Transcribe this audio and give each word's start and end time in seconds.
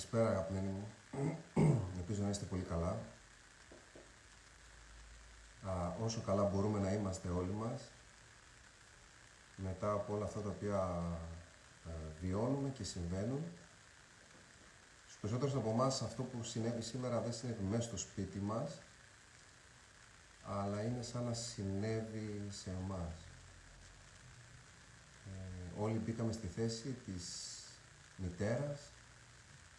Καλησπέρα 0.00 0.30
αγαπημένοι 0.30 0.66
μου. 0.66 0.88
Ελπίζω 1.98 2.22
να 2.22 2.28
είστε 2.28 2.44
πολύ 2.44 2.62
καλά. 2.62 2.98
Α, 5.66 5.94
όσο 6.00 6.20
καλά 6.20 6.44
μπορούμε 6.44 6.78
να 6.78 6.92
είμαστε 6.92 7.28
όλοι 7.28 7.50
μας 7.50 7.82
μετά 9.56 9.92
από 9.92 10.14
όλα 10.14 10.24
αυτά 10.24 10.40
τα 10.40 10.48
οποία 10.48 11.02
ε, 11.86 11.90
βιώνουμε 12.20 12.68
και 12.68 12.84
συμβαίνουν. 12.84 13.44
Στους 15.06 15.20
περισσότερους 15.20 15.54
από 15.54 15.70
εμάς 15.70 16.02
αυτό 16.02 16.22
που 16.22 16.42
συνέβη 16.42 16.82
σήμερα 16.82 17.20
δεν 17.20 17.32
συνέβη 17.32 17.62
μέσα 17.62 17.82
στο 17.82 17.96
σπίτι 17.96 18.38
μας 18.38 18.82
αλλά 20.44 20.82
είναι 20.82 21.02
σαν 21.02 21.24
να 21.24 21.32
συνέβη 21.32 22.46
σε 22.48 22.70
εμάς. 22.70 23.28
Ε, 25.26 25.82
όλοι 25.82 25.98
μπήκαμε 25.98 26.32
στη 26.32 26.46
θέση 26.46 26.96
της 27.04 27.54
μητέρας 28.16 28.89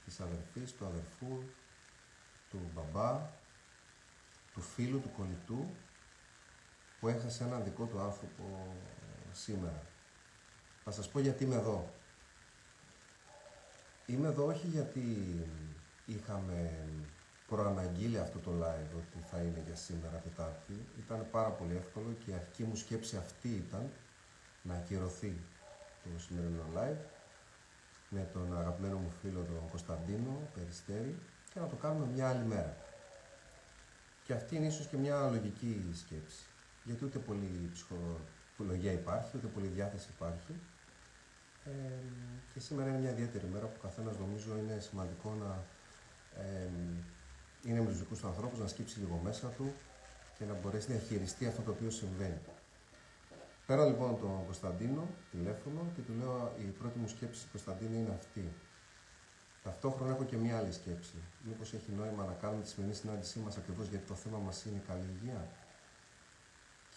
της 0.05 0.19
αδερφής, 0.19 0.73
του 0.73 0.85
αδερφού, 0.85 1.43
του 2.49 2.71
μπαμπά, 2.73 3.29
του 4.53 4.61
φίλου, 4.61 5.01
του 5.01 5.11
κολλητού 5.17 5.65
που 6.99 7.07
έχασε 7.07 7.43
έναν 7.43 7.63
δικό 7.63 7.85
του 7.85 7.99
άνθρωπο 7.99 8.75
σήμερα. 9.31 9.81
Θα 10.83 10.91
σας 10.91 11.09
πω 11.09 11.19
γιατί 11.19 11.43
είμαι 11.43 11.55
εδώ. 11.55 11.93
Είμαι 14.05 14.27
εδώ 14.27 14.45
όχι 14.45 14.67
γιατί 14.67 15.01
είχαμε 16.05 16.87
προαναγγείλει 17.47 18.19
αυτό 18.19 18.39
το 18.39 18.51
live 18.51 18.95
ότι 18.97 19.25
θα 19.31 19.37
είναι 19.37 19.63
για 19.65 19.75
σήμερα 19.75 20.17
Τετάρτη. 20.17 20.85
Ήταν 20.99 21.27
πάρα 21.31 21.49
πολύ 21.49 21.75
εύκολο 21.75 22.15
και 22.25 22.31
η 22.31 22.33
αρχική 22.33 22.63
μου 22.63 22.75
σκέψη 22.75 23.17
αυτή 23.17 23.49
ήταν 23.49 23.91
να 24.61 24.73
ακυρωθεί 24.75 25.41
το 26.03 26.19
σημερινό 26.19 26.63
live 26.75 27.20
με 28.13 28.27
τον 28.33 28.57
αγαπημένο 28.57 28.97
μου 28.97 29.11
φίλο 29.21 29.39
τον 29.39 29.69
Κωνσταντίνο 29.69 30.33
Περιστέρη 30.55 31.15
και 31.53 31.59
να 31.59 31.67
το 31.67 31.75
κάνουμε 31.75 32.05
μια 32.13 32.29
άλλη 32.29 32.45
μέρα. 32.45 32.77
Και 34.23 34.33
αυτή 34.33 34.55
είναι 34.55 34.67
ίσως 34.67 34.87
και 34.87 34.97
μια 34.97 35.29
λογική 35.29 35.85
σκέψη. 35.93 36.43
Γιατί 36.83 37.05
ούτε 37.05 37.19
πολύ 37.19 37.71
ψυχολογία 37.73 38.91
υπάρχει, 38.91 39.37
ούτε 39.37 39.47
πολύ 39.47 39.67
διάθεση 39.67 40.07
υπάρχει. 40.15 40.53
Ε, 41.65 41.71
και 42.53 42.59
σήμερα 42.59 42.89
είναι 42.89 42.99
μια 42.99 43.11
ιδιαίτερη 43.11 43.45
μέρα 43.53 43.65
που 43.65 43.79
καθένας 43.81 44.17
νομίζω 44.17 44.57
είναι 44.57 44.79
σημαντικό 44.79 45.35
να 45.43 45.63
ε, 46.41 46.69
είναι 47.65 47.79
με 47.79 47.85
τους 47.85 47.99
δικούς 47.99 48.19
του 48.19 48.27
ανθρώπους, 48.27 48.59
να 48.59 48.67
σκύψει 48.67 48.99
λίγο 48.99 49.19
μέσα 49.23 49.47
του 49.47 49.73
και 50.37 50.45
να 50.45 50.53
μπορέσει 50.53 50.91
να 50.91 50.99
χειριστεί 50.99 51.45
αυτό 51.47 51.61
το 51.61 51.71
οποίο 51.71 51.89
συμβαίνει. 51.89 52.39
Πέρα 53.71 53.85
λοιπόν 53.85 54.19
τον 54.19 54.45
Κωνσταντίνο, 54.45 55.07
τηλέφωνο 55.31 55.81
και 55.95 56.01
του 56.01 56.13
λέω 56.19 56.53
η 56.59 56.63
πρώτη 56.63 56.99
μου 56.99 57.07
σκέψη 57.07 57.47
Κωνσταντίνο 57.51 57.95
είναι 57.95 58.13
αυτή. 58.19 58.53
Ταυτόχρονα 59.63 60.11
έχω 60.13 60.23
και 60.23 60.37
μια 60.37 60.57
άλλη 60.57 60.71
σκέψη. 60.71 61.17
Μήπως 61.47 61.73
έχει 61.73 61.91
νόημα 61.91 62.23
να 62.25 62.33
κάνουμε 62.33 62.61
τη 62.63 62.69
σημερινή 62.69 62.95
συνάντησή 62.95 63.39
μας 63.39 63.57
ακριβώς 63.57 63.87
γιατί 63.87 64.05
το 64.05 64.13
θέμα 64.13 64.37
μας 64.37 64.65
είναι 64.65 64.77
η 64.77 64.87
καλή 64.87 65.05
υγεία; 65.15 65.47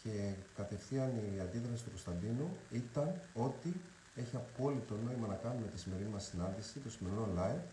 Και 0.03 0.35
κατευθείαν 0.57 1.11
η 1.37 1.41
αντίδραση 1.41 1.85
του 1.85 1.91
Κωνσταντίνου 1.91 2.57
ήταν 2.71 3.21
ότι 3.35 3.81
έχει 4.15 4.37
απόλυτο 4.37 4.95
νόημα 5.05 5.27
να 5.27 5.35
κάνουμε 5.35 5.67
τη 5.67 5.79
σημερινή 5.79 6.11
μας 6.11 6.25
συνάντηση, 6.25 6.79
το 6.79 6.91
σημερινό 6.91 7.29
live, 7.39 7.65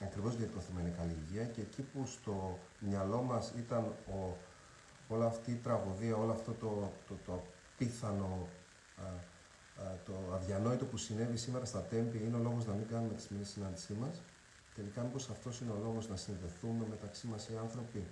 ακριβώς 0.00 0.34
γιατί 0.34 0.52
το 0.52 0.60
θέμα 0.60 0.80
είναι 0.80 0.88
η 0.88 0.98
καλή 1.00 1.16
υγεία. 1.22 1.44
Και 1.44 1.60
εκεί 1.60 1.82
που 1.82 2.06
στο 2.06 2.58
μυαλό 2.78 3.22
μας 3.22 3.52
ήταν 3.56 3.84
ο, 4.16 4.36
όλη 5.08 5.24
αυτή 5.24 5.50
η 5.50 5.60
τραγωδία, 5.62 6.16
όλο 6.16 6.32
αυτό 6.32 6.52
το, 6.52 6.92
το, 7.08 7.14
το 7.26 7.42
απίθανο, 7.74 8.48
α, 8.96 9.04
α, 9.84 9.96
το 10.04 10.12
αδιανόητο 10.34 10.84
που 10.84 10.96
συνέβη 10.96 11.36
σήμερα 11.36 11.64
στα 11.64 11.82
Τέμπη 11.82 12.18
είναι 12.24 12.36
ο 12.36 12.38
λόγος 12.38 12.66
να 12.66 12.72
μην 12.72 12.88
κάνουμε 12.88 13.14
τη 13.14 13.22
σημερινή 13.22 13.48
συνάντησή 13.50 13.92
μας. 13.92 14.20
Τελικά, 14.74 15.02
μήπως 15.02 15.30
αυτός 15.30 15.60
είναι 15.60 15.70
ο 15.70 15.78
λόγος 15.82 16.08
να 16.08 16.16
συνδεθούμε 16.16 16.86
μεταξύ 16.90 17.26
μας 17.26 17.48
οι 17.48 17.56
άνθρωποι, 17.60 18.06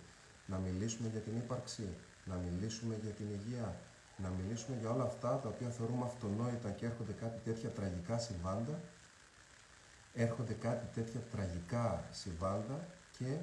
να 0.46 0.56
μιλήσουμε 0.58 1.08
για 1.08 1.20
την 1.20 1.36
ύπαρξη, 1.36 1.88
να 2.24 2.34
μιλήσουμε 2.34 2.98
για 3.02 3.10
την 3.10 3.26
υγεία, 3.30 3.76
να 4.16 4.28
μιλήσουμε 4.28 4.76
για 4.80 4.90
όλα 4.90 5.04
αυτά 5.04 5.38
τα 5.38 5.48
οποία 5.48 5.68
θεωρούμε 5.68 6.04
αυτονόητα 6.04 6.70
και 6.70 6.86
έρχονται 6.86 7.12
κάτι 7.12 7.40
τέτοια 7.44 7.70
τραγικά 7.70 8.18
συμβάντα. 8.18 8.80
Έρχονται 10.14 10.52
κάτι 10.52 10.86
τέτοια 10.94 11.20
τραγικά 11.20 12.04
συμβάντα 12.10 12.86
και 13.18 13.36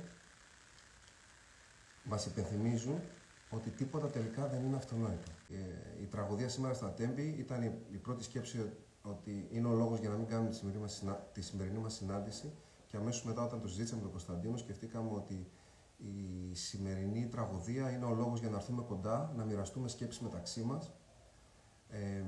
μας 2.04 2.26
υπενθυμίζουν 2.26 3.02
ότι 3.50 3.70
τίποτα 3.70 4.08
τελικά 4.08 4.48
δεν 4.48 4.64
είναι 4.64 4.76
αυτονόητο. 4.76 5.32
Ε, 5.50 6.02
η 6.02 6.06
τραγωδία 6.06 6.50
σήμερα 6.50 6.74
στα 6.74 6.92
Τέμπη 6.92 7.36
ήταν 7.40 7.64
η, 7.92 7.98
πρώτη 7.98 8.24
σκέψη 8.24 8.72
ότι 9.02 9.48
είναι 9.52 9.68
ο 9.68 9.74
λόγος 9.74 10.00
για 10.00 10.10
να 10.10 10.16
μην 10.16 10.28
κάνουμε 10.28 10.50
τη 10.50 10.56
σημερινή 10.56 10.82
μας 10.82 11.04
τη 11.34 11.42
σημερινή 11.42 11.78
μας 11.78 11.94
συνάντηση 11.94 12.54
και 12.88 12.98
αμέσως 12.98 13.24
μετά 13.24 13.44
όταν 13.44 13.62
το 13.62 13.68
συζήτησαμε 13.68 14.02
με 14.02 14.08
τον 14.08 14.12
Κωνσταντίνο 14.12 14.58
σκεφτήκαμε 14.58 15.10
ότι 15.14 15.48
η 15.98 16.56
σημερινή 16.56 17.28
τραγωδία 17.28 17.92
είναι 17.92 18.06
ο 18.06 18.14
λόγος 18.14 18.40
για 18.40 18.50
να 18.50 18.58
έρθουμε 18.58 18.82
κοντά, 18.82 19.34
να 19.36 19.44
μοιραστούμε 19.44 19.88
σκέψεις 19.88 20.22
μεταξύ 20.22 20.62
μας 20.62 20.92
ε, 21.90 22.24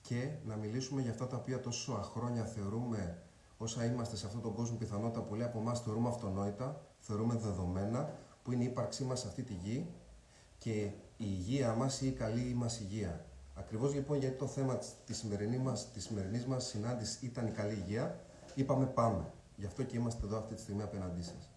και 0.00 0.30
να 0.44 0.56
μιλήσουμε 0.56 1.00
για 1.00 1.10
αυτά 1.10 1.26
τα 1.26 1.36
οποία 1.36 1.60
τόσο 1.60 1.92
χρόνια 1.92 2.44
θεωρούμε 2.44 3.22
όσα 3.56 3.84
είμαστε 3.84 4.16
σε 4.16 4.26
αυτόν 4.26 4.42
τον 4.42 4.54
κόσμο 4.54 4.76
πιθανότητα 4.76 5.20
πολλοί 5.20 5.44
από 5.44 5.58
εμάς 5.58 5.80
θεωρούμε 5.80 6.08
αυτονόητα, 6.08 6.80
θεωρούμε 6.98 7.34
δεδομένα, 7.34 8.14
που 8.42 8.52
είναι 8.52 8.62
η 8.62 8.66
ύπαρξή 8.66 9.04
μας 9.04 9.20
σε 9.20 9.28
αυτή 9.28 9.42
τη 9.42 9.54
γη 9.54 9.86
και 10.62 10.70
η 10.70 10.94
υγεία 11.16 11.74
μας 11.74 12.00
ή 12.00 12.06
η 12.06 12.12
καλή 12.12 12.54
μας 12.54 12.80
υγεία. 12.80 13.24
Ακριβώς 13.54 13.94
λοιπόν 13.94 14.18
γιατί 14.18 14.36
το 14.36 14.46
θέμα 14.46 14.78
της 15.06 15.16
σημερινής 15.16 15.58
μας, 15.58 15.90
της 15.92 16.04
σημερινής 16.04 16.46
μας 16.46 16.64
συνάντησης 16.64 17.22
ήταν 17.22 17.46
η 17.46 17.50
καλή 17.50 17.72
υγεία, 17.72 18.20
είπαμε 18.54 18.86
πάμε. 18.86 19.32
Γι' 19.56 19.66
αυτό 19.66 19.82
και 19.82 19.96
είμαστε 19.96 20.26
εδώ 20.26 20.38
αυτή 20.38 20.54
τη 20.54 20.60
στιγμή 20.60 20.82
απέναντί 20.82 21.22
σας. 21.22 21.50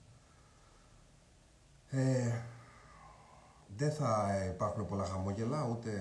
Ε, 1.90 2.32
δεν 3.78 3.92
θα 3.92 4.32
υπάρχουν 4.54 4.86
πολλά 4.86 5.04
χαμόγελα, 5.04 5.68
ούτε 5.68 5.92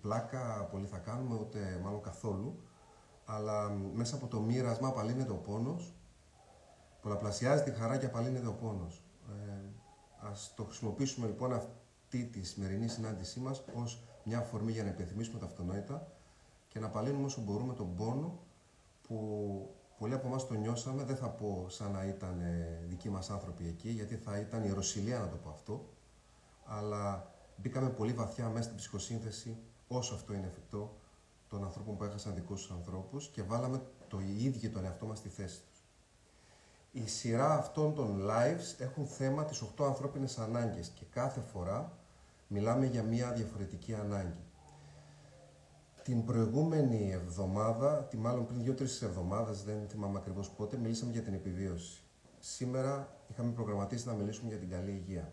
πλάκα 0.00 0.68
πολύ 0.70 0.86
θα 0.86 0.98
κάνουμε, 0.98 1.38
ούτε 1.40 1.80
μάλλον 1.82 2.02
καθόλου. 2.02 2.60
Αλλά 3.24 3.70
μέσα 3.70 4.16
από 4.16 4.26
το 4.26 4.40
μοίρασμα 4.40 4.88
απαλύνεται 4.88 5.32
ο 5.32 5.36
πόνος, 5.36 5.94
πολλαπλασιάζεται 7.02 7.70
η 7.70 7.74
χαρά 7.74 7.98
και 7.98 8.06
απαλύνεται 8.06 8.46
ο 8.46 8.54
πόνος. 8.54 9.02
Ε, 9.28 9.58
ας 10.30 10.52
το 10.56 10.64
χρησιμοποιήσουμε 10.64 11.26
λοιπόν 11.26 11.52
αυτή 12.14 12.26
τη 12.26 12.46
σημερινή 12.46 12.88
συνάντησή 12.88 13.40
μας 13.40 13.62
ως 13.74 14.02
μια 14.24 14.38
αφορμή 14.38 14.72
για 14.72 14.82
να 14.82 14.88
υπενθυμίσουμε 14.88 15.38
τα 15.38 15.44
αυτονόητα 15.44 16.12
και 16.68 16.78
να 16.78 16.88
παλύνουμε 16.88 17.24
όσο 17.24 17.40
μπορούμε 17.40 17.74
τον 17.74 17.96
πόνο 17.96 18.38
που 19.06 19.16
πολλοί 19.98 20.14
από 20.14 20.26
εμάς 20.26 20.46
το 20.46 20.54
νιώσαμε, 20.54 21.04
δεν 21.04 21.16
θα 21.16 21.28
πω 21.28 21.66
σαν 21.68 21.92
να 21.92 22.04
ήταν 22.04 22.40
ε, 22.40 22.84
δικοί 22.88 23.10
μας 23.10 23.30
άνθρωποι 23.30 23.66
εκεί, 23.66 23.88
γιατί 23.90 24.16
θα 24.16 24.38
ήταν 24.38 24.64
η 24.64 24.70
Ρωσιλία 24.70 25.18
να 25.18 25.28
το 25.28 25.36
πω 25.36 25.50
αυτό, 25.50 25.88
αλλά 26.64 27.32
μπήκαμε 27.56 27.88
πολύ 27.88 28.12
βαθιά 28.12 28.48
μέσα 28.48 28.62
στην 28.64 28.76
ψυχοσύνθεση, 28.76 29.56
όσο 29.88 30.14
αυτό 30.14 30.32
είναι 30.34 30.46
εφικτό, 30.46 30.96
των 31.48 31.64
ανθρώπων 31.64 31.96
που 31.96 32.04
έχασαν 32.04 32.34
δικούς 32.34 32.60
τους 32.60 32.70
ανθρώπους 32.70 33.28
και 33.28 33.42
βάλαμε 33.42 33.82
το 34.08 34.20
ίδιο 34.20 34.70
τον 34.70 34.84
εαυτό 34.84 35.06
μας 35.06 35.18
στη 35.18 35.28
θέση 35.28 35.60
τους. 35.60 35.84
Η 36.92 37.08
σειρά 37.08 37.54
αυτών 37.54 37.94
των 37.94 38.26
lives 38.28 38.74
έχουν 38.78 39.06
θέμα 39.06 39.44
τις 39.44 39.62
8 39.76 39.84
ανθρώπινες 39.84 40.38
ανάγκες 40.38 40.88
και 40.88 41.04
κάθε 41.10 41.40
φορά 41.40 42.00
μιλάμε 42.52 42.86
για 42.86 43.02
μία 43.02 43.32
διαφορετική 43.32 43.94
ανάγκη. 43.94 44.44
Την 46.02 46.24
προηγούμενη 46.24 47.10
εβδομάδα, 47.12 48.04
τη 48.04 48.16
μάλλον 48.16 48.46
πριν 48.46 48.62
δύο-τρεις 48.62 49.02
εβδομάδες, 49.02 49.62
δεν 49.62 49.88
θυμάμαι 49.88 50.18
ακριβώς 50.18 50.50
πότε, 50.50 50.76
μιλήσαμε 50.76 51.12
για 51.12 51.22
την 51.22 51.34
επιβίωση. 51.34 52.02
Σήμερα 52.38 53.16
είχαμε 53.30 53.52
προγραμματίσει 53.52 54.06
να 54.06 54.12
μιλήσουμε 54.12 54.48
για 54.48 54.58
την 54.58 54.70
καλή 54.70 54.90
υγεία. 54.90 55.32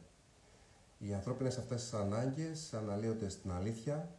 Οι 0.98 1.14
ανθρώπινες 1.14 1.58
αυτές 1.58 1.82
τις 1.82 1.94
ανάγκες 1.94 2.74
αναλύονται 2.74 3.30
στην 3.30 3.52
αλήθεια 3.52 4.10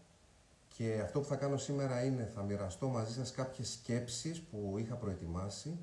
και 0.68 1.00
αυτό 1.02 1.20
που 1.20 1.26
θα 1.26 1.36
κάνω 1.36 1.56
σήμερα 1.56 2.04
είναι 2.04 2.30
θα 2.34 2.42
μοιραστώ 2.42 2.88
μαζί 2.88 3.12
σας 3.12 3.32
κάποιες 3.32 3.72
σκέψεις 3.72 4.40
που 4.40 4.74
είχα 4.78 4.94
προετοιμάσει, 4.94 5.78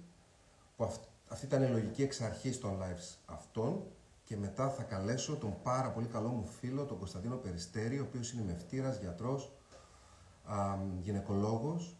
που 0.75 0.84
αυτή 1.28 1.45
ήταν 1.45 1.63
η 1.63 1.67
λογική 1.67 2.03
εξ 2.03 2.22
αρχής 2.22 2.59
των 2.59 2.79
lives 2.81 3.16
αυτών 3.25 3.84
και 4.28 4.38
μετά 4.38 4.70
θα 4.70 4.84
καλέσω 4.84 5.35
τον 5.35 5.62
πάρα 5.64 5.91
πολύ 5.91 6.08
καλό 6.08 6.29
μου 6.29 6.46
φίλο, 6.46 6.85
τον 6.85 6.97
Κωνσταντίνο 6.97 7.35
Περιστέρη, 7.35 8.00
ο 8.00 8.03
οποίος 8.03 8.32
είναι 8.32 8.44
μευτήρας, 8.44 9.00
γιατρός, 9.00 9.52
α, 10.44 10.78
γυναικολόγος. 11.02 11.96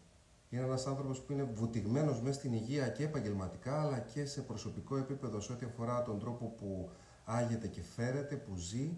Είναι 0.50 0.62
ένας 0.62 0.86
άνθρωπος 0.86 1.20
που 1.20 1.32
είναι 1.32 1.42
βουτυγμένος 1.42 2.20
μέσα 2.20 2.38
στην 2.38 2.52
υγεία 2.52 2.88
και 2.88 3.04
επαγγελματικά, 3.04 3.80
αλλά 3.80 3.98
και 3.98 4.24
σε 4.24 4.40
προσωπικό 4.40 4.96
επίπεδο 4.96 5.40
σε 5.40 5.52
ό,τι 5.52 5.66
αφορά 5.66 6.02
τον 6.02 6.18
τρόπο 6.18 6.46
που 6.46 6.90
άγεται 7.24 7.68
και 7.68 7.82
φέρεται, 7.82 8.36
που 8.36 8.56
ζει. 8.56 8.96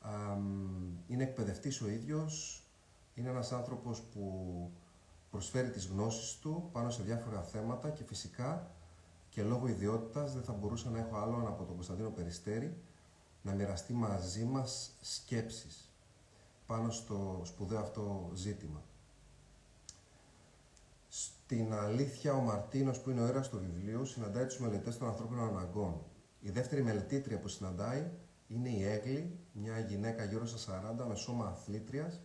Α, 0.00 0.10
είναι 1.06 1.22
εκπαιδευτής 1.22 1.80
ο 1.80 1.88
ίδιος, 1.88 2.62
είναι 3.14 3.28
ένας 3.28 3.52
άνθρωπος 3.52 4.00
που 4.00 4.70
προσφέρει 5.30 5.70
τις 5.70 5.86
γνώσεις 5.86 6.38
του 6.38 6.68
πάνω 6.72 6.90
σε 6.90 7.02
διάφορα 7.02 7.42
θέματα 7.42 7.90
και 7.90 8.04
φυσικά 8.04 8.70
και 9.38 9.44
λόγω 9.44 9.66
ιδιότητας 9.66 10.32
δεν 10.32 10.42
θα 10.42 10.52
μπορούσα 10.52 10.90
να 10.90 10.98
έχω 10.98 11.16
άλλον 11.16 11.46
από 11.46 11.64
τον 11.64 11.74
Κωνσταντίνο 11.74 12.10
Περιστέρη 12.10 12.76
να 13.42 13.52
μοιραστεί 13.52 13.92
μαζί 13.92 14.44
μας 14.44 14.90
σκέψεις 15.00 15.92
πάνω 16.66 16.90
στο 16.90 17.42
σπουδαίο 17.44 17.78
αυτό 17.78 18.30
ζήτημα. 18.34 18.82
Στην 21.08 21.72
αλήθεια, 21.74 22.32
ο 22.32 22.40
Μαρτίνος, 22.40 23.00
που 23.00 23.10
είναι 23.10 23.20
ο 23.20 23.26
ήρωα 23.26 23.40
του 23.40 23.58
βιβλίου, 23.58 24.04
συναντάει 24.04 24.46
τους 24.46 24.58
μελετές 24.58 24.98
των 24.98 25.08
ανθρώπινων 25.08 25.48
αναγκών. 25.48 26.00
Η 26.40 26.50
δεύτερη 26.50 26.82
μελετήτρια 26.82 27.38
που 27.38 27.48
συναντάει 27.48 28.10
είναι 28.48 28.68
η 28.68 28.84
Έγλη, 28.84 29.38
μια 29.52 29.78
γυναίκα 29.78 30.24
γύρω 30.24 30.46
στα 30.46 30.94
40 31.00 31.06
με 31.08 31.14
σώμα 31.14 31.46
αθλήτριας, 31.46 32.20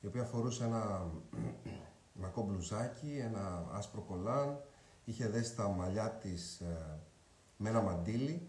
η 0.00 0.06
οποία 0.06 0.24
φορούσε 0.24 0.64
ένα 0.64 1.10
μακό 2.22 2.42
μπλουζάκι, 2.42 3.18
ένα 3.18 3.66
άσπρο 3.72 4.00
κολάν, 4.00 4.60
είχε 5.10 5.28
δέσει 5.28 5.54
τα 5.54 5.68
μαλλιά 5.68 6.10
της 6.10 6.60
ε, 6.60 6.98
με 7.56 7.68
ένα 7.68 7.80
μαντίλι, 7.80 8.48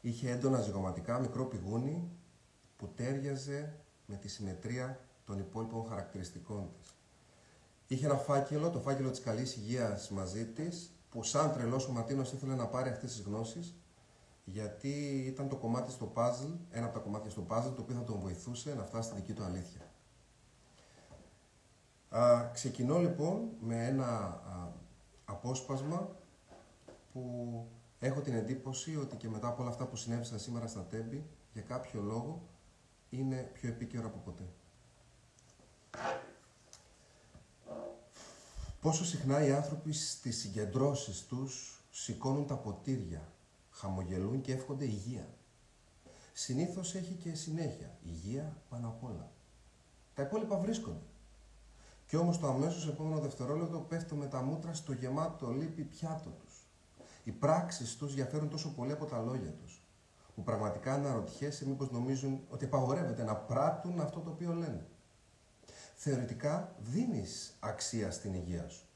είχε 0.00 0.30
έντονα 0.30 0.60
ζυγωματικά, 0.60 1.18
μικρό 1.18 1.44
πηγούνι 1.44 2.08
που 2.76 2.88
τέριαζε 2.94 3.74
με 4.06 4.16
τη 4.16 4.28
συμμετρία 4.28 5.00
των 5.24 5.38
υπόλοιπων 5.38 5.86
χαρακτηριστικών 5.88 6.70
της. 6.80 6.94
Είχε 7.86 8.06
ένα 8.06 8.16
φάκελο, 8.16 8.70
το 8.70 8.80
φάκελο 8.80 9.10
της 9.10 9.20
καλής 9.20 9.56
υγείας 9.56 10.10
μαζί 10.10 10.46
της, 10.46 10.90
που 11.10 11.22
σαν 11.22 11.52
τρελός 11.52 11.88
ο 11.88 11.92
Ματίνος 11.92 12.32
ήθελε 12.32 12.54
να 12.54 12.66
πάρει 12.66 12.88
αυτές 12.88 13.10
τις 13.10 13.20
γνώσεις, 13.20 13.74
γιατί 14.44 15.24
ήταν 15.26 15.48
το 15.48 15.56
κομμάτι 15.56 15.90
στο 15.90 16.12
puzzle, 16.14 16.56
ένα 16.70 16.86
από 16.86 16.94
τα 16.94 17.00
κομμάτια 17.00 17.30
στο 17.30 17.46
puzzle, 17.48 17.72
το 17.74 17.82
οποίο 17.82 17.94
θα 17.94 18.04
τον 18.04 18.18
βοηθούσε 18.18 18.74
να 18.74 18.82
φτάσει 18.82 19.08
στη 19.08 19.16
δική 19.16 19.32
του 19.32 19.44
αλήθεια. 19.44 19.80
Α, 22.08 22.50
ξεκινώ 22.52 22.98
λοιπόν 22.98 23.48
με 23.60 23.86
ένα 23.86 24.06
α, 24.06 24.84
απόσπασμα 25.26 26.16
που 27.12 27.66
έχω 27.98 28.20
την 28.20 28.34
εντύπωση 28.34 28.96
ότι 28.96 29.16
και 29.16 29.28
μετά 29.28 29.48
από 29.48 29.62
όλα 29.62 29.70
αυτά 29.70 29.86
που 29.86 29.96
συνέβησαν 29.96 30.38
σήμερα 30.38 30.66
στα 30.66 30.84
Τέμπη, 30.84 31.26
για 31.52 31.62
κάποιο 31.62 32.00
λόγο 32.00 32.42
είναι 33.10 33.50
πιο 33.52 33.68
επίκαιρο 33.68 34.06
από 34.06 34.18
ποτέ. 34.18 34.44
Πόσο 38.80 39.04
συχνά 39.04 39.46
οι 39.46 39.52
άνθρωποι 39.52 39.92
στις 39.92 40.38
συγκεντρώσεις 40.38 41.26
τους 41.26 41.82
σηκώνουν 41.90 42.46
τα 42.46 42.56
ποτήρια, 42.56 43.32
χαμογελούν 43.70 44.40
και 44.40 44.52
εύχονται 44.52 44.84
υγεία. 44.84 45.28
Συνήθως 46.32 46.94
έχει 46.94 47.14
και 47.14 47.34
συνέχεια, 47.34 47.98
υγεία 48.02 48.62
πάνω 48.68 48.88
απ' 48.88 49.04
όλα. 49.04 49.30
Τα 50.14 50.22
υπόλοιπα 50.22 50.58
βρίσκονται. 50.58 51.04
Και 52.06 52.16
όμως 52.16 52.38
το 52.38 52.46
αμέσως 52.46 52.88
επόμενο 52.88 53.20
δευτερόλεπτο 53.20 53.78
πέφτω 53.78 54.14
με 54.14 54.26
τα 54.26 54.42
μούτρα 54.42 54.74
στο 54.74 54.92
γεμάτο 54.92 55.50
λύπη 55.50 55.82
πιάτο 55.82 56.30
τους. 56.30 56.66
Οι 57.24 57.30
πράξεις 57.30 57.96
τους 57.96 58.14
διαφέρουν 58.14 58.48
τόσο 58.48 58.74
πολύ 58.74 58.92
από 58.92 59.04
τα 59.04 59.18
λόγια 59.18 59.50
τους, 59.50 59.82
που 60.34 60.42
πραγματικά 60.42 60.92
αναρωτιέσαι 60.92 61.66
μήπως 61.66 61.90
νομίζουν 61.90 62.40
ότι 62.48 62.64
απαγορεύεται 62.64 63.24
να 63.24 63.36
πράττουν 63.36 64.00
αυτό 64.00 64.20
το 64.20 64.30
οποίο 64.30 64.52
λένε. 64.52 64.86
Θεωρητικά 65.94 66.74
δίνεις 66.78 67.56
αξία 67.60 68.10
στην 68.10 68.34
υγεία 68.34 68.68
σου. 68.68 68.86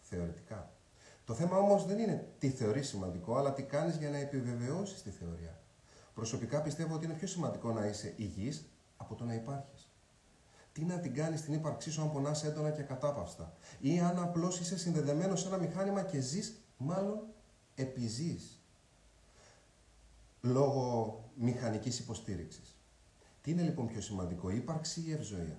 Θεωρητικά. 0.00 0.72
Το 1.24 1.34
θέμα 1.34 1.56
όμως 1.58 1.86
δεν 1.86 1.98
είναι 1.98 2.28
τι 2.38 2.50
θεωρείς 2.50 2.88
σημαντικό, 2.88 3.36
αλλά 3.36 3.52
τι 3.52 3.62
κάνεις 3.62 3.96
για 3.96 4.10
να 4.10 4.16
επιβεβαιώσεις 4.16 5.02
τη 5.02 5.10
θεωρία. 5.10 5.60
Προσωπικά 6.14 6.62
πιστεύω 6.62 6.94
ότι 6.94 7.04
είναι 7.04 7.14
πιο 7.14 7.26
σημαντικό 7.26 7.72
να 7.72 7.86
είσαι 7.86 8.14
υγιής 8.16 8.68
από 8.96 9.14
το 9.14 9.24
να 9.24 9.34
υπάρχεις. 9.34 9.77
Τι 10.78 10.84
να 10.84 10.98
την 10.98 11.14
κάνεις 11.14 11.42
την 11.42 11.52
ύπαρξή 11.52 11.90
σου 11.90 12.02
αν 12.02 12.12
πονάς 12.12 12.44
έντονα 12.44 12.70
και 12.70 12.82
κατάπαυστα. 12.82 13.56
Ή 13.80 14.00
αν 14.00 14.18
απλώς 14.18 14.60
είσαι 14.60 14.78
συνδεδεμένος 14.78 15.40
σε 15.40 15.46
ένα 15.46 15.56
μηχάνημα 15.56 16.02
και 16.02 16.20
ζεις, 16.20 16.62
μάλλον 16.76 17.18
επιζείς. 17.74 18.62
Λόγω 20.40 21.24
μηχανικής 21.34 21.98
υποστήριξης. 21.98 22.76
Τι 23.42 23.50
είναι 23.50 23.62
λοιπόν 23.62 23.86
πιο 23.86 24.00
σημαντικό, 24.00 24.50
η 24.50 24.56
ύπαρξη 24.56 25.00
ή 25.00 25.04
η 25.06 25.12
ευζοία; 25.12 25.58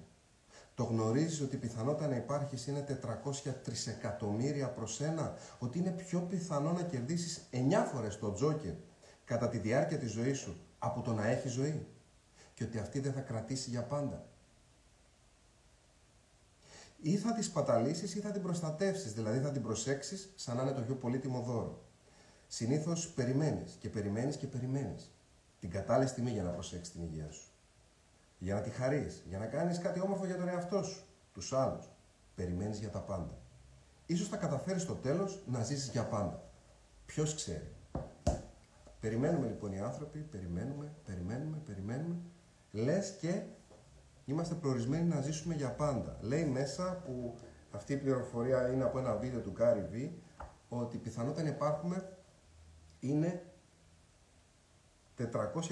Το 0.75 0.83
γνωρίζεις 0.83 1.41
ότι 1.41 1.55
η 1.55 1.59
πιθανότητα 1.59 2.07
να 2.07 2.15
υπάρχεις 2.15 2.67
είναι 2.67 2.99
400 3.45 3.53
τρισεκατομμύρια 3.63 4.69
προς 4.69 5.01
ένα, 5.01 5.33
ότι 5.59 5.79
είναι 5.79 5.91
πιο 5.91 6.21
πιθανό 6.21 6.71
να 6.71 6.83
κερδίσεις 6.83 7.47
9 7.51 7.85
φορές 7.93 8.19
το 8.19 8.31
τζόκερ 8.31 8.73
κατά 9.25 9.49
τη 9.49 9.57
διάρκεια 9.57 9.97
της 9.97 10.11
ζωής 10.11 10.37
σου 10.39 10.57
από 10.79 11.01
το 11.01 11.13
να 11.13 11.27
έχεις 11.27 11.51
ζωή; 11.51 11.87
Και 12.53 12.63
ότι 12.63 12.77
αυτή 12.77 12.99
δεν 12.99 13.13
θα 13.13 13.21
κρατήσει 13.21 13.69
για 13.69 13.83
πάντα. 13.83 14.27
Ή 17.01 17.17
θα 17.17 17.33
τη 17.33 17.41
σπαταλήσεις 17.41 18.15
ή 18.15 18.19
θα 18.19 18.31
την 18.31 18.41
προστατεύσεις, 18.41 19.13
δηλαδή 19.13 19.39
θα 19.39 19.51
την 19.51 19.61
προσέξεις 19.61 20.31
σαν 20.35 20.55
να 20.55 20.61
είναι 20.61 20.71
το 20.71 20.81
πιο 20.81 20.95
πολύτιμο 20.95 21.41
δώρο. 21.41 21.81
Συνήθως 22.47 23.09
περιμένεις 23.09 23.77
και 23.79 23.89
περιμένεις 23.89 24.35
και 24.35 24.47
περιμένεις 24.47 25.11
την 25.59 25.69
κατάλληλη 25.69 26.09
στιγμή 26.09 26.31
για 26.31 26.43
να 26.43 26.49
προσέξεις 26.49 26.93
την 26.93 27.03
υγεία 27.03 27.31
σου 27.31 27.49
για 28.39 28.53
να 28.53 28.61
τη 28.61 28.69
χαρείς, 28.69 29.23
για 29.27 29.37
να 29.37 29.45
κάνεις 29.45 29.77
κάτι 29.77 29.99
όμορφο 29.99 30.25
για 30.25 30.37
τον 30.37 30.47
εαυτό 30.47 30.83
σου, 30.83 31.03
τους 31.33 31.53
άλλους. 31.53 31.89
Περιμένεις 32.35 32.79
για 32.79 32.89
τα 32.89 32.99
πάντα. 32.99 33.37
Ίσως 34.05 34.27
θα 34.27 34.37
καταφέρεις 34.37 34.81
στο 34.81 34.93
τέλος 34.93 35.43
να 35.45 35.63
ζήσεις 35.63 35.89
για 35.89 36.03
πάντα. 36.03 36.43
Ποιος 37.05 37.35
ξέρει. 37.35 37.71
Περιμένουμε 38.99 39.47
λοιπόν 39.47 39.71
οι 39.71 39.79
άνθρωποι, 39.79 40.19
περιμένουμε, 40.19 40.91
περιμένουμε, 41.05 41.57
περιμένουμε. 41.65 42.15
Λες 42.71 43.15
και 43.19 43.41
είμαστε 44.31 44.55
προορισμένοι 44.55 45.07
να 45.07 45.21
ζήσουμε 45.21 45.55
για 45.55 45.71
πάντα. 45.71 46.17
Λέει 46.21 46.45
μέσα 46.45 47.01
που 47.05 47.37
αυτή 47.71 47.93
η 47.93 47.97
πληροφορία 47.97 48.71
είναι 48.71 48.83
από 48.83 48.99
ένα 48.99 49.15
βίντεο 49.15 49.41
του 49.41 49.53
Gary 49.59 49.95
V 49.95 50.09
ότι 50.69 50.95
η 50.95 50.99
πιθανότητα 50.99 51.43
να 51.43 51.49
υπάρχουμε 51.49 52.17
είναι 52.99 53.43
400 55.17 55.25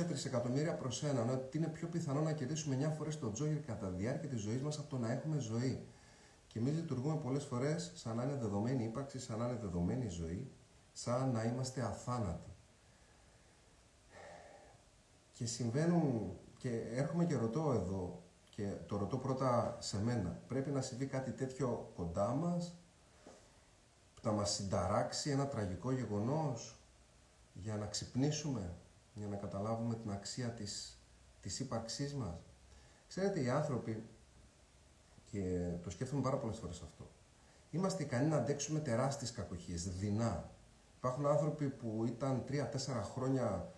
τρισεκατομμύρια 0.07 0.75
προς 0.75 1.03
έναν, 1.03 1.29
ότι 1.29 1.57
είναι 1.57 1.67
πιο 1.67 1.87
πιθανό 1.87 2.21
να 2.21 2.33
κερδίσουμε 2.33 2.87
9 2.89 2.93
φορέ 2.97 3.09
τον 3.09 3.33
τζόγερ 3.33 3.59
κατά 3.59 3.87
τη 3.87 3.95
διάρκεια 3.95 4.29
της 4.29 4.41
ζωής 4.41 4.61
μας 4.61 4.79
από 4.79 4.89
το 4.89 4.97
να 4.97 5.11
έχουμε 5.11 5.39
ζωή. 5.39 5.87
Και 6.47 6.59
εμείς 6.59 6.73
λειτουργούμε 6.73 7.15
πολλές 7.15 7.43
φορές 7.43 7.91
σαν 7.95 8.15
να 8.15 8.23
είναι 8.23 8.35
δεδομένη 8.35 8.83
ύπαρξη, 8.83 9.19
σαν 9.19 9.37
να 9.37 9.45
είναι 9.45 9.57
δεδομένη 9.61 10.05
η 10.05 10.09
ζωή, 10.09 10.51
σαν 10.91 11.31
να 11.31 11.43
είμαστε 11.43 11.81
αθάνατοι. 11.81 12.55
Και 15.31 15.45
συμβαίνουν, 15.45 16.37
και 16.57 16.69
έρχομαι 16.95 17.25
και 17.25 17.35
ρωτώ 17.35 17.71
εδώ, 17.71 18.21
και 18.57 18.73
το 18.87 18.97
ρωτώ 18.97 19.17
πρώτα 19.17 19.77
σε 19.79 20.01
μένα, 20.01 20.39
πρέπει 20.47 20.69
να 20.69 20.81
συμβεί 20.81 21.05
κάτι 21.05 21.31
τέτοιο 21.31 21.91
κοντά 21.95 22.27
μας, 22.27 22.77
που 24.15 24.21
θα 24.21 24.31
μας 24.31 24.53
συνταράξει 24.53 25.29
ένα 25.29 25.47
τραγικό 25.47 25.91
γεγονός, 25.91 26.79
για 27.53 27.75
να 27.75 27.85
ξυπνήσουμε, 27.85 28.73
για 29.13 29.27
να 29.27 29.35
καταλάβουμε 29.35 29.95
την 29.95 30.11
αξία 30.11 30.49
της, 30.49 31.01
της 31.41 31.59
ύπαρξής 31.59 32.13
μας. 32.13 32.49
Ξέρετε, 33.07 33.41
οι 33.41 33.49
άνθρωποι, 33.49 34.03
και 35.31 35.71
το 35.83 35.89
σκέφτομαι 35.89 36.21
πάρα 36.21 36.37
πολλές 36.37 36.57
φορές 36.57 36.81
αυτό, 36.81 37.07
είμαστε 37.71 38.03
ικανοί 38.03 38.27
να 38.27 38.37
αντέξουμε 38.37 38.79
τεράστιες 38.79 39.31
κακοχίες, 39.31 39.89
δεινά. 39.89 40.49
Υπάρχουν 40.97 41.25
άνθρωποι 41.25 41.69
που 41.69 42.03
ήταν 42.07 42.43
3-4 42.47 43.03
χρόνια 43.13 43.71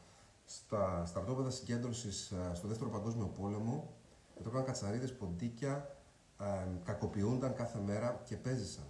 στα 0.46 1.06
στρατόπεδα 1.06 1.50
συγκέντρωσης 1.50 2.32
ε, 2.32 2.56
στο 2.56 2.68
Δεύτερο 2.68 2.90
Παγκόσμιο 2.90 3.28
Πόλεμο 3.28 3.94
και 4.40 4.46
το 4.46 4.50
έκαναν 4.50 4.66
κατσαρίδες, 4.66 5.14
ποντίκια, 5.14 5.96
ε, 6.40 6.46
κακοποιούνταν 6.84 7.54
κάθε 7.54 7.80
μέρα 7.80 8.22
και 8.24 8.36
παίζησαν. 8.36 8.86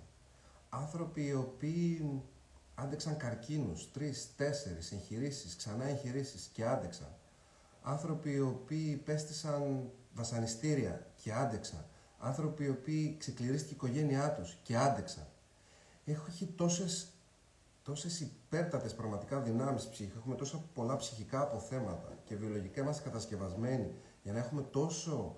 Άνθρωποι 0.69 1.25
οι 1.25 1.33
οποίοι 1.33 2.21
άντεξαν 2.75 3.17
καρκίνους, 3.17 3.91
τρεις, 3.91 4.35
τέσσερις 4.35 4.91
εγχειρήσεις, 4.91 5.55
ξανά 5.55 5.85
εγχειρήσεις 5.85 6.49
και 6.53 6.65
άντεξαν. 6.65 7.15
Άνθρωποι 7.81 8.31
οι 8.31 8.39
οποίοι 8.39 8.95
πέστησαν 8.95 9.91
βασανιστήρια 10.13 11.07
και 11.15 11.33
άντεξαν. 11.33 11.85
Άνθρωποι 12.17 12.63
οι 12.63 12.69
οποίοι 12.69 13.15
ξεκληρίστηκε 13.19 13.73
η 13.73 13.75
οικογένειά 13.75 14.33
τους 14.33 14.59
και 14.63 14.77
άντεξαν. 14.77 15.27
Έχει 16.05 16.45
τόσες, 16.45 17.07
τόσες 17.83 18.19
υπέρτατες 18.19 18.95
πραγματικά 18.95 19.39
δυνάμεις 19.39 19.87
ψυχή, 19.87 20.13
έχουμε 20.17 20.35
τόσα 20.35 20.63
πολλά 20.73 20.95
ψυχικά 20.95 21.41
αποθέματα 21.41 22.17
και 22.23 22.35
βιολογικά 22.35 22.81
είμαστε 22.81 23.03
κατασκευασμένοι 23.03 23.93
για 24.21 24.33
να 24.33 24.39
έχουμε 24.39 24.61
τόσο, 24.61 25.35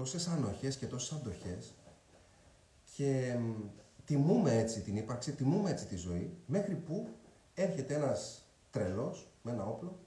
τόσες 0.00 0.26
ανοχές 0.28 0.76
και 0.76 0.86
τόσες 0.86 1.18
αντοχές 1.18 1.74
και 2.96 3.38
τιμούμε 4.04 4.58
έτσι 4.58 4.80
την 4.80 4.96
ύπαρξη, 4.96 5.32
τιμούμε 5.32 5.70
έτσι 5.70 5.86
τη 5.86 5.96
ζωή, 5.96 6.36
μέχρι 6.46 6.74
που 6.74 7.08
έρχεται 7.54 7.94
ένας 7.94 8.44
τρελός 8.70 9.28
με 9.42 9.50
ένα 9.50 9.64
όπλο, 9.64 9.98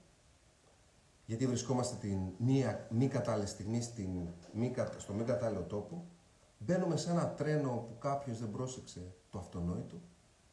γιατί 1.26 1.46
βρισκόμαστε 1.46 1.96
την 1.96 2.18
μία 2.38 2.86
μη 2.90 3.08
κατάλληλη 3.08 3.46
στιγμή 3.46 3.82
στην, 3.82 4.10
μη, 4.52 4.74
στο 4.96 5.12
μη 5.12 5.24
κατάλληλο 5.24 5.62
τόπο, 5.62 6.04
μπαίνουμε 6.58 6.96
σε 6.96 7.10
ένα 7.10 7.28
τρένο 7.28 7.86
που 7.88 7.98
κάποιος 7.98 8.38
δεν 8.38 8.50
πρόσεξε 8.50 9.14
το 9.30 9.38
αυτονόητο 9.38 10.00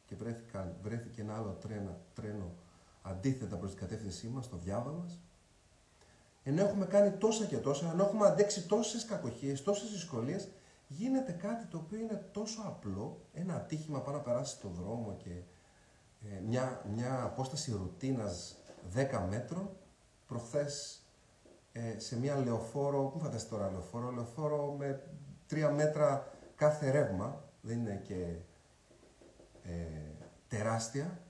και 0.06 0.14
βρέθηκαν, 0.16 0.76
βρέθηκε 0.82 1.20
ένα 1.20 1.36
άλλο 1.36 1.50
τρένο, 1.60 1.98
τρένο 2.14 2.54
αντίθετα 3.02 3.56
προς 3.56 3.70
την 3.70 3.80
κατεύθυνσή 3.80 4.28
μας, 4.28 4.48
το 4.48 4.56
διάβα 4.56 4.90
μας, 4.90 5.18
ενώ 6.42 6.62
έχουμε 6.62 6.86
κάνει 6.86 7.10
τόσα 7.10 7.44
και 7.44 7.56
τόσα, 7.56 7.90
ενώ 7.90 8.04
έχουμε 8.04 8.26
αντέξει 8.26 8.66
τόσες 8.66 9.04
κακοχίες, 9.04 9.62
τόσες 9.62 9.90
δυσκολίες, 9.90 10.48
γίνεται 10.88 11.32
κάτι 11.32 11.66
το 11.66 11.76
οποίο 11.76 11.98
είναι 11.98 12.24
τόσο 12.32 12.62
απλό, 12.66 13.20
ένα 13.32 13.54
ατύχημα 13.54 14.00
πάνω 14.00 14.16
να 14.16 14.22
περάσει 14.22 14.54
στον 14.54 14.72
δρόμο 14.74 15.16
και 15.16 15.30
ε, 16.28 16.40
μια, 16.46 16.82
μια 16.94 17.22
απόσταση 17.22 17.72
ρουτίνας 17.72 18.56
10 18.94 19.26
μέτρων, 19.28 19.70
προχθές 20.26 21.02
ε, 21.72 21.98
σε 21.98 22.18
μια 22.18 22.36
λεωφόρο, 22.36 23.04
πού 23.04 23.18
φανταστείτε 23.18 23.56
τώρα 23.56 23.70
λεωφόρο, 23.70 24.10
λεωφόρο 24.10 24.74
με 24.78 25.02
3 25.50 25.72
μέτρα 25.74 26.32
κάθε 26.56 26.90
ρεύμα, 26.90 27.44
δεν 27.60 27.78
είναι 27.78 28.00
και 28.04 28.36
ε, 29.62 29.70
τεράστια 30.48 31.20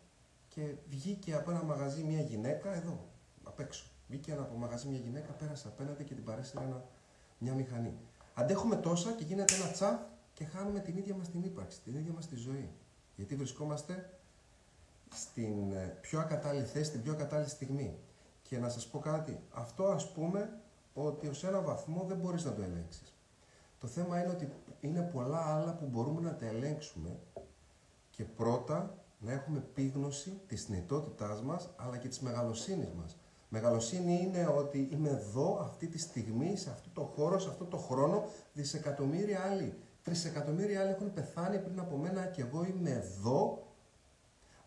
και 0.48 0.74
βγήκε 0.88 1.34
από 1.34 1.50
ένα 1.50 1.62
μαγαζί 1.62 2.02
μια 2.02 2.20
γυναίκα 2.20 2.74
εδώ, 2.74 3.08
απ' 3.42 3.60
έξω. 3.60 3.91
Βγήκε 4.12 4.32
από 4.32 4.56
μαγαζί 4.56 4.88
μια 4.88 4.98
γυναίκα, 4.98 5.32
πέρασε 5.32 5.68
απέναντι 5.68 6.04
και 6.04 6.14
την 6.14 6.24
παρέσυρε 6.24 6.64
ένα, 6.64 6.84
μια 7.38 7.54
μηχανή. 7.54 7.94
Αντέχουμε 8.34 8.76
τόσα 8.76 9.12
και 9.12 9.24
γίνεται 9.24 9.54
ένα 9.54 9.70
τσαφ 9.70 10.00
και 10.32 10.44
χάνουμε 10.44 10.80
την 10.80 10.96
ίδια 10.96 11.14
μας 11.14 11.30
την 11.30 11.42
ύπαρξη, 11.42 11.80
την 11.80 11.94
ίδια 11.94 12.12
μας 12.12 12.26
τη 12.26 12.36
ζωή. 12.36 12.70
Γιατί 13.16 13.36
βρισκόμαστε 13.36 14.18
στην 15.14 15.72
ε, 15.72 15.98
πιο 16.00 16.20
ακατάλληλη 16.20 16.64
θέση, 16.64 16.84
στην 16.84 17.02
πιο 17.02 17.12
ακατάλληλη 17.12 17.48
στιγμή. 17.48 17.98
Και 18.42 18.58
να 18.58 18.68
σας 18.68 18.86
πω 18.86 18.98
κάτι, 18.98 19.40
αυτό 19.50 19.84
ας 19.84 20.12
πούμε 20.12 20.60
ότι 20.94 21.28
ως 21.28 21.44
ένα 21.44 21.60
βαθμό 21.60 22.04
δεν 22.08 22.16
μπορείς 22.16 22.44
να 22.44 22.52
το 22.52 22.62
ελέγξεις. 22.62 23.14
Το 23.78 23.86
θέμα 23.86 24.22
είναι 24.22 24.32
ότι 24.32 24.52
είναι 24.80 25.02
πολλά 25.02 25.54
άλλα 25.54 25.74
που 25.74 25.86
μπορούμε 25.86 26.20
να 26.20 26.36
τα 26.36 26.46
ελέγξουμε 26.46 27.18
και 28.10 28.24
πρώτα 28.24 28.94
να 29.18 29.32
έχουμε 29.32 29.58
πείγνωση 29.74 30.40
της 30.46 30.64
θνητότητάς 30.64 31.42
μας 31.42 31.70
αλλά 31.76 31.96
και 31.96 32.08
της 32.08 32.20
μεγαλοσύνης 32.20 32.90
μας. 32.90 33.16
Μεγαλοσύνη 33.54 34.20
είναι 34.22 34.46
ότι 34.46 34.88
είμαι 34.92 35.08
εδώ 35.08 35.58
αυτή 35.62 35.86
τη 35.86 35.98
στιγμή, 35.98 36.56
σε 36.56 36.70
αυτό 36.70 36.88
το 36.92 37.02
χώρο, 37.02 37.38
σε 37.38 37.48
αυτό 37.48 37.64
το 37.64 37.76
χρόνο, 37.76 38.24
δισεκατομμύρια 38.52 39.42
άλλοι. 39.42 39.74
Τρισεκατομμύρια 40.02 40.80
άλλοι 40.80 40.90
έχουν 40.90 41.12
πεθάνει 41.12 41.58
πριν 41.58 41.80
από 41.80 41.96
μένα 41.96 42.26
και 42.26 42.40
εγώ 42.40 42.64
είμαι 42.64 42.90
εδώ 42.90 43.66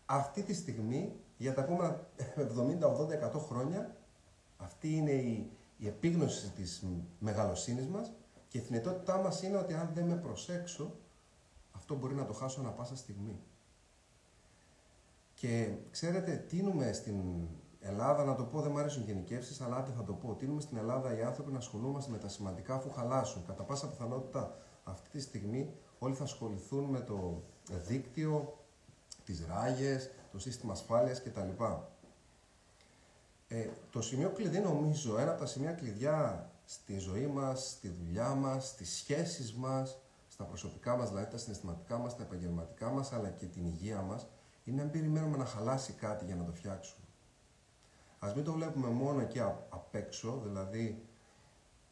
αυτή 0.06 0.42
τη 0.42 0.54
στιγμή 0.54 1.12
για 1.36 1.54
τα 1.54 1.62
επόμενα 1.62 2.06
70, 2.36 3.32
80, 3.32 3.36
100 3.36 3.40
χρόνια. 3.40 3.96
Αυτή 4.56 4.96
είναι 4.96 5.12
η, 5.12 5.50
η 5.76 5.86
επίγνωση 5.86 6.50
της 6.50 6.84
μεγαλοσύνης 7.18 7.86
μας 7.86 8.12
και 8.48 8.58
η 8.58 8.60
θνητότητά 8.60 9.16
μας 9.18 9.42
είναι 9.42 9.56
ότι 9.56 9.74
αν 9.74 9.90
δεν 9.94 10.04
με 10.04 10.16
προσέξω, 10.16 10.94
αυτό 11.72 11.94
μπορεί 11.94 12.14
να 12.14 12.24
το 12.24 12.32
χάσω 12.32 12.60
ανα 12.60 12.70
πάσα 12.70 12.96
στιγμή. 12.96 13.40
Και 15.34 15.74
ξέρετε, 15.90 16.44
τίνουμε 16.48 16.92
στην 16.92 17.14
Ελλάδα, 17.88 18.24
να 18.24 18.34
το 18.34 18.44
πω, 18.44 18.60
δεν 18.60 18.70
μου 18.70 18.78
αρέσουν 18.78 19.02
γενικεύσεις, 19.02 19.60
αλλά 19.60 19.76
άντε 19.76 19.90
θα 19.96 20.04
το 20.04 20.12
πω. 20.12 20.34
Τίνουμε 20.34 20.60
στην 20.60 20.76
Ελλάδα 20.76 21.18
οι 21.18 21.22
άνθρωποι 21.22 21.52
να 21.52 21.58
ασχολούμαστε 21.58 22.10
με 22.10 22.18
τα 22.18 22.28
σημαντικά 22.28 22.74
αφού 22.74 22.90
χαλάσουν. 22.90 23.46
Κατά 23.46 23.62
πάσα 23.62 23.88
πιθανότητα 23.88 24.56
αυτή 24.84 25.08
τη 25.08 25.20
στιγμή 25.20 25.74
όλοι 25.98 26.14
θα 26.14 26.24
ασχοληθούν 26.24 26.84
με 26.84 27.00
το 27.00 27.42
δίκτυο, 27.86 28.58
τις 29.24 29.46
ράγες, 29.46 30.10
το 30.32 30.38
σύστημα 30.38 30.72
ασφάλειας 30.72 31.22
κτλ. 31.22 31.64
Ε, 33.48 33.68
το 33.90 34.02
σημείο 34.02 34.30
κλειδί 34.30 34.58
νομίζω, 34.58 35.18
ένα 35.18 35.30
από 35.30 35.40
τα 35.40 35.46
σημεία 35.46 35.72
κλειδιά 35.72 36.50
στη 36.64 36.98
ζωή 36.98 37.26
μας, 37.26 37.70
στη 37.70 37.88
δουλειά 37.88 38.34
μας, 38.34 38.68
στις 38.68 38.96
σχέσεις 38.96 39.54
μας, 39.54 39.98
στα 40.28 40.44
προσωπικά 40.44 40.96
μας, 40.96 41.08
δηλαδή 41.08 41.30
τα 41.30 41.38
συναισθηματικά 41.38 41.98
μας, 41.98 42.16
τα 42.16 42.22
επαγγελματικά 42.22 42.90
μας, 42.90 43.12
αλλά 43.12 43.28
και 43.28 43.46
την 43.46 43.66
υγεία 43.66 44.00
μας, 44.00 44.26
είναι 44.64 44.82
να 44.82 44.88
περιμένουμε 44.88 45.36
να 45.36 45.44
χαλάσει 45.44 45.92
κάτι 45.92 46.24
για 46.24 46.34
να 46.34 46.44
το 46.44 46.52
φτιάξουμε. 46.52 47.05
Ας 48.18 48.34
μην 48.34 48.44
το 48.44 48.52
βλέπουμε 48.52 48.88
μόνο 48.88 49.20
εκεί 49.20 49.40
απ' 49.68 49.94
έξω, 49.94 50.40
δηλαδή 50.44 51.06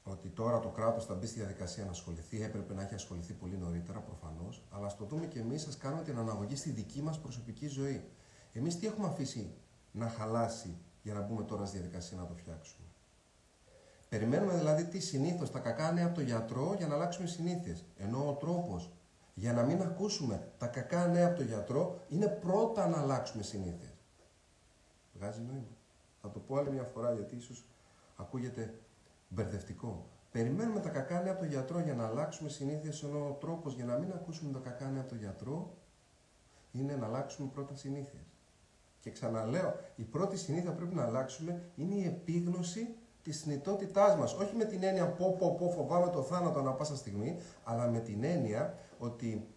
ότι 0.05 0.29
τώρα 0.29 0.61
το 0.61 0.69
κράτος 0.69 1.05
θα 1.05 1.15
μπει 1.15 1.27
στη 1.27 1.39
διαδικασία 1.39 1.85
να 1.85 1.91
ασχοληθεί, 1.91 2.43
έπρεπε 2.43 2.75
να 2.75 2.83
έχει 2.83 2.95
ασχοληθεί 2.95 3.33
πολύ 3.33 3.57
νωρίτερα 3.57 3.99
προφανώς, 3.99 4.63
αλλά 4.71 4.87
ας 4.87 4.97
το 4.97 5.05
δούμε 5.05 5.27
και 5.27 5.39
εμείς, 5.39 5.67
ας 5.67 5.77
κάνουμε 5.77 6.03
την 6.03 6.19
αναγωγή 6.19 6.57
στη 6.57 6.71
δική 6.71 7.03
μας 7.03 7.21
προσωπική 7.21 7.67
ζωή. 7.67 8.05
Εμείς 8.53 8.79
τι 8.79 8.87
έχουμε 8.87 9.07
αφήσει 9.07 9.55
να 9.93 10.09
χαλάσει 10.09 10.77
για 11.03 11.15
να 11.15 11.21
μπούμε 11.21 11.43
τώρα 11.43 11.65
στη 11.67 11.79
διαδικασία 11.79 12.17
να 12.17 12.27
το 12.27 12.35
φτιάξουμε; 12.35 12.87
Περιμένουμε 14.09 14.57
δηλαδή 14.57 14.85
τι 14.85 15.01
συνήθως 15.01 15.51
τα 15.51 15.59
κακά 15.59 15.93
νέα 15.93 16.07
από 16.07 16.15
τον 16.15 16.25
γιατρό 16.25 16.75
για 16.77 16.87
να 16.87 16.95
αλλάξουμε 16.95 17.27
συνήθειες. 17.27 17.85
Ενώ 17.97 18.29
ο 18.29 18.33
τρόπος 18.33 18.93
για 19.35 19.53
να 19.53 19.63
μην 19.63 19.83
ακούσουμε 19.83 20.53
τα 20.59 20.67
κακά 20.67 21.07
νέα 21.07 21.27
από 21.27 21.37
τον 21.37 21.47
γιατρό 21.47 22.01
είναι 22.09 22.27
πρώτα 22.27 22.89
να 22.89 22.99
αλλάξουμε 23.01 23.43
συνήθειες. 23.43 24.03
Βγάζει 25.13 25.41
νόημα. 25.41 25.74
Θα 26.25 26.31
το 26.31 26.39
πω 26.39 26.57
άλλη 26.57 26.71
μια 26.71 26.85
φορά 26.85 27.13
γιατί 27.13 27.37
ίσως 27.37 27.65
ακούγεται 28.17 28.75
μπερδευτικό. 29.29 30.07
Περιμένουμε 30.33 30.81
τα 30.81 30.89
κακά 30.89 31.23
νέα 31.23 31.33
από 31.33 31.41
τον 31.41 31.49
γιατρό 31.49 31.81
για 31.81 31.95
να 31.95 32.07
αλλάξουμε 32.07 32.49
συνήθειες, 32.49 33.03
ενώ 33.03 33.29
ο 33.29 33.33
τρόπος 33.33 33.75
για 33.75 33.85
να 33.85 33.99
μην 33.99 34.13
ακούσουμε 34.13 34.53
τα 34.53 34.59
κακά 34.59 34.91
νέα 34.91 35.01
από 35.01 35.09
τον 35.09 35.19
γιατρό 35.19 35.77
είναι 36.73 36.97
να 36.97 37.07
αλλάξουμε 37.07 37.49
πρώτα 37.55 37.77
συνήθειες. 37.77 38.23
Και 39.01 39.11
ξαναλέω, 39.11 39.75
η 39.97 40.03
πρώτη 40.03 40.37
συνήθεια 40.37 40.71
που 40.71 40.77
πρέπει 40.77 40.95
να 40.95 41.05
αλλάξουμε 41.05 41.63
είναι 41.77 41.95
η 41.95 42.05
επίγνωση 42.05 42.95
της 43.23 43.41
θνητότητά 43.41 44.17
μας. 44.17 44.35
Όχι 44.35 44.57
με 44.57 44.65
την 44.65 44.83
έννοια 44.83 45.09
πω, 45.09 45.37
πω, 45.39 45.55
πω, 45.55 45.71
φοβάμαι 45.71 46.11
το 46.11 46.23
θάνατο 46.23 46.59
ανά 46.59 46.73
πάσα 46.73 46.97
στιγμή, 46.97 47.37
αλλά 47.65 47.89
με 47.89 48.01
την 48.01 48.25
έννοια 48.25 48.79
ότι 48.99 49.49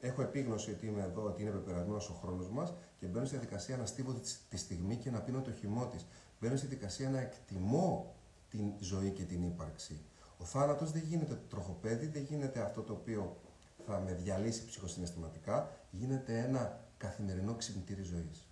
έχω 0.00 0.22
επίγνωση 0.22 0.70
ότι 0.70 0.86
είμαι 0.86 1.02
εδώ, 1.02 1.22
ότι 1.22 1.42
είναι 1.42 1.50
πεπερασμένος 1.50 2.10
ο 2.10 2.12
χρόνος 2.12 2.50
μας 2.50 2.74
και 3.00 3.06
μπαίνω 3.06 3.26
στη 3.26 3.36
διαδικασία 3.36 3.76
να 3.76 3.86
στείλω 3.86 4.20
τη 4.48 4.56
στιγμή 4.56 4.96
και 4.96 5.10
να 5.10 5.20
πίνω 5.20 5.40
το 5.40 5.52
χυμό 5.52 5.86
της. 5.86 6.06
Μπαίνω 6.40 6.56
στη 6.56 6.66
διαδικασία 6.66 7.10
να 7.10 7.20
εκτιμώ 7.20 8.14
την 8.50 8.72
ζωή 8.78 9.10
και 9.10 9.22
την 9.22 9.42
ύπαρξη. 9.42 10.00
Ο 10.38 10.44
θάνατος 10.44 10.92
δεν 10.92 11.02
γίνεται 11.02 11.40
τροχοπέδι, 11.48 12.06
δεν 12.06 12.22
γίνεται 12.22 12.60
αυτό 12.60 12.82
το 12.82 12.92
οποίο 12.92 13.40
θα 13.86 14.00
με 14.00 14.12
διαλύσει 14.12 14.66
ψυχοσυναισθηματικά, 14.66 15.70
γίνεται 15.90 16.38
ένα 16.38 16.80
καθημερινό 16.96 17.54
ξυπνητήρι 17.54 18.02
ζωής. 18.02 18.46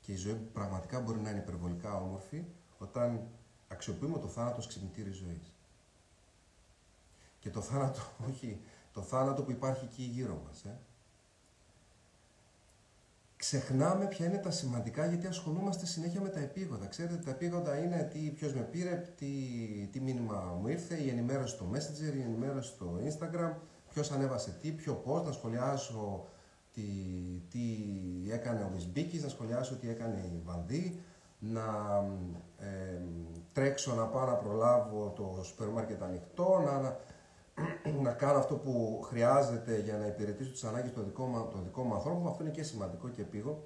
Και 0.00 0.12
η 0.12 0.16
ζωή 0.16 0.34
πραγματικά 0.52 1.00
μπορεί 1.00 1.20
να 1.20 1.30
είναι 1.30 1.38
υπερβολικά 1.38 1.94
όμορφη 1.94 2.44
όταν 2.78 3.28
αξιοποιούμε 3.68 4.18
το 4.18 4.28
θάνατο 4.28 4.56
ως 4.58 4.66
ξυπνητήρι 4.66 5.10
ζωής. 5.10 5.52
Και 7.38 7.50
το 7.50 7.60
θάνατο, 7.60 8.00
όχι, 8.28 8.60
το 8.92 9.02
θάνατο 9.02 9.42
που 9.42 9.50
υπάρχει 9.50 9.84
εκεί 9.84 10.02
γύρω 10.02 10.42
μας. 10.46 10.64
Ε 10.64 10.78
ξεχνάμε 13.38 14.06
ποια 14.06 14.26
είναι 14.26 14.36
τα 14.38 14.50
σημαντικά 14.50 15.06
γιατί 15.06 15.26
ασχολούμαστε 15.26 15.86
συνέχεια 15.86 16.20
με 16.20 16.28
τα 16.28 16.40
επίγοντα. 16.40 16.86
Ξέρετε, 16.86 17.16
τα 17.16 17.30
επίγοντα 17.30 17.78
είναι 17.78 18.08
τι, 18.12 18.18
ποιος 18.18 18.54
με 18.54 18.60
πήρε, 18.60 19.12
τι, 19.16 19.26
τι 19.92 20.00
μήνυμα 20.00 20.58
μου 20.60 20.68
ήρθε, 20.68 20.94
η 21.02 21.08
ενημέρωση 21.08 21.54
στο 21.54 21.70
Messenger, 21.72 22.16
η 22.16 22.20
ενημέρωση 22.20 22.68
στο 22.68 23.00
Instagram, 23.04 23.52
ποιος 23.90 24.10
ανέβασε 24.10 24.56
τι, 24.60 24.70
ποιο 24.70 24.94
πώ, 24.94 25.22
να 25.22 25.32
σχολιάσω 25.32 26.26
τι, 26.72 26.82
τι 27.50 27.60
έκανε 28.30 28.62
ο 28.62 28.70
Μισμπίκης, 28.74 29.22
να 29.22 29.28
σχολιάσω 29.28 29.76
τι 29.76 29.88
έκανε 29.88 30.30
η 30.34 30.42
Βανδί, 30.44 31.00
να 31.38 31.64
ε, 32.58 33.00
τρέξω 33.52 33.94
να 33.94 34.04
πάω 34.06 34.26
να 34.26 34.34
προλάβω 34.34 35.12
το 35.16 35.42
σούπερ 35.44 35.68
μάρκετ 35.68 36.02
ανοιχτό, 36.02 36.62
να, 36.64 36.96
να 38.02 38.12
κάνω 38.12 38.38
αυτό 38.38 38.54
που 38.54 39.00
χρειάζεται 39.04 39.78
για 39.78 39.96
να 39.96 40.06
υπηρετήσω 40.06 40.50
τις 40.50 40.64
ανάγκες 40.64 40.92
των 40.92 41.04
δικών, 41.04 41.48
των 41.50 41.64
δικών 41.64 41.86
μου 41.86 41.94
ανθρώπων, 41.94 42.26
αυτό 42.26 42.42
είναι 42.42 42.52
και 42.52 42.62
σημαντικό 42.62 43.08
και 43.08 43.20
επίγον. 43.20 43.58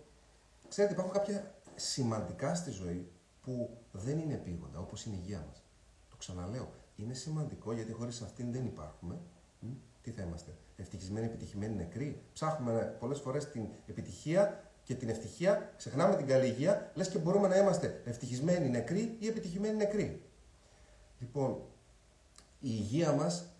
Ξέρετε, 0.68 0.92
υπάρχουν 0.94 1.14
κάποια 1.14 1.54
σημαντικά 1.75 2.54
στη 2.54 2.70
ζωή 2.70 3.11
που 3.42 3.78
δεν 3.92 4.18
είναι 4.18 4.34
επίγοντα, 4.34 4.78
όπως 4.78 5.04
είναι 5.04 5.16
η 5.16 5.18
υγεία 5.22 5.44
μας. 5.49 5.62
Το 6.11 6.16
ξαναλέω. 6.16 6.72
Είναι 6.96 7.14
σημαντικό 7.14 7.72
γιατί 7.72 7.92
χωρίς 7.92 8.22
αυτήν 8.22 8.52
δεν 8.52 8.64
υπάρχουμε. 8.64 9.18
Τι 10.02 10.11
θα 10.11 10.22
είμαστε, 10.22 10.56
ευτυχισμένοι, 10.76 11.26
επιτυχημένοι, 11.26 11.75
νεκροί; 11.75 12.22
Ψάχνουμε 12.32 12.96
πολλές 12.99 13.20
φορές 13.20 13.50
την 13.50 13.66
επιτυχία 13.87 14.70
και 14.82 14.94
την 14.94 15.08
ευτυχία, 15.08 15.72
ξεχνάμε 15.76 16.16
την 16.16 16.26
καλή 16.26 16.46
υγεία, 16.46 16.90
λες 16.94 17.08
και 17.08 17.18
μπορούμε 17.18 17.49
να 17.49 17.56
είμαστε 17.56 18.02
ευτυχισμένοι 18.04 18.68
νεκροί 18.68 19.16
ή 19.18 19.26
επιτυχημένοι 19.26 19.76
νεκροί. 19.76 20.22
Λοιπόν, 21.18 21.50
η 22.61 22.68
υγεία 22.70 23.12
μας 23.12 23.51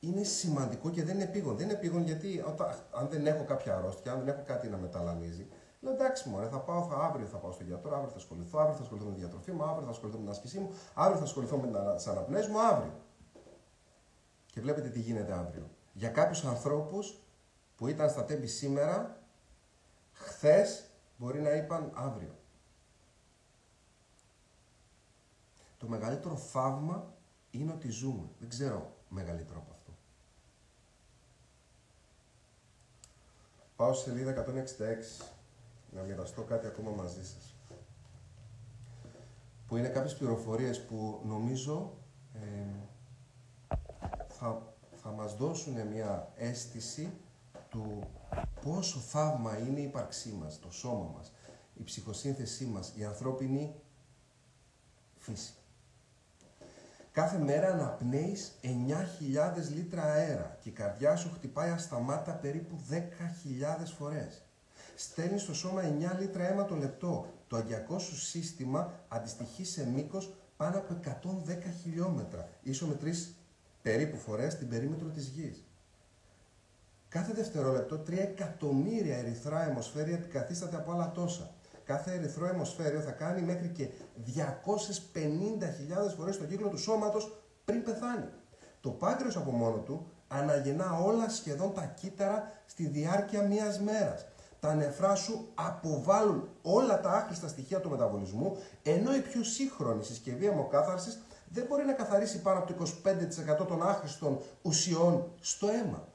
είναι 0.00 0.22
σημαντικό 0.22 0.90
και 0.90 1.04
δεν 1.04 1.14
είναι 1.14 1.24
επίγον. 1.24 1.56
Δεν 1.56 1.64
είναι 1.64 1.76
επίγον 1.76 2.02
γιατί 2.02 2.44
όταν, 2.46 2.74
αν 2.90 3.08
δεν 3.08 3.26
έχω 3.26 3.44
κάποια 3.44 3.76
αρρώστια, 3.76 4.12
αν 4.12 4.18
δεν 4.18 4.28
έχω 4.28 4.42
κάτι 4.46 4.68
να 4.68 4.76
μεταλανίζει, 4.76 5.48
λέω 5.80 5.92
εντάξει 5.92 6.28
μωρέ, 6.28 6.48
θα 6.48 6.58
πάω, 6.60 6.82
θα, 6.82 6.96
αύριο 6.96 7.26
θα 7.26 7.36
πάω 7.36 7.52
στο 7.52 7.64
γιατρό, 7.64 7.94
αύριο 7.94 8.10
θα 8.10 8.16
ασχοληθώ, 8.16 8.58
αύριο 8.58 8.76
θα 8.76 8.82
ασχοληθώ 8.82 9.06
με 9.06 9.14
τη 9.14 9.20
διατροφή 9.20 9.52
μου, 9.52 9.62
αύριο 9.62 9.84
θα 9.84 9.90
ασχοληθώ 9.90 10.18
με 10.18 10.24
την 10.24 10.32
άσκησή 10.32 10.58
μου, 10.58 10.70
αύριο 10.94 11.16
θα 11.16 11.24
ασχοληθώ 11.24 11.56
με 11.56 11.94
τις 11.96 12.06
αναπνέε 12.06 12.48
μου, 12.48 12.60
αύριο. 12.60 12.92
Και 14.46 14.60
βλέπετε 14.60 14.88
τι 14.88 15.00
γίνεται 15.00 15.32
αύριο. 15.32 15.70
Για 15.92 16.08
κάποιους 16.08 16.44
ανθρώπους 16.44 17.18
που 17.76 17.86
ήταν 17.86 18.10
στα 18.10 18.24
τέμπη 18.24 18.46
σήμερα, 18.46 19.20
χθες 20.12 20.90
μπορεί 21.16 21.40
να 21.40 21.50
είπαν 21.50 21.92
αύριο. 21.94 22.34
Το 25.78 25.88
μεγαλύτερο 25.88 26.36
θαύμα 26.36 27.12
είναι 27.50 27.72
ότι 27.72 27.90
ζούμε. 27.90 28.28
Δεν 28.38 28.48
ξέρω 28.48 28.96
μεγαλύτερο 29.08 29.58
από 29.58 29.72
αυτό. 29.72 29.92
Πάω 33.80 33.92
στη 33.92 34.10
σελίδα 34.10 34.44
166 35.20 35.26
να 35.90 36.02
μοιραστώ 36.02 36.42
κάτι 36.42 36.66
ακόμα 36.66 36.90
μαζί 36.90 37.26
σας. 37.26 37.54
Που 39.66 39.76
είναι 39.76 39.88
κάποιες 39.88 40.16
πληροφορίες 40.16 40.84
που 40.84 41.20
νομίζω 41.24 41.92
ε, 42.34 42.40
θα, 44.28 44.74
θα 45.02 45.10
μας 45.10 45.36
δώσουν 45.36 45.86
μια 45.86 46.32
αίσθηση 46.36 47.12
του 47.70 48.02
πόσο 48.64 48.98
θαύμα 48.98 49.58
είναι 49.58 49.80
η 49.80 49.82
ύπαρξή 49.82 50.30
μας, 50.30 50.58
το 50.60 50.70
σώμα 50.70 51.12
μας, 51.16 51.32
η 51.74 51.82
ψυχοσύνθεσή 51.82 52.64
μας, 52.64 52.92
η 52.96 53.04
ανθρώπινη 53.04 53.74
φύση. 55.18 55.52
Κάθε 57.12 57.38
μέρα 57.38 57.68
αναπνέεις 57.68 58.52
9.000 58.62 58.68
λίτρα 59.74 60.02
αέρα 60.02 60.56
και 60.60 60.68
η 60.68 60.72
καρδιά 60.72 61.16
σου 61.16 61.30
χτυπάει 61.34 61.70
ασταμάτα 61.70 62.32
περίπου 62.32 62.76
10.000 62.90 62.96
φορές. 63.98 64.42
Στέλνεις 64.96 65.42
στο 65.42 65.54
σώμα 65.54 65.82
9 65.82 66.18
λίτρα 66.20 66.48
αίμα 66.48 66.64
το 66.64 66.74
λεπτό. 66.74 67.26
Το 67.48 67.56
αγκιακό 67.56 67.98
σου 67.98 68.16
σύστημα 68.16 68.92
αντιστοιχεί 69.08 69.64
σε 69.64 69.86
μήκος 69.86 70.34
πάνω 70.56 70.78
από 70.78 70.92
110 70.92 71.72
χιλιόμετρα, 71.82 72.48
ίσο 72.62 72.86
με 72.86 72.94
τρεις 72.94 73.34
περίπου 73.82 74.16
φορές 74.16 74.56
την 74.56 74.68
περίμετρο 74.68 75.08
της 75.08 75.26
γης. 75.26 75.64
Κάθε 77.08 77.32
δευτερόλεπτο 77.32 77.96
3 77.96 78.18
εκατομμύρια 78.18 79.16
ερυθρά 79.16 79.68
αιμοσφαίρια 79.68 80.16
αντικαθίσταται 80.16 80.76
από 80.76 80.92
άλλα 80.92 81.10
τόσα. 81.10 81.50
Κάθε 81.90 82.12
ερυθρό 82.12 82.46
αιμοσφαίριο 82.46 83.00
θα 83.00 83.10
κάνει 83.10 83.42
μέχρι 83.42 83.68
και 83.68 83.88
250.000 84.36 86.14
φορές 86.16 86.38
το 86.38 86.44
κύκλο 86.44 86.68
του 86.68 86.78
σώματος 86.78 87.42
πριν 87.64 87.82
πεθάνει. 87.82 88.28
Το 88.80 88.90
πάγκρεος 88.90 89.36
από 89.36 89.50
μόνο 89.50 89.76
του 89.76 90.06
αναγεννά 90.28 90.98
όλα 90.98 91.28
σχεδόν 91.28 91.74
τα 91.74 91.84
κύτταρα 91.84 92.52
στη 92.66 92.86
διάρκεια 92.86 93.42
μιας 93.42 93.80
μέρας. 93.80 94.26
Τα 94.60 94.74
νεφρά 94.74 95.14
σου 95.14 95.48
αποβάλλουν 95.54 96.48
όλα 96.62 97.00
τα 97.00 97.10
άχρηστα 97.10 97.48
στοιχεία 97.48 97.80
του 97.80 97.90
μεταβολισμού, 97.90 98.56
ενώ 98.82 99.14
η 99.14 99.20
πιο 99.20 99.42
σύγχρονη 99.42 100.04
συσκευή 100.04 100.46
αιμοκάθαρσης 100.46 101.18
δεν 101.48 101.64
μπορεί 101.68 101.84
να 101.84 101.92
καθαρίσει 101.92 102.40
πάνω 102.42 102.58
από 102.58 102.72
το 102.72 102.86
25% 103.62 103.66
των 103.66 103.82
άχρηστων 103.82 104.40
ουσιών 104.62 105.32
στο 105.40 105.68
αίμα. 105.68 106.08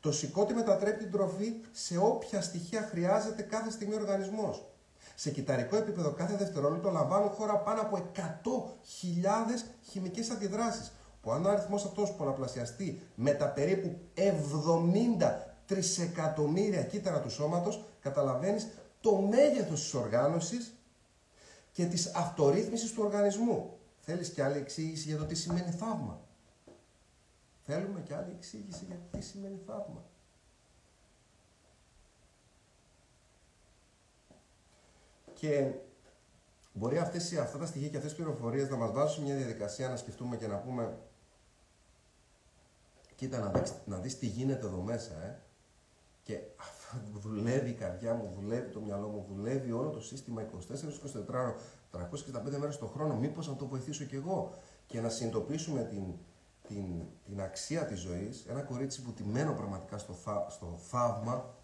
Το 0.00 0.12
σηκώτη 0.12 0.54
μετατρέπει 0.54 0.98
την 0.98 1.10
τροφή 1.10 1.52
σε 1.72 1.98
όποια 1.98 2.40
στοιχεία 2.40 2.88
χρειάζεται 2.90 3.42
κάθε 3.42 3.70
στιγμή 3.70 3.94
ο 3.94 3.98
οργανισμός. 4.00 4.73
Σε 5.14 5.30
κυταρικό 5.30 5.76
επίπεδο 5.76 6.10
κάθε 6.10 6.36
δευτερόλεπτο 6.36 6.90
λαμβάνουν 6.90 7.30
χώρα 7.30 7.56
πάνω 7.58 7.80
από 7.80 8.10
100.000 8.14 8.20
χημικές 9.82 10.30
αντιδράσεις 10.30 10.92
που 11.22 11.30
αν 11.32 11.46
ο 11.46 11.48
αριθμός 11.48 11.84
αυτός 11.84 12.12
πολλαπλασιαστεί 12.12 13.00
με 13.14 13.30
τα 13.30 13.48
περίπου 13.48 13.98
70 14.14 15.32
τρισεκατομμύρια 15.66 16.82
κύτταρα 16.82 17.20
του 17.20 17.30
σώματος 17.30 17.84
καταλαβαίνεις 18.00 18.68
το 19.00 19.16
μέγεθος 19.16 19.80
της 19.80 19.94
οργάνωσης 19.94 20.74
και 21.72 21.86
της 21.86 22.14
αυτορύθμισης 22.14 22.92
του 22.92 23.02
οργανισμού. 23.04 23.78
Θέλεις 24.00 24.28
και 24.28 24.42
άλλη 24.42 24.58
εξήγηση 24.58 25.08
για 25.08 25.16
το 25.16 25.24
τι 25.24 25.34
σημαίνει 25.34 25.70
θαύμα; 25.70 26.20
Θέλουμε 27.66 28.00
και 28.00 28.14
άλλη 28.14 28.32
εξήγηση 28.36 28.84
για 28.84 28.96
το 28.96 29.18
τι 29.18 29.24
σημαίνει 29.24 29.60
θαύμα. 29.66 30.04
Και 35.34 35.70
μπορεί 36.72 36.98
αυτές, 36.98 37.36
αυτά 37.36 37.58
τα 37.58 37.66
στοιχεία 37.66 37.88
και 37.88 37.96
αυτές 37.96 38.12
τις 38.12 38.22
πληροφορίες 38.22 38.68
να 38.68 38.76
μας 38.76 38.92
βάζουν 38.92 39.14
σε 39.14 39.20
μια 39.20 39.34
διαδικασία 39.34 39.88
να 39.88 39.96
σκεφτούμε 39.96 40.36
και 40.36 40.46
να 40.46 40.56
πούμε 40.56 40.96
κοίτα 43.16 43.38
να 43.38 43.48
δεις, 43.48 43.74
να 43.84 43.98
δεις 43.98 44.18
τι 44.18 44.26
γίνεται 44.26 44.66
εδώ 44.66 44.80
μέσα, 44.80 45.24
ε. 45.24 45.38
Και 46.22 46.40
δουλεύει 47.12 47.70
η 47.70 47.74
καρδιά 47.74 48.14
μου, 48.14 48.32
δουλεύει 48.40 48.70
το 48.70 48.80
μυαλό 48.80 49.08
μου, 49.08 49.26
δουλεύει 49.34 49.72
όλο 49.72 49.90
το 49.90 50.00
σύστημα 50.00 50.42
24-24 50.42 50.46
ώρο, 51.28 51.56
365 51.90 52.58
μέρες 52.58 52.78
το 52.78 52.86
χρόνο. 52.86 53.16
Μήπως 53.16 53.48
να 53.48 53.56
το 53.56 53.66
βοηθήσω 53.66 54.04
κι 54.04 54.14
εγώ 54.14 54.50
και 54.86 55.00
να 55.00 55.08
συνειδητοποιήσουμε 55.08 55.82
την, 55.82 56.02
την, 56.68 56.84
την 57.24 57.40
αξία 57.40 57.84
της 57.84 58.00
ζωής. 58.00 58.44
Ένα 58.48 58.60
κορίτσι 58.60 59.02
που 59.02 59.12
τιμένω 59.12 59.52
πραγματικά 59.52 59.98
στο, 59.98 60.14
στο 60.48 60.78
θαύμα, 60.88 61.54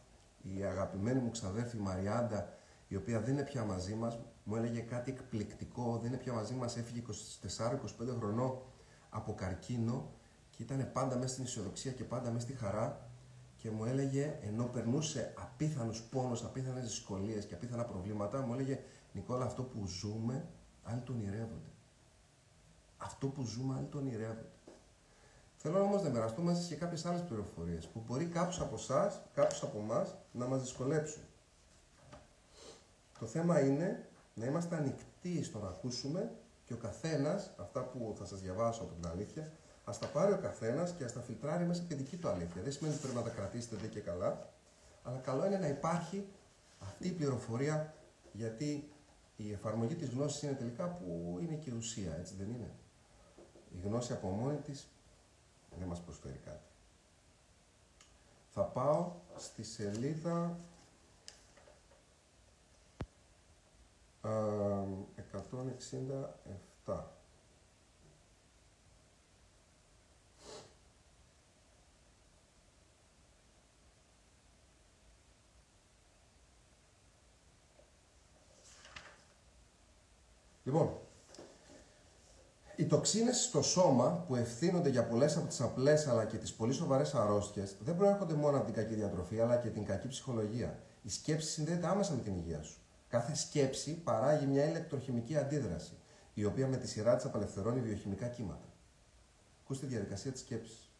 η 0.42 0.64
αγαπημένη 0.64 1.20
μου 1.20 1.30
ξαδέρφη 1.30 1.76
Μαριάντα, 1.76 2.52
η 2.90 2.96
οποία 2.96 3.20
δεν 3.20 3.32
είναι 3.32 3.42
πια 3.42 3.64
μαζί 3.64 3.94
μας, 3.94 4.18
μου 4.44 4.56
έλεγε 4.56 4.80
κάτι 4.80 5.10
εκπληκτικό, 5.10 5.98
δεν 6.02 6.12
είναι 6.12 6.20
πια 6.20 6.32
μαζί 6.32 6.54
μας, 6.54 6.76
έφυγε 6.76 7.02
24-25 7.56 8.16
χρονών 8.18 8.62
από 9.10 9.34
καρκίνο 9.34 10.10
και 10.50 10.62
ήταν 10.62 10.90
πάντα 10.92 11.16
μέσα 11.16 11.32
στην 11.32 11.44
αισιοδοξία 11.44 11.92
και 11.92 12.04
πάντα 12.04 12.30
μέσα 12.30 12.46
στη 12.46 12.56
χαρά 12.56 13.10
και 13.56 13.70
μου 13.70 13.84
έλεγε, 13.84 14.38
ενώ 14.42 14.64
περνούσε 14.64 15.34
απίθανους 15.38 16.02
πόνους, 16.02 16.44
απίθανες 16.44 16.84
δυσκολίες 16.84 17.44
και 17.44 17.54
απίθανα 17.54 17.84
προβλήματα, 17.84 18.40
μου 18.40 18.52
έλεγε 18.52 18.78
Νικόλα 19.12 19.44
αυτό 19.44 19.62
που 19.62 19.86
ζούμε, 19.86 20.48
άλλοι 20.82 21.00
τον 21.00 21.16
ονειρεύονται. 21.16 21.70
Αυτό 22.96 23.26
που 23.26 23.42
ζούμε, 23.44 23.74
άλλοι 23.76 23.86
τον 23.86 24.00
ονειρεύονται. 24.00 24.52
Θέλω 25.56 25.80
όμως 25.80 26.02
να 26.02 26.08
μοιραστούμε 26.08 26.52
μαζί 26.52 26.68
και 26.68 26.74
κάποιες 26.74 27.06
άλλες 27.06 27.22
πληροφορίες 27.22 27.86
που 27.86 28.02
μπορεί 28.06 28.26
κάποιου 28.26 28.62
από 28.62 28.74
εσάς, 28.74 29.20
κάποιου 29.34 29.66
από 29.66 29.78
εμάς 29.78 30.14
να 30.32 30.46
μας 30.46 30.60
δυσκολέψουν. 30.60 31.22
Το 33.20 33.26
θέμα 33.26 33.60
είναι 33.60 34.08
να 34.34 34.46
είμαστε 34.46 34.76
ανοιχτοί 34.76 35.42
στο 35.42 35.58
να 35.58 35.68
ακούσουμε 35.68 36.32
και 36.64 36.72
ο 36.72 36.76
καθένας, 36.76 37.50
αυτά 37.56 37.82
που 37.82 38.14
θα 38.18 38.24
σας 38.24 38.40
διαβάσω 38.40 38.82
από 38.82 38.94
την 38.94 39.06
αλήθεια, 39.06 39.52
ας 39.84 39.98
τα 39.98 40.06
πάρει 40.06 40.32
ο 40.32 40.38
καθένας 40.38 40.92
και 40.92 41.04
ας 41.04 41.12
τα 41.12 41.20
φιλτράρει 41.20 41.64
μέσα 41.64 41.82
τη 41.82 41.94
δική 41.94 42.16
του 42.16 42.28
αλήθεια. 42.28 42.62
Δεν 42.62 42.72
σημαίνει 42.72 42.94
ότι 42.94 43.02
πρέπει 43.02 43.18
να 43.18 43.22
τα 43.22 43.30
κρατήσετε 43.30 43.76
δε 43.76 43.86
και 43.86 44.00
καλά, 44.00 44.48
αλλά 45.02 45.18
καλό 45.18 45.46
είναι 45.46 45.58
να 45.58 45.66
υπάρχει 45.68 46.26
αυτή 46.78 47.08
η 47.08 47.10
πληροφορία 47.10 47.94
γιατί 48.32 48.90
η 49.36 49.52
εφαρμογή 49.52 49.94
της 49.94 50.08
γνώσης 50.08 50.42
είναι 50.42 50.52
τελικά 50.52 50.88
που 50.88 51.38
είναι 51.42 51.54
και 51.54 51.72
ουσία, 51.72 52.16
έτσι 52.18 52.34
δεν 52.38 52.48
είναι; 52.48 52.70
Η 53.70 53.86
γνώση 53.86 54.12
από 54.12 54.28
μόνη 54.28 54.56
της 54.56 54.88
δεν 55.78 55.88
μας 55.88 56.00
προσφέρει 56.00 56.40
κάτι. 56.44 56.68
Θα 58.48 58.62
πάω 58.62 59.12
στη 59.36 59.62
σελίδα 59.62 60.56
167. 64.22 64.28
Λοιπόν, 80.64 80.90
οι 82.76 82.86
τοξίνες 82.86 83.42
στο 83.42 83.62
σώμα 83.62 84.24
που 84.26 84.36
ευθύνονται 84.36 84.88
για 84.88 85.04
πολλές 85.04 85.36
από 85.36 85.46
τις 85.46 85.60
απλές 85.60 86.06
αλλά 86.06 86.24
και 86.24 86.36
τις 86.36 86.52
πολύ 86.52 86.72
σοβαρές 86.72 87.14
αρρώστιες 87.14 87.76
δεν 87.80 87.96
προέρχονται 87.96 88.34
μόνο 88.34 88.56
από 88.56 88.64
την 88.66 88.74
κακή 88.74 88.94
διατροφή 88.94 89.40
αλλά 89.40 89.56
και 89.56 89.68
την 89.68 89.84
κακή 89.84 90.08
ψυχολογία. 90.08 90.78
Η 91.02 91.08
σκέψη 91.08 91.50
συνδέεται 91.50 91.86
άμεσα 91.86 92.12
με 92.12 92.22
την 92.22 92.34
υγεία 92.34 92.62
σου. 92.62 92.79
Κάθε 93.10 93.34
σκέψη 93.34 93.94
παράγει 93.94 94.46
μια 94.46 94.64
ηλεκτροχημική 94.64 95.36
αντίδραση, 95.36 95.92
η 96.34 96.44
οποία 96.44 96.66
με 96.66 96.76
τη 96.76 96.88
σειρά 96.88 97.16
της 97.16 97.24
απελευθερώνει 97.24 97.80
βιοχημικά 97.80 98.26
κύματα. 98.26 98.68
Ακούστε 99.62 99.86
τη 99.86 99.92
διαδικασία 99.92 100.32
της 100.32 100.40
σκέψης. 100.40 100.90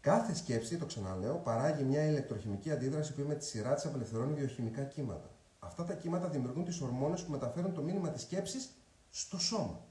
Κάθε 0.00 0.34
σκέψη, 0.34 0.76
το 0.76 0.86
ξαναλέω, 0.86 1.34
παράγει 1.34 1.82
μια 1.82 2.04
ηλεκτροχημική 2.04 2.70
αντίδραση 2.70 3.14
που 3.14 3.22
με 3.22 3.34
τη 3.34 3.44
σειρά 3.44 3.74
της 3.74 3.84
απελευθερώνει 3.84 4.34
βιοχημικά 4.34 4.82
κύματα. 4.82 5.30
Αυτά 5.58 5.84
τα 5.84 5.94
κύματα 5.94 6.28
δημιουργούν 6.28 6.64
τις 6.64 6.80
ορμόνες 6.80 7.22
που 7.22 7.30
μεταφέρουν 7.30 7.74
το 7.74 7.82
μήνυμα 7.82 8.10
της 8.10 8.22
σκέψης 8.22 8.70
στο 9.10 9.38
σώμα. 9.38 9.86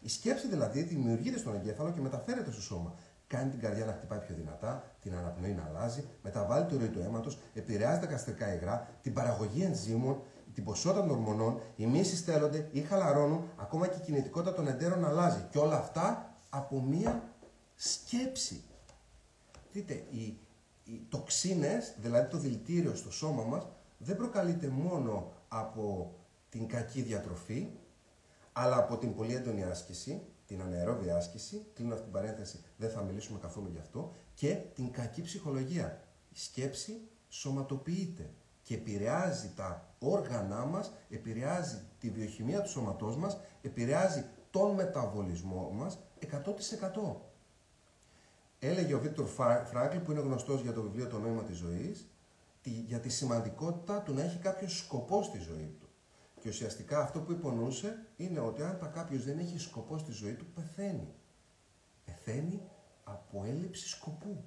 Η 0.00 0.08
σκέψη 0.08 0.48
δηλαδή 0.48 0.82
δημιουργείται 0.82 1.38
στον 1.38 1.54
εγκέφαλο 1.54 1.92
και 1.92 2.00
μεταφέρεται 2.00 2.50
στο 2.52 2.60
σώμα 2.60 2.94
κάνει 3.32 3.50
την 3.50 3.60
καρδιά 3.60 3.84
να 3.84 3.92
χτυπάει 3.92 4.18
πιο 4.18 4.34
δυνατά, 4.34 4.84
την 5.00 5.14
αναπνοή 5.14 5.52
να 5.52 5.64
αλλάζει, 5.64 6.04
μεταβάλλει 6.22 6.66
το 6.66 6.76
ροή 6.78 6.88
του 6.88 7.00
αίματος, 7.00 7.38
επηρεάζει 7.54 8.00
τα 8.00 8.06
γαστρικά 8.06 8.54
υγρά, 8.54 8.88
την 9.02 9.12
παραγωγή 9.12 9.62
ενζήμων, 9.62 10.22
την 10.54 10.64
ποσότητα 10.64 11.00
των 11.00 11.10
ορμονών, 11.10 11.60
οι 11.76 11.86
μύσεις 11.86 12.18
στέλνονται 12.18 12.68
ή 12.72 12.80
χαλαρώνουν, 12.80 13.48
ακόμα 13.56 13.86
και 13.86 13.96
η 13.96 14.00
κινητικότητα 14.00 14.54
των 14.54 14.66
εντέρων 14.68 15.04
αλλάζει. 15.04 15.46
Και 15.50 15.58
όλα 15.58 15.76
αυτά 15.76 16.34
από 16.50 16.80
μία 16.80 17.22
σκέψη. 17.74 18.64
Δείτε, 19.72 19.92
οι, 20.10 20.38
οι 20.84 21.06
τοξίνες, 21.08 21.94
δηλαδή 21.98 22.30
το 22.30 22.38
δηλητήριο 22.38 22.94
στο 22.94 23.12
σώμα 23.12 23.42
μας, 23.42 23.66
δεν 23.98 24.16
προκαλείται 24.16 24.68
μόνο 24.68 25.32
από 25.48 26.14
την 26.48 26.68
κακή 26.68 27.02
διατροφή, 27.02 27.68
αλλά 28.52 28.76
από 28.76 28.96
την 28.96 29.14
πολύ 29.14 29.34
έντονη 29.34 29.62
άσκηση, 29.64 30.22
την 30.46 30.60
αναερόβια 30.60 31.16
άσκηση, 31.16 31.66
κλείνω 31.74 31.92
αυτή 31.92 32.04
την 32.04 32.12
παρένθεση, 32.12 32.64
δεν 32.82 32.90
θα 32.90 33.02
μιλήσουμε 33.02 33.38
καθόλου 33.38 33.68
γι' 33.72 33.78
αυτό, 33.78 34.12
και 34.34 34.54
την 34.74 34.90
κακή 34.90 35.22
ψυχολογία. 35.22 36.04
Η 36.28 36.38
σκέψη 36.38 37.00
σωματοποιείται 37.28 38.30
και 38.62 38.74
επηρεάζει 38.74 39.52
τα 39.56 39.94
όργανά 39.98 40.64
μας, 40.64 40.92
επηρεάζει 41.10 41.82
τη 41.98 42.10
βιοχημία 42.10 42.60
του 42.60 42.68
σώματός 42.68 43.16
μας, 43.16 43.40
επηρεάζει 43.62 44.24
τον 44.50 44.74
μεταβολισμό 44.74 45.70
μας 45.70 45.98
100%. 46.18 47.16
Έλεγε 48.58 48.94
ο 48.94 49.00
Βίκτορ 49.00 49.26
Φράγκλ, 49.64 49.96
που 49.96 50.10
είναι 50.10 50.20
γνωστός 50.20 50.60
για 50.60 50.72
το 50.72 50.82
βιβλίο 50.82 51.06
«Το 51.06 51.18
νόημα 51.18 51.42
της 51.42 51.56
ζωής», 51.56 52.06
για 52.62 53.00
τη 53.00 53.08
σημαντικότητα 53.08 54.00
του 54.00 54.14
να 54.14 54.22
έχει 54.22 54.38
κάποιος 54.38 54.78
σκοπός 54.78 55.26
στη 55.26 55.38
ζωή 55.38 55.76
του. 55.80 55.88
Και 56.40 56.48
ουσιαστικά 56.48 57.00
αυτό 57.00 57.20
που 57.20 57.32
υπονοούσε 57.32 58.06
είναι 58.16 58.40
ότι 58.40 58.62
αν 58.62 58.90
κάποιος 58.94 59.24
δεν 59.24 59.38
έχει 59.38 59.58
σκοπός 59.58 60.00
στη 60.00 60.12
ζωή 60.12 60.32
του, 60.32 60.46
πεθαίνει. 60.54 61.14
Πεθαίνει 62.14 62.62
από 63.04 63.44
έλλειψη 63.46 63.88
σκοπού. 63.88 64.44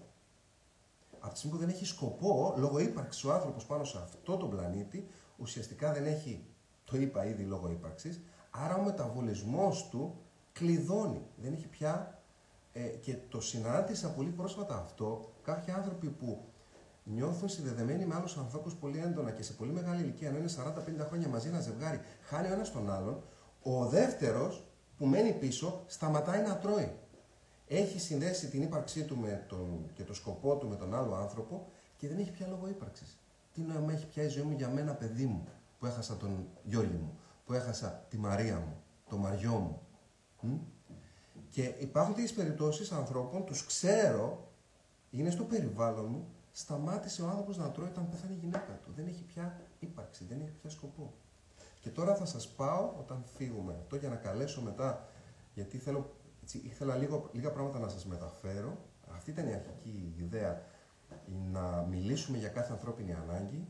Από 1.19 1.33
τη 1.33 1.39
στιγμή 1.39 1.57
που 1.57 1.65
δεν 1.65 1.73
έχει 1.73 1.85
σκοπό, 1.85 2.53
λόγω 2.57 2.79
ύπαρξης 2.79 3.23
ο 3.23 3.33
άνθρωπος 3.33 3.65
πάνω 3.65 3.83
σε 3.83 3.97
αυτό 3.97 4.37
το 4.37 4.45
πλανήτη, 4.45 5.07
ουσιαστικά 5.37 5.93
δεν 5.93 6.05
έχει, 6.05 6.45
το 6.83 6.97
είπα 6.97 7.25
ήδη 7.25 7.43
λόγω 7.43 7.69
ύπαρξης, 7.69 8.21
άρα 8.51 8.75
ο 8.75 8.81
μεταβολισμός 8.81 9.89
του 9.89 10.15
κλειδώνει. 10.53 11.21
Δεν 11.35 11.53
έχει 11.53 11.67
πια. 11.67 12.19
Ε, 12.73 12.81
και 12.81 13.17
το 13.29 13.41
συνάντησα 13.41 14.13
πολύ 14.13 14.29
πρόσφατα 14.29 14.77
αυτό. 14.77 15.33
Κάποιοι 15.43 15.73
άνθρωποι 15.73 16.07
που 16.07 16.43
νιώθουν 17.03 17.49
συνδεδεμένοι 17.49 18.05
με 18.05 18.15
άλλους 18.15 18.37
ανθρώπους 18.37 18.73
πολύ 18.73 18.99
έντονα 18.99 19.31
και 19.31 19.43
σε 19.43 19.53
πολύ 19.53 19.71
μεγάλη 19.71 20.01
ηλικία, 20.01 20.27
ενώ 20.27 20.37
είναι 20.37 20.49
40-50 21.03 21.05
χρόνια 21.07 21.27
μαζί 21.27 21.47
ένα 21.47 21.59
ζευγάρι, 21.59 21.99
χάνει 22.21 22.47
ο 22.49 22.53
ένας 22.53 22.71
τον 22.71 22.91
άλλον. 22.91 23.23
Ο 23.61 23.85
δεύτερος 23.85 24.63
που 24.97 25.05
μένει 25.05 25.33
πίσω 25.33 25.83
σταματάει 25.87 26.41
να 26.41 26.57
τρώει. 26.57 26.91
Έχει 27.67 27.99
συνδέσει 27.99 28.49
την 28.49 28.61
ύπαρξή 28.61 29.03
του 29.03 29.17
με 29.17 29.45
τον, 29.47 29.89
και 29.93 30.03
το 30.03 30.13
σκοπό 30.13 30.57
του 30.57 30.67
με 30.67 30.75
τον 30.75 30.95
άλλο 30.95 31.15
άνθρωπο 31.15 31.67
και 31.97 32.07
δεν 32.07 32.19
έχει 32.19 32.31
πια 32.31 32.47
λόγο 32.47 32.67
ύπαρξης. 32.67 33.17
Τι 33.53 33.61
νόημα 33.61 33.91
έχει 33.91 34.07
πια 34.07 34.23
η 34.23 34.27
ζωή 34.27 34.43
μου 34.43 34.55
για 34.55 34.69
μένα, 34.69 34.93
παιδί 34.93 35.25
μου, 35.25 35.43
που 35.79 35.85
έχασα 35.85 36.17
τον 36.17 36.47
Γιώργη 36.63 36.95
μου, 36.95 37.19
που 37.45 37.53
έχασα 37.53 38.05
τη 38.09 38.17
Μαρία 38.17 38.59
μου, 38.59 38.77
το 39.09 39.17
Μαριό 39.17 39.51
μου. 39.51 39.81
Και 41.49 41.73
υπάρχουν 41.79 42.13
τέτοιες 42.13 42.33
περιπτώσεις 42.33 42.91
ανθρώπων, 42.91 43.45
τους 43.45 43.65
ξέρω, 43.65 44.51
είναι 45.11 45.29
στο 45.29 45.43
περιβάλλον 45.43 46.05
μου, 46.05 46.27
σταμάτησε 46.51 47.21
ο 47.21 47.27
άνθρωπος 47.27 47.57
να 47.57 47.71
τρώει 47.71 47.87
όταν 47.87 48.09
πέθανε 48.09 48.33
η 48.33 48.37
γυναίκα 48.37 48.79
του. 48.83 48.91
Δεν 48.95 49.07
έχει 49.07 49.23
πια 49.23 49.61
ύπαρξη, 49.79 50.25
δεν 50.29 50.41
έχει 50.41 50.51
πια 50.51 50.69
σκοπό. 50.69 51.13
Και 51.81 51.89
τώρα 51.89 52.15
θα 52.15 52.25
σας 52.25 52.47
πάω 52.47 52.93
όταν 52.99 53.23
φύγουμε 53.35 53.75
αυτό 53.79 53.95
για 53.95 54.09
να 54.09 54.15
καλέσω 54.15 54.61
μετά, 54.61 55.07
γιατί 55.53 55.77
θέλω, 55.77 56.15
έτσι, 56.45 56.61
ήθελα 56.65 56.95
λίγο, 56.95 57.29
λίγα 57.31 57.51
πράγματα 57.51 57.79
να 57.79 57.87
σας 57.87 58.05
μεταφέρω. 58.05 58.77
Αυτή 59.11 59.31
ήταν 59.31 59.47
η 59.47 59.53
αρχική 59.53 60.13
ιδέα, 60.17 60.61
να 61.51 61.85
μιλήσουμε 61.89 62.37
για 62.37 62.49
κάθε 62.49 62.71
ανθρώπινη 62.71 63.13
ανάγκη. 63.13 63.67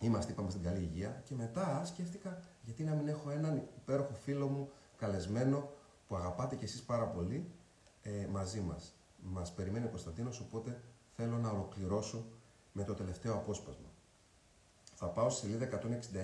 Είμαστε, 0.00 0.32
είπαμε, 0.32 0.50
στην 0.50 0.62
καλή 0.62 0.80
υγεία. 0.80 1.22
Και 1.24 1.34
μετά 1.34 1.84
σκέφτηκα 1.84 2.42
γιατί 2.62 2.82
να 2.82 2.94
μην 2.94 3.08
έχω 3.08 3.30
έναν 3.30 3.56
υπέροχο 3.76 4.14
φίλο 4.14 4.48
μου 4.48 4.70
καλεσμένο 4.96 5.70
που 6.06 6.16
αγαπάτε 6.16 6.56
κι 6.56 6.64
εσείς 6.64 6.82
πάρα 6.82 7.06
πολύ 7.06 7.50
ε, 8.02 8.26
μαζί 8.30 8.60
μας. 8.60 8.94
Μας 9.22 9.52
περιμένει 9.52 9.84
ο 9.84 9.88
Κωνσταντίνος, 9.88 10.40
οπότε 10.40 10.80
θέλω 11.16 11.38
να 11.38 11.50
ολοκληρώσω 11.50 12.24
με 12.72 12.84
το 12.84 12.94
τελευταίο 12.94 13.34
απόσπασμα. 13.34 13.88
Θα 14.94 15.06
πάω 15.06 15.30
στη 15.30 15.46
σελίδα 15.46 15.68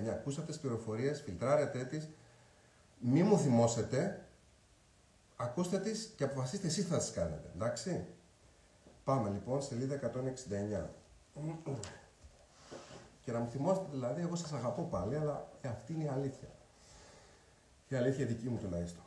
169. 0.06 0.08
Ακούσατε 0.08 0.46
τις 0.46 0.60
πληροφορίες, 0.60 1.20
φιλτράρετε 1.20 1.84
τις, 1.84 2.08
μη 2.98 3.22
μου 3.22 3.38
θυμώσετε, 3.38 4.23
ακούστε 5.36 5.78
τις 5.78 6.12
και 6.16 6.24
αποφασίστε 6.24 6.66
εσείς 6.66 6.86
θα 6.86 6.98
τις 6.98 7.10
κάνετε, 7.10 7.50
εντάξει. 7.54 8.06
Πάμε 9.04 9.30
λοιπόν, 9.30 9.62
σελίδα 9.62 9.94
169. 9.94 10.90
Και 13.20 13.32
να 13.32 13.38
μου 13.38 13.48
θυμόσετε 13.48 13.86
δηλαδή, 13.90 14.20
εγώ 14.20 14.36
σας 14.36 14.52
αγαπώ 14.52 14.82
πάλι, 14.82 15.16
αλλά 15.16 15.48
αυτή 15.64 15.92
είναι 15.92 16.04
η 16.04 16.08
αλήθεια. 16.08 16.48
Η 17.88 17.96
αλήθεια 17.96 18.26
δική 18.26 18.48
μου 18.48 18.58
τουλάχιστον. 18.58 19.02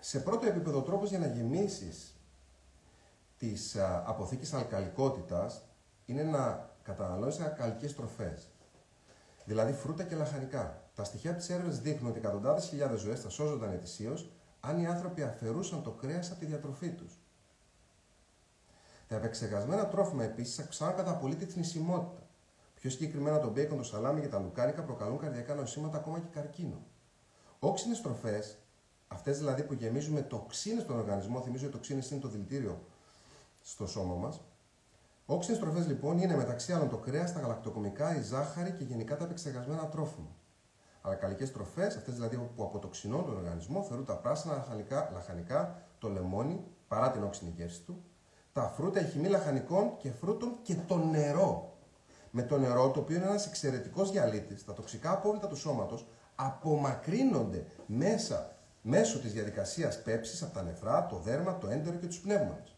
Σε 0.00 0.20
πρώτο 0.20 0.46
επίπεδο, 0.46 0.82
τρόπος 0.82 1.08
για 1.08 1.18
να 1.18 1.26
γεμίσεις 1.26 2.16
τις 3.38 3.76
αποθήκες 4.04 4.52
αλκαλικότητας 4.52 5.62
είναι 6.06 6.22
να 6.22 6.70
καταναλώνεις 6.82 7.40
αλκαλικές 7.40 7.94
τροφές. 7.94 8.48
Δηλαδή 9.44 9.72
φρούτα 9.72 10.02
και 10.04 10.14
λαχανικά. 10.14 10.82
Τα 10.94 11.04
στοιχεία 11.04 11.34
της 11.34 11.50
έρευνας 11.50 11.80
δείχνουν 11.80 12.10
ότι 12.10 12.18
εκατοντάδες 12.18 12.68
χιλιάδες 12.68 13.00
ζωές 13.00 13.20
θα 13.20 13.28
σώζονταν 13.28 13.72
ετησίως 13.72 14.30
αν 14.64 14.78
οι 14.78 14.86
άνθρωποι 14.86 15.22
αφαιρούσαν 15.22 15.82
το 15.82 15.90
κρέας 15.90 16.30
από 16.30 16.40
τη 16.40 16.46
διατροφή 16.46 16.90
τους. 16.90 17.18
Τα 19.08 19.16
επεξεργασμένα 19.16 19.86
τρόφιμα 19.86 20.24
επίσης 20.24 20.58
αυξάνουν 20.58 20.96
κατά 20.96 21.16
πολύ 21.16 21.36
τη 21.36 21.44
θνησιμότητα. 21.44 22.22
Πιο 22.74 22.90
συγκεκριμένα 22.90 23.40
το 23.40 23.50
μπέικον, 23.50 23.76
το 23.76 23.82
σαλάμι 23.82 24.20
και 24.20 24.28
τα 24.28 24.38
λουκάνικα 24.38 24.82
προκαλούν 24.82 25.18
καρδιακά 25.18 25.54
νοσήματα 25.54 25.96
ακόμα 25.96 26.18
και 26.18 26.26
καρκίνο. 26.30 26.80
Όξινες 27.58 28.00
τροφές, 28.00 28.58
αυτές 29.08 29.38
δηλαδή 29.38 29.62
που 29.62 29.74
γεμίζουν 29.74 30.14
με 30.14 30.22
τοξίνες 30.22 30.82
στον 30.82 30.98
οργανισμό, 30.98 31.40
θυμίζω 31.40 31.64
ότι 31.66 31.74
τοξίνες 31.74 32.10
είναι 32.10 32.20
το 32.20 32.28
δηλητήριο 32.28 32.84
στο 33.62 33.86
σώμα 33.86 34.14
μας. 34.14 34.40
Όξινες 35.26 35.60
τροφές 35.60 35.86
λοιπόν 35.86 36.18
είναι 36.18 36.36
μεταξύ 36.36 36.72
άλλων 36.72 36.88
το 36.88 36.96
κρέας, 36.96 37.32
τα 37.32 37.40
γαλακτοκομικά, 37.40 38.16
η 38.16 38.22
ζάχαρη 38.22 38.72
και 38.72 38.84
γενικά 38.84 39.16
τα 39.16 39.24
επεξεργασμένα 39.24 39.88
τρόφιμα. 39.88 40.30
Αλκαλικέ 41.02 41.46
τροφές, 41.46 41.96
αυτές 41.96 42.14
δηλαδή 42.14 42.36
που 42.56 42.62
αποτοξινώνουν 42.62 43.26
τον 43.26 43.36
οργανισμό, 43.36 43.82
θεωρούν 43.82 44.04
τα 44.04 44.16
πράσινα 44.16 44.54
λαχανικά, 44.54 45.10
λαχανικά, 45.12 45.82
το 45.98 46.08
λεμόνι, 46.08 46.64
παρά 46.88 47.10
την 47.10 47.22
όξινη 47.22 47.52
γεύση 47.56 47.82
του, 47.82 48.02
τα 48.52 48.62
φρούτα, 48.62 49.00
η 49.00 49.04
χυμή 49.04 49.28
λαχανικών 49.28 49.96
και 49.96 50.10
φρούτων 50.10 50.58
και 50.62 50.76
το 50.86 50.96
νερό. 50.96 51.76
Με 52.30 52.42
το 52.42 52.58
νερό, 52.58 52.90
το 52.90 53.00
οποίο 53.00 53.16
είναι 53.16 53.24
ένας 53.24 53.46
εξαιρετικός 53.46 54.10
διαλύτη, 54.10 54.64
τα 54.64 54.72
τοξικά 54.72 55.12
απόβλητα 55.12 55.46
του 55.46 55.56
σώματος 55.56 56.06
απομακρύνονται 56.34 57.66
μέσα, 57.86 58.56
μέσω 58.82 59.18
της 59.20 59.32
διαδικασίας 59.32 60.02
πέψης 60.02 60.42
από 60.42 60.54
τα 60.54 60.62
νεφρά, 60.62 61.06
το 61.06 61.16
δέρμα, 61.16 61.58
το 61.58 61.68
έντερο 61.68 61.96
και 61.96 62.06
τους 62.06 62.20
πνεύμονες. 62.20 62.76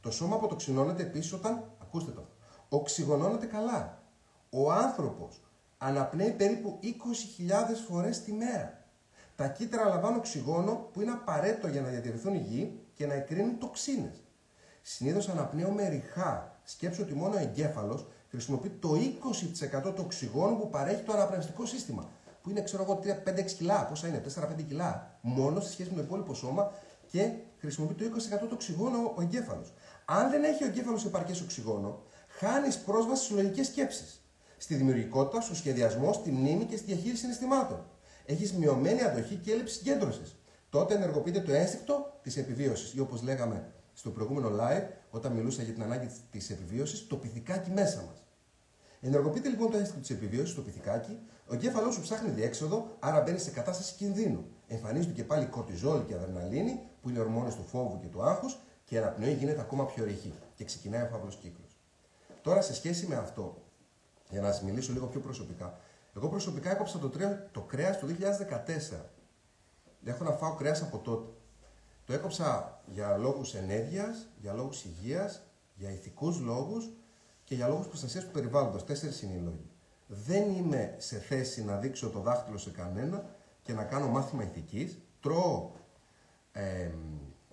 Το 0.00 0.10
σώμα 0.10 0.34
αποτοξινώνεται 0.34 1.02
επίσης 1.02 1.32
όταν, 1.32 1.64
ακούστε 1.82 2.10
το, 2.10 2.26
οξυγονώνεται 2.68 3.46
καλά. 3.46 4.02
Ο 4.50 4.72
άνθρωπος 4.72 5.42
αναπνέει 5.82 6.30
περίπου 6.30 6.78
20.000 6.82 6.88
φορές 7.88 8.22
τη 8.22 8.32
μέρα. 8.32 8.84
Τα 9.36 9.48
κύτταρα 9.48 9.88
λαμβάνουν 9.88 10.18
οξυγόνο 10.18 10.88
που 10.92 11.00
είναι 11.00 11.10
απαραίτητο 11.10 11.68
για 11.68 11.80
να 11.80 11.88
διατηρηθούν 11.88 12.34
υγιεί 12.34 12.80
και 12.94 13.06
να 13.06 13.14
εκρίνουν 13.14 13.58
τοξίνες. 13.58 14.22
Συνήθως 14.82 15.28
αναπνέουμε 15.28 15.88
ριχά. 15.88 16.60
Σκέψω 16.64 17.02
ότι 17.02 17.14
μόνο 17.14 17.34
ο 17.34 17.38
εγκέφαλος 17.38 18.06
χρησιμοποιεί 18.30 18.68
το 18.68 18.94
20% 18.94 19.94
του 19.94 20.02
οξυγόνου 20.04 20.58
που 20.58 20.68
παρέχει 20.68 21.02
το 21.02 21.12
αναπνευστικό 21.12 21.66
σύστημα 21.66 22.10
που 22.42 22.50
είναι 22.50 22.62
ξέρω 22.62 22.82
εγώ 22.82 23.00
5-6 23.24 23.44
κιλά, 23.56 23.86
πόσα 23.86 24.08
είναι, 24.08 24.22
4-5 24.58 24.62
κιλά, 24.68 25.18
μόνο 25.20 25.60
σε 25.60 25.70
σχέση 25.70 25.90
με 25.90 25.96
το 25.96 26.02
υπόλοιπο 26.02 26.34
σώμα 26.34 26.72
και 27.10 27.32
χρησιμοποιεί 27.58 27.94
το 27.94 28.04
20% 28.04 28.48
το 28.48 28.54
οξυγόνο 28.54 29.12
ο 29.16 29.22
εγκέφαλος. 29.22 29.72
Αν 30.04 30.30
δεν 30.30 30.44
έχει 30.44 30.64
ο 30.64 30.66
εγκέφαλος 30.66 31.04
επαρκές 31.04 31.40
οξυγόνο, 31.40 32.02
χάνεις 32.28 32.78
πρόσβαση 32.78 33.24
στις 33.24 33.36
λογικές 33.36 33.66
σκέψεις, 33.66 34.21
στη 34.62 34.74
δημιουργικότητα, 34.74 35.40
στο 35.40 35.54
σχεδιασμό, 35.54 36.12
στη 36.12 36.30
μνήμη 36.30 36.64
και 36.64 36.76
στη 36.76 36.86
διαχείριση 36.86 37.20
συναισθημάτων. 37.20 37.84
Έχεις 38.26 38.52
μειωμένη 38.52 39.02
αντοχή 39.02 39.34
και 39.34 39.52
έλλειψη 39.52 39.74
συγκέντρωσης. 39.74 40.36
Τότε 40.70 40.94
ενεργοποιείται 40.94 41.40
το 41.40 41.52
ένστικτο 41.52 42.18
της 42.22 42.36
επιβίωσης 42.36 42.94
ή 42.94 43.00
όπως 43.00 43.22
λέγαμε 43.22 43.72
στο 43.92 44.10
προηγούμενο 44.10 44.48
live, 44.48 44.86
όταν 45.10 45.32
μιλούσα 45.32 45.62
για 45.62 45.72
την 45.72 45.82
ανάγκη 45.82 46.08
της 46.30 46.50
επιβίωσης, 46.50 47.06
το 47.06 47.16
πυθικάκι 47.16 47.70
μέσα 47.70 47.96
μας. 47.96 48.24
Ενεργοποιείται 49.00 49.48
λοιπόν 49.48 49.70
το 49.70 49.76
ένστικτο 49.76 50.00
της 50.00 50.10
επιβίωσης, 50.10 50.54
το 50.54 50.60
πυθικάκι, 50.60 51.18
ο 51.46 51.54
εγκέφαλός 51.54 51.94
σου 51.94 52.00
ψάχνει 52.00 52.30
διέξοδο, 52.30 52.96
άρα 52.98 53.20
μπαίνει 53.20 53.38
σε 53.38 53.50
κατάσταση 53.50 53.94
κινδύνου. 53.94 54.44
Εμφανίζονται 54.68 55.12
και 55.12 55.24
πάλι 55.24 55.46
κορτιζόλ 55.46 56.06
και 56.06 56.14
αδρεναλίνη, 56.14 56.80
που 57.02 57.08
είναι 57.08 57.18
ορμόνες 57.18 57.54
του 57.54 57.64
φόβου 57.66 57.98
και 58.00 58.06
του 58.06 58.22
άγχους, 58.22 58.58
και 58.84 58.94
η 58.94 58.98
αναπνοή 58.98 59.32
γίνεται 59.32 59.60
ακόμα 59.60 59.86
πιο 59.86 60.04
ρηχή 60.04 60.32
και 60.54 60.64
ξεκινάει 60.64 61.02
ο 61.02 61.06
φαύλος 61.06 61.36
κύκλος. 61.36 61.76
Τώρα, 62.42 62.60
σε 62.60 62.74
σχέση 62.74 63.06
με 63.06 63.16
αυτό, 63.16 63.61
για 64.32 64.40
να 64.40 64.52
σα 64.52 64.64
μιλήσω 64.64 64.92
λίγο 64.92 65.06
πιο 65.06 65.20
προσωπικά, 65.20 65.78
εγώ 66.16 66.28
προσωπικά 66.28 66.70
έκοψα 66.70 66.98
το, 66.98 67.10
το 67.52 67.60
κρέας 67.60 67.98
το 67.98 68.06
2014. 68.06 68.96
Έχω 70.04 70.24
να 70.24 70.30
φάω 70.30 70.54
κρέας 70.54 70.82
από 70.82 70.98
τότε. 70.98 71.32
Το 72.06 72.12
έκοψα 72.12 72.80
για 72.86 73.16
λόγους 73.16 73.54
ενέργειας, 73.54 74.28
για 74.40 74.52
λόγους 74.52 74.84
υγείας, 74.84 75.42
για 75.74 75.90
ηθικούς 75.90 76.38
λόγους 76.40 76.90
και 77.44 77.54
για 77.54 77.68
λόγους 77.68 77.86
προστασίας 77.86 78.24
του 78.24 78.30
περιβάλλοντος. 78.30 78.84
Τέσσερις 78.84 79.22
είναι 79.22 79.34
οι 79.34 79.40
λόγοι 79.40 79.72
δεν 80.14 80.50
είμαι 80.50 80.94
σε 80.98 81.18
θέση 81.18 81.64
να 81.64 81.76
δείξω 81.76 82.10
το 82.10 82.20
δάχτυλο 82.20 82.58
σε 82.58 82.70
κανένα 82.70 83.24
και 83.62 83.72
να 83.72 83.84
κάνω 83.84 84.08
μάθημα 84.08 84.42
ηθικής. 84.42 84.98
Τρώω 85.20 85.70
ε, 86.52 86.90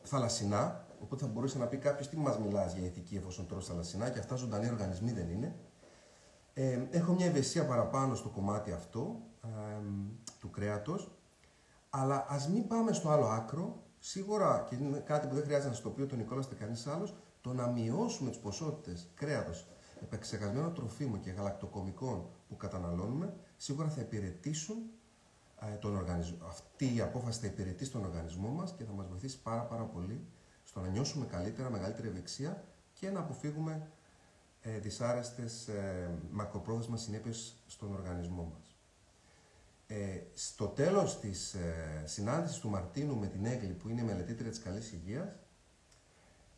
θαλασσινά, 0.03 0.85
οπότε 1.01 1.25
θα 1.25 1.31
μπορούσε 1.31 1.57
να 1.57 1.65
πει 1.65 1.77
κάποιος 1.77 2.09
τι 2.09 2.17
μας 2.17 2.39
μιλάς 2.39 2.73
για 2.73 2.85
ηθική 2.85 3.15
εφόσον 3.15 3.47
τρώω 3.47 3.61
θαλασσινά 3.61 4.09
και 4.09 4.19
αυτά 4.19 4.35
ζωντανοί 4.35 4.69
οργανισμοί 4.69 5.11
δεν 5.11 5.29
είναι. 5.29 5.55
Ε, 6.61 6.87
έχω 6.89 7.13
μια 7.13 7.25
ευαισθησία 7.25 7.65
παραπάνω 7.65 8.15
στο 8.15 8.29
κομμάτι 8.29 8.71
αυτό 8.71 9.21
ε, 9.43 9.47
του 10.39 10.49
κρέατος, 10.49 11.11
αλλά 11.89 12.25
ας 12.29 12.49
μην 12.49 12.67
πάμε 12.67 12.93
στο 12.93 13.09
άλλο 13.09 13.25
άκρο, 13.25 13.83
σίγουρα 13.99 14.65
και 14.69 14.75
είναι 14.75 14.99
κάτι 14.99 15.27
που 15.27 15.35
δεν 15.35 15.43
χρειάζεται 15.43 15.69
να 15.69 15.75
στο 15.75 15.89
πει 15.89 16.01
ο 16.01 16.15
Νικόλας 16.15 16.47
και 16.47 16.55
κανείς 16.55 16.87
άλλος, 16.87 17.15
το 17.41 17.53
να 17.53 17.67
μειώσουμε 17.67 18.29
τις 18.29 18.39
ποσότητες 18.39 19.11
κρέατος 19.15 19.67
επεξεργασμένων 20.01 20.73
τροφίμων 20.73 21.19
και 21.19 21.31
γαλακτοκομικών 21.31 22.29
που 22.49 22.57
καταναλώνουμε, 22.57 23.33
σίγουρα 23.57 23.89
θα 23.89 24.01
υπηρετήσουν 24.01 24.77
ε, 25.73 25.75
τον 25.75 25.95
οργανισμό. 25.95 26.37
Αυτή 26.47 26.95
η 26.95 27.01
απόφαση 27.01 27.39
θα 27.39 27.47
υπηρετήσει 27.47 27.91
τον 27.91 28.05
οργανισμό 28.05 28.49
μας 28.49 28.73
και 28.77 28.83
θα 28.83 28.91
μας 28.91 29.07
βοηθήσει 29.07 29.41
πάρα 29.41 29.61
πάρα 29.61 29.83
πολύ 29.83 30.27
στο 30.63 30.79
να 30.79 30.87
νιώσουμε 30.87 31.25
καλύτερα, 31.25 31.69
μεγαλύτερη 31.69 32.07
ευεξία 32.07 32.63
και 32.93 33.09
να 33.09 33.19
αποφύγουμε 33.19 33.87
ε, 34.61 34.79
δυσάρεστες 34.79 35.67
ε, 35.67 36.09
μακροπρόθεσμες 36.31 37.01
συνέπειες 37.01 37.55
στον 37.67 37.93
οργανισμό 37.93 38.53
μας. 38.53 38.69
Ε, 39.87 40.21
στο 40.33 40.67
τέλος 40.67 41.19
της 41.19 41.53
ε, 41.53 42.03
συνάντησης 42.05 42.59
του 42.59 42.69
Μαρτίνου 42.69 43.17
με 43.17 43.27
την 43.27 43.45
Έγκλη 43.45 43.73
που 43.73 43.89
είναι 43.89 44.03
μελετήτρια 44.03 44.49
της 44.49 44.59
καλής 44.59 44.91
υγείας, 44.91 45.35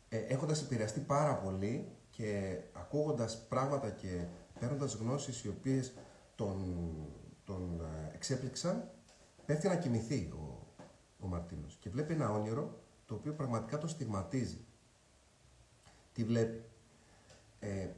ε, 0.08 0.16
έχοντας 0.18 0.62
επηρεαστεί 0.62 1.00
πάρα 1.00 1.36
πολύ 1.36 1.88
και 2.10 2.58
ακούγοντας 2.72 3.46
πράγματα 3.48 3.90
και 3.90 4.24
παίρνοντας 4.60 4.94
γνώσεις 4.94 5.44
οι 5.44 5.48
οποίες 5.48 5.92
τον, 6.34 6.86
τον 7.44 7.80
ε, 7.80 8.14
εξέπληξαν, 8.14 8.90
πέφτει 9.46 9.68
να 9.68 9.76
κοιμηθεί 9.76 10.32
ο, 10.34 10.66
ο 11.20 11.26
Μαρτίνος 11.26 11.76
και 11.80 11.90
βλέπει 11.90 12.12
ένα 12.12 12.30
όνειρο 12.32 12.80
το 13.06 13.14
οποίο 13.14 13.32
πραγματικά 13.32 13.78
τον 13.78 13.88
στιγματίζει. 13.88 14.64
Τι 16.12 16.24
βλέπει. 16.24 16.64
Ε, 17.64 17.88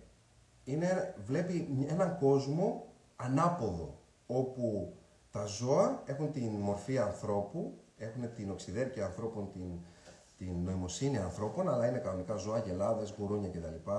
είναι, 0.64 1.14
βλέπει 1.24 1.86
έναν 1.88 2.18
κόσμο 2.18 2.86
ανάποδο, 3.16 4.00
όπου 4.26 4.96
τα 5.30 5.44
ζώα 5.44 6.02
έχουν 6.04 6.32
την 6.32 6.50
μορφή 6.50 6.98
ανθρώπου, 6.98 7.78
έχουν 7.96 8.34
την 8.34 8.50
οξυδέρκεια 8.50 9.04
ανθρώπων, 9.04 9.50
την, 9.52 9.78
την 10.36 10.64
νοημοσύνη 10.64 11.18
ανθρώπων, 11.18 11.68
αλλά 11.68 11.88
είναι 11.88 11.98
κανονικά 11.98 12.36
ζώα, 12.36 12.58
γελάδες, 12.58 13.14
γουρούνια 13.18 13.48
κτλ. 13.48 13.90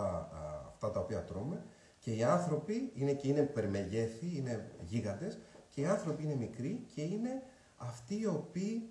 Αυτά 0.67 0.91
τα 0.91 0.99
οποία 0.99 1.23
τρώμε. 1.23 1.63
Και 1.99 2.15
οι 2.15 2.23
άνθρωποι 2.23 2.91
είναι 2.95 3.13
και 3.13 3.27
είναι 3.27 3.41
περμεγέθη, 3.41 4.37
είναι 4.37 4.71
γίγαντες, 4.81 5.37
και 5.69 5.81
οι 5.81 5.85
άνθρωποι 5.85 6.23
είναι 6.23 6.35
μικροί 6.35 6.85
και 6.95 7.01
είναι 7.01 7.43
αυτοί 7.77 8.19
οι 8.19 8.25
οποίοι 8.25 8.89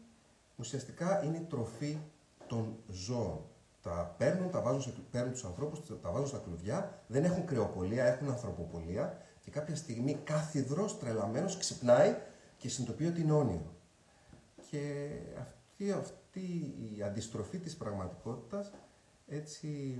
ουσιαστικά 0.56 1.24
είναι 1.24 1.36
η 1.36 1.46
τροφή 1.48 1.98
των 2.46 2.76
ζώων. 2.88 3.44
Τα 3.84 4.14
παίρνουν, 4.18 4.50
τα 4.50 4.60
βάζουν, 4.60 4.82
σε, 4.82 4.92
παίρνουν 5.10 5.32
τους 5.32 5.44
ανθρώπους, 5.44 5.80
τα 6.02 6.10
βάζουν 6.10 6.26
στα 6.26 6.38
κλουβιά, 6.38 7.02
δεν 7.06 7.24
έχουν 7.24 7.46
κρεοπολία, 7.46 8.04
έχουν 8.04 8.28
ανθρωποπολία 8.28 9.18
και 9.40 9.50
κάποια 9.50 9.76
στιγμή 9.76 10.14
κάθιδρος 10.24 10.98
τρελαμένος 10.98 11.58
ξυπνάει 11.58 12.16
και 12.56 12.68
συνειδητοποιεί 12.68 13.08
ότι 13.10 13.20
είναι 13.20 13.32
όνειρο. 13.32 13.72
Και 14.70 15.08
αυτή, 15.40 15.92
αυτή 15.92 16.74
η 16.96 17.02
αντιστροφή 17.02 17.58
της 17.58 17.76
πραγματικότητας 17.76 18.72
έτσι 19.28 19.98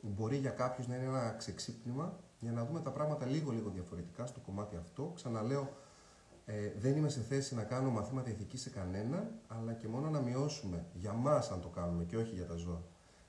μπορεί 0.00 0.36
για 0.36 0.50
κάποιους 0.50 0.86
να 0.86 0.96
είναι 0.96 1.04
ένα 1.04 1.34
ξεξύπνημα 1.38 2.18
για 2.40 2.52
να 2.52 2.64
δούμε 2.64 2.80
τα 2.80 2.90
πράγματα 2.90 3.26
λίγο 3.26 3.50
λίγο 3.50 3.70
διαφορετικά 3.70 4.26
στο 4.26 4.40
κομμάτι 4.40 4.76
αυτό. 4.76 5.12
Ξαναλέω, 5.14 5.72
ε, 6.44 6.72
δεν 6.78 6.96
είμαι 6.96 7.08
σε 7.08 7.20
θέση 7.20 7.54
να 7.54 7.62
κάνω 7.62 7.90
μαθήματα 7.90 8.30
ηθικής 8.30 8.60
σε 8.60 8.70
κανέναν, 8.70 9.30
αλλά 9.48 9.72
και 9.72 9.88
μόνο 9.88 10.10
να 10.10 10.20
μειώσουμε 10.20 10.84
για 10.94 11.12
μας 11.12 11.50
αν 11.50 11.60
το 11.60 11.68
κάνουμε 11.68 12.04
και 12.04 12.16
όχι 12.16 12.34
για 12.34 12.46
τα 12.46 12.54
ζώα, 12.54 12.82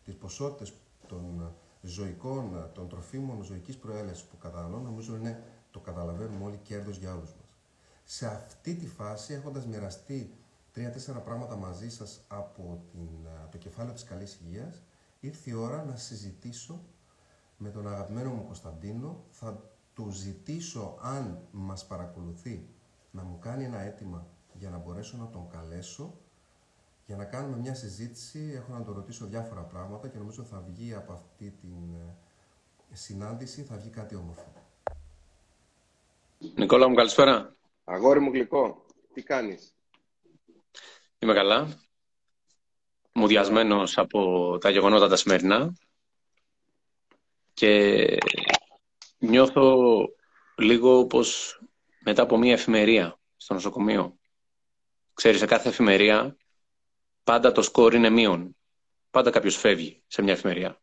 τις 0.05 0.15
ποσότητες 0.15 0.73
των 1.07 1.53
ζωικών, 1.81 2.69
των 2.73 2.89
τροφίμων 2.89 3.43
ζωικής 3.43 3.77
προέλευσης 3.77 4.25
που 4.25 4.37
καταναλώνουν, 4.37 4.83
νομίζω 4.83 5.15
είναι, 5.15 5.43
το 5.71 5.79
καταλαβαίνουμε 5.79 6.45
όλοι, 6.45 6.57
κέρδος 6.57 6.97
για 6.97 7.13
όλους 7.13 7.29
μας. 7.29 7.57
Σε 8.03 8.25
αυτή 8.27 8.75
τη 8.75 8.87
φάση, 8.87 9.33
έχοντας 9.33 9.65
μοιραστεί 9.65 10.33
τρία-τέσσερα 10.71 11.19
πράγματα 11.19 11.55
μαζί 11.55 11.89
σας 11.89 12.25
από 12.27 12.83
την, 12.91 13.07
το 13.51 13.57
κεφάλαιο 13.57 13.93
της 13.93 14.03
καλής 14.03 14.39
υγείας, 14.45 14.81
ήρθε 15.19 15.49
η 15.49 15.53
ώρα 15.53 15.83
να 15.83 15.95
συζητήσω 15.95 16.81
με 17.57 17.69
τον 17.69 17.87
αγαπημένο 17.87 18.29
μου 18.29 18.45
Κωνσταντίνο. 18.45 19.23
Θα 19.29 19.69
του 19.93 20.09
ζητήσω 20.09 20.97
αν 21.01 21.47
μας 21.51 21.87
παρακολουθεί 21.87 22.69
να 23.11 23.23
μου 23.23 23.39
κάνει 23.39 23.63
ένα 23.63 23.79
αίτημα 23.79 24.27
για 24.53 24.69
να 24.69 24.77
μπορέσω 24.77 25.17
να 25.17 25.29
τον 25.29 25.47
καλέσω 25.47 26.17
για 27.05 27.15
να 27.15 27.25
κάνουμε 27.25 27.57
μια 27.57 27.73
συζήτηση. 27.73 28.53
Έχω 28.55 28.73
να 28.73 28.83
τον 28.83 28.93
ρωτήσω 28.93 29.25
διάφορα 29.25 29.61
πράγματα 29.61 30.07
και 30.07 30.17
νομίζω 30.17 30.43
θα 30.43 30.63
βγει 30.67 30.93
από 30.93 31.13
αυτή 31.13 31.51
την 31.61 31.93
ε, 32.91 32.95
συνάντηση, 32.95 33.63
θα 33.63 33.77
βγει 33.77 33.89
κάτι 33.89 34.15
όμορφο. 34.15 34.53
Νικόλα 36.55 36.87
μου, 36.87 36.95
καλησπέρα. 36.95 37.55
Αγόρι 37.83 38.19
μου 38.19 38.31
γλυκό, 38.31 38.85
τι 39.13 39.23
κάνεις; 39.23 39.75
Είμαι 41.19 41.33
καλά. 41.33 41.79
Μουδιασμένος 43.13 43.97
από 43.97 44.57
τα 44.57 44.69
γεγονότα 44.69 45.07
τα 45.07 45.15
σημερινά 45.15 45.73
και 47.53 48.05
νιώθω 49.17 49.85
λίγο 50.57 51.05
πως 51.05 51.59
μετά 52.03 52.21
από 52.21 52.37
μια 52.37 52.53
εφημερία 52.53 53.19
στο 53.37 53.53
νοσοκομείο. 53.53 54.17
Ξέρεις, 55.13 55.39
σε 55.39 55.45
κάθε 55.45 55.69
εφημερία 55.69 56.35
πάντα 57.25 57.51
το 57.51 57.61
σκορ 57.61 57.93
είναι 57.93 58.09
μείον. 58.09 58.55
Πάντα 59.11 59.29
κάποιος 59.29 59.57
φεύγει 59.57 60.03
σε 60.07 60.21
μια 60.21 60.33
εφημερία. 60.33 60.81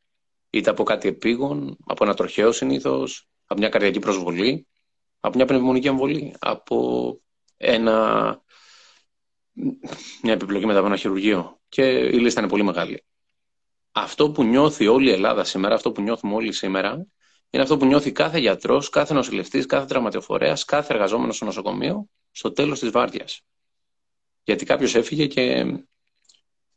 Είτε 0.51 0.71
από 0.71 0.83
κάτι 0.83 1.09
επίγον, 1.09 1.77
από 1.87 2.05
ένα 2.05 2.15
τροχαίο 2.15 2.53
συνήθως, 2.53 3.29
από 3.47 3.61
μια 3.61 3.69
καρδιακή 3.69 3.99
προσβολή, 3.99 4.67
από 5.21 5.37
μια 5.37 5.47
πνευμονική 5.47 5.87
εμβολή, 5.87 6.35
από 6.39 7.21
ένα... 7.57 8.43
μια 10.23 10.33
επιπλοκή 10.33 10.67
μετά 10.67 10.79
από 10.79 10.87
ένα 10.87 10.97
χειρουργείο. 10.97 11.61
Και 11.69 11.83
η 11.83 12.19
λίστα 12.19 12.41
είναι 12.41 12.49
πολύ 12.49 12.63
μεγάλη. 12.63 13.05
Αυτό 13.93 14.31
που 14.31 14.45
νιώθει 14.45 14.87
όλη 14.87 15.09
η 15.09 15.13
Ελλάδα 15.13 15.45
σήμερα, 15.45 15.75
αυτό 15.75 15.93
που 15.93 16.03
νιώθουμε 16.03 16.35
όλοι 16.35 16.53
σήμερα, 16.53 17.07
είναι 17.51 17.63
αυτό 17.63 17.77
που 17.77 17.87
νιώθει 17.87 18.13
κάθε 18.13 18.39
γιατρός, 18.39 18.89
κάθε 18.89 19.15
νοσηλευτής, 19.15 19.67
κάθε 19.67 19.87
τραυματιοφορέας, 19.87 20.65
κάθε 20.65 20.93
εργαζόμενος 20.93 21.37
στο 21.37 21.45
νοσοκομείο 21.45 22.09
στο 22.31 22.53
τέλος 22.53 22.79
της 22.79 22.91
βάρδιας. 22.91 23.41
Γιατί 24.45 24.65
κάποιος 24.65 24.95
έφυγε 24.95 25.27
και 25.27 25.65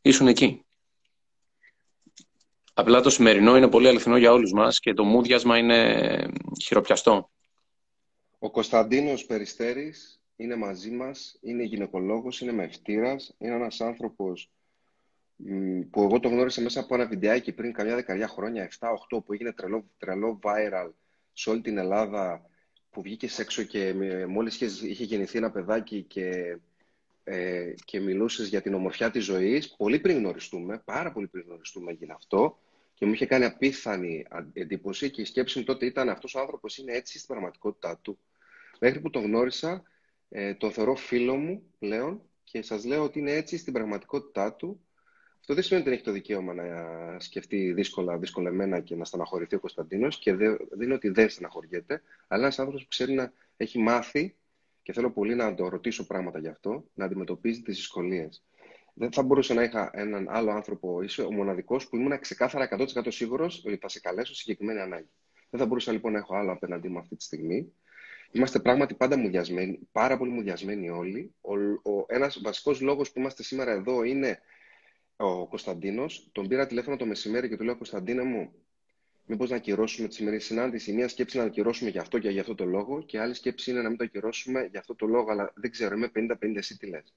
ήσουν 0.08 0.26
εκεί. 0.26 0.64
Απλά 2.74 3.00
το 3.00 3.10
σημερινό 3.10 3.56
είναι 3.56 3.68
πολύ 3.68 3.88
αληθινό 3.88 4.16
για 4.16 4.32
όλους 4.32 4.52
μας 4.52 4.78
και 4.78 4.94
το 4.94 5.04
μούδιασμα 5.04 5.58
είναι 5.58 6.28
χειροπιαστό. 6.62 7.30
Ο 8.38 8.50
Κωνσταντίνος 8.50 9.24
Περιστέρης 9.24 10.20
είναι 10.36 10.56
μαζί 10.56 10.90
μας, 10.90 11.38
είναι 11.40 11.62
γυναικολόγος, 11.62 12.40
είναι 12.40 12.52
μευτήρας, 12.52 13.34
είναι 13.38 13.54
ένας 13.54 13.80
άνθρωπος 13.80 14.50
που 15.90 16.02
εγώ 16.02 16.20
το 16.20 16.28
γνώρισα 16.28 16.60
μέσα 16.60 16.80
από 16.80 16.94
ένα 16.94 17.06
βιντεάκι 17.06 17.52
πριν 17.52 17.72
καμιά 17.72 17.94
δεκαετία 17.94 18.28
χρόνια, 18.28 18.62
7-8, 18.62 19.22
που 19.24 19.32
έγινε 19.32 19.52
τρελό, 19.52 19.84
τρελό 19.98 20.38
viral 20.42 20.90
σε 21.32 21.50
όλη 21.50 21.60
την 21.60 21.78
Ελλάδα, 21.78 22.50
που 22.90 23.02
βγήκε 23.02 23.28
έξω 23.38 23.62
και 23.62 23.94
μόλις 24.28 24.60
είχε, 24.60 24.86
είχε 24.86 25.04
γεννηθεί 25.04 25.38
ένα 25.38 25.50
παιδάκι 25.50 26.02
και, 26.02 26.58
ε, 27.28 27.74
και 27.84 28.00
μιλούσες 28.00 28.48
για 28.48 28.62
την 28.62 28.74
ομορφιά 28.74 29.10
της 29.10 29.24
ζωής, 29.24 29.74
πολύ 29.76 29.98
πριν 29.98 30.16
γνωριστούμε, 30.16 30.82
πάρα 30.84 31.12
πολύ 31.12 31.26
πριν 31.26 31.44
γνωριστούμε 31.46 31.90
έγινε 31.90 32.12
αυτό, 32.12 32.58
και 32.94 33.06
μου 33.06 33.12
είχε 33.12 33.26
κάνει 33.26 33.44
απίθανη 33.44 34.26
εντύπωση 34.52 35.10
και 35.10 35.20
η 35.20 35.24
σκέψη 35.24 35.58
μου 35.58 35.64
τότε 35.64 35.86
ήταν 35.86 36.08
αυτός 36.08 36.34
ο 36.34 36.40
άνθρωπος 36.40 36.78
είναι 36.78 36.92
έτσι 36.92 37.18
στην 37.18 37.28
πραγματικότητά 37.28 37.98
του. 38.02 38.18
Μέχρι 38.80 39.00
που 39.00 39.10
τον 39.10 39.22
γνώρισα, 39.22 39.82
ε, 40.28 40.54
τον 40.54 40.72
θεωρώ 40.72 40.94
φίλο 40.94 41.36
μου 41.36 41.62
πλέον 41.78 42.22
και 42.44 42.62
σας 42.62 42.84
λέω 42.84 43.02
ότι 43.02 43.18
είναι 43.18 43.32
έτσι 43.32 43.58
στην 43.58 43.72
πραγματικότητά 43.72 44.54
του 44.54 44.80
αυτό 45.48 45.58
δεν 45.58 45.66
σημαίνει 45.66 45.82
ότι 45.82 45.90
δεν 45.90 45.98
έχει 45.98 46.08
το 46.08 46.12
δικαίωμα 46.12 46.54
να 46.54 47.20
σκεφτεί 47.20 47.72
δύσκολα, 47.72 48.18
δυσκολεμένα 48.18 48.80
και 48.80 48.96
να 48.96 49.04
στεναχωρηθεί 49.04 49.54
ο 49.54 49.60
Κωνσταντίνος 49.60 50.18
και 50.18 50.34
δεν, 50.34 50.58
είναι 50.82 50.94
ότι 50.94 51.08
δεν 51.08 51.28
στεναχωριέται, 51.28 52.02
αλλά 52.28 52.42
ένας 52.42 52.58
άνθρωπος 52.58 52.82
που 52.82 52.88
ξέρει 52.88 53.12
να 53.12 53.32
έχει 53.56 53.78
μάθει 53.78 54.34
και 54.86 54.92
θέλω 54.92 55.10
πολύ 55.10 55.34
να 55.34 55.54
το 55.54 55.68
ρωτήσω 55.68 56.06
πράγματα 56.06 56.38
γι' 56.38 56.48
αυτό, 56.48 56.84
να 56.94 57.04
αντιμετωπίζει 57.04 57.62
τις 57.62 57.76
δυσκολίες. 57.76 58.44
Δεν 58.94 59.12
θα 59.12 59.22
μπορούσα 59.22 59.54
να 59.54 59.62
είχα 59.62 59.90
έναν 59.92 60.26
άλλο 60.28 60.50
άνθρωπο, 60.50 61.02
είσαι 61.02 61.22
ο 61.22 61.32
μοναδικός 61.32 61.88
που 61.88 61.96
ήμουν 61.96 62.20
ξεκάθαρα 62.20 62.68
100% 62.70 63.06
σίγουρος 63.08 63.62
ότι 63.66 63.76
θα 63.76 63.88
σε 63.88 64.00
καλέσω 64.00 64.34
συγκεκριμένη 64.34 64.80
ανάγκη. 64.80 65.08
Δεν 65.50 65.60
θα 65.60 65.66
μπορούσα 65.66 65.92
λοιπόν 65.92 66.12
να 66.12 66.18
έχω 66.18 66.34
άλλο 66.36 66.52
απέναντί 66.52 66.88
μου 66.88 66.98
αυτή 66.98 67.16
τη 67.16 67.24
στιγμή. 67.24 67.72
Είμαστε 68.32 68.58
πράγματι 68.58 68.94
πάντα 68.94 69.18
μουδιασμένοι, 69.18 69.78
πάρα 69.92 70.16
πολύ 70.16 70.30
μουδιασμένοι 70.30 70.90
όλοι. 70.90 71.34
Ο, 71.40 71.54
ο, 71.92 72.04
ένας 72.06 72.40
βασικός 72.42 72.80
λόγος 72.80 73.12
που 73.12 73.18
είμαστε 73.18 73.42
σήμερα 73.42 73.70
εδώ 73.70 74.02
είναι 74.02 74.40
ο 75.16 75.46
Κωνσταντίνος, 75.46 76.28
τον 76.32 76.48
πήρα 76.48 76.66
τηλέφωνο 76.66 76.96
το 76.96 77.06
μεσημέρι 77.06 77.48
και 77.48 77.56
του 77.56 77.64
λέω: 77.64 77.76
Κωνσταντίνα 77.76 78.24
μου, 78.24 78.52
μήπως 79.26 79.50
να 79.50 79.56
ακυρώσουμε 79.56 80.08
τη 80.08 80.14
σημερινή 80.14 80.42
συνάντηση; 80.42 80.92
Μία 80.92 81.08
σκέψη 81.08 81.36
να 81.36 81.44
ακυρώσουμε 81.44 81.90
για 81.90 82.00
αυτό 82.00 82.18
και 82.18 82.28
για 82.28 82.40
αυτό 82.40 82.54
το 82.54 82.64
λόγο, 82.64 83.02
και 83.02 83.20
άλλη 83.20 83.34
σκέψη 83.34 83.70
είναι 83.70 83.82
να 83.82 83.88
μην 83.88 83.98
το 83.98 84.04
ακυρώσουμε 84.04 84.68
για 84.70 84.80
αυτό 84.80 84.94
το 84.94 85.06
λόγο, 85.06 85.30
αλλά 85.30 85.52
δεν 85.54 85.70
ξέρω, 85.70 85.94
είμαι 85.94 86.10
50-50, 86.14 86.56
εσύ 86.56 86.76
τι 86.76 86.86
λες. 86.86 87.14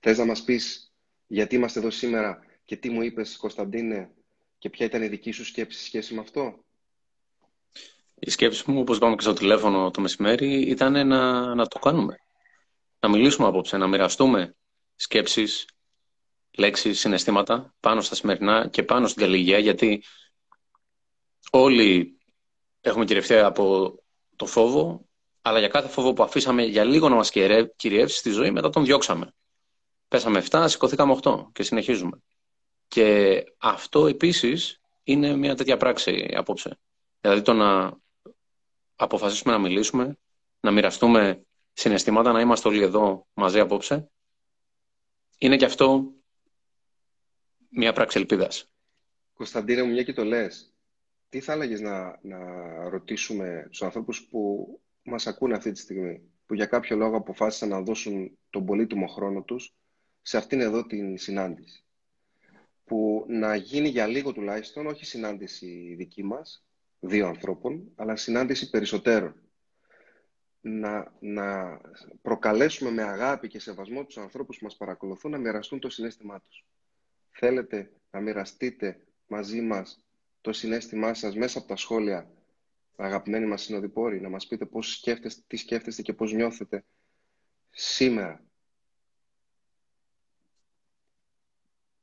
Θες 0.00 0.18
να 0.18 0.24
μας 0.24 0.42
πεις 0.42 0.92
γιατί 1.26 1.54
είμαστε 1.54 1.78
εδώ 1.78 1.90
σήμερα 1.90 2.44
και 2.64 2.76
τι 2.76 2.90
μου 2.90 3.02
είπες, 3.02 3.36
Κωνσταντίνε, 3.36 4.10
και 4.58 4.70
ποια 4.70 4.86
ήταν 4.86 5.02
η 5.02 5.08
δική 5.08 5.30
σου 5.30 5.44
σκέψη 5.44 5.78
σε 5.78 5.84
σχέση 5.84 6.14
με 6.14 6.20
αυτό; 6.20 6.64
Η 8.18 8.30
σκέψη 8.30 8.70
μου, 8.70 8.80
όπως 8.80 8.96
είπαμε 8.96 9.14
και 9.14 9.22
στο 9.22 9.32
τηλέφωνο 9.32 9.90
το 9.90 10.00
μεσημέρι, 10.00 10.60
ήταν 10.60 11.06
να, 11.06 11.54
να 11.54 11.66
το 11.66 11.78
κάνουμε. 11.78 12.16
Να 13.00 13.08
μιλήσουμε 13.08 13.48
απόψε, 13.48 13.76
να 13.76 13.86
μοιραστούμε 13.86 14.54
σκέψεις, 14.96 15.68
λέξεις, 16.56 17.00
συναισθήματα 17.00 17.74
πάνω 17.80 18.00
στα 18.00 18.14
σημερινά 18.14 18.68
και 18.68 18.82
πάνω 18.82 19.06
στην 19.06 19.22
καλή 19.22 19.36
υγεία, 19.36 19.58
γιατί 19.58 20.02
όλοι 21.50 22.18
έχουμε 22.80 23.04
κυριευτεί 23.04 23.34
από 23.34 23.94
το 24.36 24.46
φόβο, 24.46 25.08
αλλά 25.42 25.58
για 25.58 25.68
κάθε 25.68 25.88
φόβο 25.88 26.12
που 26.12 26.22
αφήσαμε 26.22 26.62
για 26.62 26.84
λίγο 26.84 27.08
να 27.08 27.14
μας 27.14 27.30
κυριεύσει 27.76 28.16
στη 28.16 28.30
ζωή, 28.30 28.50
μετά 28.50 28.70
τον 28.70 28.84
διώξαμε. 28.84 29.34
Πέσαμε 30.08 30.44
7, 30.50 30.64
σηκωθήκαμε 30.68 31.18
8 31.22 31.46
και 31.52 31.62
συνεχίζουμε. 31.62 32.22
Και 32.88 33.44
αυτό 33.58 34.06
επίσης 34.06 34.80
είναι 35.02 35.36
μια 35.36 35.54
τέτοια 35.54 35.76
πράξη 35.76 36.28
απόψε. 36.36 36.78
Δηλαδή 37.20 37.42
το 37.42 37.52
να 37.52 37.98
αποφασίσουμε 38.96 39.52
να 39.52 39.58
μιλήσουμε, 39.58 40.18
να 40.60 40.70
μοιραστούμε 40.70 41.44
συναισθήματα, 41.72 42.32
να 42.32 42.40
είμαστε 42.40 42.68
όλοι 42.68 42.82
εδώ 42.82 43.26
μαζί 43.34 43.60
απόψε, 43.60 44.10
είναι 45.38 45.56
και 45.56 45.64
αυτό 45.64 46.12
μια 47.68 47.92
πράξη 47.92 48.18
ελπίδας. 48.18 48.72
Κωνσταντίνε 49.34 49.82
μου, 49.82 49.92
μια 49.92 50.02
και 50.02 50.12
το 50.12 50.24
λες, 50.24 50.72
τι 51.30 51.40
θα 51.40 51.52
έλεγες 51.52 51.80
να, 51.80 52.18
να 52.22 52.38
ρωτήσουμε 52.88 53.66
τους 53.70 53.82
ανθρώπους 53.82 54.26
που 54.26 54.68
μας 55.02 55.26
ακούνε 55.26 55.54
αυτή 55.54 55.72
τη 55.72 55.78
στιγμή, 55.78 56.22
που 56.46 56.54
για 56.54 56.66
κάποιο 56.66 56.96
λόγο 56.96 57.16
αποφάσισαν 57.16 57.68
να 57.68 57.80
δώσουν 57.80 58.38
τον 58.50 58.64
πολύτιμο 58.64 59.06
χρόνο 59.06 59.42
τους, 59.42 59.74
σε 60.22 60.36
αυτήν 60.36 60.60
εδώ 60.60 60.86
την 60.86 61.18
συνάντηση. 61.18 61.84
Που 62.84 63.24
να 63.28 63.54
γίνει 63.54 63.88
για 63.88 64.06
λίγο 64.06 64.32
τουλάχιστον, 64.32 64.86
όχι 64.86 65.04
συνάντηση 65.04 65.94
δική 65.98 66.22
μας, 66.22 66.64
δύο 67.00 67.26
ανθρώπων, 67.26 67.92
αλλά 67.94 68.16
συνάντηση 68.16 68.70
περισσότερων. 68.70 69.34
Να, 70.60 71.12
να 71.20 71.80
προκαλέσουμε 72.22 72.90
με 72.90 73.02
αγάπη 73.02 73.48
και 73.48 73.58
σεβασμό 73.58 74.04
τους 74.04 74.18
ανθρώπους 74.18 74.58
που 74.58 74.64
μας 74.64 74.76
παρακολουθούν 74.76 75.30
να 75.30 75.38
μοιραστούν 75.38 75.80
το 75.80 75.90
συνέστημά 75.90 76.40
τους. 76.40 76.66
Θέλετε 77.30 77.92
να 78.10 78.20
μοιραστείτε 78.20 79.06
μαζί 79.26 79.60
μας 79.60 80.04
το 80.40 80.52
συνέστημά 80.52 81.14
σας 81.14 81.36
μέσα 81.36 81.58
από 81.58 81.68
τα 81.68 81.76
σχόλια, 81.76 82.30
αγαπημένοι 82.96 83.46
μας 83.46 83.62
συνοδοιπόροι, 83.62 84.20
να 84.20 84.28
μας 84.28 84.46
πείτε 84.46 84.66
πώς 84.66 84.92
σκέφτεστε, 84.92 85.42
τι 85.46 85.56
σκέφτεστε 85.56 86.02
και 86.02 86.12
πώς 86.12 86.32
νιώθετε 86.32 86.84
σήμερα. 87.70 88.44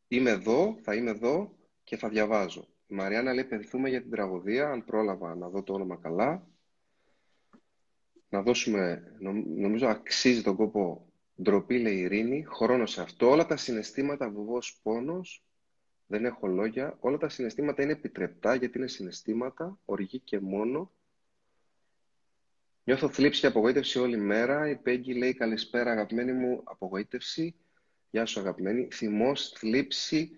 Είμαι 0.08 0.30
εδώ, 0.30 0.78
θα 0.82 0.96
είμαι 0.96 1.10
εδώ 1.10 1.58
και 1.84 1.98
θα 1.98 2.10
διαβάζω. 2.10 2.68
Η 2.88 2.96
Μαριάννα 2.96 3.34
λέει, 3.34 3.44
πενθούμε 3.44 3.90
για 3.90 4.02
την 4.02 4.12
τραγωδία, 4.12 4.70
αν 4.70 4.86
πρόλαβα 4.86 5.36
να 5.36 5.50
δω 5.50 5.64
το 5.64 5.74
όνομα 5.74 5.96
καλά. 5.96 6.48
Να 8.30 8.42
δώσουμε, 8.42 9.12
νομίζω 9.58 9.88
αξίζει 9.88 10.42
τον 10.42 10.56
κόπο 10.56 11.12
ντροπή, 11.42 11.80
λέει 11.80 11.96
η 11.96 12.00
Ειρήνη, 12.00 12.46
χρόνο 12.48 12.86
σε 12.86 13.02
αυτό. 13.02 13.30
Όλα 13.30 13.46
τα 13.46 13.58
συναισθήματα, 13.58 14.30
βουβός 14.30 14.80
πόνος, 14.84 15.47
δεν 16.08 16.26
έχω 16.26 16.48
λόγια. 16.48 16.98
Όλα 17.00 17.18
τα 17.18 17.30
συναισθήματα 17.30 17.84
είναι 17.84 17.92
επιτρεπτά 17.92 18.56
γιατί 18.56 18.78
είναι 18.78 18.88
συναισθήματα, 18.88 19.80
οργή 19.86 20.20
και 20.20 20.40
μόνο. 20.40 20.92
Νιώθω 22.84 23.10
θλίψη 23.10 23.40
και 23.40 23.48
απογοήτευση 23.48 24.00
όλη 24.00 24.18
μέρα. 24.18 24.70
Η 24.70 24.76
Πέγγι 24.76 25.14
λέει 25.14 25.34
καλησπέρα 25.34 25.92
αγαπημένη 25.92 26.34
μου 26.34 26.62
απογοήτευση. 26.64 27.56
Γεια 28.10 28.26
σου 28.26 28.40
αγαπημένη. 28.40 28.88
Θυμός, 28.92 29.50
θλίψη, 29.50 30.32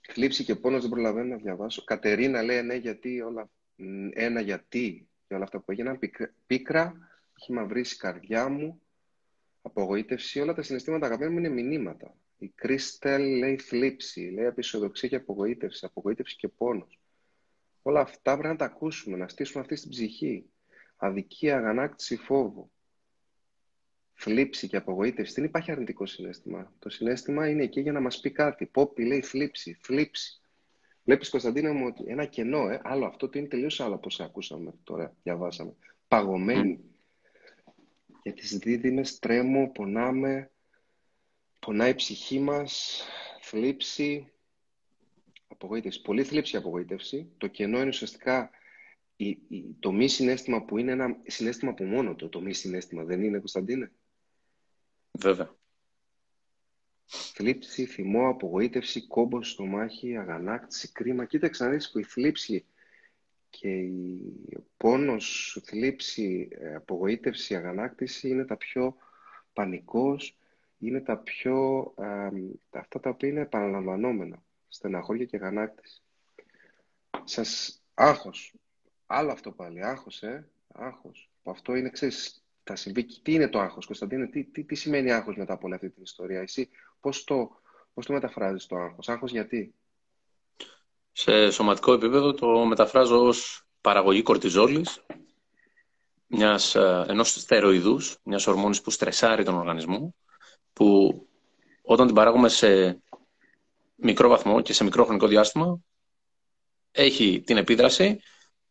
θλίψη 0.00 0.44
και 0.44 0.54
πόνος 0.54 0.80
δεν 0.80 0.90
προλαβαίνω 0.90 1.28
να 1.28 1.36
διαβάσω. 1.36 1.84
Κατερίνα 1.84 2.42
λέει 2.42 2.62
ναι 2.62 2.74
γιατί 2.74 3.20
όλα, 3.20 3.50
ένα 4.12 4.40
γιατί 4.40 5.08
για 5.26 5.36
όλα 5.36 5.44
αυτά 5.44 5.58
που 5.60 5.72
έγιναν. 5.72 5.98
Πίκρα, 6.46 6.94
έχει 7.40 7.52
μαυρίσει 7.52 7.94
η 7.94 7.98
καρδιά 7.98 8.48
μου. 8.48 8.80
Απογοήτευση, 9.62 10.40
όλα 10.40 10.54
τα 10.54 10.62
συναισθήματα 10.62 11.06
αγαπημένη 11.06 11.32
μου 11.32 11.38
είναι 11.38 11.62
μηνύματα. 11.62 12.14
Η 12.38 12.48
Κρίστελ 12.54 13.38
λέει 13.38 13.56
θλίψη, 13.56 14.20
λέει 14.20 14.46
απεισοδοξία 14.46 15.08
και 15.08 15.16
απογοήτευση, 15.16 15.86
απογοήτευση 15.86 16.36
και 16.36 16.48
πόνος. 16.48 16.98
Όλα 17.82 18.00
αυτά 18.00 18.32
πρέπει 18.32 18.48
να 18.48 18.56
τα 18.56 18.64
ακούσουμε, 18.64 19.16
να 19.16 19.28
στήσουμε 19.28 19.62
αυτή 19.62 19.76
στην 19.76 19.90
ψυχή. 19.90 20.44
Αδικία, 20.96 21.56
αγανάκτηση, 21.56 22.16
φόβο. 22.16 22.70
Θλίψη 24.12 24.68
και 24.68 24.76
απογοήτευση. 24.76 25.34
Δεν 25.34 25.44
υπάρχει 25.44 25.70
αρνητικό 25.70 26.06
συνέστημα. 26.06 26.72
Το 26.78 26.88
συνέστημα 26.88 27.48
είναι 27.48 27.62
εκεί 27.62 27.80
για 27.80 27.92
να 27.92 28.00
μας 28.00 28.20
πει 28.20 28.30
κάτι. 28.30 28.66
Πόπι 28.66 29.04
λέει 29.04 29.20
θλίψη, 29.20 29.78
θλίψη. 29.82 30.40
Βλέπεις 31.04 31.30
Κωνσταντίνα 31.30 31.72
μου 31.72 31.86
ότι 31.86 32.04
ένα 32.06 32.24
κενό, 32.24 32.68
ε, 32.68 32.80
άλλο 32.82 33.06
αυτό 33.06 33.28
το 33.28 33.38
είναι 33.38 33.48
τελείως 33.48 33.80
άλλο 33.80 33.94
από 33.94 34.06
όσα 34.06 34.24
ακούσαμε 34.24 34.74
τώρα, 34.84 35.16
διαβάσαμε. 35.22 35.74
Παγωμένη. 36.08 36.80
Για 38.22 38.32
τις 38.32 38.58
δίδυμες 38.58 39.18
τρέμω, 39.18 39.70
πονάμε, 39.70 40.50
Πονάει 41.64 41.90
η 41.90 41.94
ψυχή 41.94 42.40
μας, 42.40 43.02
θλίψη, 43.40 44.32
απογοήτευση. 45.48 46.00
Πολύ 46.02 46.24
θλίψη 46.24 46.56
απογοήτευση. 46.56 47.32
Το 47.38 47.46
κενό 47.46 47.78
είναι 47.78 47.88
ουσιαστικά 47.88 48.50
το 49.78 49.92
μη 49.92 50.08
συνέστημα 50.08 50.64
που 50.64 50.78
είναι 50.78 50.92
ένα 50.92 51.16
συνέστημα 51.26 51.70
από 51.70 51.84
μόνο 51.84 52.14
το, 52.14 52.28
το 52.28 52.40
μη 52.40 52.54
συνέστημα. 52.54 53.04
Δεν 53.04 53.22
είναι, 53.22 53.38
Κωνσταντίνε; 53.38 53.92
Βέβαια. 55.10 55.56
Θλίψη, 57.06 57.86
θυμό, 57.86 58.28
απογοήτευση, 58.28 59.06
κόμπος 59.06 59.50
στο 59.50 59.64
μάχη, 59.64 60.16
αγανάκτηση, 60.16 60.92
κρίμα. 60.92 61.24
Κοίταξε 61.24 61.64
να 61.64 61.70
δεις 61.70 61.90
που 61.90 61.98
η 61.98 62.02
θλίψη 62.04 62.66
και 63.50 63.68
η 63.68 64.32
πόνος, 64.76 65.58
θλίψη, 65.64 66.48
ε, 66.50 66.74
απογοήτευση, 66.74 67.56
αγανάκτηση 67.56 68.28
είναι 68.28 68.44
τα 68.44 68.56
πιο 68.56 68.96
πανικός, 69.52 70.38
είναι 70.86 71.00
τα 71.00 71.16
πιο, 71.16 71.92
ε, 71.98 72.78
αυτά 72.78 73.00
τα 73.00 73.10
οποία 73.10 73.28
είναι 73.28 73.40
επαναλαμβανόμενα, 73.40 74.42
στεναχώρια 74.68 75.24
και 75.24 75.36
γανάκτηση. 75.36 76.02
Σας, 77.24 77.82
άγχος, 77.94 78.54
άλλο 79.06 79.30
αυτό 79.30 79.50
πάλι, 79.50 79.84
άγχος, 79.84 80.22
ε, 80.22 80.48
άγχος. 80.74 81.30
Αυτό 81.42 81.74
είναι, 81.74 81.90
ξέρεις, 81.90 82.44
θα 82.62 82.76
συμβεί. 82.76 83.04
Τι 83.04 83.32
είναι 83.32 83.48
το 83.48 83.58
άγχος, 83.58 83.86
Κωνσταντίνε, 83.86 84.26
τι, 84.26 84.44
τι, 84.44 84.64
τι 84.64 84.74
σημαίνει 84.74 85.12
άγχος 85.12 85.36
μετά 85.36 85.52
από 85.52 85.66
όλη 85.66 85.74
αυτή 85.74 85.90
την 85.90 86.02
ιστορία, 86.02 86.40
εσύ, 86.40 86.70
πώς 87.00 87.24
το, 87.24 87.60
πώς 87.94 88.06
το 88.06 88.12
μεταφράζεις 88.12 88.66
το 88.66 88.76
άγχος, 88.76 89.08
άγχος 89.08 89.30
γιατί; 89.30 89.74
Σε 91.12 91.50
σωματικό 91.50 91.92
επίπεδο 91.92 92.32
το 92.34 92.64
μεταφράζω 92.64 93.26
ως 93.26 93.66
παραγωγή 93.80 94.22
κορτιζόλης, 94.22 95.04
μιας, 96.26 96.74
ε, 96.74 97.04
ενός 97.08 97.30
στεροειδούς, 97.30 98.18
μιας 98.22 98.46
ορμόνης 98.46 98.80
που 98.80 98.90
στρεσάρει 98.90 99.44
τον 99.44 99.54
οργανισμό 99.54 100.14
που 100.74 101.20
όταν 101.82 102.06
την 102.06 102.14
παράγουμε 102.14 102.48
σε 102.48 103.00
μικρό 103.94 104.28
βαθμό 104.28 104.60
και 104.60 104.72
σε 104.72 104.84
μικρό 104.84 105.04
χρονικό 105.04 105.26
διάστημα 105.26 105.78
έχει 106.90 107.42
την 107.46 107.56
επίδραση 107.56 108.20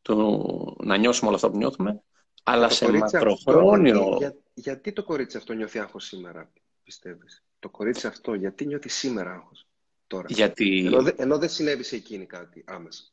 του 0.01 0.77
να 0.83 0.97
νιώσουμε 0.97 1.27
όλα 1.27 1.35
αυτά 1.35 1.49
που 1.49 1.57
νιώθουμε 1.57 2.03
αλλά 2.43 2.69
σε 2.69 2.91
μακροχρόνιο... 2.91 4.15
για, 4.17 4.35
γιατί 4.53 4.93
το 4.93 5.03
κορίτσι 5.03 5.37
αυτό 5.37 5.53
νιώθει 5.53 5.79
άγχος 5.79 6.05
σήμερα, 6.05 6.51
πιστεύεις; 6.83 7.43
Το 7.59 7.69
κορίτσι 7.69 8.07
αυτό, 8.07 8.33
γιατί 8.33 8.65
νιώθει 8.65 8.89
σήμερα 8.89 9.31
άγχος 9.31 9.67
τώρα; 10.07 10.25
Γιατί... 10.29 10.83
Ενώ, 10.85 11.11
ενώ 11.15 11.37
δεν 11.37 11.49
συνέβη 11.49 11.83
σε 11.83 11.95
εκείνη 11.95 12.25
κάτι 12.25 12.63
άμεσα. 12.67 13.03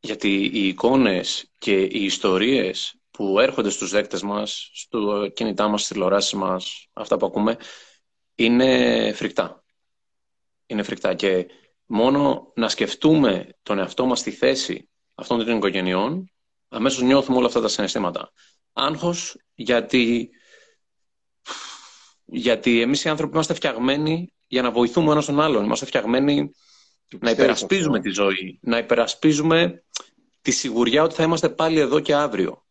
Γιατί 0.00 0.50
οι 0.52 0.68
εικόνες 0.68 1.50
και 1.58 1.82
οι 1.82 2.04
ιστορίες 2.04 2.98
που 3.16 3.40
έρχονται 3.40 3.70
στους 3.70 3.90
δέκτες 3.90 4.22
μας, 4.22 4.70
στο 4.72 5.28
κινητά 5.34 5.68
μας, 5.68 5.80
στις 5.80 5.92
τηλεοράσεις 5.92 6.32
μας, 6.32 6.88
αυτά 6.92 7.16
που 7.16 7.26
ακούμε, 7.26 7.56
είναι 8.34 9.12
φρικτά. 9.12 9.64
Είναι 10.66 10.82
φρικτά 10.82 11.14
και 11.14 11.46
μόνο 11.86 12.52
να 12.54 12.68
σκεφτούμε 12.68 13.48
τον 13.62 13.78
εαυτό 13.78 14.06
μας 14.06 14.18
στη 14.18 14.30
θέση 14.30 14.88
αυτών 15.14 15.44
των 15.44 15.56
οικογενειών, 15.56 16.32
αμέσως 16.68 17.02
νιώθουμε 17.02 17.36
όλα 17.36 17.46
αυτά 17.46 17.60
τα 17.60 17.68
συναισθήματα. 17.68 18.32
Άγχος 18.72 19.36
γιατί, 19.54 20.30
γιατί 22.24 22.80
εμείς 22.80 23.04
οι 23.04 23.08
άνθρωποι 23.08 23.32
είμαστε 23.34 23.54
φτιαγμένοι 23.54 24.32
για 24.46 24.62
να 24.62 24.70
βοηθούμε 24.70 25.12
ένας 25.12 25.26
τον 25.26 25.40
άλλον. 25.40 25.64
Είμαστε 25.64 25.86
φτιαγμένοι 25.86 26.50
να 27.20 27.30
υπερασπίζουμε 27.30 28.00
τη 28.00 28.10
ζωή, 28.10 28.58
να 28.62 28.78
υπερασπίζουμε 28.78 29.84
τη 30.40 30.50
σιγουριά 30.50 31.02
ότι 31.02 31.14
θα 31.14 31.22
είμαστε 31.22 31.48
πάλι 31.48 31.78
εδώ 31.78 32.00
και 32.00 32.14
αύριο. 32.14 32.65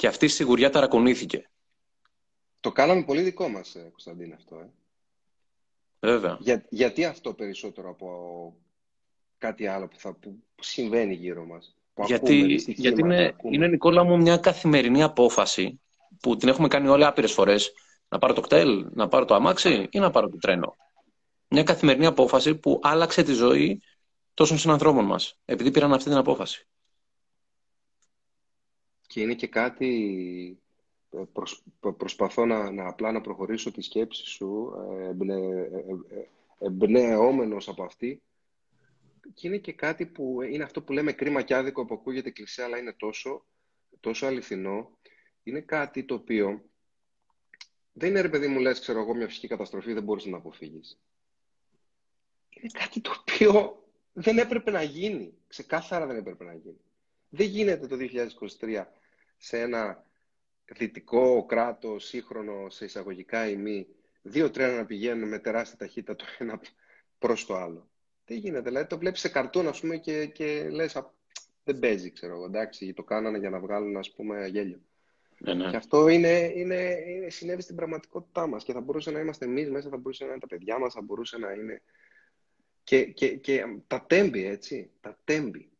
Και 0.00 0.06
αυτή 0.06 0.24
η 0.24 0.28
σιγουριά 0.28 0.70
ταρακονήθηκε. 0.70 1.50
Το 2.60 2.72
κάναμε 2.72 3.04
πολύ 3.04 3.22
δικό 3.22 3.48
μας, 3.48 3.74
ε, 3.74 3.88
Κωνσταντίνα, 3.90 4.34
αυτό. 4.34 4.56
Ε. 4.56 4.70
Βέβαια. 6.00 6.36
Για, 6.40 6.64
γιατί 6.68 7.04
αυτό 7.04 7.34
περισσότερο 7.34 7.90
από 7.90 8.08
κάτι 9.38 9.66
άλλο 9.66 9.88
που, 9.88 9.98
θα, 9.98 10.12
που 10.12 10.42
συμβαίνει 10.60 11.14
γύρω 11.14 11.44
μας. 11.44 11.76
Που 11.94 12.04
γιατί 12.06 12.62
γιατί 12.66 13.00
είναι, 13.00 13.36
είναι, 13.42 13.66
Νικόλα 13.66 14.04
μου, 14.04 14.16
μια 14.16 14.36
καθημερινή 14.36 15.02
απόφαση 15.02 15.80
που 16.20 16.36
την 16.36 16.48
έχουμε 16.48 16.68
κάνει 16.68 16.88
όλοι 16.88 17.04
άπειρες 17.04 17.32
φορές. 17.32 17.72
Να 18.08 18.18
πάρω 18.18 18.32
το 18.32 18.40
κτέλ, 18.40 18.86
να 18.92 19.08
πάρω 19.08 19.24
το 19.24 19.34
αμάξι 19.34 19.88
ή 19.90 19.98
να 19.98 20.10
πάρω 20.10 20.28
το 20.28 20.36
τρένο. 20.36 20.76
Μια 21.48 21.62
καθημερινή 21.62 22.06
απόφαση 22.06 22.54
που 22.54 22.80
άλλαξε 22.82 23.22
τη 23.22 23.32
ζωή 23.32 23.82
τόσων 24.34 24.58
συνανθρώπων 24.58 25.04
μας, 25.04 25.38
επειδή 25.44 25.70
πήραν 25.70 25.92
αυτή 25.92 26.08
την 26.08 26.18
απόφαση. 26.18 26.66
Και 29.10 29.20
είναι 29.20 29.34
και 29.34 29.46
κάτι, 29.46 30.58
ε, 31.10 31.22
προσπαθώ 31.96 32.46
να, 32.46 32.70
να 32.70 32.88
απλά 32.88 33.12
να 33.12 33.20
προχωρήσω 33.20 33.72
τη 33.72 33.82
σκέψη 33.82 34.26
σου, 34.26 34.72
ε, 34.90 35.08
εμπνε, 35.08 35.34
ε, 36.08 36.28
εμπνεόμενος 36.58 37.68
από 37.68 37.82
αυτή, 37.82 38.22
και 39.34 39.48
είναι 39.48 39.58
και 39.58 39.72
κάτι 39.72 40.06
που 40.06 40.42
είναι 40.42 40.62
αυτό 40.64 40.82
που 40.82 40.92
λέμε 40.92 41.12
κρίμα 41.12 41.42
και 41.42 41.54
άδικο 41.54 41.84
που 41.84 41.94
ακούγεται 41.94 42.30
κλεισέ, 42.30 42.62
αλλά 42.62 42.78
είναι 42.78 42.92
τόσο, 42.92 43.44
τόσο 44.00 44.26
αληθινό. 44.26 44.90
Είναι 45.42 45.60
κάτι 45.60 46.04
το 46.04 46.14
οποίο 46.14 46.64
δεν 47.92 48.10
είναι 48.10 48.20
ρε 48.20 48.28
παιδί 48.28 48.46
μου 48.46 48.58
λες, 48.58 48.80
ξέρω 48.80 49.00
εγώ, 49.00 49.14
μια 49.14 49.26
φυσική 49.26 49.46
καταστροφή 49.46 49.92
δεν 49.92 50.02
μπορείς 50.02 50.24
να 50.24 50.36
αποφύγεις. 50.36 51.00
Είναι 52.50 52.70
κάτι 52.72 53.00
το 53.00 53.16
οποίο 53.20 53.84
δεν 54.12 54.38
έπρεπε 54.38 54.70
να 54.70 54.82
γίνει. 54.82 55.34
Ξεκάθαρα 55.48 56.06
δεν 56.06 56.16
έπρεπε 56.16 56.44
να 56.44 56.54
γίνει. 56.54 56.80
Δεν 57.28 57.46
γίνεται 57.46 57.86
το 57.86 57.96
2023 58.60 58.84
σε 59.42 59.60
ένα 59.60 60.04
δυτικό 60.64 61.46
κράτος 61.46 62.04
σύγχρονο 62.04 62.70
σε 62.70 62.84
εισαγωγικά 62.84 63.48
ημί 63.48 63.86
δύο 64.22 64.50
τρένα 64.50 64.76
να 64.76 64.86
πηγαίνουν 64.86 65.28
με 65.28 65.38
τεράστια 65.38 65.78
ταχύτητα 65.78 66.16
το 66.16 66.24
ένα 66.38 66.60
προς 67.18 67.46
το 67.46 67.56
άλλο. 67.56 67.90
Τι 68.24 68.34
γίνεται, 68.36 68.60
δηλαδή 68.60 68.86
το 68.86 68.98
βλέπεις 68.98 69.20
σε 69.20 69.28
καρτούν 69.28 69.68
ας 69.68 69.80
πούμε 69.80 69.96
και, 69.96 70.26
και 70.26 70.68
λες 70.70 70.96
δεν 71.64 71.78
παίζει 71.78 72.12
ξέρω 72.12 72.34
εγώ, 72.34 72.44
εντάξει, 72.44 72.92
το 72.92 73.02
κάνανε 73.02 73.38
για 73.38 73.50
να 73.50 73.60
βγάλουν 73.60 73.96
ας 73.96 74.10
πούμε 74.10 74.46
γέλιο. 74.46 74.80
ναι, 75.38 75.54
ναι. 75.54 75.70
Και 75.70 75.76
αυτό 75.76 76.08
είναι, 76.08 76.52
είναι, 76.54 76.96
είναι, 77.06 77.30
συνέβη 77.30 77.62
στην 77.62 77.76
πραγματικότητά 77.76 78.46
μας 78.46 78.64
και 78.64 78.72
θα 78.72 78.80
μπορούσε 78.80 79.10
να 79.10 79.20
είμαστε 79.20 79.44
εμείς 79.44 79.70
μέσα, 79.70 79.88
θα 79.88 79.96
μπορούσε 79.96 80.24
να 80.24 80.30
είναι 80.30 80.40
τα 80.40 80.46
παιδιά 80.46 80.78
μας, 80.78 80.94
θα 80.94 81.02
μπορούσε 81.02 81.38
να 81.38 81.52
είναι... 81.52 81.82
Και, 82.84 83.04
και, 83.04 83.36
και 83.36 83.64
τα 83.86 84.04
τέμπη, 84.06 84.46
έτσι, 84.46 84.90
τα 85.00 85.18
τέμπη. 85.24 85.70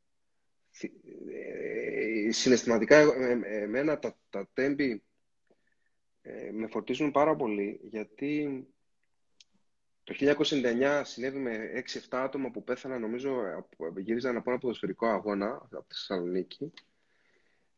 Ε, 2.31 2.33
συναισθηματικά, 2.33 2.97
εμένα 3.45 3.99
τα, 3.99 4.17
τα 4.31 4.49
τέμπη 4.53 5.03
ε, 6.23 6.51
με 6.53 6.67
φορτίζουν 6.67 7.11
πάρα 7.11 7.37
πολύ, 7.37 7.81
γιατί 7.83 8.67
το 10.05 10.15
1999 10.19 11.01
συνέβη 11.05 11.39
με 11.39 11.85
6-7 11.93 11.99
άτομα 12.11 12.51
που 12.51 12.65
πέθαναν, 12.65 13.01
νομίζω, 13.01 13.43
γύριζαν 13.97 14.37
από 14.37 14.51
ένα 14.51 14.59
ποδοσφαιρικό 14.59 15.07
αγώνα 15.07 15.49
από 15.55 15.89
τη 15.89 15.95
Θεσσαλονίκη. 15.95 16.73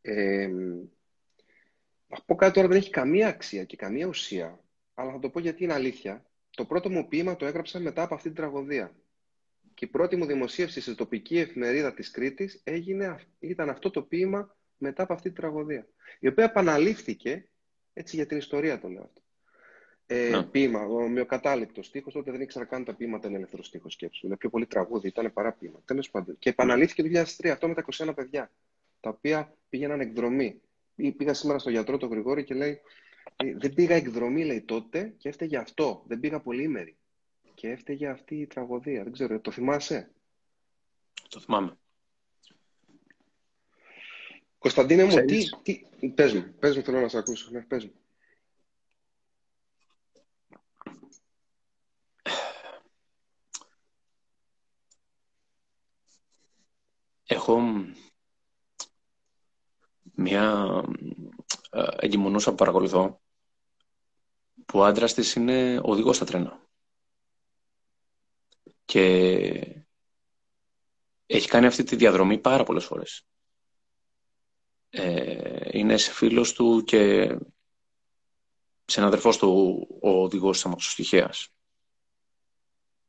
Ε, 0.02 0.50
θα 2.08 2.22
πω 2.26 2.34
κάτι 2.34 2.52
τώρα 2.52 2.68
δεν 2.68 2.76
έχει 2.76 2.90
καμία 2.90 3.28
αξία 3.28 3.64
και 3.64 3.76
καμία 3.76 4.06
ουσία, 4.06 4.60
αλλά 4.94 5.12
θα 5.12 5.18
το 5.18 5.30
πω 5.30 5.40
γιατί 5.40 5.64
είναι 5.64 5.72
αλήθεια. 5.72 6.24
Το 6.50 6.64
πρώτο 6.64 6.90
μου 6.90 7.08
ποίημα 7.08 7.36
το 7.36 7.46
έγραψα 7.46 7.78
μετά 7.78 8.02
από 8.02 8.14
αυτή 8.14 8.28
την 8.28 8.36
τραγωδία. 8.36 8.94
Και 9.74 9.84
η 9.84 9.88
πρώτη 9.88 10.16
μου 10.16 10.26
δημοσίευση 10.26 10.80
στη 10.80 10.94
τοπική 10.94 11.38
εφημερίδα 11.38 11.94
της 11.94 12.10
Κρήτης 12.10 12.60
έγινε, 12.64 13.18
ήταν 13.38 13.70
αυτό 13.70 13.90
το 13.90 14.02
ποίημα 14.02 14.56
μετά 14.78 15.02
από 15.02 15.12
αυτή 15.12 15.28
την 15.28 15.40
τραγωδία. 15.40 15.86
Η 16.20 16.28
οποία 16.28 16.44
επαναλήφθηκε, 16.44 17.48
έτσι 17.92 18.16
για 18.16 18.26
την 18.26 18.36
ιστορία 18.36 18.80
το 18.80 18.88
λέω 18.88 19.02
αυτό. 19.02 19.20
Ε, 20.06 20.28
ναι. 20.28 20.42
Ποίημα, 20.42 20.80
ο 20.80 21.08
μειοκατάληπτο 21.08 21.82
στίχος, 21.82 22.12
τότε 22.12 22.30
δεν 22.30 22.40
ήξερα 22.40 22.64
καν 22.64 22.84
τα 22.84 22.94
ποίηματα 22.94 23.28
είναι 23.28 23.36
ελεύθερο 23.36 23.62
στίχος 23.62 23.92
σκέψη. 23.92 24.26
Είναι 24.26 24.36
πιο 24.36 24.50
πολύ 24.50 24.66
τραγούδι, 24.66 25.08
ήταν 25.08 25.32
παρά 25.32 25.52
ποίημα. 25.52 25.82
Τέλος 25.84 26.10
πάντων. 26.10 26.36
Και 26.38 26.48
επαναλήφθηκε 26.48 27.02
το 27.02 27.08
2003 27.08 27.48
αυτό 27.48 27.68
με 27.68 27.74
τα 27.74 27.84
21 27.92 28.12
παιδιά, 28.14 28.50
τα 29.00 29.08
οποία 29.10 29.56
πήγαιναν 29.68 30.00
εκδρομή. 30.00 30.60
Πήγα 31.16 31.34
σήμερα 31.34 31.58
στο 31.58 31.70
γιατρό 31.70 31.96
τον 31.96 32.10
Γρηγόρη 32.10 32.44
και 32.44 32.54
λέει: 32.54 32.80
«Ε, 33.36 33.54
Δεν 33.56 33.74
πήγα 33.74 33.94
εκδρομή, 33.94 34.44
λέει 34.44 34.60
τότε, 34.60 35.14
και 35.18 35.28
έφταιγε 35.28 35.56
αυτό. 35.56 36.04
Δεν 36.06 36.20
πήγα 36.20 36.40
πολύμερη. 36.40 36.96
Και 37.62 37.70
έφταιγε 37.70 38.08
αυτή 38.08 38.40
η 38.40 38.46
τραγωδία. 38.46 39.02
Δεν 39.02 39.12
ξέρω, 39.12 39.40
το 39.40 39.50
θυμάσαι; 39.50 40.12
Το 41.28 41.40
θυμάμαι. 41.40 41.78
Κωνσταντίνε 44.58 45.04
μου, 45.04 45.24
τι, 45.24 45.44
τι... 45.62 46.08
Πες 46.14 46.32
μου, 46.32 46.54
πες 46.58 46.76
μου, 46.76 46.82
θέλω 46.82 47.00
να 47.00 47.08
σε 47.08 47.18
ακούσω. 47.18 47.50
Ναι, 47.50 47.62
πες 47.62 47.84
μου. 47.84 47.92
Έχω 57.26 57.60
μια 60.14 60.84
ε, 61.70 61.84
εγκυμονούσα 61.98 62.50
που 62.50 62.56
παρακολουθώ 62.56 63.20
που 64.66 64.78
ο 64.78 64.84
άντρας 64.84 65.14
της 65.14 65.34
είναι 65.34 65.80
οδηγός 65.82 66.16
στα 66.16 66.24
τρένα. 66.24 66.61
Και 68.84 69.84
έχει 71.26 71.48
κάνει 71.48 71.66
αυτή 71.66 71.84
τη 71.84 71.96
διαδρομή 71.96 72.38
πάρα 72.38 72.64
πολλές 72.64 72.84
φορές. 72.84 73.26
Ε, 74.90 75.78
είναι 75.78 75.96
σε 75.96 76.12
φίλος 76.12 76.52
του 76.52 76.82
και 76.84 77.34
συναδερφός 78.84 79.38
του 79.38 79.86
ο 80.00 80.22
οδηγός 80.22 80.56
της 80.56 80.66
αμαξοστοιχείας. 80.66 81.48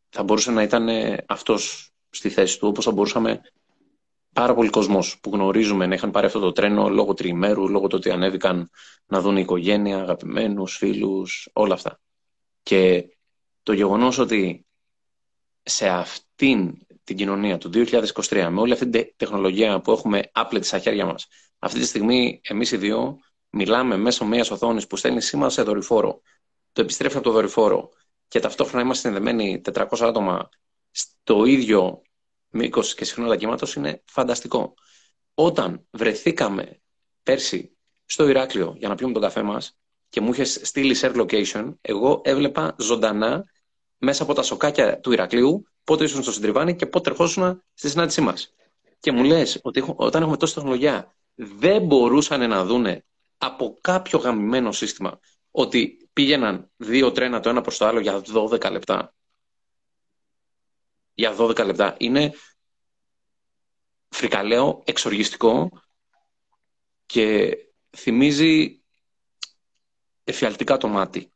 Θα 0.10 0.24
μπορούσε 0.24 0.52
να 0.52 0.62
ήταν 0.62 0.88
αυτός 1.28 1.92
στη 2.10 2.30
θέση 2.30 2.60
του, 2.60 2.68
όπως 2.68 2.86
θα 2.86 2.92
μπορούσαμε 2.92 3.42
πάρα 4.34 4.54
πολλοί 4.54 4.70
κόσμος 4.70 5.20
που 5.20 5.30
γνωρίζουμε 5.34 5.86
να 5.86 5.96
είχαν 5.96 6.12
πάρει 6.12 6.26
αυτό 6.26 6.40
το 6.40 6.52
τρένο 6.52 6.90
λόγω 6.90 7.14
τριημέρου, 7.14 7.70
λόγω 7.70 7.88
του 7.88 7.96
ότι 7.98 8.10
ανέβηκαν 8.10 8.70
να 9.06 9.22
δουν 9.22 9.38
οικογένεια, 9.38 10.02
αγαπημένους, 10.02 10.78
φίλους, 10.78 11.50
όλα 11.54 11.74
αυτά. 11.74 12.00
Και 12.64 13.08
το 13.64 13.74
γεγονός 13.74 14.18
ότι 14.18 14.66
σε 15.64 15.88
αυτήν 15.88 16.78
την 17.04 17.16
κοινωνία 17.16 17.58
του 17.58 17.70
2023, 17.74 18.48
με 18.52 18.60
όλη 18.60 18.74
αυτή 18.74 18.90
την 18.90 19.14
τεχνολογία 19.16 19.82
που 19.82 19.92
έχουμε 19.92 20.22
άπλετη 20.32 20.66
στα 20.66 20.80
χέρια 20.80 21.06
μας, 21.06 21.28
αυτή 21.60 21.80
τη 21.80 21.86
στιγμή 21.86 22.42
εμείς 22.44 22.72
οι 22.72 22.78
δύο 22.78 23.20
μιλάμε 23.50 23.98
μέσω 23.98 24.26
μιας 24.26 24.52
οθόνης 24.52 24.88
που 24.88 24.96
στέλνει 24.96 25.22
σήμα 25.22 25.50
σε 25.50 25.62
δορυφόρο, 25.62 26.22
το 26.72 26.82
επιστρέφει 26.82 27.16
από 27.16 27.26
το 27.26 27.32
δορυφόρο 27.32 27.90
και 28.28 28.40
ταυτόχρονα 28.40 28.84
είμαστε 28.84 29.08
συνδεμένοι 29.08 29.62
400 29.74 29.86
άτομα 30.00 30.50
στο 30.92 31.46
ίδιο 31.46 32.02
μήκος 32.50 32.94
και 32.94 33.06
συχνότητα 33.06 33.38
κύματο 33.38 33.68
είναι 33.76 34.04
φανταστικό. 34.06 34.74
Όταν 35.34 35.88
βρεθήκαμε 35.92 36.82
πέρσι 37.24 37.78
στο 38.06 38.28
Ηράκλειο 38.28 38.74
για 38.78 38.88
να 38.88 38.96
πιούμε 38.96 39.14
τον 39.14 39.22
καφέ 39.22 39.42
μας 39.42 39.78
και 40.10 40.22
μου 40.22 40.32
είχες 40.32 40.60
στείλει 40.64 40.96
share 41.02 41.16
location, 41.16 41.76
εγώ 41.82 42.22
έβλεπα 42.24 42.76
ζωντανά 42.80 43.46
μέσα 44.04 44.24
από 44.24 44.34
τα 44.34 44.42
σοκάκια 44.42 45.00
του 45.00 45.12
Ηρακλείου 45.12 45.68
πότε 45.84 46.04
ήσουν 46.04 46.22
στο 46.22 46.32
συντριβάνι 46.32 46.76
και 46.76 46.86
πότε 46.86 47.10
ερχόσουν 47.10 47.64
στη 47.74 47.90
συνάντησή 47.90 48.22
μας. 48.22 48.54
Και 49.00 49.12
μου 49.12 49.24
λες 49.24 49.60
ότι 49.64 49.84
όταν 49.96 50.22
έχουμε 50.22 50.38
τόση 50.38 50.54
τεχνολογία 50.54 51.16
δεν 51.36 51.82
μπορούσαν 51.86 52.50
να 52.50 52.66
δούνε 52.66 53.06
από 53.38 53.78
κάποιο 53.82 54.20
γαμημένο 54.20 54.72
σύστημα 54.72 55.20
ότι 55.52 56.10
πήγαιναν 56.14 56.72
δύο 56.76 57.12
τρένα 57.12 57.40
το 57.40 57.50
ένα 57.50 57.62
προς 57.62 57.78
το 57.78 57.86
άλλο 57.86 58.00
για 58.00 58.22
12 58.34 58.72
λεπτά 58.72 59.14
για 61.14 61.36
12 61.38 61.66
λεπτά. 61.66 61.96
Είναι 62.00 62.34
φρικαλαίο, 64.10 64.82
εξοργιστικό 64.86 65.70
και 67.06 67.58
θυμίζει 67.98 68.84
εφιαλτικά 70.24 70.78
το 70.78 70.88
μάτι 70.88 71.33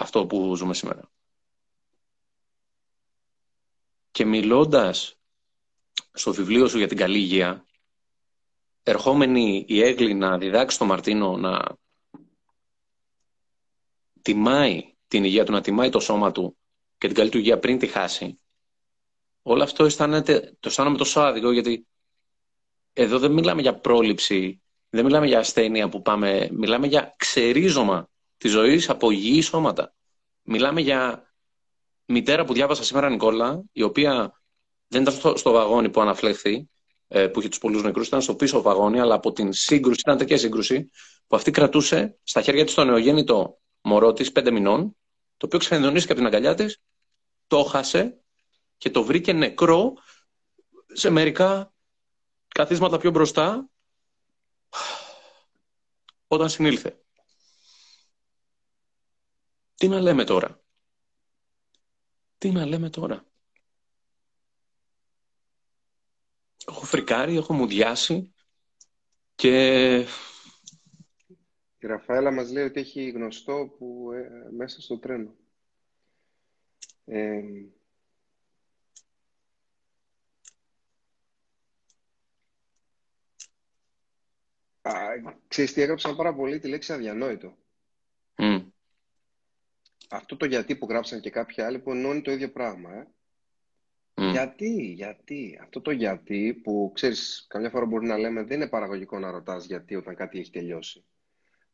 αυτό 0.00 0.26
που 0.26 0.56
ζούμε 0.56 0.74
σήμερα. 0.74 1.10
Και 4.10 4.24
μιλώντας 4.24 5.18
στο 6.12 6.32
βιβλίο 6.32 6.68
σου 6.68 6.78
για 6.78 6.88
την 6.88 6.96
καλή 6.96 7.18
υγεία, 7.18 7.64
ερχόμενη 8.82 9.64
η 9.68 9.82
Έγκλη 9.82 10.14
να 10.14 10.38
διδάξει 10.38 10.78
τον 10.78 10.86
Μαρτίνο 10.86 11.36
να 11.36 11.64
τιμάει 14.22 14.94
την 15.08 15.24
υγεία 15.24 15.44
του, 15.44 15.52
να 15.52 15.60
τιμάει 15.60 15.90
το 15.90 16.00
σώμα 16.00 16.32
του 16.32 16.56
και 16.98 17.06
την 17.06 17.16
καλή 17.16 17.30
του 17.30 17.38
υγεία 17.38 17.58
πριν 17.58 17.78
τη 17.78 17.86
χάσει, 17.86 18.40
όλο 19.42 19.62
αυτό 19.62 19.84
αισθάνεται, 19.84 20.56
το 20.60 20.68
αισθάνομαι 20.68 20.96
τόσο 20.96 21.20
άδικο 21.20 21.52
γιατί 21.52 21.86
εδώ 22.92 23.18
δεν 23.18 23.32
μιλάμε 23.32 23.60
για 23.60 23.78
πρόληψη, 23.80 24.62
δεν 24.90 25.04
μιλάμε 25.04 25.26
για 25.26 25.38
ασθένεια 25.38 25.88
που 25.88 26.02
πάμε, 26.02 26.48
μιλάμε 26.52 26.86
για 26.86 27.14
ξερίζωμα 27.16 28.09
τη 28.40 28.48
ζωή 28.48 28.84
από 28.86 29.10
υγιή 29.10 29.40
σώματα. 29.40 29.94
Μιλάμε 30.42 30.80
για 30.80 31.32
μητέρα 32.04 32.44
που 32.44 32.52
διάβασα 32.52 32.84
σήμερα, 32.84 33.08
Νικόλα, 33.10 33.62
η 33.72 33.82
οποία 33.82 34.42
δεν 34.86 35.02
ήταν 35.02 35.14
στο, 35.14 35.36
στο 35.36 35.50
βαγόνι 35.50 35.90
που 35.90 36.00
αναφλέχθη, 36.00 36.68
ε, 37.08 37.26
που 37.26 37.38
είχε 37.38 37.48
τους 37.48 37.58
πολλούς 37.58 37.82
νεκρούς, 37.82 38.06
ήταν 38.06 38.22
στο 38.22 38.34
πίσω 38.34 38.62
βαγόνι, 38.62 39.00
αλλά 39.00 39.14
από 39.14 39.32
την 39.32 39.52
σύγκρουση, 39.52 40.00
ήταν 40.00 40.18
τέτοια 40.18 40.38
σύγκρουση, 40.38 40.90
που 41.26 41.36
αυτή 41.36 41.50
κρατούσε 41.50 42.18
στα 42.22 42.42
χέρια 42.42 42.64
της 42.64 42.74
το 42.74 42.84
νεογέννητο 42.84 43.58
μωρό 43.80 44.12
της, 44.12 44.32
πέντε 44.32 44.50
μηνών, 44.50 44.96
το 45.36 45.46
οποίο 45.46 45.58
ξενιδονίστηκε 45.58 46.12
από 46.12 46.20
την 46.20 46.30
αγκαλιά 46.34 46.54
της 46.54 46.80
το 47.46 47.62
χάσε 47.62 48.20
και 48.76 48.90
το 48.90 49.04
βρήκε 49.04 49.32
νεκρό 49.32 49.92
σε 50.92 51.10
μερικά 51.10 51.72
καθίσματα 52.48 52.98
πιο 52.98 53.10
μπροστά 53.10 53.68
όταν 56.26 56.48
συνήλθε. 56.48 57.00
Τι 59.80 59.88
να 59.88 60.00
λέμε 60.00 60.24
τώρα; 60.24 60.60
Τι 62.38 62.50
να 62.50 62.66
λέμε 62.66 62.90
τώρα; 62.90 63.26
Έχω 66.66 66.84
φρικάρει, 66.84 67.36
έχω 67.36 67.52
μουδιάσει 67.52 68.34
και... 69.34 69.96
Η 71.78 71.86
Ραφαέλα 71.86 72.30
μας 72.30 72.50
λέει 72.50 72.64
ότι 72.64 72.80
έχει 72.80 73.10
γνωστό 73.10 73.74
που 73.78 74.12
ε, 74.12 74.50
μέσα 74.50 74.80
στο 74.80 74.98
τρένο. 74.98 75.34
Ε, 77.04 77.42
α, 84.82 84.92
ξέρεις 85.48 85.72
τι 85.72 85.82
έγραψαν 85.82 86.16
πάρα 86.16 86.34
πολύ 86.34 86.58
τη 86.58 86.68
λέξη 86.68 86.92
αδιανόητο. 86.92 87.59
Αυτό 90.12 90.36
το 90.36 90.44
γιατί 90.44 90.76
που 90.76 90.86
γράψαν 90.88 91.20
και 91.20 91.30
κάποιοι 91.30 91.64
άλλοι 91.64 91.78
που 91.78 91.90
ενώνει 91.90 92.22
το 92.22 92.30
ίδιο 92.30 92.50
πράγμα. 92.50 92.90
Ε. 94.14 94.30
Γιατί, 94.30 94.92
γιατί. 94.92 95.58
Αυτό 95.62 95.80
το 95.80 95.90
γιατί 95.90 96.60
που 96.62 96.90
ξέρεις 96.94 97.46
καμιά 97.48 97.70
φορά 97.70 97.84
μπορεί 97.84 98.06
να 98.06 98.18
λέμε 98.18 98.42
δεν 98.42 98.56
είναι 98.56 98.68
παραγωγικό 98.68 99.18
να 99.18 99.30
ρωτάς 99.30 99.64
γιατί 99.64 99.96
όταν 99.96 100.14
κάτι 100.14 100.38
έχει 100.38 100.50
τελειώσει. 100.50 101.04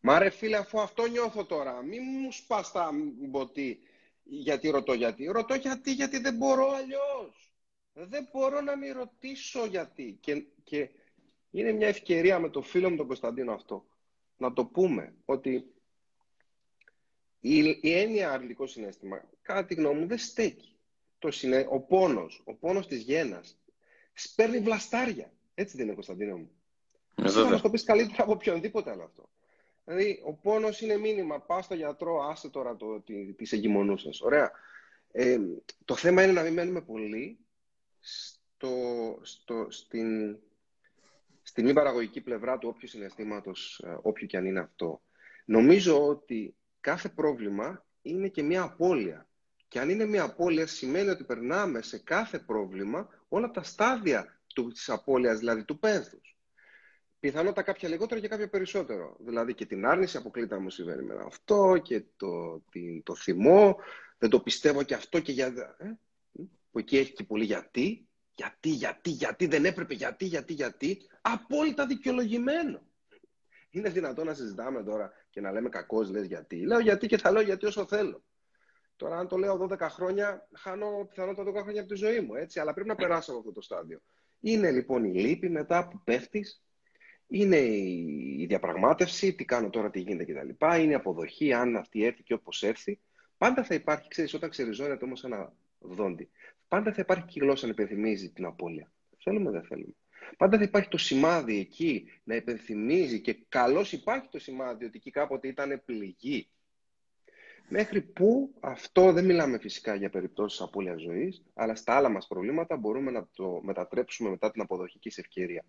Μα 0.01 0.19
ρε 0.19 0.31
φίλε 0.31 0.57
αφού 0.57 0.81
αυτό 0.81 1.07
νιώθω 1.07 1.45
τώρα 1.45 1.83
μη 1.83 2.01
μου 2.01 2.33
σπάς 2.33 2.73
τα 2.73 2.91
μποτί 3.29 3.81
γιατί 4.23 4.69
ρωτώ 4.69 4.93
γιατί. 4.93 5.27
Ρωτώ 5.27 5.55
γιατί, 5.55 5.93
γιατί 5.93 6.19
δεν 6.19 6.37
μπορώ 6.37 6.71
αλλιώς. 6.71 7.53
Δεν 7.93 8.29
μπορώ 8.33 8.61
να 8.61 8.77
μην 8.77 8.93
ρωτήσω 8.93 9.67
γιατί. 9.67 10.19
Και, 10.21 10.47
και 10.65 10.91
είναι 11.51 11.73
μια 11.73 11.89
ευκαιρία 11.89 12.39
με 12.39 12.49
το 12.49 12.63
φίλο 12.63 12.91
μου 12.91 12.97
τον 12.97 13.07
Κωνσταντίνο 13.07 13.53
αυτό. 13.53 13.87
να 14.37 14.53
το 14.53 14.65
πούμε 14.65 15.15
ότι 15.25 15.76
η, 17.49 17.79
η 17.83 17.93
έννοια 17.93 18.31
αρνητικό 18.31 18.67
συνέστημα, 18.67 19.25
κατά 19.43 19.65
τη 19.65 19.75
γνώμη 19.75 20.01
μου, 20.01 20.07
δεν 20.07 20.19
στέκει. 20.19 20.77
Το 21.19 21.31
συνέ... 21.31 21.67
Ο 21.69 21.81
πόνος, 21.81 22.43
ο 22.45 22.55
πόνος 22.55 22.87
της 22.87 23.03
γένας, 23.03 23.59
σπέρνει 24.13 24.59
βλαστάρια. 24.59 25.33
Έτσι 25.55 25.77
δεν 25.77 25.85
είναι, 25.85 25.95
Κωνσταντίνο 25.95 26.37
μου. 26.37 26.51
Δεν 27.15 27.31
θα 27.31 27.45
μας 27.45 27.61
το 27.61 27.71
πεις 27.71 27.85
καλύτερα 27.85 28.23
από 28.23 28.33
οποιονδήποτε 28.33 28.91
άλλο 28.91 29.03
αυτό. 29.03 29.29
Δηλαδή, 29.85 30.23
ο 30.25 30.33
πόνος 30.33 30.81
είναι 30.81 30.97
μήνυμα. 30.97 31.41
Πά 31.41 31.63
στο 31.63 31.75
γιατρό, 31.75 32.23
άστε 32.23 32.49
τώρα 32.49 32.77
το, 32.77 33.03
τις 33.37 33.53
εγκυμονούσες. 33.53 34.21
Ωραία. 34.21 34.51
Ε, 35.13 35.39
το 35.85 35.97
θέμα 35.97 36.23
είναι 36.23 36.33
να 36.33 36.43
μην 36.43 36.53
μένουμε 36.53 36.81
πολύ 36.81 37.39
στο, 38.01 38.71
στο, 39.23 39.67
στην, 39.71 40.39
στην 41.43 41.65
μη 41.65 41.73
παραγωγική 41.73 42.21
πλευρά 42.21 42.59
του 42.59 42.69
όποιου 42.69 42.89
συναισθήματος, 42.89 43.83
ε, 43.85 43.99
όποιου 44.03 44.27
και 44.27 44.37
αν 44.37 44.47
είναι 44.47 44.61
αυτό. 44.61 45.03
Νομίζω 45.45 46.07
ότι 46.07 46.57
κάθε 46.87 47.09
πρόβλημα 47.09 47.87
είναι 48.03 48.29
και 48.29 48.43
μια 48.43 48.63
απώλεια. 48.63 49.29
Και 49.69 49.81
αν 49.81 49.89
είναι 49.89 50.05
μια 50.05 50.23
απώλεια 50.23 50.67
σημαίνει 50.67 51.09
ότι 51.09 51.25
περνάμε 51.25 51.83
σε 51.83 51.99
κάθε 51.99 52.39
πρόβλημα 52.39 53.09
όλα 53.29 53.51
τα 53.51 53.63
στάδια 53.63 54.41
του, 54.55 54.69
της 54.69 54.89
απώλειας, 54.89 55.39
δηλαδή 55.39 55.65
του 55.65 55.79
πένθους. 55.79 56.37
Πιθανότατα 57.21 57.63
κάποια 57.63 57.89
λιγότερο 57.89 58.21
και 58.21 58.29
κάποια 58.29 58.49
περισσότερο. 58.49 59.17
Δηλαδή 59.21 59.55
και 59.55 59.67
την 59.67 59.87
άρνηση 59.87 60.17
αποκλείται 60.17 60.55
να 60.55 60.61
μου 60.61 60.71
συμβαίνει 60.71 61.03
με 61.03 61.15
αυτό 61.27 61.81
και 61.83 62.05
το, 62.17 62.59
την, 62.71 63.03
το 63.03 63.15
θυμό, 63.15 63.77
δεν 64.19 64.31
το 64.31 64.41
πιστεύω 64.41 64.83
και 64.83 64.95
αυτό 64.95 65.21
και 65.21 65.33
για... 65.33 65.77
Ε, 65.79 65.91
που 66.71 66.79
εκεί 66.79 66.97
έχει 66.97 67.13
και 67.13 67.25
πολύ 67.25 67.45
γιατί, 67.45 68.09
γιατί, 68.35 68.69
γιατί, 68.69 69.11
γιατί, 69.11 69.47
δεν 69.47 69.65
έπρεπε, 69.65 69.95
γιατί, 69.95 70.25
γιατί, 70.25 70.53
γιατί, 70.53 70.99
απόλυτα 71.21 71.87
δικαιολογημένο. 71.87 72.83
Είναι 73.71 73.89
δυνατόν 73.89 74.27
να 74.27 74.35
συζητάμε 74.35 74.83
τώρα 74.83 75.13
και 75.37 75.43
να 75.43 75.53
λέμε 75.53 75.69
κακός 75.69 76.11
λες 76.11 76.27
γιατί. 76.27 76.57
Λέω 76.57 76.79
γιατί 76.79 77.07
και 77.07 77.19
θα 77.19 77.31
λέω 77.31 77.43
γιατί 77.43 77.67
όσο 77.67 77.87
θέλω. 77.87 78.23
Τώρα, 78.97 79.19
αν 79.19 79.29
το 79.29 79.37
λέω 79.37 79.69
12 79.71 79.79
χρόνια, 79.79 80.49
χάνω 80.53 81.07
πιθανότατα 81.09 81.51
12 81.51 81.63
χρόνια 81.63 81.81
από 81.81 81.91
τη 81.91 81.97
ζωή 81.97 82.21
μου. 82.21 82.35
Έτσι, 82.35 82.61
αλλά 82.61 82.73
πρέπει 82.73 82.89
να 82.89 82.95
περάσω 82.95 83.31
από 83.31 83.41
αυτό 83.41 83.53
το 83.53 83.61
στάδιο. 83.61 84.01
Είναι 84.41 84.71
λοιπόν 84.71 85.05
η 85.05 85.13
λύπη 85.13 85.49
μετά 85.49 85.89
που 85.89 86.01
πέφτεις, 86.05 86.65
είναι 87.27 87.57
η 87.57 88.47
διαπραγμάτευση, 88.49 89.35
τι 89.35 89.45
κάνω 89.45 89.71
τώρα, 89.71 89.91
τι 89.91 90.01
γίνεται 90.01 90.25
κτλ. 90.25 90.81
Είναι 90.81 90.93
η 90.93 90.95
αποδοχή, 90.95 91.53
αν 91.53 91.77
αυτή 91.77 92.05
έρθει 92.05 92.23
και 92.23 92.35
όπως 92.35 92.63
έρθει. 92.63 93.01
Πάντα 93.39 93.65
θα 93.65 93.75
υπάρχει, 93.75 94.09
ξέρεις, 94.09 94.35
όταν 94.35 94.51
ξεριζώνεται 94.51 95.05
όμως 95.05 95.25
ένα 95.25 95.53
δόντι, 95.79 96.31
πάντα 96.69 96.93
θα 96.93 97.01
υπάρχει 97.01 97.25
και 97.25 97.39
η 97.41 97.45
γλώσσα 97.45 97.67
να 97.67 97.73
υπενθυμίζει 97.73 98.31
την 98.31 98.45
απώλεια. 98.45 98.93
Θέλουμε, 99.19 99.51
δεν 99.51 99.63
θέλουμε. 99.63 99.95
Πάντα 100.37 100.57
θα 100.57 100.63
υπάρχει 100.63 100.89
το 100.89 100.99
σημάδι 100.99 101.59
εκεί 101.59 102.09
να 102.25 102.35
υπενθυμίζει 102.35 103.21
και 103.21 103.37
καλώς 103.49 103.93
υπάρχει 103.93 104.29
το 104.31 104.39
σημάδι 104.39 104.85
ότι 104.85 104.97
εκεί 104.97 105.11
κάποτε 105.11 105.49
ήταν 105.49 105.83
πληγή. 105.85 106.49
Μέχρι 107.69 108.01
που 108.01 108.55
αυτό 108.61 109.13
δεν 109.13 109.25
μιλάμε 109.25 109.59
φυσικά 109.59 109.95
για 109.95 110.11
περιπτώσεις 110.11 110.61
απώλειας 110.61 111.01
ζωής, 111.01 111.43
αλλά 111.55 111.75
στα 111.75 111.97
άλλα 111.97 112.09
μας 112.09 112.27
προβλήματα 112.27 112.77
μπορούμε 112.77 113.11
να 113.11 113.29
το 113.35 113.61
μετατρέψουμε 113.63 114.31
μετά 114.31 114.51
την 114.51 114.61
αποδοχική 114.61 115.11
σε 115.11 115.21
ευκαιρία. 115.21 115.65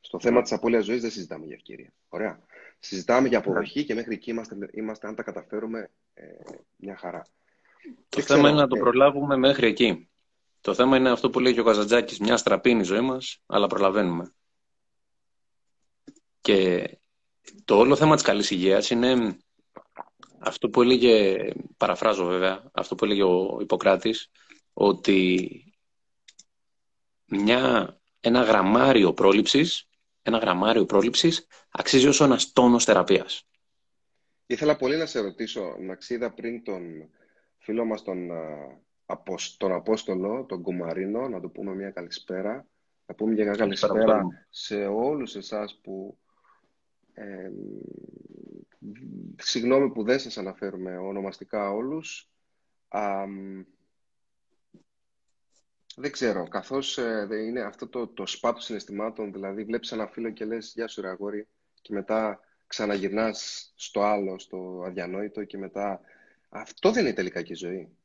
Στο 0.00 0.20
θέμα 0.20 0.42
της 0.42 0.52
απώλειας 0.52 0.84
ζωής 0.84 1.00
δεν 1.00 1.10
συζητάμε 1.10 1.46
για 1.46 1.54
ευκαιρία. 1.54 1.92
Ωραία. 2.08 2.40
Συζητάμε 2.78 3.28
για 3.28 3.38
αποδοχή 3.38 3.84
και 3.84 3.94
μέχρι 3.94 4.14
εκεί 4.14 4.30
είμαστε, 4.30 4.56
είμαστε 4.72 5.06
αν 5.06 5.14
τα 5.14 5.22
καταφέρουμε, 5.22 5.90
ε, 6.14 6.24
μια 6.76 6.96
χαρά. 6.96 7.22
Το 8.08 8.20
θέμα 8.20 8.48
είναι 8.48 8.60
να 8.60 8.66
το 8.66 8.76
ε, 8.76 8.78
προλάβουμε 8.78 9.36
μέχρι 9.36 9.66
εκεί. 9.66 10.08
Το 10.66 10.74
θέμα 10.74 10.96
είναι 10.96 11.10
αυτό 11.10 11.30
που 11.30 11.40
λέει 11.40 11.54
και 11.54 11.60
ο 11.60 11.64
Καζαντζάκης, 11.64 12.18
μια 12.18 12.36
στραπή 12.36 12.70
είναι 12.70 12.80
η 12.80 12.84
ζωή 12.84 13.00
μας, 13.00 13.42
αλλά 13.46 13.66
προλαβαίνουμε. 13.66 14.34
Και 16.40 16.90
το 17.64 17.78
όλο 17.78 17.96
θέμα 17.96 18.14
της 18.14 18.24
καλής 18.24 18.50
υγείας 18.50 18.90
είναι 18.90 19.36
αυτό 20.38 20.68
που 20.68 20.82
έλεγε, 20.82 21.36
παραφράζω 21.76 22.24
βέβαια, 22.24 22.70
αυτό 22.72 22.94
που 22.94 23.04
έλεγε 23.04 23.22
ο 23.22 23.58
Ιπποκράτης, 23.60 24.30
ότι 24.72 25.50
μια, 27.26 27.96
ένα 28.20 28.42
γραμμάριο 28.42 29.12
πρόληψης, 29.12 29.88
ένα 30.22 30.38
γραμμάριο 30.38 30.84
πρόληψης 30.84 31.46
αξίζει 31.70 32.06
όσο 32.06 32.24
ένας 32.24 32.52
τόνος 32.52 32.84
θεραπείας. 32.84 33.48
Ήθελα 34.46 34.76
πολύ 34.76 34.96
να 34.96 35.06
σε 35.06 35.20
ρωτήσω, 35.20 35.76
Μαξίδα, 35.80 36.32
πριν 36.32 36.64
τον 36.64 37.10
φίλο 37.58 37.84
μας 37.84 38.02
τον 38.02 38.30
τον 39.56 39.72
Απόστολο, 39.72 40.44
τον 40.44 40.62
Κουμαρίνο, 40.62 41.28
να 41.28 41.40
του 41.40 41.52
πούμε 41.52 41.74
μια 41.74 41.90
καλησπέρα. 41.90 42.66
Να 43.06 43.14
πούμε 43.14 43.32
μια 43.32 43.54
καλησπέρα 43.54 44.46
σε 44.50 44.86
όλους 44.86 45.34
εσάς 45.34 45.80
που... 45.82 46.18
Ε, 47.12 47.50
συγγνώμη 49.36 49.90
που 49.90 50.02
δεν 50.02 50.18
σας 50.18 50.38
αναφέρουμε 50.38 50.96
ονομαστικά 50.96 51.70
όλους. 51.70 52.30
δεν 55.96 56.12
ξέρω, 56.12 56.48
καθώς 56.48 56.98
ε, 56.98 57.28
είναι 57.46 57.60
αυτό 57.60 57.88
το, 57.88 58.06
το 58.06 58.26
σπάτο 58.26 58.60
συναισθημάτων, 58.60 59.32
δηλαδή 59.32 59.64
βλέπεις 59.64 59.92
ένα 59.92 60.06
φίλο 60.06 60.30
και 60.30 60.44
λες 60.44 60.72
«Γεια 60.74 60.88
σου 60.88 61.00
ρε 61.00 61.08
αγόρι» 61.08 61.48
και 61.80 61.92
μετά 61.92 62.40
ξαναγυρνάς 62.66 63.72
στο 63.76 64.02
άλλο, 64.02 64.38
στο 64.38 64.82
αδιανόητο 64.86 65.44
και 65.44 65.58
μετά... 65.58 66.00
Αυτό 66.48 66.90
δεν 66.90 67.04
είναι 67.04 67.14
τελικά 67.14 67.42
και 67.42 67.52
η 67.52 67.56
ζωή 67.56 67.96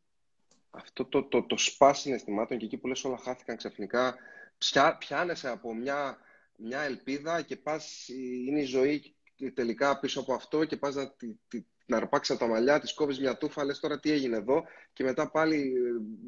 αυτό 0.71 1.05
το, 1.05 1.23
το, 1.23 1.43
το 1.43 1.57
σπά 1.57 1.93
συναισθημάτων 1.93 2.57
και 2.57 2.65
εκεί 2.65 2.77
που 2.77 2.87
λες 2.87 3.03
όλα 3.03 3.17
χάθηκαν 3.17 3.57
ξαφνικά, 3.57 4.15
πια, 4.57 4.97
πιάνεσαι 4.97 5.49
από 5.49 5.73
μια, 5.73 6.17
μια 6.57 6.81
ελπίδα 6.81 7.41
και 7.41 7.55
πας, 7.55 8.07
είναι 8.47 8.59
η 8.59 8.65
ζωή 8.65 9.15
τελικά 9.53 9.99
πίσω 9.99 10.19
από 10.19 10.33
αυτό 10.33 10.65
και 10.65 10.77
πας 10.77 10.95
να, 10.95 11.11
τη, 11.47 11.65
να 11.85 11.97
αρπάξεις 11.97 12.37
τα 12.37 12.47
μαλλιά, 12.47 12.79
της 12.79 12.93
κόβεις 12.93 13.19
μια 13.19 13.37
τούφα, 13.37 13.65
λες 13.65 13.79
τώρα 13.79 13.99
τι 13.99 14.11
έγινε 14.11 14.37
εδώ 14.37 14.63
και 14.93 15.03
μετά 15.03 15.31
πάλι 15.31 15.73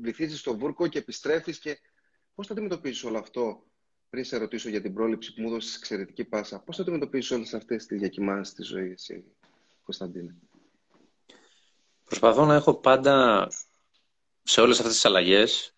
βυθίζεις 0.02 0.40
στο 0.40 0.58
βούρκο 0.58 0.88
και 0.88 0.98
επιστρέφεις 0.98 1.60
και 1.60 1.80
πώς 2.36 2.48
θα 2.48 2.54
αντιμετωπίσεις 2.54 3.04
όλο 3.04 3.18
αυτό; 3.18 3.64
Πριν 4.10 4.24
σε 4.26 4.38
ρωτήσω 4.38 4.70
για 4.70 4.82
την 4.82 4.94
πρόληψη 4.94 5.34
που 5.34 5.42
μου 5.42 5.48
έδωσες 5.48 5.76
εξαιρετική 5.76 6.24
πάσα, 6.24 6.60
πώς 6.60 6.76
θα 6.76 6.82
αντιμετωπίσεις 6.82 7.32
όλες 7.32 7.54
αυτές 7.54 7.86
τις 7.86 8.00
διακοιμάνσεις 8.00 8.54
της 8.54 8.68
ζωής, 8.68 8.92
εσύ, 8.92 9.24
Κωνσταντίνε; 9.84 10.36
Προσπαθώ 12.04 12.46
να 12.46 12.56
έχω 12.56 12.74
πάντα 12.74 13.48
σε 14.44 14.62
όλες 14.62 14.80
αυτές 14.80 14.94
τις 14.94 15.06
αλλαγές 15.06 15.76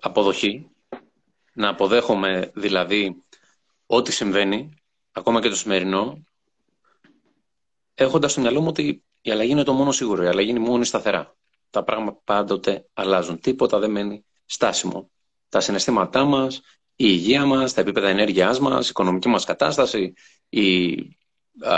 αποδοχή, 0.00 0.70
να 1.52 1.68
αποδέχομαι 1.68 2.50
δηλαδή 2.54 3.24
ό,τι 3.86 4.12
συμβαίνει, 4.12 4.82
ακόμα 5.12 5.40
και 5.40 5.48
το 5.48 5.56
σημερινό, 5.56 6.22
έχοντας 7.94 8.32
στο 8.32 8.40
μυαλό 8.40 8.60
μου 8.60 8.68
ότι 8.68 9.04
η 9.20 9.30
αλλαγή 9.30 9.50
είναι 9.50 9.62
το 9.62 9.72
μόνο 9.72 9.92
σίγουρο, 9.92 10.22
η 10.22 10.26
αλλαγή 10.26 10.50
είναι 10.50 10.58
μόνο 10.58 10.84
σταθερά. 10.84 11.36
Τα 11.70 11.84
πράγματα 11.84 12.20
πάντοτε 12.24 12.88
αλλάζουν. 12.92 13.40
Τίποτα 13.40 13.78
δεν 13.78 13.90
μένει 13.90 14.24
στάσιμο. 14.44 15.10
Τα 15.48 15.60
συναισθήματά 15.60 16.24
μας, 16.24 16.56
η 16.56 16.60
υγεία 16.96 17.46
μας, 17.46 17.72
τα 17.72 17.80
επίπεδα 17.80 18.08
ενέργειάς 18.08 18.58
μας, 18.58 18.86
η 18.86 18.88
οικονομική 18.90 19.28
μας 19.28 19.44
κατάσταση, 19.44 20.12
η 20.48 20.92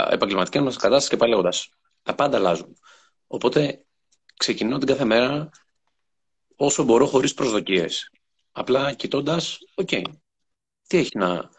επαγγελματική 0.09 0.59
μας 0.59 0.75
κατάσταση 0.75 1.09
και 1.09 1.17
πάει 1.17 1.31
λέγοντας. 1.31 1.69
Τα 2.03 2.15
πάντα 2.15 2.37
αλλάζουν. 2.37 2.77
Οπότε 3.27 3.85
ξεκινώ 4.37 4.77
την 4.77 4.87
κάθε 4.87 5.05
μέρα 5.05 5.49
όσο 6.57 6.83
μπορώ 6.83 7.05
χωρίς 7.05 7.33
προσδοκίες. 7.33 8.11
Απλά 8.51 8.93
κοιτώντας, 8.93 9.57
οκ, 9.75 9.87
τι 10.87 10.97
έχει 10.97 11.17
να 11.17 11.49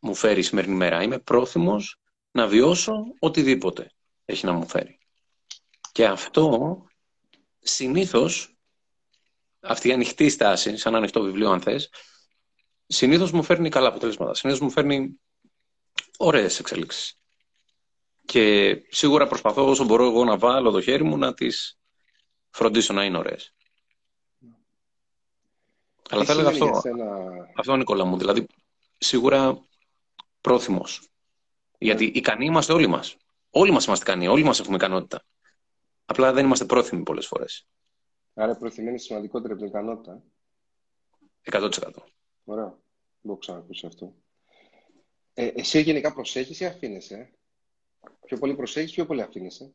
μου 0.00 0.14
φέρει 0.14 0.40
η 0.40 0.42
σημερινή 0.42 0.74
μέρα; 0.74 1.02
Είμαι 1.02 1.18
πρόθυμος 1.18 1.96
να 2.30 2.46
βιώσω 2.46 2.92
οτιδήποτε 3.18 3.92
έχει 4.24 4.46
να 4.46 4.52
μου 4.52 4.68
φέρει. 4.68 4.98
Και 5.92 6.06
αυτό 6.06 6.76
συνήθως, 7.58 8.56
αυτή 9.60 9.88
η 9.88 9.92
ανοιχτή 9.92 10.28
στάση, 10.28 10.76
σαν 10.76 10.94
ανοιχτό 10.94 11.22
βιβλίο 11.22 11.50
αν 11.50 11.60
θες, 11.60 11.90
συνήθως 12.86 13.30
μου 13.30 13.42
φέρνει 13.42 13.68
καλά 13.68 13.88
αποτελέσματα. 13.88 14.34
Συνήθως 14.34 14.62
μου 14.62 14.70
φέρνει 14.70 15.20
ωραίες 16.16 16.58
εξελίξεις. 16.58 17.16
Και 18.24 18.76
σίγουρα 18.88 19.26
προσπαθώ 19.26 19.68
όσο 19.68 19.84
μπορώ 19.84 20.04
εγώ 20.06 20.24
να 20.24 20.38
βάλω 20.38 20.70
το 20.70 20.80
χέρι 20.80 21.02
μου 21.04 21.18
να 21.18 21.34
τις 21.34 21.78
φροντίσω 22.50 22.92
να 22.92 23.04
είναι 23.04 23.18
ωραίες. 23.18 23.54
Αλλά 26.12 26.24
θα 26.24 26.32
έλεγα 26.32 26.48
αυτό, 26.48 26.82
αυτό, 27.56 27.76
Νικόλα 27.76 28.04
μου. 28.04 28.18
Δηλαδή, 28.18 28.46
σίγουρα 28.98 29.64
πρόθυμος. 30.40 31.08
Γιατί 31.78 32.04
ικανοί 32.04 32.44
είμαστε 32.44 32.72
όλοι 32.72 32.86
μας. 32.86 33.16
Όλοι 33.50 33.70
μας 33.70 33.84
είμαστε 33.84 34.10
ικανοί, 34.10 34.28
όλοι 34.28 34.42
μας 34.42 34.60
έχουμε 34.60 34.76
ικανότητα. 34.76 35.24
Απλά 36.04 36.32
δεν 36.32 36.44
είμαστε 36.44 36.64
πρόθυμοι 36.64 37.02
πολλές 37.02 37.26
φορές. 37.26 37.66
Άρα, 38.34 38.56
πρόθυμη 38.56 38.88
είναι 38.88 38.98
σημαντικότερη 38.98 39.52
από 39.52 39.62
την 39.62 39.70
ικανότητα. 39.70 40.22
100%. 41.42 42.04
Ωραία. 42.44 42.64
Δεν 42.64 42.76
μπορώ 43.20 43.38
ξανακούσει 43.38 43.86
αυτό. 43.86 44.14
Ε, 45.34 45.46
εσύ 45.46 45.80
γενικά 45.80 46.12
προσέχεις 46.12 46.60
ή 46.60 46.64
αφήνεσαι; 46.64 47.14
Ε; 47.14 48.08
Πιο 48.26 48.38
πολύ 48.38 48.54
προσέχεις, 48.54 48.92
πιο 48.92 49.06
πολύ 49.06 49.22
αφήνεσαι; 49.22 49.72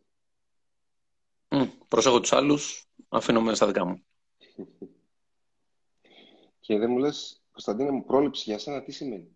Mm, 1.49 1.69
προσέχω 1.87 2.19
τους 2.19 2.33
άλλους, 2.33 2.85
αφήνω 3.09 3.53
στα 3.55 3.67
δικά 3.67 3.85
μου. 3.85 4.05
Και 6.67 6.77
δεν 6.77 6.91
μου 6.91 6.97
λες, 6.97 7.41
Κωνσταντίνε 7.51 7.91
μου, 7.91 8.03
πρόληψη 8.03 8.43
για 8.45 8.59
σένα 8.59 8.81
τι 8.83 8.91
σημαίνει; 8.91 9.35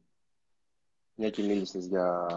Μια 1.16 1.30
και 1.30 1.42
μίλησες 1.42 1.86
για 1.86 2.28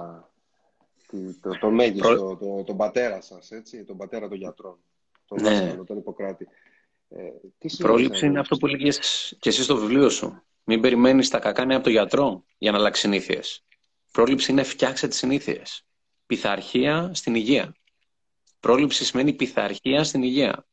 το, 1.40 1.58
το 1.60 1.70
μέγιστο, 1.70 2.36
το, 2.36 2.62
τον 2.64 2.76
πατέρα 2.76 3.20
σας, 3.20 3.50
έτσι, 3.50 3.84
τον 3.84 3.96
πατέρα 3.96 4.28
των 4.28 4.38
γιατρών, 4.38 4.78
τον 5.26 5.42
ναι. 5.42 5.50
δάσκαλο, 5.50 5.84
τον 5.84 5.96
Ιπποκράτη. 5.96 6.48
Ε, 7.08 7.22
τι 7.58 7.76
Πρόληψη 7.76 8.26
είναι 8.26 8.38
αυτό 8.38 8.56
που 8.56 8.66
λέγες 8.66 9.36
και 9.40 9.48
εσύ 9.48 9.62
στο 9.62 9.76
βιβλίο 9.76 10.08
σου. 10.08 10.42
Μην 10.64 10.80
περιμένεις 10.80 11.28
τα 11.28 11.38
κακά 11.38 11.64
νέα 11.64 11.76
από 11.76 11.84
τον 11.84 11.92
γιατρό 11.92 12.44
για 12.58 12.70
να 12.70 12.78
αλλάξει 12.78 13.00
συνήθειες. 13.00 13.64
Πρόληψη 14.12 14.50
είναι 14.50 14.62
φτιάξε 14.62 15.08
τις 15.08 15.18
συνήθειες. 15.18 15.86
Πειθαρχία 16.26 17.10
στην 17.14 17.34
υγεία. 17.34 17.74
Πρόληψη 18.60 19.04
σημαίνει 19.04 19.32
πειθαρχία 19.32 20.04
στην 20.04 20.22
υγεία. 20.22 20.66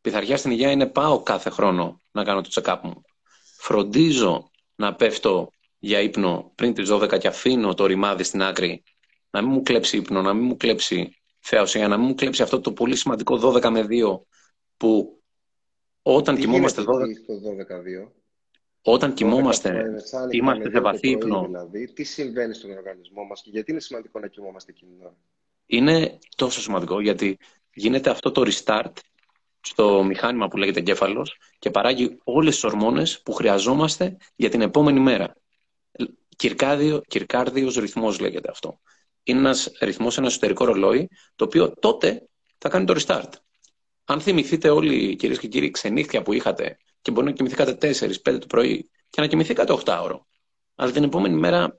Πειθαρχία 0.00 0.36
στην 0.36 0.50
υγεία 0.50 0.70
είναι 0.70 0.86
πάω 0.86 1.22
κάθε 1.22 1.50
χρόνο 1.50 2.00
να 2.10 2.24
κάνω 2.24 2.40
το 2.40 2.48
check-up 2.52 2.80
μου. 2.82 3.04
Φροντίζω 3.58 4.50
να 4.74 4.94
πέφτω 4.94 5.50
για 5.78 6.00
ύπνο 6.00 6.52
πριν 6.54 6.74
τις 6.74 6.90
12 6.92 7.18
και 7.18 7.28
αφήνω 7.28 7.74
το 7.74 7.86
ρημάδι 7.86 8.22
στην 8.22 8.42
άκρη. 8.42 8.82
Να 9.30 9.42
μην 9.42 9.50
μου 9.50 9.62
κλέψει 9.62 9.96
ύπνο, 9.96 10.22
να 10.22 10.34
μην 10.34 10.44
μου 10.44 10.56
κλέψει 10.56 11.16
θεοσία, 11.38 11.88
να 11.88 11.96
μην 11.96 12.06
μου 12.06 12.14
κλέψει 12.14 12.42
αυτό 12.42 12.60
το 12.60 12.72
πολύ 12.72 12.96
σημαντικό 12.96 13.40
12 13.42 13.68
με 13.68 13.86
2 13.90 14.20
που 14.76 15.22
όταν 16.02 16.34
Τι 16.34 16.40
κοιμόμαστε 16.40 16.82
12... 16.82 16.84
Το 16.84 16.94
12 18.04 18.16
όταν 18.88 19.14
κοιμόμαστε, 19.14 19.84
είμαστε 20.30 20.70
σε 20.70 20.80
βαθύ 20.80 21.10
ύπνο. 21.10 21.44
Δηλαδή, 21.44 21.92
τι 21.92 22.04
συμβαίνει 22.04 22.54
στον 22.54 22.70
οργανισμό 22.70 23.24
μας 23.24 23.42
και 23.42 23.50
γιατί 23.52 23.70
είναι 23.70 23.80
σημαντικό 23.80 24.18
να 24.20 24.26
κοιμόμαστε 24.26 24.70
εκείνη 24.70 24.92
την 24.92 25.00
ώρα. 25.02 25.16
Είναι 25.66 26.18
τόσο 26.36 26.60
σημαντικό 26.60 27.00
γιατί 27.00 27.38
γίνεται 27.74 28.10
αυτό 28.10 28.32
το 28.32 28.42
restart 28.46 28.92
στο 29.66 30.02
μηχάνημα 30.02 30.48
που 30.48 30.56
λέγεται 30.56 30.78
εγκέφαλος 30.78 31.36
και 31.58 31.70
παράγει 31.70 32.18
όλες 32.24 32.54
τις 32.54 32.64
ορμόνες 32.64 33.22
που 33.22 33.32
χρειαζόμαστε 33.32 34.16
για 34.36 34.50
την 34.50 34.60
επόμενη 34.60 35.00
μέρα. 35.00 35.36
Κυρκάδιο, 36.36 37.00
κυρκάρδιος 37.08 37.76
ρυθμός 37.76 38.18
λέγεται 38.18 38.50
αυτό. 38.50 38.80
Είναι 39.22 39.38
ένας 39.38 39.72
ρυθμός, 39.80 40.18
ένα 40.18 40.26
εσωτερικό 40.26 40.64
ρολόι, 40.64 41.08
το 41.36 41.44
οποίο 41.44 41.72
τότε 41.80 42.28
θα 42.58 42.68
κάνει 42.68 42.84
το 42.84 42.94
restart. 42.98 43.30
Αν 44.04 44.20
θυμηθείτε 44.20 44.70
όλοι, 44.70 45.16
κυρίες 45.16 45.38
και 45.38 45.48
κύριοι, 45.48 45.70
ξενύχια 45.70 46.22
που 46.22 46.32
είχατε 46.32 46.76
και 47.00 47.10
μπορεί 47.10 47.26
να 47.26 47.32
κοιμηθήκατε 47.32 47.74
4-5 47.74 48.38
το 48.38 48.46
πρωί 48.46 48.90
και 49.10 49.20
να 49.20 49.26
κοιμηθήκατε 49.26 49.72
8 49.72 49.98
ώρο. 50.02 50.26
Αλλά 50.74 50.92
την 50.92 51.02
επόμενη 51.02 51.34
μέρα, 51.34 51.78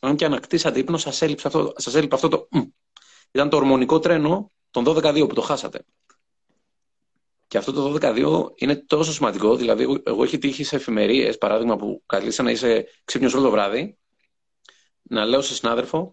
αν 0.00 0.16
και 0.16 0.24
ανακτήσατε 0.24 0.78
ύπνο, 0.78 0.96
σας 0.96 1.22
έλειπε 1.22 1.42
αυτό, 1.44 1.72
σας 1.76 1.94
έλειπε 1.94 2.14
αυτό 2.14 2.28
το. 2.28 2.48
Ήταν 3.30 3.48
το 3.48 3.56
ορμονικό 3.56 3.98
τρένο 3.98 4.50
των 4.70 4.84
12-2 4.86 5.26
που 5.28 5.34
το 5.34 5.40
χάσατε. 5.40 5.84
Και 7.50 7.58
αυτό 7.58 7.72
το 7.72 7.96
12-2 8.00 8.52
είναι 8.54 8.76
τόσο 8.76 9.12
σημαντικό. 9.12 9.56
Δηλαδή, 9.56 10.00
εγώ 10.04 10.22
έχει 10.22 10.38
τύχει 10.38 10.64
σε 10.64 10.76
εφημερίες, 10.76 11.38
παράδειγμα, 11.38 11.76
που 11.76 12.02
καλείσαι 12.06 12.42
να 12.42 12.50
είσαι 12.50 12.86
ξύπνιος 13.04 13.34
όλο 13.34 13.42
το 13.42 13.50
βράδυ, 13.50 13.98
να 15.02 15.24
λέω 15.24 15.40
σε 15.40 15.54
συνάδελφο, 15.54 16.12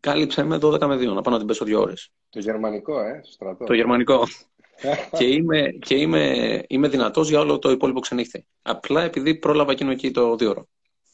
κάλυψε 0.00 0.42
με 0.42 0.58
12 0.62 0.86
με 0.86 0.96
2, 0.96 1.14
να 1.14 1.20
πάω 1.20 1.32
να 1.32 1.38
την 1.38 1.46
πέσω 1.46 1.64
δύο 1.64 1.80
ώρες. 1.80 2.10
Το 2.30 2.38
γερμανικό, 2.38 3.00
ε, 3.00 3.20
στρατό. 3.24 3.64
Το 3.64 3.74
γερμανικό. 3.74 4.22
και 5.18 5.24
είμαι, 5.24 5.68
και 5.80 5.94
είμαι, 5.94 6.62
είμαι 6.68 6.88
δυνατός 6.88 7.28
για 7.28 7.40
όλο 7.40 7.58
το 7.58 7.70
υπόλοιπο 7.70 8.00
ξενύχτη. 8.00 8.46
Απλά 8.62 9.02
επειδή 9.02 9.34
πρόλαβα 9.34 9.72
εκείνο 9.72 9.90
εκεί 9.90 10.10
το 10.10 10.36
δύο 10.36 10.50
ώρο. 10.50 10.68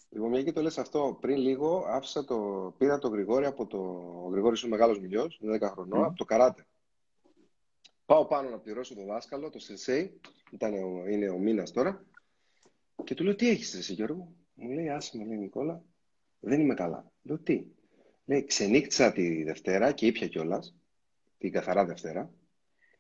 Λοιπόν, 0.09 0.29
μια 0.29 0.43
και 0.43 0.53
το 0.53 0.63
λες 0.63 0.79
αυτό, 0.79 1.19
πριν 1.21 1.37
λίγο 1.37 1.85
άφησα 1.89 2.25
το, 2.25 2.37
πήρα 2.79 2.99
τον 2.99 3.13
Γρηγόρη 3.13 3.47
από 3.47 3.67
το. 3.67 3.79
Ο 4.25 4.29
Γρηγόρης 4.31 4.61
είναι 4.61 4.71
μεγάλος 4.71 5.01
μιλιός, 5.01 5.41
10 5.61 5.69
χρονών, 5.73 6.01
mm. 6.01 6.07
από 6.07 6.17
το 6.17 6.25
καράτε. 6.25 6.67
Πάω 8.11 8.27
πάνω 8.27 8.51
να 8.51 8.59
πληρώσω 8.59 8.95
τον 8.95 9.07
δάσκαλο, 9.07 9.51
το 9.51 9.59
Σενσέι, 9.59 10.21
ήταν 10.51 10.75
είναι 11.11 11.29
ο 11.29 11.39
μήνας 11.39 11.71
τώρα, 11.71 12.05
και 13.05 13.15
του 13.15 13.25
λέω: 13.25 13.35
Τι 13.35 13.49
έχεις, 13.49 13.75
Εσύ 13.75 13.93
Γιώργο; 13.93 14.33
Μου 14.55 14.71
λέει: 14.71 14.89
Άσε 14.89 15.19
με, 15.19 15.25
λέει 15.25 15.39
Νικόλα, 15.39 15.83
δεν 16.41 16.61
είμαι 16.61 16.75
καλά. 16.75 17.13
Λέω: 17.23 17.39
Τι; 17.39 17.65
Λέει: 18.25 18.45
Ξενύχτησα 18.45 19.13
τη 19.13 19.43
Δευτέρα 19.43 19.93
και 19.93 20.07
ήπια 20.07 20.29
κιόλας, 20.29 20.75
την 21.39 21.53
καθαρά 21.53 21.85
Δευτέρα. 21.85 22.31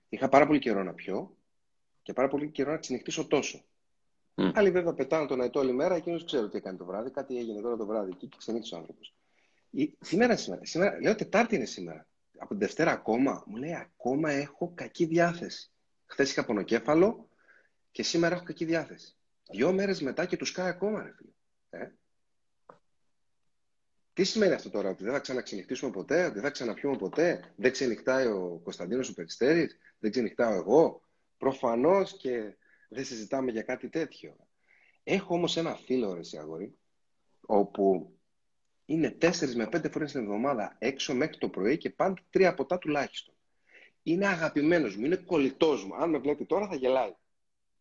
Είχα 0.08 0.28
πάρα 0.28 0.46
πολύ 0.46 0.58
καιρό 0.58 0.82
να 0.82 0.92
πιω 0.92 1.36
και 2.02 2.12
πάρα 2.12 2.28
πολύ 2.28 2.50
καιρό 2.50 2.70
να 2.70 2.78
ξενυχτήσω 2.78 3.26
τόσο. 3.26 3.64
Mm. 4.34 4.50
Άλλοι 4.54 4.70
βέβαια 4.70 4.94
πετάνε 4.94 5.26
τον 5.26 5.40
αετό 5.40 5.60
όλη 5.60 5.72
μέρα, 5.72 5.94
εκείνος 5.94 6.24
ξέρω 6.24 6.48
τι 6.48 6.56
έκανε 6.56 6.78
το 6.78 6.84
βράδυ. 6.84 7.10
Κάτι 7.10 7.38
έγινε 7.38 7.60
τώρα 7.60 7.76
το 7.76 7.86
βράδυ 7.86 8.10
εκεί 8.10 8.26
και 8.26 8.36
ξενύχτησε 8.38 8.74
ο 8.74 8.78
άνθρωπος. 8.78 9.14
Σήμερα, 10.00 10.36
σήμερα, 10.36 10.64
σήμερα, 10.64 11.00
λέω 11.00 11.14
Τετάρτη 11.14 11.54
είναι 11.54 11.64
σήμερα 11.64 12.09
από 12.40 12.48
την 12.48 12.58
Δευτέρα 12.58 12.92
ακόμα, 12.92 13.44
μου 13.46 13.56
λέει 13.56 13.74
ακόμα 13.74 14.30
έχω 14.30 14.72
κακή 14.74 15.04
διάθεση. 15.04 15.70
Χθες 16.06 16.30
είχα 16.30 16.44
πονοκέφαλο 16.44 17.28
και 17.90 18.02
σήμερα 18.02 18.34
έχω 18.34 18.44
κακή 18.44 18.64
διάθεση. 18.64 19.16
Δύο 19.50 19.72
μέρες 19.72 20.00
μετά 20.00 20.26
και 20.26 20.36
τους 20.36 20.52
κάει 20.52 20.68
ακόμα, 20.68 21.02
ρε 21.02 21.12
φίλε. 21.12 21.30
Ε; 21.70 21.92
Τι 24.12 24.24
σημαίνει 24.24 24.52
αυτό 24.52 24.70
τώρα, 24.70 24.88
ότι 24.88 25.04
δεν 25.04 25.12
θα 25.12 25.18
ξαναξενυχτήσουμε 25.18 25.90
ποτέ, 25.90 26.24
ότι 26.24 26.34
δεν 26.34 26.42
θα 26.42 26.50
ξαναπιούμε 26.50 26.96
ποτέ, 26.96 27.52
δεν 27.56 27.72
ξενυχτάει 27.72 28.26
ο 28.26 28.60
Κωνσταντίνος 28.62 29.08
ο 29.08 29.14
Περιστέρης, 29.14 29.78
δεν 29.98 30.10
ξενυχτάω 30.10 30.54
εγώ; 30.54 31.02
Προφανώς 31.38 32.16
και 32.16 32.56
δεν 32.88 33.04
συζητάμε 33.04 33.50
για 33.50 33.62
κάτι 33.62 33.88
τέτοιο. 33.88 34.36
Έχω 35.02 35.34
όμως 35.34 35.56
ένα 35.56 35.74
φίλο, 35.74 36.14
ρε 36.14 36.38
αγόρι, 36.38 36.78
όπου 37.40 38.14
είναι 38.90 39.16
4 39.20 39.54
με 39.54 39.68
5 39.72 39.90
φορές 39.90 40.12
την 40.12 40.20
εβδομάδα 40.20 40.76
έξω 40.78 41.14
μέχρι 41.14 41.38
το 41.38 41.48
πρωί 41.48 41.76
και 41.76 41.90
πάντα 41.90 42.22
τρία 42.30 42.54
ποτά 42.54 42.78
τουλάχιστον. 42.78 43.34
Είναι 44.02 44.26
αγαπημένος 44.26 44.96
μου, 44.96 45.04
είναι 45.04 45.16
κολλητός 45.16 45.84
μου. 45.84 45.94
Αν 45.94 46.10
με 46.10 46.18
βλέπει 46.18 46.44
τώρα 46.44 46.68
θα 46.68 46.74
γελάει. 46.74 47.14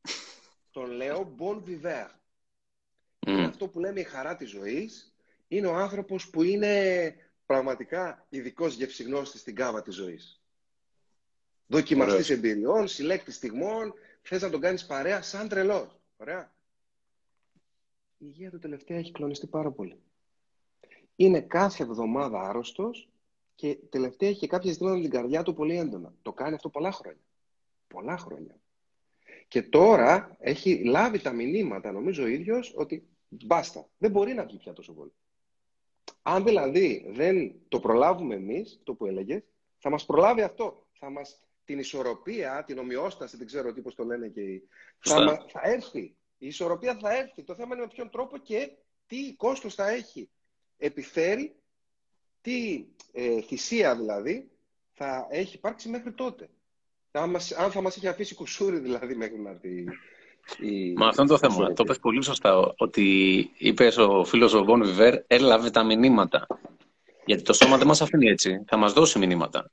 Τον 0.72 0.92
λέω 0.92 1.36
Bon 1.40 1.56
Viver. 1.56 2.08
Είναι 3.28 3.46
αυτό 3.46 3.68
που 3.68 3.80
λέμε 3.80 4.00
η 4.00 4.04
χαρά 4.04 4.36
της 4.36 4.50
ζωής. 4.50 5.14
Είναι 5.48 5.68
ο 5.68 5.76
άνθρωπος 5.76 6.30
που 6.30 6.44
είναι 6.44 7.16
πραγματικά 7.46 8.26
ειδικός 8.30 8.76
γευσιγνώστη 8.76 9.38
στην 9.38 9.56
κάβα 9.56 9.82
της 9.82 9.96
ζωής. 9.96 10.42
Δοκιμαστής 11.68 12.30
εμπειριών, 12.30 12.88
συλλέκτης 12.88 13.36
στιγμών, 13.36 13.94
θες 14.22 14.42
να 14.42 14.50
τον 14.50 14.62
κάνεις 14.62 14.86
παρέα 14.86 15.22
σαν 15.22 15.48
τρελός. 15.48 16.00
Ωραία. 16.18 16.54
Η 18.18 18.26
υγεία 18.28 18.52
του 18.52 18.60
τελευταία 18.60 18.98
έχει 18.98 19.12
κλονιστεί 19.12 19.48
πάρα 19.48 19.72
πολύ 19.72 20.02
είναι 21.20 21.42
κάθε 21.42 21.84
εβδομάδα 21.84 22.42
άρρωστος 22.42 23.10
και 23.56 23.78
τελευταία 23.90 24.30
έχει 24.30 24.40
και 24.40 24.48
κάποια 24.48 24.72
ζητήματα 24.72 25.02
την 25.02 25.10
καρδιά 25.10 25.44
του 25.44 25.54
πολύ 25.54 25.78
έντονα. 25.78 26.14
Το 26.22 26.34
κάνει 26.34 26.56
αυτό 26.56 26.70
πολλά 26.70 26.92
χρόνια. 26.92 27.22
Πολλά 27.88 28.18
χρόνια. 28.18 28.60
Και 29.48 29.62
τώρα 29.62 30.36
έχει 30.40 30.84
λάβει 30.84 31.22
τα 31.22 31.32
μηνύματα, 31.32 31.92
νομίζω 31.92 32.24
ο 32.24 32.28
ίδιος, 32.28 32.74
ότι 32.76 33.08
μπάστα. 33.28 33.90
Δεν 33.98 34.12
μπορεί 34.12 34.34
να 34.34 34.46
βγει 34.46 34.58
πια 34.58 34.74
τόσο 34.74 34.94
πολύ. 34.94 35.12
Αν 36.22 36.44
δηλαδή 36.44 37.06
δεν 37.10 37.56
το 37.68 37.80
προλάβουμε 37.80 38.36
εμείς, 38.36 38.80
το 38.84 38.94
που 38.94 39.06
έλεγε, 39.06 39.44
θα 39.78 39.90
μας 39.90 40.06
προλάβει 40.06 40.42
αυτό. 40.42 40.88
Θα 40.92 41.10
μας, 41.10 41.40
την 41.66 41.80
ισορροπία, 41.80 42.64
την 42.68 42.78
ομοιόσταση, 42.78 43.38
δεν 43.38 43.46
ξέρω 43.46 43.74
τι 43.74 43.82
το 43.82 44.04
λένε 44.04 44.28
και 44.28 44.42
οι... 44.42 44.68
θα, 45.00 45.46
θα 45.48 45.62
έρθει. 45.64 46.16
Η 46.38 46.48
ισορροπία 46.48 46.96
θα 46.96 47.18
έρθει. 47.18 47.44
Το 47.44 47.56
θέμα 47.56 47.76
είναι 47.76 47.84
με 47.84 47.92
ποιον 47.94 48.10
τρόπο 48.10 48.38
και 48.38 48.72
τι 49.08 49.36
κόστος 49.36 49.76
θα 49.76 49.90
έχει 49.90 50.30
επιφέρει 50.80 51.56
τι 52.42 52.86
ε, 53.12 53.42
θυσία 53.42 53.96
δηλαδή 53.96 54.50
θα 54.94 55.28
έχει 55.30 55.56
υπάρξει 55.56 55.90
μέχρι 55.90 56.12
τότε. 56.12 56.50
Αν, 57.12 57.30
μας, 57.30 57.52
αν 57.52 57.72
θα 57.72 57.82
μας 57.82 57.96
είχε 57.96 58.08
αφήσει 58.08 58.36
κουσούρι 58.36 58.80
δηλαδή 58.80 59.16
μέχρι 59.16 59.40
να 59.40 59.50
έρθει 59.50 59.86
η... 60.58 60.94
Μα 60.94 61.08
αυτό 61.08 61.22
είναι 61.22 61.32
το 61.32 61.38
θέμα. 61.38 61.74
Το 61.74 61.84
πες 61.84 62.00
πολύ 62.00 62.24
σωστά 62.24 62.74
ότι 62.78 63.06
είπες 63.58 63.98
ο 63.98 64.24
φίλος 64.24 64.54
ο 64.54 64.64
Βον 64.64 64.86
Βιβέρ 64.86 65.16
έλαβε 65.28 65.70
τα 65.70 65.84
μηνύματα. 65.84 66.48
Γιατί 67.26 67.44
το 67.44 67.54
σώμα 67.54 67.78
δεν 67.78 67.88
μας 67.88 68.02
αφήνει 68.02 68.28
έτσι. 68.28 68.64
Θα 68.68 68.78
μας 68.78 68.94
δώσει 68.94 69.20
μηνύματα. 69.20 69.72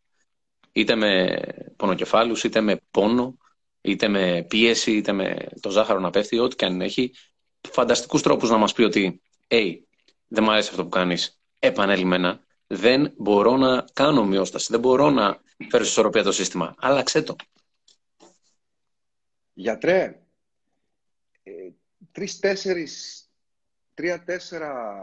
Είτε 0.73 0.95
με 0.95 1.39
πονοκεφάλους, 1.77 2.45
είτε 2.45 2.61
με 2.61 2.81
πόνο, 2.91 3.39
είτε 3.81 4.09
με 4.09 4.45
πίεση, 4.49 4.93
είτε 4.93 5.13
με 5.13 5.37
το 5.61 5.71
ζάχαρο 5.71 6.01
να 6.01 6.11
πέφτει, 6.11 6.39
ό,τι 6.39 6.57
και 6.57 6.65
αν 6.65 6.81
έχει. 6.81 7.13
Φανταστικούς 7.71 8.23
τρόπους 8.23 8.51
να 8.51 8.57
μας 8.57 8.73
πει 8.73 8.83
ότι 8.83 9.23
hey, 9.49 9.73
δεν 10.29 10.45
μου 10.45 10.51
αρέσει 10.51 10.69
αυτό 10.71 10.83
που 10.83 10.89
κάνεις 10.89 11.41
επανέλειμμένα, 11.59 12.41
δεν 12.67 13.13
μπορώ 13.17 13.57
να 13.57 13.85
κάνω 13.93 14.25
μειόσταση, 14.25 14.67
δεν 14.71 14.81
μπορώ 14.81 15.11
να 15.11 15.41
φέρω 15.69 15.85
σε 15.85 15.91
ισορροπία 15.91 16.23
το 16.23 16.33
σύστημα. 16.33 16.75
Άλλαξε 16.79 17.23
το. 17.23 17.37
Γιατρέ, 19.55 20.21
ε, 21.43 21.53
τρεις-τέσσερις, 22.13 23.25
τρία-τέσσερα 23.95 24.95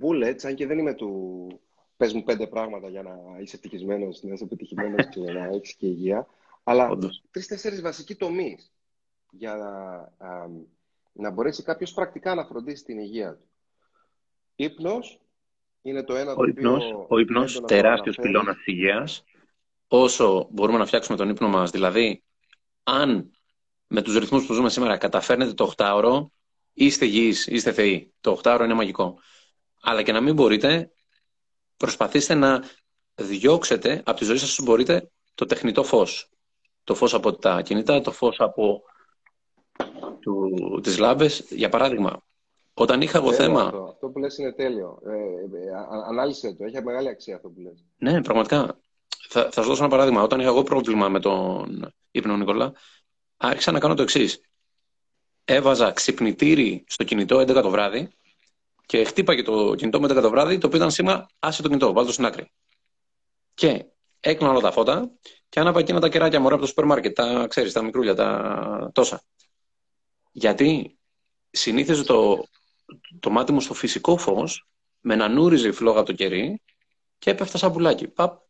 bullets, 0.00 0.44
αν 0.44 0.54
και 0.54 0.66
δεν 0.66 0.78
είμαι 0.78 0.94
του 0.94 1.60
πες 1.96 2.12
μου 2.12 2.22
πέντε 2.22 2.46
πράγματα 2.46 2.88
για 2.88 3.02
να 3.02 3.38
είσαι 3.40 3.56
ευτυχισμένος, 3.56 4.22
να 4.22 4.32
είσαι 4.32 4.44
επιτυχημένος 4.44 5.08
και 5.08 5.20
να 5.20 5.44
έχεις 5.44 5.74
και 5.74 5.86
υγεία, 5.86 6.26
αλλά 6.62 6.98
τρεις-τέσσερις 7.30 7.80
βασικοί 7.80 8.14
τομείς 8.14 8.72
για 9.30 9.54
να, 9.54 10.48
να 11.12 11.30
μπορέσει 11.30 11.62
κάποιος 11.62 11.92
πρακτικά 11.92 12.34
να 12.34 12.44
φροντίσει 12.44 12.84
την 12.84 12.98
υγεία 12.98 13.34
του. 13.34 13.47
Ύπνος 14.60 15.18
είναι 15.82 16.04
το 16.04 16.14
ένα 16.14 16.32
ο 16.32 16.34
το 16.34 16.44
ύπνος, 16.44 16.84
οποίο... 16.84 17.06
Ο 17.08 17.18
ύπνος, 17.18 17.60
τεράστιος 17.60 18.16
πυλώνας 18.16 18.56
της 18.56 18.66
υγείας. 18.66 19.24
Όσο 19.88 20.48
μπορούμε 20.50 20.78
να 20.78 20.86
φτιάξουμε 20.86 21.16
τον 21.16 21.28
ύπνο 21.28 21.48
μας, 21.48 21.70
δηλαδή, 21.70 22.22
αν 22.82 23.30
με 23.86 24.02
τους 24.02 24.18
ρυθμούς 24.18 24.46
που 24.46 24.52
ζούμε 24.52 24.70
σήμερα 24.70 24.96
καταφέρνετε 24.96 25.52
το 25.52 25.72
8ωρο, 25.76 26.26
είστε 26.72 27.04
γης, 27.04 27.46
είστε 27.46 27.72
θεοί. 27.72 28.12
Το 28.20 28.40
8ωρο 28.42 28.60
είναι 28.64 28.74
μαγικό. 28.74 29.18
Αλλά 29.82 30.02
και 30.02 30.12
να 30.12 30.20
μην 30.20 30.34
μπορείτε, 30.34 30.90
προσπαθήστε 31.76 32.34
να 32.34 32.64
διώξετε 33.14 34.02
από 34.04 34.18
τη 34.18 34.24
ζωή 34.24 34.36
σας 34.36 34.50
όσο 34.50 34.62
μπορείτε 34.62 35.10
το 35.34 35.44
τεχνητό 35.44 35.84
φως. 35.84 36.30
Το 36.84 36.94
φως 36.94 37.14
από 37.14 37.36
τα 37.36 37.62
κινητά, 37.62 38.00
το 38.00 38.12
φως 38.12 38.40
από 38.40 38.82
του, 40.20 40.80
τις 40.82 40.98
λάμπες. 40.98 41.46
Για 41.50 41.68
παράδειγμα, 41.68 42.22
όταν 42.78 43.00
είχα 43.00 43.18
εγώ 43.18 43.32
θέμα... 43.32 43.62
Αυτό. 43.62 43.88
αυτό 43.92 44.08
που 44.08 44.18
λες 44.18 44.38
είναι 44.38 44.52
τέλειο. 44.52 44.98
Ε, 45.06 45.10
ε, 45.10 45.70
ανάλυσε 46.08 46.54
το. 46.54 46.64
Έχει 46.64 46.82
μεγάλη 46.82 47.08
αξία 47.08 47.36
αυτό 47.36 47.48
που 47.48 47.60
λες. 47.60 47.84
Ναι, 47.96 48.22
πραγματικά. 48.22 48.78
Θα, 49.28 49.48
θα 49.52 49.62
σου 49.62 49.68
δώσω 49.68 49.82
ένα 49.82 49.90
παράδειγμα. 49.90 50.22
Όταν 50.22 50.40
είχα 50.40 50.48
εγώ 50.48 50.62
πρόβλημα 50.62 51.08
με 51.08 51.20
τον 51.20 51.92
ύπνο 52.10 52.36
Νικολά, 52.36 52.72
άρχισα 53.36 53.72
να 53.72 53.78
κάνω 53.78 53.94
το 53.94 54.02
εξής. 54.02 54.40
Έβαζα 55.44 55.92
ξυπνητήρι 55.92 56.84
στο 56.88 57.04
κινητό 57.04 57.38
11 57.38 57.62
το 57.62 57.70
βράδυ 57.70 58.12
και 58.86 59.04
χτύπαγε 59.04 59.42
το 59.42 59.74
κινητό 59.74 60.00
με 60.00 60.08
11 60.10 60.22
το 60.22 60.30
βράδυ, 60.30 60.58
το 60.58 60.66
οποίο 60.66 60.78
ήταν 60.78 60.90
σήμα 60.90 61.28
άσε 61.38 61.62
το 61.62 61.68
κινητό, 61.68 61.86
βάλτε 61.86 62.06
το 62.06 62.12
στην 62.12 62.24
άκρη. 62.24 62.52
Και 63.54 63.84
έκλεινα 64.20 64.50
όλα 64.50 64.60
τα 64.60 64.70
φώτα 64.70 65.10
και 65.48 65.60
άναβα 65.60 65.78
εκείνα 65.78 66.00
τα 66.00 66.08
κεράκια 66.08 66.40
μωρά 66.40 66.54
από 66.54 66.62
το 66.62 66.68
σούπερ 66.68 66.84
μάρκετ, 66.84 67.14
τα 67.14 67.46
ξέρεις, 67.48 67.72
τα 67.72 67.82
μικρούλια, 67.82 68.14
τα 68.14 68.90
τόσα. 68.94 69.22
Γιατί 70.32 70.98
συνήθιζε 71.50 72.04
το, 72.04 72.44
το 73.20 73.30
μάτι 73.30 73.52
μου 73.52 73.60
στο 73.60 73.74
φυσικό 73.74 74.16
φως, 74.16 74.68
με 75.00 75.14
να 75.14 75.28
νούριζε 75.28 75.68
η 75.68 75.72
φλόγα 75.72 75.98
από 75.98 76.06
το 76.06 76.14
κερί 76.14 76.62
και 77.18 77.30
έπεφτα 77.30 77.58
σαν 77.58 77.72
πουλάκι. 77.72 78.08
Παπ. 78.08 78.40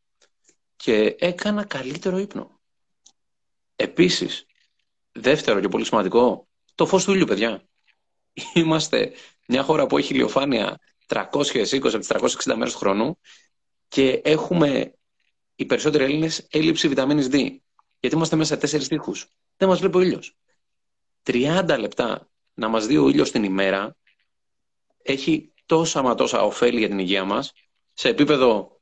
Και 0.76 1.16
έκανα 1.18 1.64
καλύτερο 1.64 2.18
ύπνο. 2.18 2.61
Επίσης, 3.76 4.47
δεύτερο 5.12 5.61
και 5.61 5.68
πολύ 5.68 5.84
σημαντικό, 5.84 6.49
το 6.74 6.86
φως 6.86 7.05
του 7.05 7.12
ήλιου, 7.12 7.26
παιδιά. 7.26 7.68
Είμαστε 8.55 9.12
μια 9.47 9.62
χώρα 9.62 9.86
που 9.86 9.99
έχει 9.99 10.12
ηλιοφάνεια 10.12 10.78
320 11.07 11.24
από 11.82 11.99
τις 11.99 12.09
360 12.09 12.55
μέρες 12.57 12.72
του 12.72 12.78
χρόνου 12.78 13.18
και 13.89 14.20
έχουμε 14.24 14.93
οι 15.55 15.64
περισσότεροι 15.64 16.05
Έλληνες 16.05 16.47
έλλειψη 16.51 16.89
βιταμίνης 16.89 17.28
D. 17.30 17.57
Γιατί 18.01 18.16
είμαστε 18.16 18.36
μέσα 18.36 18.55
σε 18.55 18.61
τέσσερις 18.61 18.89
τείχους. 18.89 19.26
Δεν 19.57 19.68
μας 19.68 19.78
βλέπει 19.78 19.97
ο 19.97 20.01
ήλιος. 20.01 20.36
30 21.22 21.76
λεπτά 21.78 22.28
να 22.55 22.68
μας 22.68 22.86
δει 22.86 22.97
ο 22.97 23.09
ήλιος 23.09 23.30
την 23.30 23.45
ημέρα 23.45 23.97
έχει 25.12 25.52
τόσα 25.66 26.02
μα 26.02 26.14
τόσα 26.14 26.42
ωφέλη 26.42 26.78
για 26.78 26.88
την 26.88 26.98
υγεία 26.98 27.24
μας 27.24 27.52
σε 27.92 28.09
επίπεδο 28.09 28.80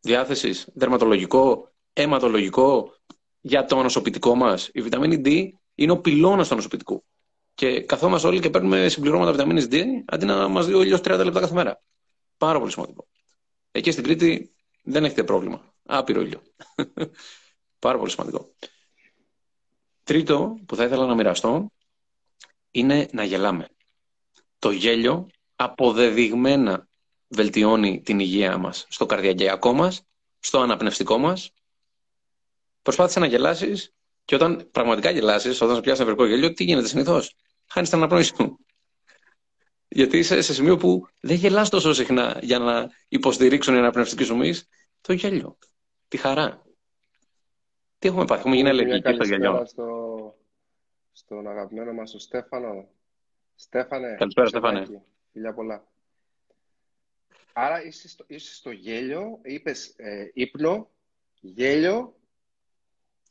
διάθεσης 0.00 0.68
δερματολογικό, 0.74 1.72
αιματολογικό, 1.92 2.94
για 3.40 3.64
το 3.64 3.82
νοσοποιητικό 3.82 4.34
μας. 4.34 4.70
Η 4.72 4.80
βιταμίνη 4.82 5.22
D 5.24 5.48
είναι 5.74 5.92
ο 5.92 6.00
πυλώνας 6.00 6.48
του 6.48 6.54
νοσοποιητικού. 6.54 7.04
Και 7.54 7.80
καθόμαστε 7.80 8.28
όλοι 8.28 8.40
και 8.40 8.50
παίρνουμε 8.50 8.88
συμπληρώματα 8.88 9.30
βιταμίνης 9.30 9.66
D 9.70 9.84
αντί 10.06 10.24
να 10.24 10.48
μας 10.48 10.66
δει 10.66 10.74
ο 10.74 10.82
ήλιος 10.82 11.00
30 11.00 11.04
λεπτά 11.24 11.40
κάθε 11.40 11.54
μέρα. 11.54 11.82
Πάρα 12.36 12.58
πολύ 12.58 12.70
σημαντικό. 12.70 13.06
Εκεί 13.70 13.90
στην 13.90 14.04
Κρήτη 14.04 14.54
δεν 14.82 15.04
έχετε 15.04 15.24
πρόβλημα. 15.24 15.74
Άπειρο 15.82 16.20
ήλιο. 16.20 16.42
Πάρα 17.78 17.98
πολύ 17.98 18.10
σημαντικό. 18.10 18.54
Τρίτο 20.02 20.58
που 20.66 20.76
θα 20.76 20.84
ήθελα 20.84 21.06
να 21.06 21.14
μοιραστώ 21.14 21.70
είναι 22.70 23.08
να 23.12 23.24
γελάμε. 23.24 23.68
Το 24.58 24.70
γέλιο 24.70 25.26
αποδεδειγμένα 25.56 26.88
βελτιώνει 27.28 28.00
την 28.00 28.18
υγεία 28.18 28.58
μας 28.58 28.86
στο 28.88 29.06
καρδιακιακό 29.06 29.72
μας, 29.72 30.02
στο 30.38 30.60
αναπνευστικό 30.60 31.18
μας. 31.18 31.52
Προσπάθησες 32.82 33.22
να 33.22 33.28
γελάσεις 33.28 33.94
και 34.24 34.34
όταν 34.34 34.68
πραγματικά 34.70 35.10
γελάσεις, 35.10 35.60
όταν 35.60 35.74
σου 35.74 35.80
πιάσει 35.80 36.00
νευρικό 36.00 36.26
γέλιο, 36.26 36.52
τι 36.52 36.64
γίνεται 36.64 36.88
συνήθως; 36.88 37.34
Χάνεις 37.66 37.88
την 37.88 37.98
αναπνοή 37.98 38.22
σου. 38.22 38.58
Γιατί 39.88 40.18
είσαι 40.18 40.40
σε 40.40 40.54
σημείο 40.54 40.76
που 40.76 41.06
δεν 41.20 41.36
γελάς 41.36 41.68
τόσο 41.68 41.92
συχνά 41.92 42.38
για 42.42 42.58
να 42.58 42.90
υποστηρίξουν 43.08 43.74
οι 43.74 43.78
αναπνευστικοί 43.78 44.24
σου 44.24 44.36
το 45.00 45.12
γέλιο, 45.12 45.58
τη 46.08 46.16
χαρά. 46.16 46.64
Τι 47.98 48.08
έχουμε 48.08 48.24
πάθει, 48.24 48.40
έχουμε 48.40 48.56
γίνει 48.56 48.68
αλλεργικοί 48.68 49.12
στο 49.12 49.24
γέλιο. 49.24 49.66
Στο, 49.66 50.34
στον 51.12 51.48
αγαπημένο 51.48 51.92
μας 51.92 52.10
τον 52.10 52.20
Στέφανο. 52.20 52.88
Στέφανε. 53.56 54.14
Καλησπέρα 54.18 54.46
Στέφανε. 54.46 55.02
Φιλιά 55.32 55.54
πολλά. 55.54 55.86
Άρα 57.52 57.84
είσαι 57.84 58.08
στο, 58.08 58.24
είσαι 58.28 58.54
στο 58.54 58.70
γέλιο, 58.70 59.40
είπες 59.42 59.94
ε, 59.96 60.30
ύπνο, 60.34 60.90
γέλιο, 61.40 62.16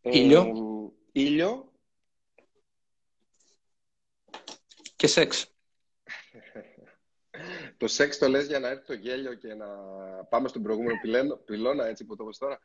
ήλιο. 0.01 0.41
Ε, 1.13 1.21
ήλιο 1.21 1.71
και 4.95 5.07
σεξ. 5.07 5.53
το 7.77 7.87
σεξ 7.87 8.17
το 8.17 8.27
λες 8.27 8.47
για 8.47 8.59
να 8.59 8.67
έρθει 8.67 8.85
το 8.85 8.93
γέλιο 8.93 9.33
και 9.33 9.53
να 9.53 9.67
πάμε 10.29 10.47
στον 10.47 10.61
προηγούμενο 10.61 10.99
πυλώνα, 11.45 11.85
έτσι 11.85 12.05
που 12.05 12.15
το 12.15 12.23
πες 12.23 12.37
τώρα. 12.37 12.59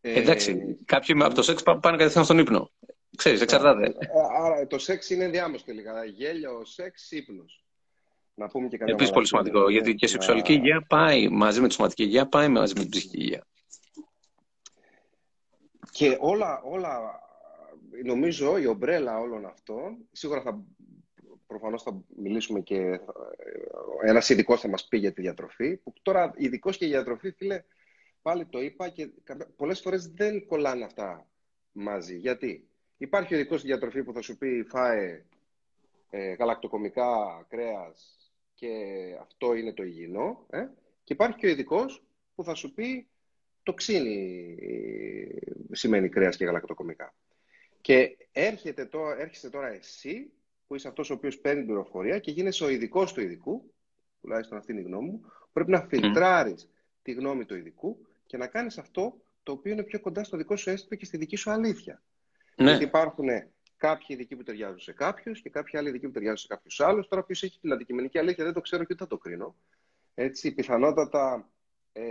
Ε, 0.00 0.20
Εντάξει, 0.20 0.78
κάποιοι 0.84 1.22
από 1.22 1.34
το 1.34 1.42
σεξ 1.42 1.62
πάνε 1.62 1.96
κατευθείαν 1.96 2.24
στον 2.24 2.38
ύπνο. 2.38 2.70
Ξέρεις, 3.16 3.40
εξαρτάται. 3.40 3.86
Ε, 3.86 4.06
άρα 4.42 4.66
το 4.66 4.78
σεξ 4.78 5.10
είναι 5.10 5.24
ενδιάμεσο 5.24 5.64
τελικά. 5.64 6.04
Γέλιο, 6.04 6.64
σεξ, 6.64 7.10
ύπνος. 7.10 7.64
Να 8.34 8.48
πούμε 8.48 8.68
και 8.68 8.78
Επίσης 8.80 9.12
πολύ 9.12 9.26
σημαντικό, 9.26 9.70
γιατί 9.70 9.94
και 9.94 10.04
η 10.04 10.08
σεξουαλική 10.08 10.52
υγεία 10.52 10.84
πάει 10.88 11.28
μαζί 11.28 11.60
με 11.60 11.68
τη 11.68 11.74
σωματική 11.74 12.02
υγεία, 12.02 12.28
πάει 12.28 12.48
μαζί 12.48 12.72
με 12.76 12.80
την 12.80 12.90
ψυχική 12.90 13.18
υγεία. 13.20 13.46
Και 15.90 16.16
όλα, 16.20 16.62
όλα, 16.64 17.20
νομίζω 18.04 18.58
η 18.58 18.66
ομπρέλα 18.66 19.18
όλων 19.18 19.46
αυτών, 19.46 19.96
σίγουρα 20.12 20.42
θα 20.42 20.64
Προφανώς 21.52 21.82
θα 21.82 22.04
μιλήσουμε 22.16 22.60
και 22.60 22.76
ε, 22.76 23.00
ένας 24.02 24.28
ειδικός 24.28 24.60
θα 24.60 24.68
μας 24.68 24.88
πει 24.88 24.98
για 24.98 25.12
τη 25.12 25.20
διατροφή. 25.20 25.76
Που 25.76 25.92
τώρα 26.02 26.32
ειδικός 26.36 26.76
και 26.76 26.86
για 26.86 26.96
διατροφή, 26.96 27.30
φίλε, 27.30 27.64
πάλι 28.22 28.46
το 28.46 28.60
είπα 28.60 28.88
και 28.88 29.10
πολλές 29.56 29.80
φορές 29.80 30.06
δεν 30.06 30.46
κολλάνε 30.46 30.84
αυτά 30.84 31.26
μαζί. 31.72 32.16
Γιατί; 32.16 32.68
Υπάρχει 33.02 33.34
ο 33.34 33.36
ειδικό 33.36 33.56
στη 33.58 33.66
διατροφή 33.66 34.02
που 34.02 34.12
θα 34.12 34.20
σου 34.20 34.38
πει 34.38 34.62
φάε 34.68 35.24
ε, 36.10 36.32
γαλακτοκομικά 36.32 37.44
κρέας 37.48 38.16
και 38.54 38.68
αυτό 39.20 39.54
είναι 39.54 39.72
το 39.72 39.82
υγιεινό. 39.82 40.46
Ε; 40.50 40.66
Και 41.04 41.12
υπάρχει 41.12 41.36
και 41.36 41.46
ο 41.46 41.48
ειδικός 41.48 42.04
που 42.34 42.44
θα 42.44 42.54
σου 42.54 42.74
πει 42.74 43.08
το 43.62 43.74
ξύνι 43.74 44.56
ε, 44.60 45.74
σημαίνει 45.74 46.08
κρέας 46.08 46.36
και 46.36 46.44
γαλακτοκομικά. 46.44 47.14
Και 47.80 48.16
έρχεται 48.32 48.84
τώρα, 48.84 49.20
έρχεσαι 49.20 49.50
τώρα 49.50 49.68
εσύ 49.68 50.32
που 50.66 50.74
είσαι 50.74 50.88
αυτός 50.88 51.10
ο 51.10 51.14
οποίος 51.14 51.38
παίρνει 51.38 51.58
την 51.58 51.66
πληροφορία 51.66 52.18
και 52.18 52.30
γίνεσαι 52.30 52.64
ο 52.64 52.68
ειδικός 52.68 53.12
του 53.12 53.20
ειδικού, 53.20 53.72
τουλάχιστον 54.20 54.58
αυτή 54.58 54.72
είναι 54.72 54.80
η 54.80 54.84
γνώμη 54.84 55.10
μου, 55.10 55.32
πρέπει 55.52 55.70
να 55.70 55.80
φιλτράρεις 55.80 56.70
τη 57.02 57.12
γνώμη 57.12 57.44
του 57.44 57.56
ειδικού 57.56 58.06
και 58.26 58.36
να 58.36 58.46
κάνεις 58.46 58.78
αυτό 58.78 59.22
το 59.42 59.52
οποίο 59.52 59.72
είναι 59.72 59.82
πιο 59.82 60.00
κοντά 60.00 60.24
στο 60.24 60.36
δικό 60.36 60.56
σου 60.56 60.70
αίσθημα 60.70 60.96
και 60.96 61.04
στη 61.04 61.16
δική 61.16 61.36
σου 61.36 61.50
αλήθεια. 61.50 62.02
Ναι. 62.56 62.68
Γιατί 62.70 62.84
υπάρχουν 62.84 63.26
κάποιοι 63.76 64.06
ειδικοί 64.08 64.36
που 64.36 64.42
ταιριάζουν 64.42 64.78
σε 64.78 64.92
κάποιους 64.92 65.40
και 65.40 65.50
κάποιοι 65.50 65.78
άλλοι 65.78 65.88
ειδικοί 65.88 66.06
που 66.06 66.12
ταιριάζουν 66.12 66.38
σε 66.38 66.46
κάποιους 66.46 66.80
άλλους. 66.80 67.08
Τώρα, 67.08 67.22
ποιος 67.24 67.42
έχει 67.42 67.58
την 67.60 67.72
αντικειμενική 67.72 68.18
αλήθεια 68.18 68.44
δεν 68.44 68.52
το 68.52 68.60
ξέρω 68.60 68.84
και 68.84 68.92
ούτε 68.92 69.02
θα 69.02 69.10
το 69.10 69.18
κρίνω. 69.18 69.56
Έτσι, 70.14 70.54
πιθανότατα 70.54 71.50
ε, 71.92 72.02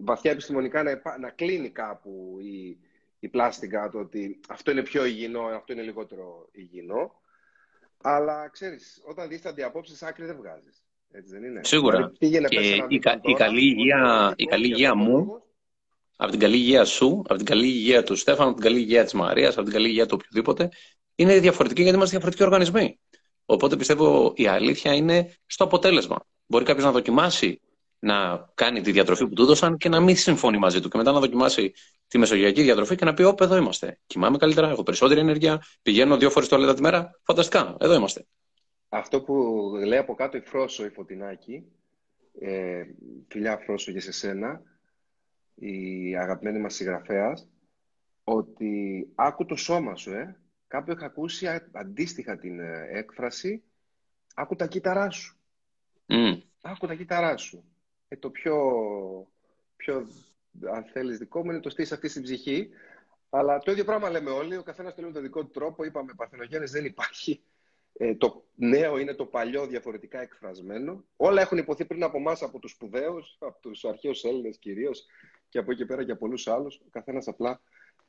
βαθιά 0.00 0.30
επιστημονικά 0.30 0.82
να, 0.82 1.18
να 1.18 1.30
κλείνει 1.30 1.70
κάπου 1.70 2.38
η, 2.40 2.78
η 3.18 3.28
πλάστικα 3.28 3.88
το 3.88 3.98
ότι 3.98 4.40
αυτό 4.48 4.70
είναι 4.70 4.82
πιο 4.82 5.04
υγιεινό, 5.04 5.40
αυτό 5.42 5.72
είναι 5.72 5.82
λιγότερο 5.82 6.48
υγιεινό. 6.52 7.20
Αλλά 8.02 8.48
ξέρεις, 8.48 9.02
όταν 9.06 9.28
δεις 9.28 9.42
τα 9.42 9.50
αντιαπόψεις, 9.50 10.02
άκρη 10.02 10.24
δεν 10.24 10.36
βγάζεις. 10.36 10.84
Έτσι 11.10 11.32
δεν 11.32 11.44
είναι. 11.44 11.60
Σίγουρα. 11.64 12.12
Δηλαδή, 12.18 12.56
και 12.56 12.74
η, 12.74 12.84
η, 13.22 13.34
καλή 13.34 13.60
υγεία, 13.60 14.32
η 14.36 14.44
καλή 14.44 14.66
υγεία 14.66 14.94
μου, 14.94 15.42
από 16.16 16.30
την 16.30 16.40
καλή 16.40 16.56
υγεία 16.56 16.84
σου, 16.84 17.22
από 17.26 17.36
την 17.36 17.44
καλή 17.44 17.66
υγεία 17.66 18.02
του 18.02 18.16
Στέφανου, 18.16 18.48
από 18.48 18.60
την 18.60 18.68
καλή 18.68 18.80
υγεία 18.80 19.04
της 19.04 19.12
Μαρίας, 19.12 19.54
από 19.54 19.62
την 19.62 19.72
καλή 19.72 19.88
υγεία 19.88 20.06
του 20.06 20.18
οποιοδήποτε, 20.20 20.68
είναι 21.14 21.38
διαφορετική 21.38 21.80
γιατί 21.82 21.96
είμαστε 21.96 22.16
διαφορετικοί 22.16 22.44
οργανισμοί. 22.44 22.98
Οπότε 23.44 23.76
πιστεύω 23.76 24.32
η 24.36 24.46
αλήθεια 24.46 24.94
είναι 24.94 25.36
στο 25.46 25.64
αποτέλεσμα. 25.64 26.26
Μπορεί 26.46 26.64
κάποιος 26.64 26.84
να 26.84 26.92
δοκιμάσει 26.92 27.60
να 27.98 28.48
κάνει 28.54 28.80
τη 28.80 28.92
διατροφή 28.92 29.26
που 29.28 29.34
του 29.34 29.42
έδωσαν 29.42 29.76
και 29.76 29.88
να 29.88 30.00
μην 30.00 30.16
συμφωνεί 30.16 30.58
μαζί 30.58 30.80
του. 30.80 30.88
Και 30.88 30.96
μετά 30.96 31.12
να 31.12 31.20
δοκιμάσει 31.20 31.72
τη 32.06 32.18
μεσογειακή 32.18 32.62
διατροφή 32.62 32.96
και 32.96 33.04
να 33.04 33.14
πει: 33.14 33.22
Όπ, 33.22 33.40
εδώ 33.40 33.56
είμαστε. 33.56 33.98
Κοιμάμαι 34.06 34.36
καλύτερα, 34.36 34.68
έχω 34.68 34.82
περισσότερη 34.82 35.20
ενέργεια, 35.20 35.62
πηγαίνω 35.82 36.16
δύο 36.16 36.30
φορές 36.30 36.48
το 36.48 36.56
αλέτα 36.56 36.74
τη 36.74 36.80
μέρα. 36.80 37.20
Φανταστικά, 37.22 37.76
εδώ 37.80 37.94
είμαστε. 37.94 38.26
Αυτό 38.88 39.20
που 39.20 39.34
λέει 39.86 39.98
από 39.98 40.14
κάτω 40.14 40.36
η 40.36 40.40
Φρόσο, 40.40 40.84
η 40.84 40.88
Φωτεινάκη, 40.88 41.64
ε, 42.40 42.82
φιλιά 43.28 43.58
Φρόσο 43.58 43.90
για 43.90 44.00
σε 44.00 44.12
σένα, 44.12 44.62
η 45.54 46.16
αγαπημένη 46.16 46.58
μας 46.58 46.74
συγγραφέας, 46.74 47.48
ότι 48.24 49.06
άκου 49.14 49.44
το 49.44 49.56
σώμα 49.56 49.94
σου, 49.94 50.12
ε. 50.12 50.36
Κάπου 50.66 50.90
είχα 50.90 51.06
ακούσει 51.06 51.68
αντίστοιχα 51.72 52.38
την 52.38 52.60
ε, 52.60 52.86
έκφραση, 52.90 53.62
άκου 54.34 54.56
τα 54.56 54.66
κύτταρά 54.66 55.10
σου. 55.10 55.36
Mm. 56.06 56.40
Άκου 56.60 56.86
τα 56.86 56.94
κύτταρά 56.94 57.36
σου. 57.36 57.64
Ε, 58.08 58.16
το 58.16 58.30
πιο, 58.30 58.56
πιο 59.76 60.06
αν 60.74 60.84
θέλεις, 60.84 61.18
δικό 61.18 61.44
μου 61.44 61.50
είναι 61.50 61.60
το 61.60 61.70
στήσει 61.70 61.94
αυτή 61.94 62.08
στην 62.08 62.22
ψυχή. 62.22 62.68
Αλλά 63.30 63.58
το 63.58 63.70
ίδιο 63.70 63.84
πράγμα 63.84 64.10
λέμε 64.10 64.30
όλοι. 64.30 64.56
Ο 64.56 64.62
καθένας 64.62 64.94
το 64.94 65.00
λέει 65.00 65.10
με 65.10 65.14
τον 65.14 65.24
δικό 65.24 65.44
του 65.44 65.50
τρόπο. 65.50 65.84
Είπαμε, 65.84 66.12
Παρθενογέννης 66.16 66.70
δεν 66.70 66.84
υπάρχει. 66.84 67.42
Ε, 67.92 68.14
το 68.14 68.44
νέο 68.54 68.98
είναι 68.98 69.14
το 69.14 69.26
παλιό 69.26 69.66
διαφορετικά 69.66 70.20
εκφρασμένο. 70.20 71.04
Όλα 71.16 71.40
έχουν 71.40 71.58
υποθεί 71.58 71.84
πριν 71.84 72.02
από 72.02 72.16
εμάς, 72.16 72.42
από 72.42 72.58
τους 72.58 72.70
σπουδαίους, 72.70 73.36
από 73.40 73.60
τους 73.60 73.84
αρχαίους 73.84 74.24
Έλληνες 74.24 74.58
κυρίως 74.58 75.06
και 75.54 75.60
από 75.60 75.72
εκεί 75.72 75.86
πέρα 75.86 76.02
για 76.02 76.16
πολλούς 76.16 76.46
άλλους. 76.46 76.76
Ο 76.76 76.88
καθένας 76.90 77.28
απλά 77.28 77.60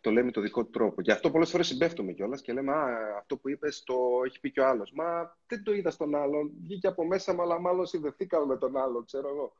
το 0.02 0.12
λέμε 0.12 0.32
το 0.32 0.42
δικό 0.42 0.64
του 0.64 0.70
τρόπο. 0.70 1.02
Γι' 1.02 1.12
αυτό 1.12 1.32
πολλές 1.32 1.50
φορές 1.50 1.68
συμπέφτουμε 1.68 2.12
κιόλας 2.12 2.42
και 2.42 2.54
λέμε 2.54 2.72
Α, 2.72 2.86
αυτό 3.18 3.38
που 3.38 3.50
είπες 3.50 3.84
το 3.84 3.96
έχει 4.26 4.40
πει 4.40 4.52
κι 4.52 4.60
ο 4.60 4.68
άλλος. 4.68 4.92
Μα 4.94 5.38
δεν 5.48 5.64
το 5.64 5.74
είδα 5.74 5.92
στον 5.92 6.16
άλλον. 6.16 6.52
Βγήκε 6.64 6.88
από 6.88 7.06
μέσα 7.06 7.34
μου, 7.34 7.42
αλλά 7.42 7.60
μάλλον 7.60 7.86
συνδεθήκαμε 7.86 8.46
με 8.46 8.58
τον 8.58 8.78
άλλον, 8.78 9.06
ξέρω 9.06 9.30
εγώ. 9.30 9.54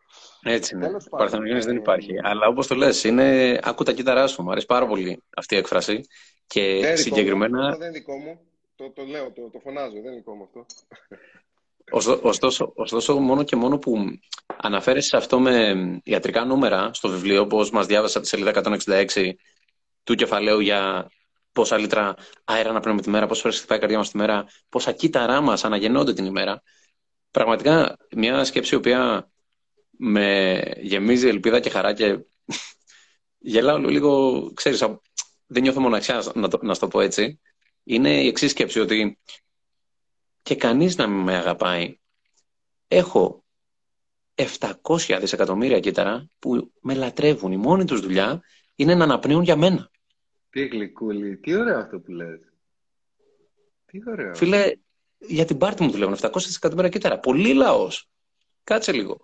Έτσι 0.44 0.76
είναι. 0.76 0.98
Παρθενογέννη 1.10 1.62
δεν 1.64 1.76
υπάρχει. 1.76 2.14
Ε, 2.14 2.20
Αλλά 2.24 2.48
όπως 2.48 2.68
το 2.68 2.76
λες, 2.76 3.04
είναι. 3.04 3.60
Άκου 3.64 3.84
τα 3.84 3.94
κύτταρά 3.94 4.28
σου. 4.28 4.44
Μου 4.44 4.52
αρέσει 4.52 4.66
πάρα 4.66 4.88
πολύ 4.88 5.24
αυτή 5.36 5.56
η 5.56 5.58
έκφραση. 5.58 6.02
Και 6.48 6.80
δεν 6.82 6.98
συγκεκριμένα. 6.98 7.68
Αυτό 7.68 7.78
δεν 7.78 7.90
είναι 7.90 7.98
δικό 7.98 8.18
μου. 8.18 8.40
Το, 8.76 8.92
το 8.92 9.04
λέω, 9.04 9.32
το, 9.32 9.50
το 9.50 9.60
φωνάζω. 9.60 9.94
Δεν 9.94 10.04
είναι 10.04 10.16
δικό 10.16 10.36
μου 10.36 10.44
αυτό. 10.44 10.66
Ωστόσο, 11.92 12.74
ωστόσο, 12.76 13.20
μόνο 13.20 13.44
και 13.44 13.56
μόνο 13.56 13.78
που 13.78 14.06
αναφέρεσαι 14.58 15.08
σε 15.08 15.18
αυτό 15.18 15.40
με 15.40 15.76
ιατρικά 16.04 16.46
νούμερα 16.46 16.94
στο 16.94 17.10
βιβλίο, 17.10 17.42
όπως 17.42 17.70
μας 17.70 17.86
διάβασα 17.86 18.20
τη 18.20 18.28
σελίδα 18.28 18.78
166 18.86 19.32
του 20.04 20.16
κεφαλαίου 20.16 20.60
για 20.60 21.10
πόσα 21.52 21.78
λίτρα 21.78 22.16
αέρα 22.44 22.72
να 22.72 22.80
παίρνουμε 22.80 23.02
τη 23.02 23.10
μέρα, 23.10 23.28
πόσες 23.28 23.42
φορές 23.42 23.58
χτυπάει 23.58 23.78
η 23.78 23.82
καρδιά 23.82 23.98
μας 23.98 24.10
τη 24.12 24.18
μέρα, 24.18 24.46
πόσα 24.70 24.92
κύτταρά 24.92 25.42
μας 25.42 25.64
αναγεννώνται 25.64 26.14
την 26.14 26.26
ημέρα. 26.26 26.62
Πραγματικά 27.32 27.98
μια 28.16 28.44
σκέψη 28.44 28.74
η 28.74 28.78
οποία 28.78 29.32
με 29.98 30.60
γεμίζει 30.82 31.28
ελπίδα 31.28 31.60
και 31.60 31.70
χαρά 31.70 31.94
και 31.94 32.20
γελάω 33.38 33.78
λίγο, 33.78 34.44
ξέρεις, 34.54 34.80
δεν 35.46 35.62
νιώθω 35.62 35.80
μοναξιά 35.80 36.24
να 36.34 36.48
το, 36.48 36.60
να 36.62 36.76
το 36.76 36.88
πω 36.88 37.02
έτσι. 37.02 37.40
Είναι 37.84 38.22
η 38.24 38.28
εξής 38.28 38.52
σκέψη 38.52 38.80
ότι 38.80 39.20
και 40.46 40.56
κανείς 40.56 40.96
να 40.96 41.08
μην 41.08 41.24
με 41.24 41.36
αγαπάει. 41.36 42.00
Έχω 42.88 43.44
700 44.36 45.18
δισεκατομμύρια 45.20 45.80
κύτταρα 45.80 46.30
που 46.40 46.72
με 46.82 46.94
λατρεύουν. 46.94 47.52
Η 47.52 47.58
μόνη 47.58 47.86
τους 47.86 48.00
δουλειά 48.00 48.44
είναι 48.76 48.96
να 48.96 49.04
αναπνέουν 49.04 49.44
για 49.44 49.56
μένα. 49.56 49.92
Τι 50.50 50.68
γλυκούλη, 50.68 51.38
τι 51.38 51.56
ωραίο 51.56 51.80
αυτό 51.80 52.00
που 52.00 52.12
λες. 52.12 52.40
Τι 53.86 54.00
ωραίο. 54.08 54.36
Φίλε, 54.36 54.72
για 55.18 55.46
την 55.46 55.58
πάρτι 55.58 55.84
μου 55.84 55.92
δουλεύουν 55.92 56.16
700 56.22 56.32
δισεκατομμύρια 56.34 56.90
κύτταρα. 56.90 57.20
Πολύ 57.20 57.54
λαός. 57.54 58.10
Κάτσε 58.64 58.92
λίγο. 58.92 59.24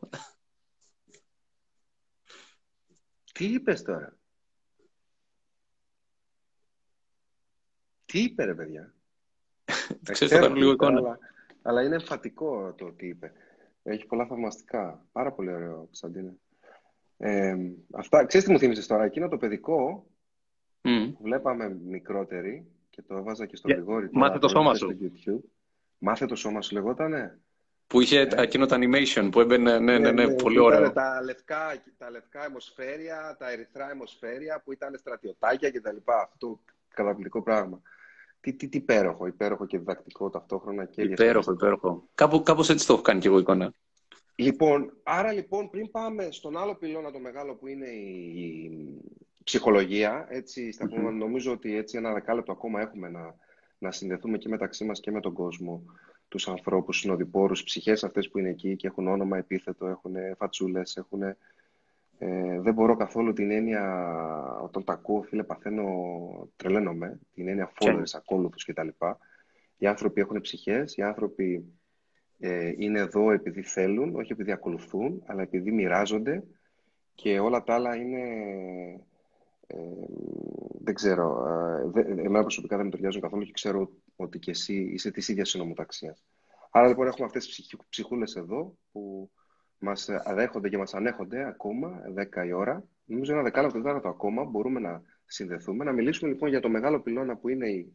Τι 3.33 3.45
είπες 3.45 3.81
τώρα; 3.81 4.17
Τι 8.05 8.19
είπε 8.19 8.43
ρε 8.43 8.55
παιδιά; 8.55 8.93
Ξέρεις, 10.11 10.37
θα 10.37 10.49
λίγο 10.49 10.71
εικόνα. 10.71 10.97
Αλλά, 10.97 11.19
αλλά 11.61 11.83
είναι 11.83 11.95
εμφατικό 11.95 12.73
το 12.77 12.91
τι 12.91 13.07
είπε. 13.07 13.31
Έχει 13.83 14.05
πολλά 14.05 14.25
θαυμαστικά. 14.25 15.05
Πάρα 15.11 15.31
πολύ 15.31 15.53
ωραίο, 15.53 15.75
Κωνσταντίνε. 15.75 16.33
Ε, 17.17 17.55
αυτά, 17.91 18.25
ξέρεις 18.25 18.45
τι 18.45 18.51
μου 18.51 18.59
θύμισες 18.59 18.87
τώρα, 18.87 19.03
εκείνο 19.03 19.27
το 19.27 19.37
παιδικό 19.37 20.05
Mm. 20.83 21.11
που 21.13 21.23
βλέπαμε 21.23 21.77
μικρότεροι 21.87 22.65
και 22.89 23.01
το 23.01 23.15
έβαζα 23.15 23.45
και 23.45 23.55
στο 23.55 23.69
Yeah. 23.69 23.73
Γρηγόρη. 23.73 24.09
Μάθε 24.11 24.39
το 24.39 24.47
σώμα 24.47 24.75
σου. 24.75 24.97
Στο 24.97 25.31
YouTube. 25.35 25.43
Μάθε 25.97 26.25
το 26.25 26.35
σώμα 26.35 26.61
σου 26.61 26.73
λεγότανε; 26.73 27.39
Που 27.87 28.01
είχε 28.01 28.19
Ε. 28.19 28.27
εκείνο 28.41 28.65
το 28.65 28.75
animation 28.79 29.29
που 29.31 29.39
έμπαινε, 29.39 29.79
ναι, 29.79 29.97
ναι, 29.99 30.11
ναι, 30.11 30.33
πολύ 30.33 30.57
που 30.57 30.63
ωραίο. 30.63 30.79
ήταν 30.79 30.93
Τα 30.93 31.21
λευκά, 31.23 31.83
τα 31.97 32.09
λευκά 32.11 32.45
αιμοσφαίρια, 32.45 33.35
τα 33.39 33.51
ερυθρά 33.51 33.91
αιμοσφαίρια 33.91 34.61
που 34.65 34.71
ήταν 34.71 34.95
στρατιωτάκια 34.97 35.71
κτλ. 35.71 35.97
Αυτό 36.21 36.59
καταπληκτικό 36.93 37.41
πράγμα. 37.41 37.81
Τι, 38.41 38.53
τι, 38.53 38.67
τι 38.67 38.77
υπέροχο, 38.77 39.25
υπέροχο 39.25 39.65
και 39.65 39.77
διδακτικό 39.77 40.29
ταυτόχρονα 40.29 40.85
και 40.85 41.01
Υπέροχο, 41.01 41.51
υπέροχο. 41.51 42.09
Κάπου, 42.15 42.43
κάπως 42.43 42.69
έτσι 42.69 42.87
το 42.87 42.93
έχω 42.93 43.01
κάνει 43.01 43.19
και 43.19 43.27
εγώ 43.27 43.39
εικόνα. 43.39 43.73
Λοιπόν, 44.35 44.93
άρα 45.03 45.31
λοιπόν 45.31 45.69
πριν 45.69 45.91
πάμε 45.91 46.27
στον 46.31 46.57
άλλο 46.57 46.75
πυλώνα 46.75 47.11
το 47.11 47.19
μεγάλο 47.19 47.55
που 47.55 47.67
είναι 47.67 47.87
η, 47.87 48.33
η 48.43 49.43
ψυχολογία, 49.43 50.27
έτσι, 50.29 50.71
στα 50.71 50.87
Μμμ. 50.91 51.17
νομίζω 51.17 51.51
ότι 51.51 51.75
έτσι 51.75 51.97
ένα 51.97 52.13
δεκάλεπτο 52.13 52.51
ακόμα 52.51 52.81
έχουμε 52.81 53.09
να, 53.09 53.35
να 53.77 53.91
συνδεθούμε 53.91 54.37
και 54.37 54.49
μεταξύ 54.49 54.85
μας 54.85 54.99
και 54.99 55.11
με 55.11 55.19
τον 55.19 55.33
κόσμο, 55.33 55.83
τους 56.27 56.47
ανθρώπους, 56.47 56.99
συνοδοιπόρους, 56.99 57.63
ψυχές 57.63 58.03
αυτές 58.03 58.29
που 58.29 58.39
είναι 58.39 58.49
εκεί 58.49 58.75
και 58.75 58.87
έχουν 58.87 59.07
όνομα, 59.07 59.37
επίθετο, 59.37 59.87
έχουν 59.87 60.13
φατσούλες, 60.37 60.97
έχουν... 60.97 61.21
Ε, 62.23 62.59
δεν 62.61 62.73
μπορώ 62.73 62.95
καθόλου 62.95 63.33
την 63.33 63.51
έννοια, 63.51 63.83
όταν 64.63 64.83
τα 64.83 64.93
ακούω, 64.93 65.21
φίλε, 65.21 65.43
παθαίνω, 65.43 65.85
τρελαίνομαι, 66.55 67.19
την 67.33 67.47
έννοια 67.47 67.71
followers, 67.79 68.11
ακόλουθους 68.13 68.65
κτλ. 68.65 68.87
Οι 69.77 69.87
άνθρωποι 69.87 70.21
έχουν 70.21 70.41
ψυχές, 70.41 70.95
οι 70.95 71.01
άνθρωποι 71.01 71.73
ε, 72.39 72.73
είναι 72.77 72.99
εδώ 72.99 73.31
επειδή 73.31 73.61
θέλουν, 73.61 74.15
όχι 74.15 74.31
επειδή 74.31 74.51
ακολουθούν, 74.51 75.23
αλλά 75.25 75.41
επειδή 75.41 75.71
μοιράζονται 75.71 76.43
και 77.15 77.39
όλα 77.39 77.63
τα 77.63 77.73
άλλα 77.73 77.95
είναι, 77.95 78.21
ε, 79.67 79.77
δεν 80.83 80.93
ξέρω, 80.93 81.45
ε, 81.47 81.89
δε, 81.89 82.01
εμένα 82.01 82.41
προσωπικά 82.41 82.75
δεν 82.75 82.85
με 82.85 82.91
ταιριάζουν 82.91 83.21
καθόλου 83.21 83.43
και 83.43 83.51
ξέρω 83.51 83.91
ότι 84.15 84.39
και 84.39 84.51
εσύ 84.51 84.89
είσαι 84.93 85.11
της 85.11 85.27
ίδιας 85.27 85.49
συνομοταξίας. 85.49 86.23
Άρα 86.71 86.87
λοιπόν 86.87 87.07
έχουμε 87.07 87.25
αυτές 87.25 87.45
τις 87.45 87.61
ψυχ, 87.61 87.79
ψυχούλες 87.89 88.35
εδώ 88.35 88.77
που 88.91 89.31
μας 89.81 90.09
αδέχονται 90.09 90.69
και 90.69 90.77
μας 90.77 90.93
ανέχονται 90.93 91.47
ακόμα, 91.47 92.01
10 92.15 92.45
η 92.45 92.51
ώρα. 92.51 92.83
Νομίζω 93.05 93.33
ένα 93.33 93.43
δεκάλεπτο 93.43 93.81
τέταρτο 93.81 94.07
ακόμα 94.07 94.43
μπορούμε 94.43 94.79
να 94.79 95.01
συνδεθούμε, 95.25 95.83
να 95.83 95.91
μιλήσουμε 95.91 96.31
λοιπόν 96.31 96.49
για 96.49 96.59
το 96.59 96.69
μεγάλο 96.69 96.99
πυλώνα 96.99 97.37
που 97.37 97.49
είναι 97.49 97.69
η 97.69 97.93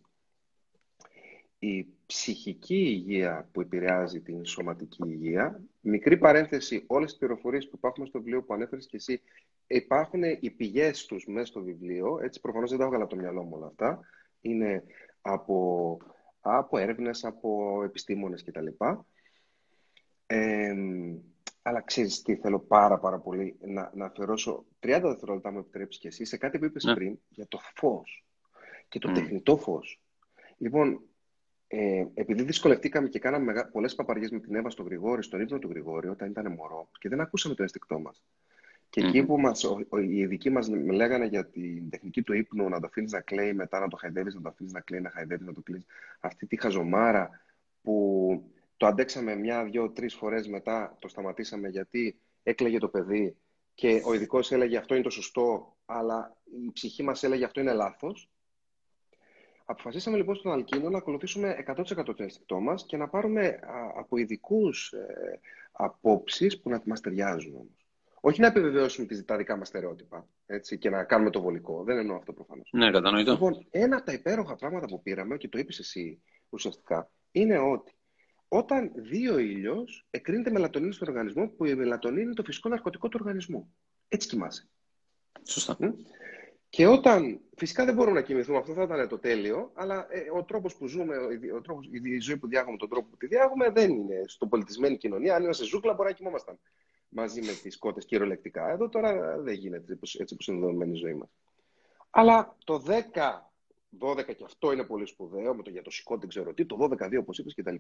η 1.59 1.87
ψυχική 2.07 2.79
υγεία 2.79 3.49
που 3.53 3.61
επηρεάζει 3.61 4.21
την 4.21 4.45
σωματική 4.45 5.03
υγεία. 5.07 5.61
Μικρή 5.81 6.17
παρένθεση, 6.17 6.85
όλες 6.87 7.11
τις 7.11 7.19
πληροφορίες 7.19 7.69
που 7.69 7.77
υπάρχουν 7.77 8.07
στο 8.07 8.19
βιβλίο 8.19 8.43
που 8.43 8.55
ανέφερες 8.55 8.87
και 8.87 8.97
εσύ, 8.97 9.23
υπάρχουν 9.67 10.23
οι 10.41 10.51
πηγές 10.51 11.07
τους 11.07 11.27
μέσα 11.27 11.47
στο 11.47 11.63
βιβλίο, 11.63 12.19
έτσι 12.23 12.41
προφανώς 12.41 12.71
δεν 12.71 12.79
τα 12.79 12.85
έβγαλα 12.85 13.05
από 13.05 13.15
το 13.15 13.21
μυαλό 13.21 13.43
μου 13.43 13.57
όλα 13.57 13.67
αυτά, 13.67 14.01
είναι 14.41 14.85
από, 15.21 15.99
από 16.41 16.79
έρευνες, 16.79 17.25
από 17.25 17.83
επιστήμονες 17.85 18.45
κτλ. 18.45 18.67
Ε, 20.27 20.75
αλλά 21.67 21.81
ξέρεις 21.81 22.23
τι 22.23 22.37
θέλω 22.37 22.59
πάρα 22.59 22.99
πάρα 22.99 23.19
πολύ 23.19 23.57
να, 23.61 23.91
να 23.95 24.05
αφιερώσω 24.07 24.65
30 24.81 25.01
δευτερόλεπτα 25.03 25.51
μου 25.51 25.59
επιτρέψεις 25.59 26.01
και 26.01 26.09
εσύ 26.09 26.25
σε 26.25 26.37
κάτι 26.37 26.59
που 26.59 26.65
είπες 26.65 26.85
Ναι. 26.85 26.95
πριν 26.95 27.19
για 27.29 27.47
το 27.49 27.59
φως 27.75 28.25
και 28.89 28.99
το 28.99 29.09
Μμ. 29.09 29.15
τεχνητό 29.15 29.57
φως. 29.57 30.01
Λοιπόν, 30.57 31.01
ε, 31.67 32.07
επειδή 32.15 32.43
δυσκολευτήκαμε 32.43 33.09
και 33.09 33.19
κάναμε 33.19 33.45
μεγα... 33.45 33.69
πολλές 33.69 33.95
παπαριές 33.95 34.31
με 34.31 34.41
την 34.41 34.55
Εύα 34.55 34.71
στο 34.71 34.83
Γρηγόρη, 34.83 35.23
στον 35.23 35.41
ύπνο 35.41 35.59
του 35.59 35.69
Γρηγόρη, 35.69 36.09
όταν 36.09 36.31
ήταν 36.31 36.53
μωρό 36.53 36.89
και 36.99 37.09
δεν 37.09 37.21
ακούσαμε 37.21 37.55
το 37.55 37.63
αίσθηκτό 37.63 37.99
μας. 37.99 38.23
Και 38.91 39.01
εκεί 39.01 39.21
Μμμ. 39.21 39.27
που 39.27 39.41
μας, 39.41 39.65
ο, 39.65 39.79
ο, 39.89 39.99
οι 39.99 40.17
ειδικοί 40.19 40.51
μας 40.51 40.69
λέγανε 40.69 41.27
για 41.27 41.47
την 41.47 41.91
τεχνική 41.91 42.23
του 42.23 42.33
ύπνου, 42.33 42.69
να 42.69 42.81
το 42.81 42.87
αφήνεις 42.87 43.13
να 43.13 43.21
κλαίει, 43.21 43.53
μετά 43.53 43.81
να 43.81 43.89
το 43.89 43.97
χαϊδεύεις, 43.97 44.35
να 44.35 44.41
το 44.41 44.49
αφήνεις 44.49 44.73
να 44.73 44.81
κλαίει, 44.81 45.01
να 45.01 45.11
χαϊδεύεις, 45.11 45.47
να 45.47 45.53
το 45.53 45.61
κλείνεις. 45.63 45.87
Αυτή 46.21 46.47
τη 46.47 46.57
χαζομάρα 46.61 47.31
που 47.83 48.51
το 48.77 48.87
αντέξαμε 48.87 49.35
μια, 49.35 49.65
δύο, 49.65 49.91
τρεις 49.91 50.15
φορές 50.15 50.49
μετά, 50.49 50.97
το 50.99 51.09
σταματήσαμε 51.09 51.69
γιατί 51.69 52.21
έκλαιγε 52.43 52.79
το 52.79 52.89
παιδί 52.89 53.37
και 53.75 54.03
ο 54.05 54.15
ειδικός 54.15 54.53
έλεγε 54.53 54.77
αυτό 54.77 54.95
είναι 54.95 55.03
το 55.03 55.11
σωστό, 55.11 55.77
αλλά 55.85 56.37
η 56.67 56.73
ψυχή 56.73 57.03
μας 57.03 57.23
έλεγε 57.23 57.45
αυτό 57.45 57.61
είναι 57.61 57.73
λάθος. 57.73 58.31
Αποφασίσαμε 59.65 60.17
λοιπόν 60.17 60.35
στον 60.35 60.53
Αλκίνο 60.53 60.91
να 60.91 60.99
ακολουθήσουμε 60.99 61.65
100% 61.67 61.85
το 62.05 62.15
αίσθηκτό 62.17 62.61
μας 62.61 62.87
και 62.87 62.97
να 62.97 63.09
πάρουμε 63.09 63.47
α, 63.47 63.93
από 63.97 64.17
ειδικούς 64.17 64.93
ε, 64.93 65.41
απόψεις 65.73 66.61
που 66.61 66.71
να 66.71 66.83
μας 66.85 67.01
ταιριάζουν 67.01 67.55
όμως. 67.55 67.87
Όχι 68.21 68.41
να 68.41 68.47
επιβεβαιώσουμε 68.47 69.07
τις, 69.07 69.25
τα 69.25 69.37
δικά 69.37 69.57
μας 69.57 69.69
στερεότυπα 69.69 70.29
έτσι, 70.47 70.79
και 70.79 70.91
να 70.91 71.05
κάνουμε 71.05 71.31
το 71.31 71.41
βολικό. 71.41 71.83
Δεν 71.85 71.99
εννοώ 71.99 72.17
αυτό 72.17 72.33
προφανώς. 72.33 72.71
Ναι, 72.73 72.91
κατανοητό. 72.91 73.33
Λοιπόν, 73.33 73.67
ένα 73.71 73.97
από 73.97 74.07
τα 74.07 74.13
υπέροχα 74.13 74.55
πράγματα 74.55 74.87
που 74.87 75.03
πήραμε, 75.03 75.37
και 75.37 75.49
το 75.49 75.59
είπες 75.59 75.79
εσύ 75.79 76.23
ουσιαστικά, 76.49 77.11
είναι 77.31 77.59
ότι 77.59 77.96
όταν 78.49 78.93
δει 78.95 79.29
ο 79.29 79.39
ήλιος, 79.39 80.07
εκρίνεται 80.11 80.51
μελατονίνη 80.51 80.93
στον 80.93 81.09
οργανισμό, 81.09 81.49
που 81.49 81.65
η 81.65 81.75
μελατονίνη 81.75 82.23
είναι 82.23 82.35
το 82.35 82.43
φυσικό 82.43 82.69
ναρκωτικό 82.69 83.09
του 83.09 83.19
οργανισμού. 83.21 83.75
Έτσι 84.09 84.29
κοιμάσαι. 84.29 84.69
Σωστά. 85.43 85.77
Μμ. 85.79 85.91
Και 86.69 86.87
όταν. 86.87 87.41
Φυσικά 87.57 87.85
δεν 87.85 87.95
μπορούμε 87.95 88.21
να 88.21 88.27
κοιμηθούμε, 88.27 88.59
αυτό 88.59 88.73
θα 88.73 88.83
ήταν 88.83 89.09
το 89.09 89.19
τέλειο, 89.19 89.71
αλλά 89.75 90.07
ε, 90.11 90.31
ο 90.37 90.45
τρόπος 90.45 90.77
που 90.77 90.87
ζούμε, 90.87 91.17
ο, 91.17 91.29
ο 91.57 91.61
τρόπος, 91.61 91.89
η 91.93 92.19
ζωή 92.21 92.37
που 92.37 92.49
διάγουμε, 92.49 92.77
τον 92.77 92.89
τρόπο 92.89 93.09
που 93.09 93.17
τη 93.17 93.27
διάγουμε, 93.27 93.71
δεν 93.71 93.91
είναι 93.91 94.23
στον 94.27 94.49
πολιτισμένη 94.49 94.97
κοινωνία. 94.97 95.35
Αν 95.35 95.43
είμαστε 95.43 95.65
ζούγκλα, 95.65 95.95
μπορεί 95.95 96.09
να 96.09 96.15
κοιμόμασταν 96.15 96.59
μαζί 97.09 97.41
με 97.41 97.53
τις 97.63 97.79
κότες 97.79 98.05
κυριολεκτικά. 98.05 98.71
Εδώ 98.71 98.89
τώρα 98.89 99.39
δεν 99.39 99.55
γίνεται 99.55 99.93
έτσι, 99.93 100.19
έτσι 100.21 100.37
που 100.37 100.51
είναι 100.51 100.61
δεδομένη 100.61 100.93
η 100.93 101.01
ζωή 101.01 101.15
μας. 101.15 101.29
Αλλά 102.11 102.57
το 102.65 102.83
10, 102.87 102.93
12 104.01 104.25
και 104.25 104.45
αυτό 104.45 104.73
είναι 104.73 104.85
πολύ 104.85 105.07
σπουδαίο, 105.07 105.55
με 105.55 105.63
το 105.63 105.71
για 105.71 105.83
το 105.83 105.91
σηκώ 105.91 106.19
δεν 106.19 106.29
ξέρω 106.29 106.55
τι, 106.55 106.67
το 106.67 106.77
12-2 106.81 107.19
όπως 107.21 107.39
είπες 107.39 107.55
κτλ. 107.55 107.75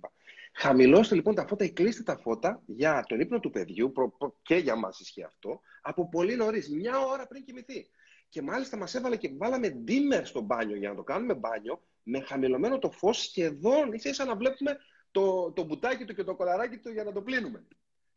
Χαμηλώστε 0.52 1.14
λοιπόν 1.14 1.34
τα 1.34 1.46
φώτα 1.46 1.64
ή 1.64 1.70
κλείστε 1.70 2.02
τα 2.02 2.16
φώτα 2.16 2.62
για 2.66 3.04
τον 3.08 3.20
ύπνο 3.20 3.40
του 3.40 3.50
παιδιού, 3.50 3.92
προ, 3.92 4.10
προ, 4.10 4.36
και 4.42 4.54
για 4.54 4.76
μας 4.76 5.00
ισχύει 5.00 5.22
αυτό, 5.22 5.60
από 5.82 6.08
πολύ 6.08 6.36
νωρίς, 6.36 6.68
μια 6.68 6.98
ώρα 6.98 7.26
πριν 7.26 7.44
κοιμηθεί. 7.44 7.88
Και 8.28 8.42
μάλιστα 8.42 8.76
μας 8.76 8.94
έβαλε 8.94 9.16
και 9.16 9.32
βάλαμε 9.36 9.82
dimmer 9.88 10.20
στο 10.22 10.40
μπάνιο 10.40 10.76
για 10.76 10.88
να 10.88 10.94
το 10.94 11.02
κάνουμε 11.02 11.34
μπάνιο, 11.34 11.82
με 12.02 12.20
χαμηλωμένο 12.20 12.78
το 12.78 12.90
φως 12.90 13.18
σχεδόν, 13.18 13.92
ίσα 13.92 14.08
ίσα 14.08 14.24
να 14.24 14.36
βλέπουμε 14.36 14.76
το, 15.10 15.52
το 15.52 15.62
μπουτάκι 15.62 16.04
του 16.04 16.14
και 16.14 16.24
το 16.24 16.36
κολαράκι 16.36 16.78
του 16.78 16.90
για 16.90 17.04
να 17.04 17.12
το 17.12 17.22
πλύνουμε. 17.22 17.64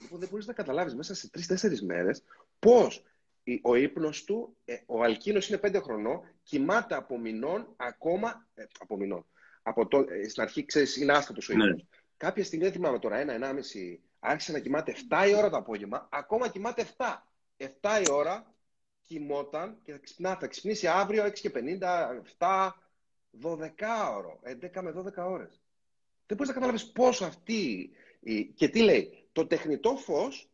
Λοιπόν, 0.02 0.20
δεν 0.20 0.30
μπορείς 0.30 0.46
να 0.46 0.54
καταλάβεις 0.54 0.96
μέσα 0.96 1.14
σε 1.14 1.30
τρει-τέσσερι 1.30 1.86
μέρες 1.86 2.24
πώς 2.60 3.04
ο 3.62 3.76
ύπνος 3.76 4.24
του, 4.24 4.58
ε, 4.66 4.76
ο 4.86 5.04
Αλκίνος 5.04 5.50
είναι 5.50 5.58
πέντε 5.58 5.80
χρονών, 5.80 6.22
κοιμάται 6.44 6.96
από 6.96 7.18
μηνών 7.18 7.74
ακόμα. 7.76 8.48
Ε, 8.54 8.64
από 8.80 8.98
μηνών. 8.98 9.26
Από 9.62 9.88
το, 9.88 10.06
ε, 10.10 10.30
στην 10.30 10.42
αρχή, 10.42 10.66
ξέρεις, 10.66 10.98
είναι 10.98 11.14
άστατος 11.14 11.50
ο 11.50 11.52
ύπνος. 11.52 11.68
Ναι. 11.68 11.88
Κάποια 12.18 12.44
στιγμή, 12.44 12.64
δεν 12.66 12.74
θυμάμαι 12.74 13.00
τώρα, 13.00 13.18
ένα-ενάμιση, 13.18 14.02
άρχισε 14.20 14.52
να 14.52 14.60
κοιμάται 14.60 14.92
7 14.92 15.28
η 15.30 15.36
ώρα 15.36 15.50
το 15.50 15.58
απόγευμα, 15.58 16.10
ακόμα 16.12 16.50
κοιμάται 16.50 16.82
7. 16.82 17.28
7 17.58 18.02
η 18.06 18.12
ώρα 18.12 18.54
κοιμόταν 19.04 19.80
και 19.84 19.92
θα, 19.92 19.98
ξυπνά, 19.98 20.36
θα 20.36 20.48
ξυπνήσει 20.48 20.88
αύριο 20.88 21.26
6 21.26 21.40
και 21.40 21.52
50, 21.56 22.10
7, 22.40 22.70
12 23.42 24.16
ώρο, 24.16 24.40
11 24.44 24.82
με 24.82 24.92
12 24.92 25.30
ώρες. 25.30 25.62
Δεν 26.26 26.38
μπορείς 26.38 26.48
να 26.48 26.54
καταλάβεις 26.54 26.92
πόσο 26.92 27.26
αυτή... 27.26 27.90
Και 28.56 28.70
τι 28.70 28.82
λέει, 28.82 29.28
το 29.32 29.48
τεχνητό 29.48 29.96
φως 29.96 30.50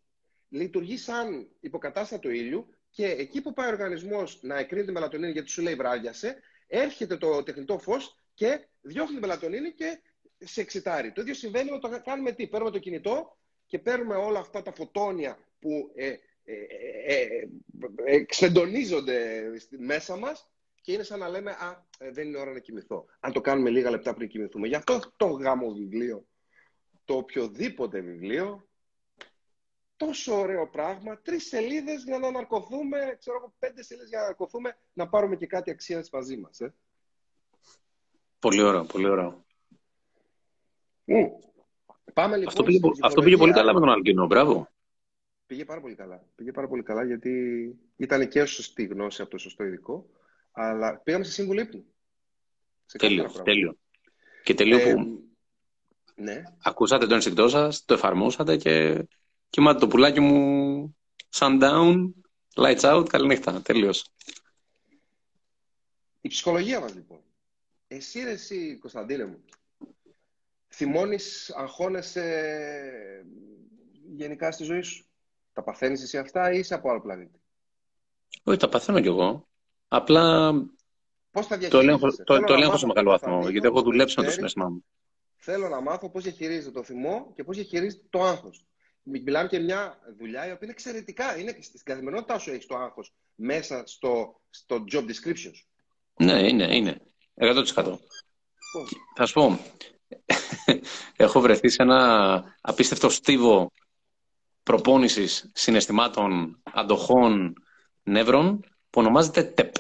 λειτουργεί 0.50 0.98
σαν 0.98 1.48
υποκατάστατο 1.60 2.30
ήλιου 2.30 2.75
και 2.96 3.06
εκεί 3.06 3.42
που 3.42 3.54
πάει 3.54 3.68
ο 3.68 3.72
οργανισμός 3.72 4.40
να 4.42 4.58
εκρίνει 4.58 4.86
τη 4.86 4.92
μελατονίνη 4.92 5.32
γιατί 5.32 5.50
σου 5.50 5.62
λέει 5.62 5.76
βράδιασε, 5.76 6.40
έρχεται 6.68 7.18
το 7.18 7.44
τεχνητό 7.44 7.80
φως 7.80 8.18
και 8.34 8.68
διώχνει 8.82 9.16
τη 9.16 9.22
μελατονίνη 9.22 9.72
και 9.72 10.00
σε 10.38 10.62
εξητάρει. 10.62 11.12
Το 11.12 11.22
ίδιο 11.22 11.34
συμβαίνει 11.34 11.72
όταν 11.72 11.92
το 11.92 12.02
κάνουμε 12.02 12.32
τι. 12.32 12.48
Παίρνουμε 12.48 12.72
το 12.72 12.80
κινητό 12.80 13.38
και 13.66 13.80
παίρνουμε 13.80 14.16
όλα 14.16 14.40
αυτά 14.40 14.62
τα 14.62 14.72
φωτόνια 14.74 15.38
που 15.60 15.92
ε, 15.96 16.08
ε, 16.44 16.56
ε, 17.06 17.28
εξεντονίζονται 18.06 19.44
μέσα 19.70 20.18
μας 20.18 20.50
και 20.82 20.92
είναι 20.92 21.04
σαν 21.04 21.20
να 21.20 21.30
λέμε 21.30 21.52
«Α, 21.52 21.86
δεν 22.12 22.28
είναι 22.28 22.38
ώρα 22.38 22.52
να 22.52 22.60
κοιμηθώ». 22.60 23.06
Αν 23.20 23.32
το 23.32 23.42
κάνουμε 23.42 23.70
λίγα 23.70 23.90
λεπτά 23.90 24.14
πριν 24.14 24.28
κοιμηθούμε. 24.28 24.68
Γι' 24.68 24.76
αυτό 24.76 25.00
το 25.18 25.26
γάμο 25.26 25.72
βιβλίο, 25.72 26.28
το 27.06 27.16
οποιοδήποτε 27.16 28.00
βιβλίο, 28.00 28.65
τόσο 29.98 30.40
ωραίο 30.40 30.68
πράγμα, 30.68 31.18
τρεις 31.22 31.48
σελίδες 31.48 32.04
για 32.04 32.18
να 32.18 32.28
αναρκωθούμε, 32.28 33.16
ξέρω 33.20 33.38
εγώ, 33.38 33.54
πέντε 33.60 33.84
σελίδες 33.84 34.10
για 34.10 34.18
να 34.18 34.24
αναρκωθούμε, 34.24 34.78
να 34.94 35.08
πάρουμε 35.08 35.36
και 35.36 35.48
κάτι 35.48 35.72
αξίας 35.72 36.10
μαζί 36.10 36.38
μας. 36.38 36.60
Ε. 36.60 36.74
Πολύ 38.40 38.62
ωραίο, 38.62 38.86
πολύ 38.86 39.10
ωραίο. 39.10 39.46
Πάμε 42.14 42.36
λοιπόν 42.36 42.48
αυτό 42.48 42.64
πήγε, 42.64 42.80
αυτό 43.02 43.22
πήγε 43.22 43.38
πολύ 43.38 43.54
καλά 43.54 43.74
με 43.74 43.80
τον 43.80 43.90
Αλκίνο, 43.90 44.26
μπράβο. 44.26 44.70
Πήγε 45.46 45.66
πάρα 45.66 45.82
πολύ 45.82 45.96
καλά. 45.96 46.28
Πήγε 46.36 46.52
πάρα 46.52 46.68
πολύ 46.68 46.84
καλά 46.84 47.04
γιατί 47.04 47.32
ήταν 47.96 48.28
και 48.28 48.46
σωστή 48.46 48.86
γνώση 48.86 49.22
από 49.22 49.32
το 49.32 49.38
σωστό 49.38 49.64
ειδικό, 49.64 50.10
αλλά 50.52 50.98
πήγαμε 50.98 51.24
σε 51.24 51.32
σύμβουλο 51.32 51.62
ύπνου. 51.62 51.86
τέλειο, 52.98 53.32
τέλειος. 53.44 53.76
Και 54.44 54.54
τέλειο 54.54 54.78
ε, 54.78 54.94
που 54.94 55.24
ναι. 56.16 56.44
ακούσατε 56.64 57.08
το 57.08 57.14
ενστικτό 57.14 57.48
σας, 57.48 57.86
το 57.86 57.94
εφαρμόσατε 57.94 58.58
και 58.58 59.06
κοιμάται 59.56 59.80
το 59.80 59.88
πουλάκι 59.88 60.20
μου 60.20 60.98
sundown, 61.36 62.10
lights 62.56 62.80
out, 62.80 63.06
καληνύχτα, 63.10 63.62
τέλειος. 63.62 64.12
Η 66.22 66.28
ψυχολογία 66.28 66.80
μας 66.80 66.94
λοιπόν. 66.94 67.20
Εσύ, 67.88 68.20
εσύ 68.20 68.78
Κωνσταντίνε 68.78 69.26
μου, 69.26 69.44
θυμώνεις, 70.68 71.54
αγχώνεσαι 71.56 73.26
γενικά 74.16 74.52
στη 74.52 74.64
ζωή 74.64 74.82
σου; 74.82 75.06
Τα 75.54 75.64
παθαίνεις 75.64 76.04
εσύ 76.04 76.18
αυτά 76.18 76.52
ή 76.52 76.58
είσαι 76.60 76.74
από 76.74 76.90
άλλο 76.90 77.02
πλανήτη; 77.02 77.42
Όχι, 78.44 78.58
τα 78.58 78.70
παθαίνω 78.70 79.00
κι 79.00 79.08
εγώ. 79.08 79.48
Απλά 79.88 80.54
πώς 81.32 81.48
θα 81.48 81.58
το 81.58 81.80
ελέγχω, 81.80 82.16
το, 82.24 82.40
το 82.40 82.54
ελέγχω 82.54 82.78
σε 82.78 82.86
μεγάλο 82.86 83.10
βαθμό, 83.10 83.50
γιατί 83.50 83.68
έχω 83.68 83.82
δουλέψει 83.82 84.20
με 84.20 84.26
το 84.26 84.32
συνέστημά 84.32 84.70
μου. 84.70 84.86
Θέλω 85.36 85.70
να 85.70 85.82
μάθω 85.82 86.10
πώς 86.10 86.24
διαχειρίζεται 86.24 86.72
το 86.72 86.84
θυμό 86.84 87.32
και 87.36 87.44
πώς 87.44 87.56
διαχειρίζεται 87.56 88.06
το 88.10 88.24
άγχος. 88.24 88.66
Μιλάμε 89.08 89.48
και 89.48 89.60
μια 89.60 90.00
δουλειά 90.18 90.48
η 90.48 90.52
οποία 90.52 90.60
είναι 90.62 90.72
εξαιρετικά. 90.72 91.38
Είναι 91.38 91.58
στην 91.62 91.80
καθημερινότητά 91.84 92.40
σου 92.40 92.52
έχεις 92.52 92.66
το 92.66 92.76
άγχος 92.78 93.14
μέσα 93.36 93.84
στο, 93.86 94.42
στο 94.50 94.84
job 94.92 95.04
description 95.04 95.52
Ναι, 96.16 96.48
είναι, 96.48 96.76
είναι. 96.76 97.02
100%. 97.36 97.98
Θα 99.16 99.26
σου 99.26 99.34
πω, 99.34 99.60
έχω 101.26 101.40
βρεθεί 101.40 101.70
σε 101.70 101.82
ένα 101.82 102.58
απίστευτο 102.62 103.10
στίβο 103.10 103.72
προπόνησης 104.64 105.52
συναισθημάτων, 105.54 106.62
αντοχών, 106.64 107.54
νεύρων 108.04 108.60
που 108.90 109.02
ονομάζεται 109.02 109.54
TEP. 109.58 109.72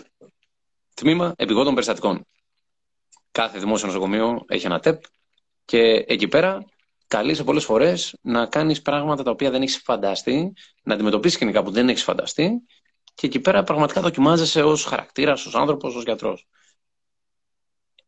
Τμήμα 0.94 1.34
Επιγόντων 1.38 1.74
Περιστατικών. 1.74 2.26
Κάθε 3.32 3.60
δημόσιο 3.60 3.88
νοσοκομείο 3.88 4.46
έχει 4.48 4.66
ένα 4.66 4.82
TEP 4.84 4.98
και 5.66 5.80
εκεί 6.08 6.28
πέρα 6.28 6.66
καλείσαι 7.08 7.43
πολλές 7.43 7.64
φορές 7.66 8.18
να 8.22 8.45
κάνεις 8.45 8.82
πράγματα 8.82 9.24
τα 9.24 9.32
οποία 9.32 9.51
δεν 9.51 9.62
έχεις 9.62 9.78
φανταστεί, 9.78 10.53
να 10.84 10.93
αντιμετωπίσεις 10.93 11.38
κοινικά 11.38 11.64
που 11.64 11.72
δεν 11.72 11.89
έχεις 11.89 12.03
φανταστεί 12.03 12.64
και 13.14 13.28
εκεί 13.28 13.39
πέρα 13.39 13.64
πραγματικά 13.64 14.01
δοκιμάζεσαι 14.01 14.64
ως 14.64 14.84
χαρακτήρας, 14.84 15.45
ως 15.45 15.56
άνθρωπος, 15.56 15.95
ως 15.95 16.03
γιατρός. 16.03 16.47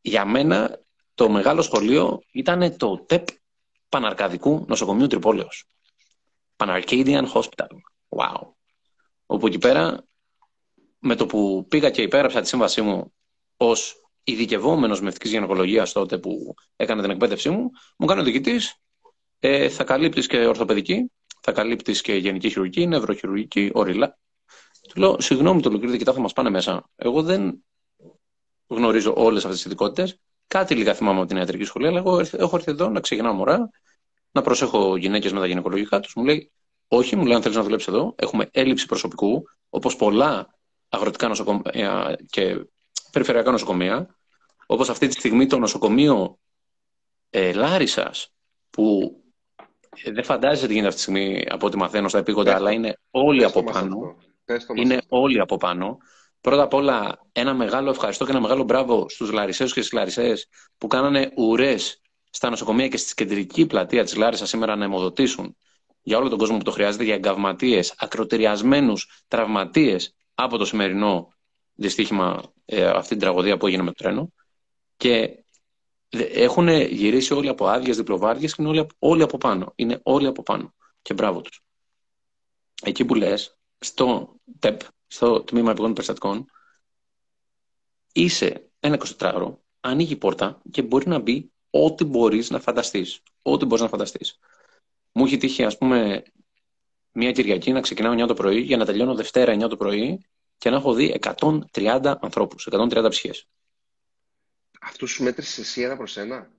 Για 0.01 0.25
μένα 0.25 0.79
το 1.13 1.29
μεγάλο 1.29 1.61
σχολείο 1.61 2.21
ήταν 2.31 2.77
το 2.77 3.03
ΤΕΠ 3.07 3.27
Παναρκαδικού 3.89 4.65
Νοσοκομείου 4.67 5.07
Τρυπόλεως. 5.07 5.65
Παναρcadian 6.55 7.25
Hospital. 7.33 7.67
Wow. 8.09 8.41
Όπου 9.25 9.47
εκεί 9.47 9.57
πέρα, 9.57 10.05
με 10.99 11.15
το 11.15 11.25
που 11.25 11.65
πήγα 11.67 11.89
και 11.89 12.01
υπέγραψα 12.01 12.41
τη 12.41 12.47
σύμβασή 12.47 12.81
μου 12.81 13.13
ως 13.57 13.95
ειδικευόμενος 14.23 15.01
μευτική 15.01 15.29
γυναικολογία 15.29 15.87
τότε 15.93 16.17
που 16.17 16.53
έκανα 16.75 17.01
την 17.01 17.11
εκπαίδευσή 17.11 17.49
μου, 17.49 17.69
μου 17.97 18.05
κάνει 18.05 18.21
ο 18.21 18.23
διοικητής, 18.23 18.75
ε, 19.39 19.69
θα 19.69 19.83
καλύπτεις 19.83 20.27
και 20.27 20.45
ορθοπαιδική, 20.45 21.11
θα 21.41 21.51
καλύπτεις 21.51 22.01
και 22.01 22.13
γενική 22.13 22.49
χειρουργική, 22.49 22.87
νευροχειρουργική, 22.87 23.71
οριλά. 23.73 24.17
Του 24.89 24.99
λέω, 24.99 25.21
συγγνώμη, 25.21 25.61
το 25.61 25.69
ολοκλήρη 25.69 25.97
κοιτά, 25.97 26.13
θα 26.13 26.19
μας 26.19 26.33
πάνε 26.33 26.49
μέσα. 26.49 26.89
Εγώ 26.95 27.21
δεν 27.21 27.63
γνωρίζω 28.67 29.13
όλες 29.17 29.43
αυτές 29.43 29.57
τις 29.57 29.65
ειδικότητες. 29.65 30.19
Κάτι 30.47 30.75
λίγα 30.75 30.93
θυμάμαι 30.93 31.19
από 31.19 31.27
την 31.27 31.37
ιατρική 31.37 31.63
σχολή, 31.63 31.87
αλλά 31.87 31.97
εγώ 31.97 32.19
έχω 32.19 32.55
έρθει 32.55 32.71
εδώ 32.71 32.89
να 32.89 32.99
ξεκινάω 32.99 33.33
μωρά, 33.33 33.69
να 34.31 34.41
προσέχω 34.41 34.97
γυναίκες 34.97 35.33
με 35.33 35.39
τα 35.39 35.47
γυναικολογικά 35.47 35.99
τους. 35.99 36.13
Μου 36.15 36.23
λέει, 36.23 36.51
Όχι, 36.87 37.15
μου 37.15 37.25
λέει, 37.25 37.35
αν 37.35 37.41
θέλεις 37.41 37.57
να 37.57 37.63
δουλέψεις 37.63 37.87
εδώ, 37.87 38.15
έχουμε 38.17 38.49
έλλειψη 38.51 38.85
προσωπικού, 38.85 39.43
όπως 39.69 39.95
πολλά 39.95 40.55
αγροτικά 40.89 41.27
νοσοκομεία 41.27 42.17
και 42.29 42.65
περιφερειακά 43.11 43.51
νοσοκομεία, 43.51 44.15
όπως 44.65 44.89
αυτή 44.89 45.07
τη 45.07 45.13
στιγμή 45.13 45.45
το 45.45 45.59
νοσοκομείο 45.59 46.39
ε, 47.29 47.53
Λάρισας, 47.53 48.33
που 48.69 49.15
ε, 49.23 49.26
δεν 50.03 50.23
φαντάζεσαι 50.23 50.67
τι 50.67 50.73
γίνεται 50.73 50.87
αυτή 50.87 51.05
τη 51.05 51.11
στιγμή 51.11 51.45
από 51.49 51.65
ό,τι 51.65 51.77
μαθαίνω 51.77 52.07
στα 52.07 52.17
επίγοντα, 52.17 52.55
αλλά 52.55 52.71
είναι 52.71 52.97
όλοι 53.11 53.43
από 53.43 53.63
πάνω. 53.63 54.15
Είναι 54.75 55.01
όλοι 55.07 55.39
από 55.39 55.57
πάνω. 55.57 55.97
Πρώτα 56.41 56.63
απ' 56.63 56.73
όλα, 56.73 57.19
ένα 57.31 57.53
μεγάλο 57.53 57.89
ευχαριστώ 57.89 58.25
και 58.25 58.31
ένα 58.31 58.41
μεγάλο 58.41 58.63
μπράβο 58.63 59.09
στους 59.09 59.31
Λαρισαίους 59.31 59.73
και 59.73 59.81
στις 59.81 59.93
Λαρισαίες 59.93 60.47
που 60.77 60.87
κάνανε 60.87 61.31
ουρές 61.35 62.01
στα 62.29 62.49
νοσοκομεία 62.49 62.87
και 62.87 62.97
στη 62.97 63.13
κεντρική 63.13 63.65
πλατεία 63.65 64.03
της 64.03 64.15
Λάρισας 64.15 64.49
σήμερα 64.49 64.75
να 64.75 64.83
αιμοδοτήσουν 64.83 65.55
για 66.01 66.17
όλο 66.17 66.29
τον 66.29 66.37
κόσμο 66.37 66.57
που 66.57 66.63
το 66.63 66.71
χρειάζεται, 66.71 67.03
για 67.03 67.13
εγκαυματίες, 67.13 67.93
ακροτηριασμένους 67.97 69.23
τραυματίες 69.27 70.15
από 70.33 70.57
το 70.57 70.65
σημερινό 70.65 71.33
δυστύχημα, 71.73 72.41
ε, 72.65 72.85
αυτή 72.85 73.09
την 73.09 73.19
τραγωδία 73.19 73.57
που 73.57 73.67
έγινε 73.67 73.83
με 73.83 73.91
το 73.91 74.03
τρένο. 74.03 74.33
Και 74.97 75.43
έχουν 76.09 76.67
γυρίσει 76.69 77.33
όλοι 77.33 77.47
από 77.47 77.67
άδειες 77.67 77.97
διπλοβάριε 77.97 78.47
και 78.47 78.55
είναι 78.57 78.67
όλοι, 78.67 78.87
όλοι 78.99 79.23
από 79.23 79.37
πάνω. 79.37 79.71
Είναι 79.75 79.99
όλοι 80.03 80.27
από 80.27 80.43
πάνω. 80.43 80.73
Και 81.01 81.13
μπράβο 81.13 81.41
τους. 81.41 81.63
Εκεί 82.83 83.05
που 83.05 83.15
λες, 83.15 83.57
στο 83.79 84.35
ΤΕΠ, 84.59 84.81
στο 85.07 85.43
τμήμα 85.43 85.69
επιγόνων 85.69 85.93
περιστατικών, 85.93 86.45
είσαι 88.13 88.69
ένα 88.79 88.99
24ωρο, 89.17 89.57
ανοίγει 89.79 90.13
η 90.13 90.15
πόρτα 90.15 90.61
και 90.71 90.81
μπορεί 90.81 91.07
να 91.07 91.19
μπει 91.19 91.51
ό,τι 91.69 92.03
μπορείς 92.03 92.49
να 92.49 92.59
φανταστείς. 92.59 93.23
Ό,τι 93.41 93.65
μπορείς 93.65 93.83
να 93.83 93.89
φανταστείς. 93.89 94.39
Μου 95.11 95.25
έχει 95.25 95.37
τύχει, 95.37 95.63
ας 95.63 95.77
πούμε, 95.77 96.23
μια 97.11 97.31
Κυριακή 97.31 97.71
να 97.71 97.81
ξεκινάω 97.81 98.13
9 98.13 98.27
το 98.27 98.33
πρωί 98.33 98.59
για 98.59 98.77
να 98.77 98.85
τελειώνω 98.85 99.15
Δευτέρα 99.15 99.53
9 99.53 99.69
το 99.69 99.77
πρωί 99.77 100.25
και 100.57 100.69
να 100.69 100.75
έχω 100.75 100.93
δει 100.93 101.19
130 101.73 102.17
ανθρώπους, 102.21 102.67
130 102.71 103.09
ψυχές. 103.09 103.47
Αυτούς 104.81 105.11
σου 105.11 105.23
μέτρησες 105.23 105.57
εσύ 105.57 105.81
ένα 105.81 105.97
προς 105.97 106.17
ένα; 106.17 106.49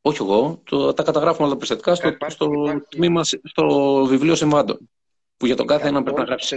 Όχι 0.00 0.22
εγώ, 0.22 0.62
το, 0.64 0.92
τα 0.92 1.02
καταγράφουμε 1.02 1.46
όλα 1.46 1.56
τα 1.56 1.66
περιστατικά 1.66 1.94
στο, 1.94 2.08
υπάρχει, 2.08 2.34
στο, 2.34 2.50
υπάρχει... 2.52 2.86
Τμήμα, 2.88 3.24
στο 3.24 4.04
βιβλίο 4.08 4.34
συμβάντων. 4.34 4.90
Που 5.36 5.46
για 5.46 5.56
τον 5.56 5.66
κάθε 5.66 5.88
ένα 5.88 6.02
πρέπει 6.02 6.18
να 6.18 6.24
γράψει. 6.24 6.56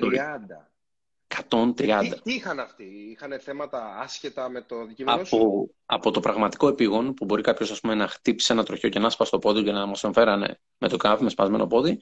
130. 1.50 1.76
Τι, 1.76 2.22
τι 2.22 2.34
είχαν 2.34 2.60
αυτοί, 2.60 2.84
είχαν 2.84 3.40
θέματα 3.40 3.98
άσχετα 4.00 4.50
με 4.50 4.62
το 4.62 4.86
δικαιωμένο 4.86 5.22
από, 5.22 5.70
από 5.86 6.12
το 6.12 6.20
πραγματικό 6.20 6.68
επίγον 6.68 7.14
που 7.14 7.26
μπορεί 7.26 7.42
κάποιος 7.42 7.82
να 7.82 8.08
χτύπησε 8.08 8.54
ένα 8.54 8.64
τροχιό 8.64 8.90
και 8.90 9.00
να 9.00 9.10
σπάσει 9.10 9.32
το 9.32 9.40
πόδι 9.40 9.64
και 9.64 9.72
να 9.72 9.86
μας 9.86 10.04
εμφέρανε 10.04 10.60
με 10.78 10.88
το 10.88 10.98
κάφι 10.98 11.24
με 11.24 11.30
σπασμένο 11.30 11.68
πόδι, 11.68 12.00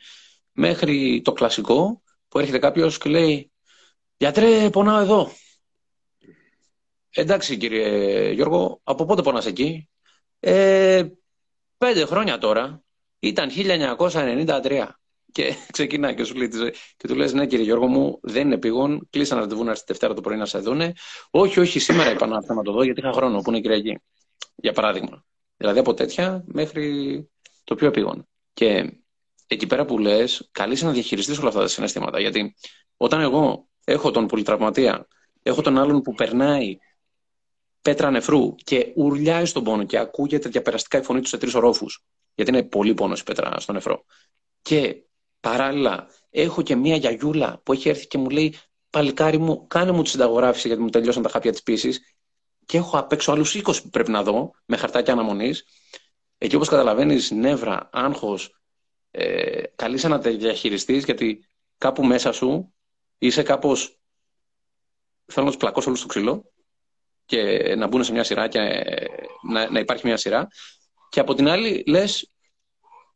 μέχρι 0.52 1.22
το 1.24 1.32
κλασικό 1.32 2.02
που 2.28 2.40
έρχεται 2.40 2.60
κάποιος 2.60 2.98
και 2.98 3.10
λέει 3.10 3.52
Γιατρέ, 4.22 4.70
πονάω 4.70 5.00
εδώ. 5.00 5.32
Εντάξει 7.14 7.58
κύριε 7.58 8.32
Γιώργο, 8.32 8.80
από 8.84 9.06
πότε 9.06 9.22
πονάς 9.22 9.46
εκεί; 9.46 9.90
Ε, 10.40 11.06
πέντε 11.78 12.06
χρόνια 12.06 12.38
τώρα 12.38 12.84
ήταν 13.20 13.50
1993. 13.50 14.88
Και 15.32 15.54
ξεκινάει 15.72 16.16
και 16.16 16.24
σου 16.24 16.36
λέει 16.36 16.48
τη 16.48 16.58
ζωή. 16.58 16.74
Και 16.98 17.08
του 17.08 17.16
λες, 17.16 17.34
Ναι, 17.34 17.48
κύριε 17.48 17.66
Γιώργο 17.66 17.88
μου, 17.88 18.20
δεν 18.22 18.46
είναι 18.46 18.58
πήγον. 18.58 19.08
Κλείσαν 19.10 19.40
ραντεβού 19.40 19.64
να 19.64 19.72
έρθει 19.72 19.84
Δευτέρα 19.88 20.14
το 20.14 20.22
πρωί 20.22 20.38
να 20.38 20.46
σε 20.46 20.58
δούνε. 20.58 20.94
Όχι, 21.30 21.60
όχι, 21.60 21.80
σήμερα 21.80 22.12
είπα 22.12 22.28
να 22.28 22.54
να 22.54 22.62
το 22.62 22.72
δω, 22.72 22.84
γιατί 22.84 23.00
είχα 23.00 23.12
χρόνο 23.12 23.42
που 23.42 23.50
είναι 23.50 23.60
Κυριακή. 23.60 24.00
Για 24.56 24.74
παράδειγμα. 24.74 25.26
Δηλαδή 25.58 25.80
από 25.80 25.94
τέτοια 25.94 26.44
μέχρι 26.48 27.28
το 27.64 27.76
πιο 27.76 27.88
επίγον. 27.88 28.28
Και 28.54 29.00
εκεί 29.48 29.68
πέρα 29.68 29.86
που 29.86 29.98
λες, 29.98 30.50
καλείσαι 30.52 30.86
να 30.86 30.92
διαχειριστείς 30.92 31.40
όλα 31.40 31.48
αυτά 31.48 31.60
τα 31.60 31.68
συναισθήματα. 31.68 32.20
Γιατί 32.20 32.56
όταν 32.98 33.22
εγώ 33.22 33.68
έχω 33.84 34.12
τον 34.12 34.28
πολυτραυματία, 34.28 35.08
έχω 35.44 35.62
τον 35.62 35.78
άλλον 35.78 36.02
που 36.02 36.14
περνάει 36.14 36.78
πέτρα 37.82 38.12
νεφρού 38.12 38.56
και 38.56 38.92
ουρλιάει 38.96 39.46
στον 39.46 39.64
πόνο 39.64 39.84
και 39.84 39.98
ακούγεται 39.98 40.50
διαπεραστικά 40.50 40.98
η 40.98 41.02
φωνή 41.02 41.22
του 41.22 41.28
σε 41.28 41.38
τρεις 41.38 41.54
ορόφους, 41.54 42.06
γιατί 42.36 42.52
είναι 42.52 42.64
πολύ 42.64 42.94
πόνος 42.94 43.20
η 43.20 43.24
πέτρα 43.24 43.60
στο 43.60 43.74
νεφρό. 43.74 44.04
Και 44.62 45.04
παράλληλα 45.40 46.08
έχω 46.30 46.62
και 46.62 46.76
μία 46.76 46.96
γιαγιούλα 46.96 47.62
που 47.64 47.74
έχει 47.74 47.90
έρθει 47.90 48.08
και 48.08 48.18
μου 48.18 48.30
λέει 48.30 48.56
Παλικάρι 48.90 49.38
μου, 49.38 49.68
κάνε 49.68 49.92
μου 49.92 50.02
τη 50.02 50.10
συνταγογράφηση 50.10 50.68
γιατί 50.68 50.82
μου 50.82 50.90
τελειώσαν 50.90 51.24
τα 51.24 51.30
χάπια 51.30 51.52
της 51.52 51.64
πίσης. 51.64 52.16
Και 52.66 52.78
έχω 52.78 52.98
απ' 52.98 53.12
έξω 53.12 53.32
άλλους 53.32 53.56
20 53.56 53.82
που 53.82 53.90
πρέπει 53.90 54.12
να 54.12 54.24
δω 54.24 54.52
με 54.66 54.78
χαρτάκια 54.78 55.14
αναμονής. 55.14 55.66
Εκεί 56.38 56.56
όπως 56.56 56.68
καταλαβαίνεις, 56.68 57.32
νεύρα, 57.32 57.90
άγχος, 57.92 58.62
ε, 59.12 59.64
καλείσαι 59.76 60.08
να 60.08 60.20
τα 60.20 60.30
διαχειριστεί 60.32 60.98
γιατί 60.98 61.48
κάπου 61.78 62.04
μέσα 62.04 62.32
σου 62.32 62.74
είσαι 63.18 63.44
κάπως. 63.44 64.00
Θέλω 65.26 65.46
να 65.46 65.52
τους 65.52 65.60
πλακώσω 65.60 65.88
όλους 65.88 66.00
στο 66.00 66.08
ξύλο 66.08 66.52
και 67.30 67.76
να 67.78 67.88
μπουν 67.88 68.04
σε 68.04 68.12
μια 68.12 68.24
σειρά 68.24 68.48
και 68.48 68.60
να, 69.52 69.70
να 69.70 69.80
υπάρχει 69.80 70.08
μια 70.08 70.18
σειρά. 70.18 70.48
Και 71.10 71.20
από 71.20 71.34
την 71.34 71.48
άλλη 71.48 71.84
λες 71.88 72.32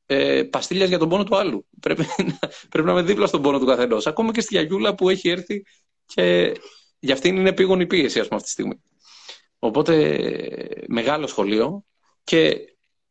ε, 0.05 0.43
παστίλιας 0.43 0.89
για 0.89 0.97
τον 0.97 1.09
πόνο 1.09 1.23
του 1.23 1.35
άλλου. 1.35 1.67
Πρέπει, 1.81 2.05
πρέπει 2.69 2.87
να 2.87 2.91
είμαι 2.91 3.01
δίπλα 3.01 3.27
στον 3.27 3.41
πόνο 3.41 3.59
του 3.59 3.65
καθενός. 3.65 4.07
Ακόμα 4.07 4.31
και 4.31 4.41
στη 4.41 4.53
γιαγιούλα 4.53 4.95
που 4.95 5.09
έχει 5.09 5.29
έρθει 5.29 5.63
και 6.05 6.53
για 6.99 7.13
αυτήν 7.13 7.35
είναι 7.35 7.53
η 7.81 7.87
πίεση, 7.87 8.19
ας 8.19 8.27
πούμε, 8.27 8.35
αυτή 8.35 8.43
τη 8.43 8.49
στιγμή. 8.49 8.81
Οπότε, 9.59 10.27
μεγάλο 10.87 11.27
σχολείο 11.27 11.85
και 12.23 12.57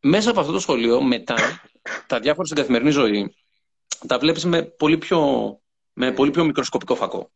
μέσα 0.01 0.31
από 0.31 0.41
αυτό 0.41 0.53
το 0.53 0.59
σχολείο, 0.59 1.03
μετά, 1.03 1.35
τα 2.09 2.21
διάφορα 2.21 2.47
στην 2.47 2.59
καθημερινή 2.59 2.91
ζωή, 2.91 3.35
τα 4.07 4.19
βλέπεις 4.19 4.45
με 4.45 4.63
πολύ 4.63 4.99
πιο, 4.99 5.21
με 5.93 6.13
πολύ 6.13 6.31
πιο 6.31 6.45
μικροσκοπικό 6.45 6.95
φακό. 6.95 7.31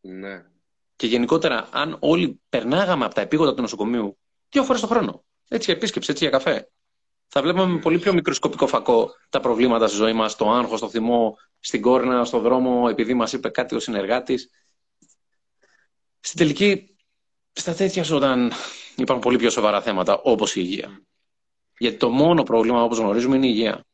Ναι. 0.00 0.44
Και 0.96 1.06
γενικότερα, 1.06 1.68
αν 1.72 1.96
όλοι 2.00 2.40
περνάγαμε 2.48 3.04
από 3.04 3.14
τα 3.14 3.20
επίγοντα 3.20 3.54
του 3.54 3.60
νοσοκομείου 3.60 4.18
δύο 4.48 4.64
φορές 4.64 4.80
το 4.80 4.86
χρόνο, 4.86 5.24
έτσι 5.48 5.64
για 5.64 5.74
επίσκεψη, 5.74 6.10
έτσι 6.10 6.24
για 6.24 6.32
καφέ, 6.32 6.70
θα 7.28 7.42
βλέπαμε 7.42 7.72
με 7.72 7.78
πολύ 7.78 7.98
πιο 7.98 8.12
μικροσκοπικό 8.12 8.66
φακό 8.66 9.10
τα 9.28 9.40
προβλήματα 9.40 9.86
στη 9.86 9.96
ζωή 9.96 10.12
μας, 10.12 10.36
το 10.36 10.50
άγχος, 10.50 10.80
το 10.80 10.88
θυμό, 10.88 11.36
στην 11.60 11.80
κόρνα, 11.80 12.24
στον 12.24 12.42
δρόμο, 12.42 12.86
επειδή 12.90 13.14
μας 13.14 13.32
είπε 13.32 13.48
κάτι 13.48 13.74
ο 13.74 13.80
συνεργάτης. 13.80 14.50
Στην 16.20 16.38
τελική, 16.38 16.96
στα 17.52 17.74
τέτοια 17.74 18.04
όταν 18.12 18.52
υπάρχουν 18.96 19.24
πολύ 19.24 19.38
πιο 19.38 19.50
σοβαρά 19.50 19.82
θέματα, 19.82 20.20
όπως 20.22 20.56
η 20.56 20.60
υγεία. 20.64 21.02
Γιατί 21.78 21.96
το 21.96 22.10
μόνο 22.10 22.42
πρόβλημα, 22.42 22.82
όπως 22.82 22.98
γνωρίζουμε, 22.98 23.36
είναι 23.36 23.46
η 23.46 23.52
υγεία. 23.52 23.84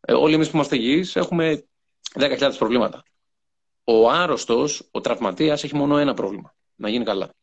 Ε, 0.00 0.12
όλοι 0.12 0.34
εμείς 0.34 0.50
που 0.50 0.56
είμαστε 0.56 0.76
υγιείς 0.76 1.16
έχουμε 1.16 1.64
10.000 2.14 2.52
προβλήματα. 2.58 3.02
Ο 3.84 4.10
άρρωστος, 4.10 4.88
ο 4.90 5.00
τραυματίας, 5.00 5.64
έχει 5.64 5.76
μόνο 5.76 5.96
ένα 5.96 6.14
πρόβλημα. 6.14 6.54
Να 6.74 6.88
γίνει 6.88 7.04
καλά. 7.04 7.34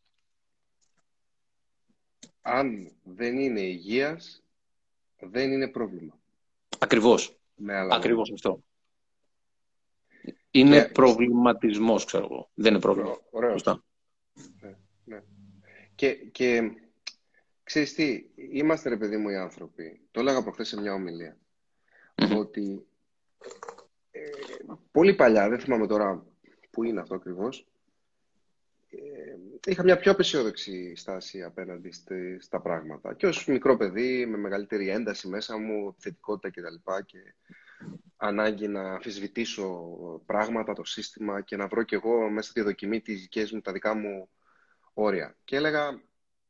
Αν 2.41 2.91
δεν 3.03 3.39
είναι 3.39 3.59
υγείας, 3.59 4.43
δεν 5.19 5.51
είναι 5.51 5.67
πρόβλημα. 5.67 6.19
Ακριβώς. 6.79 7.39
Ακριβώς 7.89 8.31
αυτό. 8.31 8.63
Είναι 10.51 10.81
και... 10.81 10.91
προβληματισμός, 10.91 12.05
ξέρω 12.05 12.23
εγώ. 12.23 12.49
Δεν 12.53 12.71
είναι 12.71 12.81
πρόβλημα. 12.81 13.17
Ωραίος. 13.29 13.63
Ναι, 14.61 14.75
ναι. 15.05 15.23
Και, 15.95 16.13
και 16.13 16.71
ξέρεις 17.63 17.93
τι, 17.93 18.25
είμαστε 18.35 18.89
ρε 18.89 18.97
παιδί 18.97 19.17
μου 19.17 19.29
οι 19.29 19.35
άνθρωποι. 19.35 20.01
Το 20.11 20.19
έλεγα 20.19 20.43
προχθές 20.43 20.67
σε 20.67 20.81
μια 20.81 20.93
ομιλία. 20.93 21.37
Ότι 22.37 22.85
ε, 24.11 24.29
πολύ 24.91 25.15
παλιά, 25.15 25.49
δεν 25.49 25.59
θυμάμαι 25.59 25.87
τώρα 25.87 26.25
που 26.71 26.83
είναι 26.83 26.99
αυτό 26.99 27.15
ακριβώς, 27.15 27.67
ε, 28.89 29.71
είχα 29.71 29.83
μια 29.83 29.97
πιο 29.97 30.11
απεσιόδοξη 30.11 30.95
στάση 30.95 31.43
απέναντι 31.43 31.91
στα 32.39 32.61
πράγματα. 32.61 33.13
Και 33.13 33.27
ως 33.27 33.45
μικρό 33.47 33.77
παιδί, 33.77 34.25
με 34.25 34.37
μεγαλύτερη 34.37 34.89
ένταση 34.89 35.27
μέσα 35.27 35.57
μου, 35.57 35.95
θετικότητα 35.97 36.49
κτλ. 36.49 36.75
Και, 37.05 37.17
και 37.17 37.33
ανάγκη 38.17 38.67
να 38.67 38.93
αμφισβητήσω 38.93 39.93
πράγματα, 40.25 40.73
το 40.73 40.83
σύστημα 40.83 41.41
και 41.41 41.55
να 41.55 41.67
βρω 41.67 41.83
κι 41.83 41.93
εγώ 41.93 42.29
μέσα 42.29 42.49
στη 42.49 42.61
δοκιμή 42.61 43.01
τις 43.01 43.21
δικές 43.21 43.51
μου, 43.51 43.61
τα 43.61 43.71
δικά 43.71 43.93
μου 43.93 44.29
όρια. 44.93 45.37
Και 45.43 45.55
έλεγα 45.55 46.01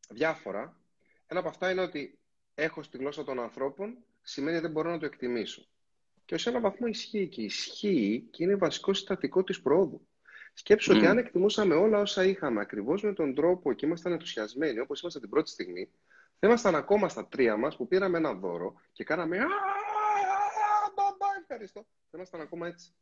διάφορα. 0.09 0.80
Ένα 1.28 1.39
από 1.39 1.49
αυτά 1.49 1.72
είναι 1.72 1.82
ότι 1.82 2.19
έχω 2.55 2.84
στη 2.84 2.97
γλώσσα 2.97 3.24
των 3.24 3.39
ανθρώπων 3.39 3.97
σημαίνει 4.22 4.55
ότι 4.55 4.65
δεν 4.65 4.72
μπορώ 4.72 4.89
να 4.89 4.99
το 4.99 5.05
εκτιμήσω. 5.05 5.65
Και 6.26 6.34
ως 6.34 6.47
ένα 6.47 6.59
βαθμό 6.59 6.88
ισχύει 6.88 7.28
και 7.28 7.41
ισχύει 7.41 8.28
και 8.32 8.43
είναι 8.43 8.55
βασικό 8.55 8.93
συστατικό 8.93 9.43
της 9.43 9.61
πρόοδου. 9.61 10.07
Σκέψου 10.53 10.95
ότι 10.95 11.05
αν 11.05 11.17
εκτιμούσαμε 11.17 11.75
όλα 11.75 11.99
όσα 11.99 12.23
είχαμε 12.23 12.61
ακριβώς 12.61 13.03
με 13.03 13.13
τον 13.13 13.35
τρόπο 13.35 13.73
και 13.73 13.85
ήμασταν 13.85 14.11
ενθουσιασμένοι 14.11 14.79
όπως 14.79 15.01
είμαστε 15.01 15.19
την 15.19 15.29
πρώτη 15.29 15.49
στιγμή, 15.49 15.91
θα 16.39 16.47
ήμασταν 16.47 16.75
ακόμα 16.75 17.09
στα 17.09 17.27
τρία 17.27 17.57
μας 17.57 17.75
που 17.75 17.87
πήραμε 17.87 18.17
ένα 18.17 18.33
δώρο 18.33 18.81
και 18.91 19.03
κάναμε. 19.03 19.37
Μπαμπά, 20.95 21.27
ευχαριστώ. 21.41 21.81
Θα 21.81 22.17
ήμασταν 22.17 22.41
ακόμα 22.41 22.67
έτσι. 22.67 22.93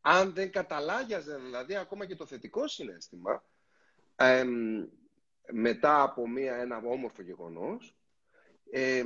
Αν 0.00 0.32
δεν 0.32 0.50
καταλάγιαζε 0.50 1.36
δηλαδή 1.36 1.76
ακόμα 1.76 2.06
και 2.06 2.16
το 2.16 2.26
θετικό 2.26 2.68
συνέστημα, 2.68 3.44
μετά 5.52 6.02
από 6.02 6.28
μία, 6.28 6.56
ένα 6.56 6.76
όμορφο 6.76 7.22
γεγονός, 7.22 7.96
ε, 8.70 9.04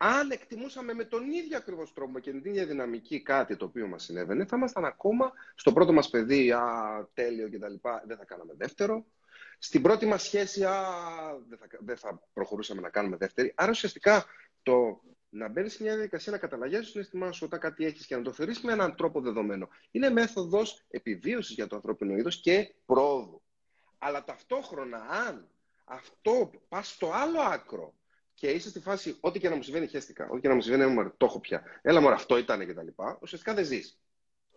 αν 0.00 0.30
εκτιμούσαμε 0.30 0.92
με 0.92 1.04
τον 1.04 1.30
ίδιο 1.30 1.56
ακριβώς 1.56 1.92
τρόπο 1.92 2.18
και 2.18 2.30
την 2.30 2.42
ίδια 2.44 2.66
δυναμική 2.66 3.22
κάτι 3.22 3.56
το 3.56 3.64
οποίο 3.64 3.86
μας 3.86 4.02
συνέβαινε, 4.02 4.44
θα 4.44 4.56
ήμασταν 4.56 4.84
ακόμα 4.84 5.32
στο 5.54 5.72
πρώτο 5.72 5.92
μας 5.92 6.10
παιδί, 6.10 6.52
α, 6.52 6.62
τέλειο 7.14 7.48
κτλ. 7.48 7.74
Δεν 8.06 8.16
θα 8.16 8.24
κάναμε 8.24 8.54
δεύτερο. 8.56 9.06
Στην 9.58 9.82
πρώτη 9.82 10.06
μας 10.06 10.22
σχέση, 10.22 10.64
α, 10.64 10.82
δεν, 11.48 11.58
θα, 11.58 11.66
δεν 11.80 11.96
θα 11.96 12.22
προχωρούσαμε 12.32 12.80
να 12.80 12.88
κάνουμε 12.90 13.16
δεύτερη. 13.16 13.52
Άρα 13.56 13.70
ουσιαστικά 13.70 14.24
το 14.62 15.02
να 15.28 15.48
μπαίνεις 15.48 15.72
σε 15.72 15.82
μια 15.82 15.92
διαδικασία 15.94 16.32
να 16.32 16.38
καταλαγιάζει 16.38 16.84
το 16.84 16.90
συναίσθημά 16.90 17.32
σου 17.32 17.44
όταν 17.44 17.60
κάτι 17.60 17.84
έχεις 17.84 18.06
και 18.06 18.16
να 18.16 18.22
το 18.22 18.32
θεωρείς 18.32 18.60
με 18.60 18.72
έναν 18.72 18.94
τρόπο 18.96 19.20
δεδομένο. 19.20 19.68
Είναι 19.90 20.10
μέθοδος 20.10 20.84
επιβίωσης 20.88 21.54
για 21.54 21.66
το 21.66 21.76
ανθρώπινο 21.76 22.16
είδος 22.16 22.40
και 22.40 22.74
πρόοδου. 22.86 23.42
Αλλά 23.98 24.24
ταυτόχρονα, 24.24 24.98
αν 24.98 25.48
αυτό 25.84 26.50
πας 26.68 26.88
στο 26.88 27.12
άλλο 27.12 27.40
άκρο 27.40 27.94
και 28.38 28.50
είσαι 28.50 28.68
στη 28.68 28.80
φάση, 28.80 29.16
ό,τι 29.20 29.38
και 29.38 29.48
να 29.48 29.56
μου 29.56 29.62
συμβαίνει, 29.62 29.86
χαίστηκα. 29.86 30.28
Ό,τι 30.30 30.40
και 30.40 30.48
να 30.48 30.54
μου 30.54 30.60
συμβαίνει, 30.60 30.92
μου 30.92 31.12
το 31.16 31.26
έχω 31.26 31.40
πια. 31.40 31.62
Έλα 31.82 32.00
μου, 32.00 32.08
αυτό 32.08 32.38
ήταν 32.38 32.66
και 32.66 32.74
τα 32.74 32.82
λοιπά. 32.82 33.18
Ουσιαστικά 33.22 33.54
δεν 33.54 33.64
ζεις. 33.64 34.00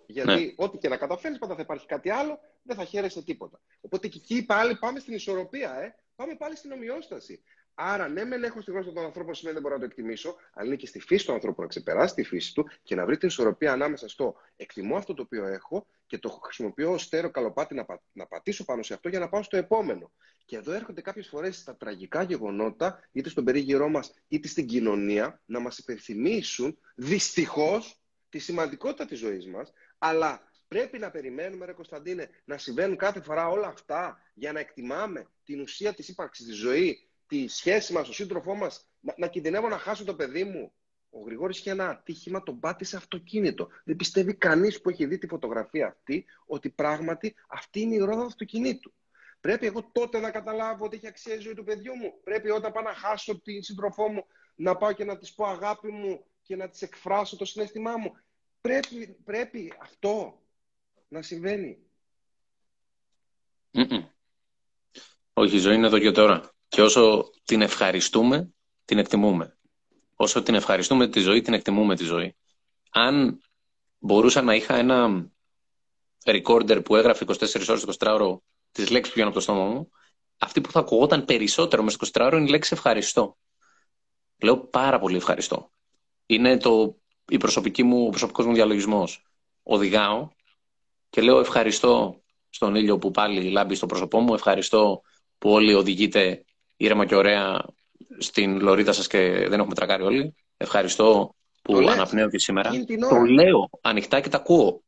Γιατί 0.06 0.32
ναι. 0.32 0.54
ό,τι 0.56 0.78
και 0.78 0.90
να 0.90 0.98
καταφέρεις, 0.98 1.38
πάντα 1.38 1.56
θα 1.56 1.62
υπάρχει 1.62 1.86
κάτι 1.86 2.10
άλλο, 2.10 2.40
δεν 2.64 2.76
θα 2.76 2.84
χαίρεσαι 2.84 3.24
τίποτα. 3.24 3.60
Οπότε 3.82 4.08
και 4.08 4.18
εκεί 4.18 4.46
πάλι 4.46 4.76
πάμε 4.76 5.00
στην 5.00 5.14
ισορροπία, 5.14 5.82
ε. 5.82 5.96
Πάμε 6.16 6.36
πάλι 6.36 6.56
στην 6.56 6.72
ομοιόσταση. 6.72 7.44
Άρα, 7.74 8.08
ναι, 8.08 8.24
μεν 8.26 8.44
έχω 8.44 8.62
στη 8.62 8.72
γλώσσα 8.72 8.92
των 8.92 9.04
ανθρώπων 9.04 9.34
σημαίνει 9.34 9.54
δεν 9.54 9.64
μπορώ 9.64 9.76
να 9.76 9.82
το 9.88 9.88
εκτιμήσω, 9.92 10.36
αλλά 10.54 10.68
είναι 10.68 10.76
και 10.76 10.88
στη 10.88 11.00
φύση 11.00 11.26
του 11.26 11.34
ανθρώπου 11.34 11.62
να 11.62 11.68
ξεπεράσει 11.68 12.14
τη 12.14 12.24
φύση 12.24 12.54
του 12.54 12.70
και 12.84 12.96
να 12.96 13.06
βρει 13.06 13.18
την 13.18 13.28
ισορροπία 13.28 13.72
ανάμεσα 13.72 14.10
στο 14.10 14.36
εκτιμώ 14.56 14.96
αυτό 14.96 15.14
το 15.14 15.22
οποίο 15.22 15.46
έχω 15.46 15.88
και 16.12 16.18
το 16.18 16.30
χρησιμοποιώ 16.30 16.92
ως 16.92 17.04
στέρο 17.04 17.32
καλοπάτι 17.32 17.76
να, 17.76 17.86
πα, 17.86 18.02
να 18.12 18.28
πατήσω 18.28 18.66
πάνω 18.66 18.84
σε 18.84 18.94
αυτό 18.94 19.10
για 19.10 19.20
να 19.20 19.30
πάω 19.30 19.44
στο 19.44 19.58
επόμενο. 19.58 20.12
Και 20.46 20.56
εδώ 20.56 20.72
έρχονται 20.72 21.02
κάποιες 21.02 21.28
φορές 21.28 21.64
τα 21.64 21.78
τραγικά 21.78 22.24
γεγονότα, 22.24 23.08
είτε 23.12 23.30
στον 23.30 23.44
περίγυρό 23.44 23.90
μας 23.90 24.14
είτε 24.28 24.48
στην 24.48 24.68
κοινωνία, 24.68 25.42
να 25.46 25.60
μας 25.60 25.78
υπενθυμίσουν 25.78 26.78
δυστυχώς 26.96 28.02
τη 28.30 28.40
σημαντικότητα 28.40 29.06
της 29.06 29.20
ζωής 29.20 29.48
μας, 29.48 29.74
αλλά 29.98 30.50
Πρέπει 30.68 31.00
να 31.00 31.12
περιμένουμε, 31.12 31.66
ρε 31.66 31.74
Κωνσταντίνε, 31.74 32.30
να 32.46 32.58
συμβαίνουν 32.58 32.98
κάθε 32.98 33.22
φορά 33.22 33.48
όλα 33.48 33.68
αυτά 33.68 34.18
για 34.34 34.52
να 34.52 34.60
εκτιμάμε 34.60 35.28
την 35.44 35.62
ουσία 35.62 35.94
της 35.94 36.08
ύπαρξης 36.08 36.46
της 36.46 36.56
ζωή 36.56 37.10
τη 37.28 37.48
σχέση 37.48 37.94
μας, 37.94 38.04
τον 38.04 38.14
σύντροφό 38.14 38.56
μας, 38.56 38.90
να, 39.00 39.14
να 39.18 39.28
κινδυνεύω 39.28 39.68
να 39.68 39.78
χάσω 39.78 40.04
το 40.04 40.16
παιδί 40.16 40.44
μου. 40.44 40.74
Ο 41.14 41.20
Γρηγόρης 41.26 41.60
είχε 41.60 41.72
ένα 41.72 41.90
ατύχημα, 41.90 42.44
τον 42.44 42.60
πάτησε 42.60 42.98
αυτοκίνητο. 42.98 43.68
Δεν 43.84 43.96
πιστεύει 43.96 44.34
κανείς 44.34 44.82
που 44.82 44.90
έχει 44.90 45.06
δει 45.06 45.18
τη 45.18 45.28
φωτογραφία 45.28 45.88
αυτή 45.88 46.26
ότι 46.46 46.70
πράγματι 46.70 47.36
αυτή 47.48 47.80
είναι 47.80 47.96
η 47.96 47.98
ρόδα 47.98 48.20
του 48.20 48.26
αυτοκινήτου. 48.26 48.94
Πρέπει 49.42 49.66
εγώ 49.66 49.90
τότε 49.92 50.20
να 50.20 50.32
καταλάβω 50.32 50.86
ότι 50.86 50.96
έχει 50.96 51.08
αξία 51.08 51.36
η 51.36 51.40
ζωή 51.40 51.54
του 51.54 51.64
παιδιού 51.64 51.96
μου. 51.96 52.14
Πρέπει 52.24 52.50
όταν 52.50 52.72
πάω 52.72 52.84
να 52.84 52.94
χάσω 52.94 53.40
την 53.40 53.64
σύντροφό 53.64 54.08
μου 54.08 54.26
να 54.56 54.76
πάω 54.76 54.92
και 54.92 55.04
να 55.04 55.18
της 55.18 55.34
πω 55.34 55.46
αγάπη 55.46 55.92
μου 55.92 56.26
και 56.42 56.56
να 56.56 56.70
της 56.70 56.82
εκφράσω 56.82 57.36
το 57.36 57.46
συνέστημά 57.46 57.98
μου. 57.98 58.18
Πρέπει, 58.62 59.18
πρέπει 59.24 59.74
αυτό 59.82 60.42
να 61.08 61.22
συμβαίνει. 61.22 61.78
Όχι, 65.34 65.56
η 65.56 65.60
ζωή 65.60 65.76
είναι 65.76 65.88
εδώ 65.88 66.00
και 66.00 66.12
τώρα. 66.12 66.52
Και 66.68 66.82
όσο 66.82 67.30
την 67.44 67.62
ευχαριστούμε, 67.62 68.54
την 68.86 68.98
εκτιμούμε. 68.98 69.58
Όσο 70.22 70.44
την 70.44 70.56
ευχαριστούμε 70.56 71.08
τη 71.08 71.20
ζωή, 71.20 71.42
την 71.42 71.54
εκτιμούμε 71.54 71.96
τη 71.96 72.04
ζωή. 72.04 72.36
Αν 72.92 73.42
μπορούσα 74.00 74.42
να 74.42 74.56
είχα 74.56 74.76
ένα 74.76 75.30
recorder 76.24 76.82
που 76.86 76.96
έγραφε 76.96 77.26
24 77.28 77.68
ώρες 77.68 77.86
24 78.00 78.08
ώρο 78.14 78.44
τις 78.72 78.90
λέξεις 78.90 79.08
που 79.08 79.14
βγαίνουν 79.14 79.28
από 79.32 79.34
το 79.34 79.40
στόμα 79.42 79.66
μου, 79.66 79.92
αυτή 80.38 80.62
που 80.62 80.72
θα 80.72 80.80
ακουγόταν 80.80 81.26
περισσότερο 81.26 81.84
μέσα 81.84 81.98
στο 82.06 82.24
24 82.24 82.26
ώρο 82.26 82.38
είναι 82.38 82.46
η 82.48 82.50
λέξη 82.50 82.74
ευχαριστώ. 82.74 83.38
Λέω 84.44 84.58
πάρα 84.58 85.00
πολύ 85.00 85.16
ευχαριστώ. 85.16 85.72
Είναι 86.26 86.58
το, 86.58 86.96
η 87.30 87.38
προσωπική 87.38 87.84
μου, 87.84 88.06
ο 88.06 88.10
προσωπικός 88.10 88.46
μου 88.46 88.54
διαλογισμός. 88.54 89.24
Οδηγάω 89.64 90.30
και 91.10 91.22
λέω 91.22 91.40
ευχαριστώ 91.40 92.22
στον 92.50 92.76
ήλιο 92.76 92.98
που 92.98 93.12
πάλι 93.12 93.50
λάμπει 93.50 93.76
στο 93.76 93.86
πρόσωπό 93.86 94.20
μου, 94.20 94.34
ευχαριστώ 94.34 95.02
που 95.38 95.52
όλοι 95.52 95.74
οδηγείτε 95.74 96.46
ήρεμα 96.78 97.06
και 97.06 97.16
ωραία 97.16 97.66
στην 98.18 98.62
λωρίδα 98.62 98.92
σας 98.92 99.08
και 99.08 99.46
δεν 99.50 99.60
έχουμε 99.60 99.76
τρακάρει 99.76 100.04
όλοι. 100.04 100.36
Ευχαριστώ 100.58 101.36
που 101.62 101.78
αναπνέω 101.78 102.30
και 102.30 102.40
σήμερα. 102.40 102.72
Το 103.10 103.16
λέω 103.16 103.70
ανοιχτά 103.82 104.20
και 104.20 104.30
τα 104.30 104.38
ακούω. 104.38 104.84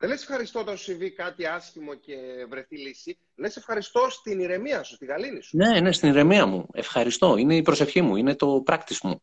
Δεν 0.00 0.08
λες 0.08 0.22
ευχαριστώ 0.22 0.60
όταν 0.60 0.76
σου 0.76 0.84
συμβεί 0.84 1.10
κάτι 1.10 1.46
άσχημο 1.46 1.94
και 1.94 2.16
βρεθεί 2.48 2.76
λύση. 2.76 3.18
Λες 3.36 3.56
ευχαριστώ 3.56 4.06
στην 4.10 4.40
ηρεμία 4.40 4.82
σου, 4.82 4.94
στη 4.94 5.04
γαλήνη 5.04 5.42
σου. 5.42 5.56
Ναι, 5.56 5.80
ναι, 5.80 5.92
στην 5.92 6.08
ηρεμία 6.08 6.46
μου. 6.46 6.66
Ευχαριστώ. 6.72 7.36
Είναι 7.36 7.56
η 7.56 7.62
προσευχή 7.62 8.00
μου, 8.00 8.16
είναι 8.16 8.34
το 8.34 8.62
πράκτης 8.64 9.00
μου. 9.00 9.22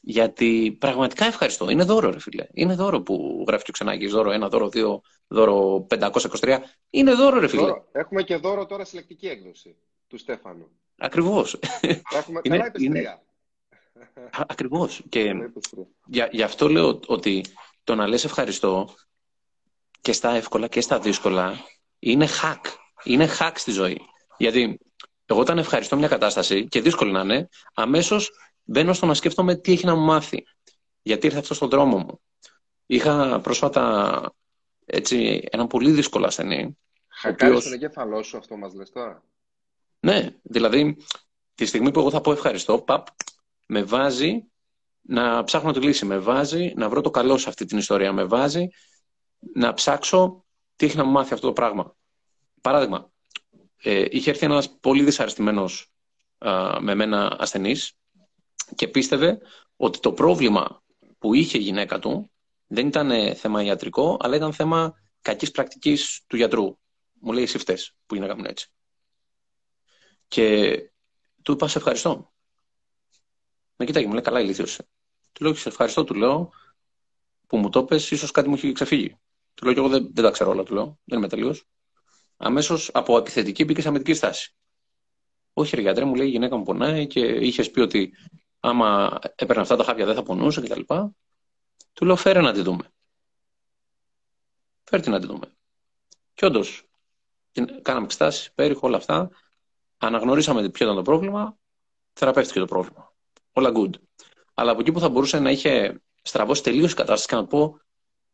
Γιατί 0.00 0.76
πραγματικά 0.80 1.24
ευχαριστώ. 1.24 1.70
Είναι 1.70 1.84
δώρο, 1.84 2.10
ρε 2.10 2.20
φίλε. 2.20 2.46
Είναι 2.52 2.74
δώρο 2.74 3.02
που 3.02 3.44
γράφει 3.48 3.64
και 3.64 3.70
ο 3.70 3.72
Ξενάκης. 3.72 4.12
Δώρο 4.12 4.46
1, 4.46 4.48
δώρο 4.50 4.68
2, 4.72 5.00
δώρο 5.28 5.86
523. 5.90 6.58
Είναι 6.90 7.12
δώρο, 7.12 7.38
ρε 7.38 7.48
φίλε. 7.48 7.62
Δώρο. 7.62 7.88
Έχουμε 7.92 8.22
και 8.22 8.36
δώρο 8.36 8.66
τώρα 8.66 8.84
συλλεκτική 8.84 9.26
έκδοση 9.26 9.76
του 10.06 10.18
Στέφανου. 10.18 10.68
Ακριβώς. 10.98 11.58
Έχουμε 12.12 12.40
είναι, 12.42 12.56
καλά 12.56 12.72
είναι... 12.78 13.18
Ακριβώς. 14.30 15.02
Και 15.08 15.32
για, 16.06 16.28
γι' 16.32 16.42
αυτό 16.42 16.68
λέω 16.68 17.00
ότι 17.06 17.44
το 17.84 17.94
να 17.94 18.06
λες 18.06 18.24
ευχαριστώ 18.24 18.94
και 20.00 20.12
στα 20.12 20.30
εύκολα 20.30 20.68
και 20.68 20.80
στα 20.80 20.98
δύσκολα 20.98 21.54
είναι 21.98 22.28
hack. 22.42 22.60
Είναι 23.04 23.28
hack 23.38 23.52
στη 23.54 23.70
ζωή. 23.70 24.00
Γιατί 24.36 24.78
εγώ 25.26 25.40
όταν 25.40 25.58
ευχαριστώ 25.58 25.96
μια 25.96 26.08
κατάσταση 26.08 26.68
και 26.68 26.80
δύσκολη 26.80 27.12
να 27.12 27.20
είναι, 27.20 27.48
αμέσως 27.74 28.30
μπαίνω 28.62 28.92
στο 28.92 29.06
να 29.06 29.14
σκέφτομαι 29.14 29.56
τι 29.56 29.72
έχει 29.72 29.86
να 29.86 29.94
μου 29.94 30.04
μάθει. 30.04 30.46
Γιατί 31.02 31.26
ήρθε 31.26 31.38
αυτό 31.38 31.54
στον 31.54 31.68
δρόμο 31.68 31.98
μου. 31.98 32.20
Είχα 32.86 33.40
πρόσφατα 33.40 34.22
έτσι, 34.86 35.48
ένα 35.50 35.66
πολύ 35.66 35.90
δύσκολο 35.90 36.26
ασθενή. 36.26 36.78
Χακάρει 37.08 37.50
οποίος... 37.50 37.64
τον 37.64 37.72
εγκέφαλός 37.72 38.26
σου 38.26 38.36
αυτό 38.36 38.56
μας 38.56 38.74
λες 38.74 38.90
τώρα; 38.90 39.22
Ναι, 40.00 40.28
δηλαδή 40.42 40.96
τη 41.54 41.66
στιγμή 41.66 41.90
που 41.90 42.00
εγώ 42.00 42.10
θα 42.10 42.20
πω 42.20 42.32
ευχαριστώ, 42.32 42.80
παπ, 42.80 43.06
με 43.66 43.82
βάζει 43.82 44.46
να 45.00 45.44
ψάχνω 45.44 45.72
τη 45.72 45.80
λύση, 45.80 46.04
με 46.04 46.18
βάζει 46.18 46.72
να 46.76 46.88
βρω 46.88 47.00
το 47.00 47.10
καλό 47.10 47.38
σε 47.38 47.48
αυτή 47.48 47.64
την 47.64 47.78
ιστορία, 47.78 48.12
με 48.12 48.24
βάζει 48.24 48.68
να 49.54 49.74
ψάξω 49.74 50.44
τι 50.76 50.86
έχει 50.86 50.96
να 50.96 51.04
μου 51.04 51.10
μάθει 51.10 51.34
αυτό 51.34 51.46
το 51.46 51.52
πράγμα. 51.52 51.96
Παράδειγμα, 52.60 53.10
ε, 53.76 54.04
είχε 54.10 54.30
έρθει 54.30 54.44
ένας 54.44 54.78
πολύ 54.80 55.02
δυσαρεστημένος 55.02 55.92
με 56.80 56.94
μένα 56.94 57.36
ασθενής 57.38 57.92
και 58.74 58.88
πίστευε 58.88 59.38
ότι 59.76 60.00
το 60.00 60.12
πρόβλημα 60.12 60.82
που 61.18 61.34
είχε 61.34 61.58
η 61.58 61.60
γυναίκα 61.60 61.98
του 61.98 62.30
δεν 62.66 62.86
ήταν 62.86 63.34
θέμα 63.34 63.62
ιατρικό, 63.62 64.16
αλλά 64.20 64.36
ήταν 64.36 64.52
θέμα 64.52 64.94
κακής 65.20 65.50
πρακτικής 65.50 66.24
του 66.26 66.36
γιατρού. 66.36 66.78
Μου 67.12 67.32
λέει 67.32 67.42
εσύ 67.42 67.58
φταίς 67.58 67.94
που 68.06 68.14
η 68.14 68.18
γυναίκα 68.18 68.36
μου 68.36 68.44
έτσι. 68.46 68.72
Και 70.28 70.76
του 71.42 71.52
είπα 71.52 71.68
σε 71.68 71.78
ευχαριστώ. 71.78 72.32
Με 73.76 73.84
κοιτάει 73.84 74.06
μου 74.06 74.12
λέει 74.12 74.22
καλά 74.22 74.40
ηλίθιος. 74.40 74.80
Του 75.32 75.44
λέω 75.44 75.54
σε 75.54 75.68
ευχαριστώ, 75.68 76.04
του 76.04 76.14
λέω 76.14 76.52
που 77.46 77.56
μου 77.56 77.68
το 77.68 77.84
πες, 77.84 78.10
ίσως 78.10 78.30
κάτι 78.30 78.48
μου 78.48 78.54
έχει 78.54 78.72
ξεφύγει. 78.72 79.18
Του 79.54 79.64
λέω 79.64 79.74
και 79.74 79.80
εγώ 79.80 79.88
δεν, 79.88 80.10
δεν 80.12 80.24
τα 80.24 80.30
ξέρω 80.30 80.50
όλα, 80.50 80.62
του 80.62 80.74
λέω. 80.74 80.98
Δεν 81.04 81.18
είμαι 81.18 81.28
τελείως. 81.28 81.64
Αμέσως 82.36 82.90
από 82.92 83.18
επιθετική 83.18 83.64
μπήκε 83.64 83.80
σε 83.80 83.88
αμυντική 83.88 84.14
στάση. 84.14 84.54
Όχι, 85.52 85.76
ρε 85.76 85.80
γιατρέ, 85.80 86.04
μου 86.04 86.14
λέει 86.14 86.26
η 86.26 86.30
γυναίκα 86.30 86.56
μου 86.56 86.62
πονάει 86.62 87.06
και 87.06 87.20
είχες 87.20 87.70
πει 87.70 87.80
ότι 87.80 88.14
άμα 88.60 89.18
έπαιρνε 89.34 89.62
αυτά 89.62 89.76
τα 89.76 89.84
χάπια 89.84 90.06
δεν 90.06 90.14
θα 90.14 90.22
πονούσε 90.22 90.60
κτλ. 90.60 90.80
Του 91.92 92.04
λέω 92.04 92.16
φέρε 92.16 92.40
να 92.40 92.52
τη 92.52 92.62
δούμε. 92.62 92.92
Φέρτε 94.84 95.10
να 95.10 95.20
τη 95.20 95.26
δούμε. 95.26 95.56
Και 96.34 96.46
όντως, 96.46 96.88
κάναμε 97.82 98.04
εξετάσεις, 98.04 98.52
πέριχο, 98.52 98.86
όλα 98.86 98.96
αυτά. 98.96 99.30
Αναγνωρίσαμε 99.98 100.68
ποιο 100.68 100.84
ήταν 100.84 100.96
το 100.96 101.02
πρόβλημα, 101.02 101.58
θεραπεύτηκε 102.12 102.58
το 102.58 102.66
πρόβλημα. 102.66 103.12
Όλα 103.52 103.72
good. 103.74 103.90
Αλλά 104.54 104.70
από 104.70 104.80
εκεί 104.80 104.92
που 104.92 105.00
θα 105.00 105.08
μπορούσε 105.08 105.38
να 105.38 105.50
είχε 105.50 106.02
στραβώσει 106.22 106.62
τελείως 106.62 106.92
η 106.92 106.94
κατάσταση 106.94 107.26
και 107.26 107.34
να 107.34 107.46
πω 107.46 107.80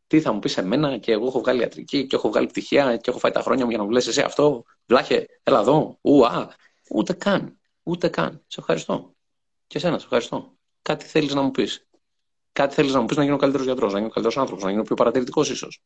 τι 0.07 0.21
θα 0.21 0.33
μου 0.33 0.39
πεις 0.39 0.53
σε 0.53 0.63
μένα 0.63 0.99
και 0.99 1.13
εγώ 1.13 1.27
έχω 1.27 1.41
βγάλει 1.41 1.61
ιατρική 1.61 2.07
και 2.07 2.17
έχω 2.17 2.29
βγάλει 2.29 2.47
πτυχία 2.47 2.97
και 2.97 3.11
έχω 3.11 3.19
φάει 3.19 3.33
τα 3.33 3.41
χρόνια 3.41 3.65
μου 3.65 3.71
για 3.71 3.79
να 3.79 3.85
μου 3.85 3.91
λες 3.91 4.07
εσύ 4.07 4.21
αυτό. 4.21 4.65
Βλάχε, 4.87 5.27
έλα 5.43 5.61
εδώ. 5.61 5.99
Ουα. 6.01 6.55
Ούτε 6.91 7.13
καν. 7.13 7.59
Ούτε 7.83 8.09
καν. 8.09 8.45
Σε 8.47 8.61
ευχαριστώ. 8.61 9.15
Και 9.67 9.79
εσένα, 9.79 9.99
σε 9.99 10.05
ευχαριστώ. 10.05 10.57
Κάτι 10.83 11.05
θέλεις 11.05 11.35
να 11.35 11.43
μου 11.43 11.51
πεις. 11.51 11.87
Κάτι 12.53 12.75
θέλεις 12.75 12.93
να 12.93 13.01
μου 13.01 13.07
πεις 13.07 13.17
να 13.17 13.25
γίνω 13.25 13.37
καλύτερος 13.37 13.67
γιατρός, 13.67 13.93
να 13.93 13.99
γίνω 13.99 14.11
καλύτερος 14.11 14.39
άνθρωπος, 14.39 14.65
να 14.65 14.71
γίνω 14.71 14.83
πιο 14.83 14.95
παρατηρητικός 14.95 15.51
ίσως. 15.51 15.83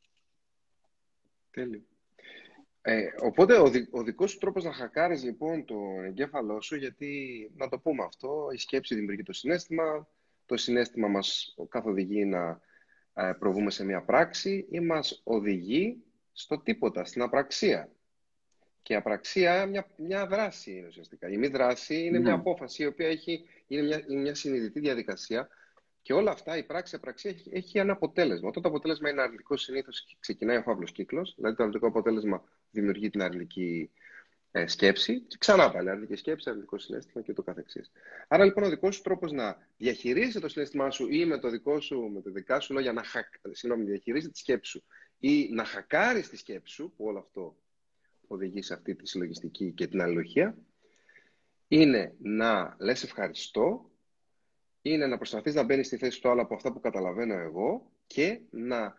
Τέλειο. 1.51 1.83
Ε, 2.91 3.15
οπότε 3.21 3.59
ο, 3.59 3.69
δι, 3.69 3.89
ο 3.91 4.03
δικός 4.03 4.31
σου 4.31 4.39
τρόπος 4.39 4.65
να 4.65 4.73
χακάρεις 4.73 5.23
λοιπόν 5.23 5.65
το 5.65 5.77
εγκέφαλό 6.05 6.61
σου, 6.61 6.77
γιατί 6.77 7.51
να 7.57 7.69
το 7.69 7.79
πούμε 7.79 8.05
αυτό, 8.05 8.49
η 8.53 8.57
σκέψη 8.57 8.95
δημιουργεί 8.95 9.23
το 9.23 9.33
συνέστημα, 9.33 10.09
το 10.47 10.57
συνέστημα 10.57 11.09
μας 11.09 11.55
καθοδηγεί 11.69 12.25
να 12.25 12.61
ε, 13.15 13.33
προβούμε 13.39 13.71
σε 13.71 13.85
μια 13.85 14.03
πράξη 14.03 14.67
ή 14.71 14.81
μας 14.81 15.21
οδηγεί 15.25 16.03
στο 16.33 16.59
τίποτα, 16.59 17.05
στην 17.05 17.23
απραξία. 17.23 17.91
Και 18.83 18.93
η 18.93 18.97
απραξία 18.97 19.67
μια, 19.67 19.87
μια 19.97 20.27
δράση 20.27 20.71
είναι 20.71 20.87
ουσιαστικά. 20.87 21.29
Η 21.29 21.37
μη 21.37 21.47
δράση 21.47 22.05
είναι 22.05 22.19
μια 22.19 22.33
ναι. 22.33 22.39
απόφαση 22.39 22.83
η 22.83 22.87
οποία 22.87 23.09
έχει, 23.09 23.45
είναι 23.67 23.83
μια, 23.83 24.05
είναι 24.09 24.21
μια 24.21 24.35
συνειδητή 24.35 24.81
διαδικασία 24.81 25.49
και 26.03 26.13
όλα 26.13 26.31
αυτά, 26.31 26.57
η 26.57 26.63
πράξη, 26.63 26.95
η 26.95 26.99
απραξία 26.99 27.31
έχει, 27.31 27.51
έχει 27.53 27.79
ένα 27.79 27.93
αποτέλεσμα. 27.93 28.49
Όταν 28.49 28.63
το 28.63 28.69
αποτέλεσμα 28.69 29.11
είναι 29.11 29.23
αρνητικό, 29.23 29.57
συνήθως 29.57 30.17
ξεκινάει 30.21 30.57
ο 30.57 30.63
φαύλος 30.63 30.93
κύκλος. 30.93 31.35
Δηλαδή, 31.37 31.57
το 31.57 31.63
αρνητικό 31.63 31.87
αποτέλεσμα 31.87 32.43
δημιουργεί 32.71 33.11
την 33.11 33.23
αρνητική 33.23 33.91
ε, 34.51 34.67
σκέψη 34.67 35.21
και 35.21 35.37
ξανά 35.39 35.71
πάλι 35.71 35.91
αρνητική 35.91 36.17
σκέψη, 36.17 36.51
αρνητικό 36.51 36.79
συνέστημα 36.79 37.23
και 37.23 37.33
το 37.33 37.43
καθεξής. 37.43 37.91
Άρα 38.29 38.45
λοιπόν 38.45 38.65
ο 38.65 38.69
δικός 38.69 38.95
σου 38.95 39.03
τρόπος 39.03 39.33
να 39.33 39.57
διαχειρίζεσαι 39.77 40.41
το 40.41 40.49
συνέστημά 40.49 40.91
σου 40.91 41.09
ή 41.11 41.25
με 41.25 41.39
το 41.39 41.51
δικό 41.51 41.81
σου, 41.81 42.01
με 42.01 42.21
το 42.21 42.31
δικά 42.31 42.61
σου 42.61 42.73
λόγια 42.73 42.93
να 42.93 43.03
χακ, 43.03 43.27
συγγνώμη, 43.51 43.85
διαχειρίζεσαι 43.85 44.33
τη 44.33 44.39
σκέψη 44.39 44.71
σου 44.71 44.85
ή 45.19 45.49
να 45.53 45.65
χακάρεις 45.65 46.29
τη 46.29 46.37
σκέψη 46.37 46.75
σου, 46.75 46.93
που 46.97 47.05
όλο 47.05 47.19
αυτό 47.19 47.57
οδηγεί 48.27 48.63
σε 48.63 48.75
αυτή 48.75 48.95
τη 48.95 49.07
συλλογιστική 49.07 49.73
και 49.73 49.87
την 49.87 50.01
αλληλογία, 50.01 50.59
είναι 51.69 52.15
να 52.19 52.77
λες 52.79 53.03
ευχαριστώ, 53.03 53.91
είναι 54.83 55.07
να 55.07 55.17
προσπαθείς 55.17 55.55
να 55.55 55.63
μπαίνεις 55.63 55.87
στη 55.87 55.97
θέση 55.97 56.21
του 56.21 56.31
άλλου 56.31 56.41
από 56.41 56.55
αυτά 56.55 56.73
που 56.73 56.81
καταλαβαίνω 56.81 57.35
εγώ 57.35 57.93
και 58.07 58.41
να, 58.51 58.95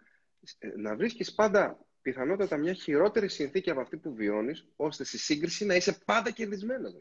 να 0.77 0.95
βρίσκεις 0.95 1.33
πάντα 1.33 1.85
πιθανότατα 2.01 2.57
μια 2.57 2.73
χειρότερη 2.73 3.29
συνθήκη 3.29 3.69
από 3.69 3.81
αυτή 3.81 3.97
που 3.97 4.13
βιώνεις, 4.13 4.65
ώστε 4.75 5.03
στη 5.03 5.17
σύγκριση 5.17 5.65
να 5.65 5.75
είσαι 5.75 5.97
πάντα 6.05 6.31
κερδισμένος. 6.31 6.93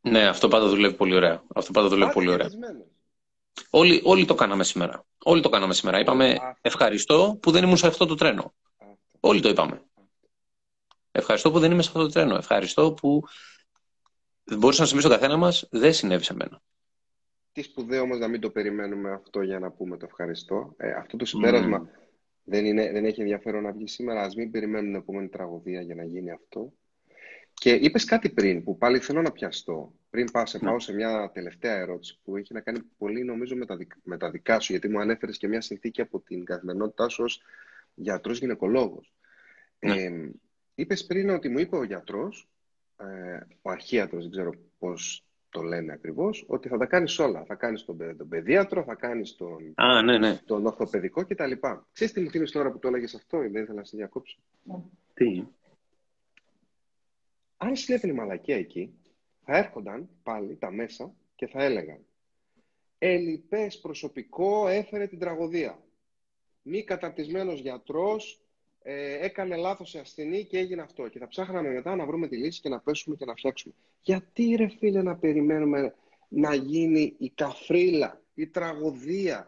Ναι, 0.00 0.26
αυτό 0.26 0.48
πάντα 0.48 0.68
δουλεύει 0.68 0.94
πολύ 0.94 1.14
ωραία. 1.14 1.42
Αυτό 1.54 1.72
πάντα 1.72 1.88
δουλεύει 1.88 2.12
πολύ 2.12 2.30
ωραία. 2.30 2.48
Όλοι, 3.70 4.00
όλοι 4.04 4.24
το 4.24 4.34
κάναμε 4.34 4.64
σήμερα. 4.64 5.04
Όλοι 5.24 5.42
το 5.42 5.48
κάναμε 5.48 5.74
σήμερα. 5.74 5.98
Είπαμε 5.98 6.36
ευχαριστώ 6.60 7.38
που 7.42 7.50
δεν 7.50 7.62
ήμουν 7.62 7.76
σε 7.76 7.86
αυτό 7.86 8.06
το 8.06 8.14
τρένο. 8.14 8.54
Όλοι 9.20 9.40
το 9.40 9.48
είπαμε. 9.48 9.82
Ευχαριστώ 11.12 11.50
που 11.50 11.58
δεν 11.58 11.70
είμαι 11.72 11.82
σε 11.82 11.88
αυτό 11.88 12.02
το 12.02 12.08
τρένο. 12.08 12.36
Ευχαριστώ 12.36 12.92
που 12.92 13.22
μπορούσε 14.44 14.80
να 14.80 14.86
συμβεί 14.86 15.02
στον 15.02 15.14
καθένα 15.14 15.36
μας, 15.36 15.66
δεν 15.70 15.92
συνέβη 15.92 16.24
σε 16.24 16.34
μένα. 16.34 16.62
Τι 17.52 17.62
σπουδαίο 17.62 18.02
όμως 18.02 18.18
να 18.18 18.28
μην 18.28 18.40
το 18.40 18.50
περιμένουμε 18.50 19.12
αυτό 19.12 19.42
για 19.42 19.58
να 19.58 19.70
πούμε 19.70 19.96
το 19.96 20.06
ευχαριστώ. 20.08 20.74
Ε, 20.76 20.90
αυτό 20.92 21.16
το 21.16 21.24
συμπέρασμα 21.24 21.88
δεν, 22.44 22.64
είναι, 22.64 22.92
δεν 22.92 23.04
έχει 23.04 23.20
ενδιαφέρον 23.20 23.62
να 23.62 23.72
βγει 23.72 23.88
σήμερα. 23.88 24.22
Α 24.22 24.28
μην 24.36 24.50
περιμένουν 24.50 24.86
την 24.86 25.00
επόμενη 25.00 25.28
τραγωδία 25.28 25.80
για 25.80 25.94
να 25.94 26.04
γίνει 26.04 26.30
αυτό. 26.30 26.72
Και 27.54 27.72
είπες 27.72 28.04
κάτι 28.04 28.30
πριν 28.30 28.64
που 28.64 28.78
πάλι 28.78 28.98
θέλω 28.98 29.22
να 29.22 29.32
πιαστώ. 29.32 29.92
Πριν 30.10 30.30
πάω 30.30 30.46
σε, 30.46 30.58
ναι. 30.58 30.68
πάω 30.68 30.80
σε 30.80 30.92
μια 30.92 31.30
τελευταία 31.34 31.76
ερώτηση 31.76 32.18
που 32.24 32.36
έχει 32.36 32.52
να 32.52 32.60
κάνει 32.60 32.80
πολύ 32.98 33.24
νομίζω 33.24 33.56
με 33.56 33.66
τα, 33.66 33.76
με 34.02 34.16
τα 34.16 34.30
δικά 34.30 34.60
σου, 34.60 34.72
γιατί 34.72 34.88
μου 34.88 35.00
ανέφερες 35.00 35.38
και 35.38 35.48
μια 35.48 35.60
συνθήκη 35.60 36.00
από 36.00 36.20
την 36.20 36.44
καθημερινότητά 36.44 37.08
σου 37.08 37.24
ως 37.24 37.42
γιατρός 37.94 38.38
γυναικολόγος. 38.38 39.14
Ναι. 39.78 40.02
Ε, 40.02 40.30
είπες 40.74 41.06
πριν 41.06 41.30
ότι 41.30 41.48
μου 41.48 41.58
είπε 41.58 41.76
ο 41.76 41.84
γιατρός, 41.84 42.48
ε, 42.96 43.38
ο 43.62 43.70
αρχίατρος, 43.70 44.22
δεν 44.22 44.30
ξέρω 44.30 44.52
πώς 44.78 45.24
το 45.52 45.62
λένε 45.62 45.92
ακριβώς, 45.92 46.44
ότι 46.48 46.68
θα 46.68 46.78
τα 46.78 46.86
κάνεις 46.86 47.18
όλα. 47.18 47.44
Θα 47.44 47.54
κάνεις 47.54 47.84
τον, 47.84 48.16
τον 48.16 48.28
παιδίατρο, 48.28 48.82
θα 48.82 48.94
κάνεις 48.94 49.36
τον, 49.36 49.72
Α, 49.74 50.02
ναι, 50.02 50.18
ναι. 50.18 50.36
τον 50.44 50.66
ορθοπαιδικό 50.66 51.24
κτλ. 51.26 51.52
Ξέρεις 51.92 52.12
τι 52.12 52.20
μου 52.20 52.30
θυμίζει 52.30 52.52
τώρα 52.52 52.70
που 52.70 52.78
το 52.78 52.88
έλεγες 52.88 53.14
αυτό, 53.14 53.38
δεν 53.38 53.62
ήθελα 53.62 53.72
να 53.78 53.84
σε 53.84 53.96
διακόψω; 53.96 54.38
Τι; 55.14 55.44
Αν 57.56 57.76
συνέβαινε 57.76 58.12
μαλακία 58.12 58.56
εκεί, 58.56 58.94
θα 59.44 59.56
έρχονταν 59.56 60.08
πάλι 60.22 60.56
τα 60.56 60.70
μέσα 60.70 61.12
και 61.34 61.46
θα 61.46 61.62
έλεγαν 61.62 61.98
ελλειπές 63.04 63.78
προσωπικό 63.78 64.68
έφερε 64.68 65.06
την 65.06 65.18
τραγωδία. 65.18 65.82
Μη 66.62 66.84
καταρτισμένος 66.84 67.60
γιατρός 67.60 68.41
ε, 68.82 69.24
έκανε 69.24 69.56
λάθος 69.56 69.90
σε 69.90 69.98
ασθενή 69.98 70.44
και 70.44 70.58
έγινε 70.58 70.82
αυτό. 70.82 71.08
Και 71.08 71.18
θα 71.18 71.28
ψάχναμε 71.28 71.68
μετά 71.68 71.96
να 71.96 72.06
βρούμε 72.06 72.28
τη 72.28 72.36
λύση 72.36 72.60
και 72.60 72.68
να 72.68 72.80
πέσουμε 72.80 73.16
και 73.16 73.24
να 73.24 73.34
φτιάξουμε. 73.34 73.74
Γιατί 74.02 74.54
ρε 74.54 74.68
φίλε 74.68 75.02
να 75.02 75.16
περιμένουμε 75.16 75.94
να 76.28 76.54
γίνει 76.54 77.14
η 77.18 77.30
καφρίλα, 77.30 78.20
η 78.34 78.46
τραγωδία, 78.46 79.46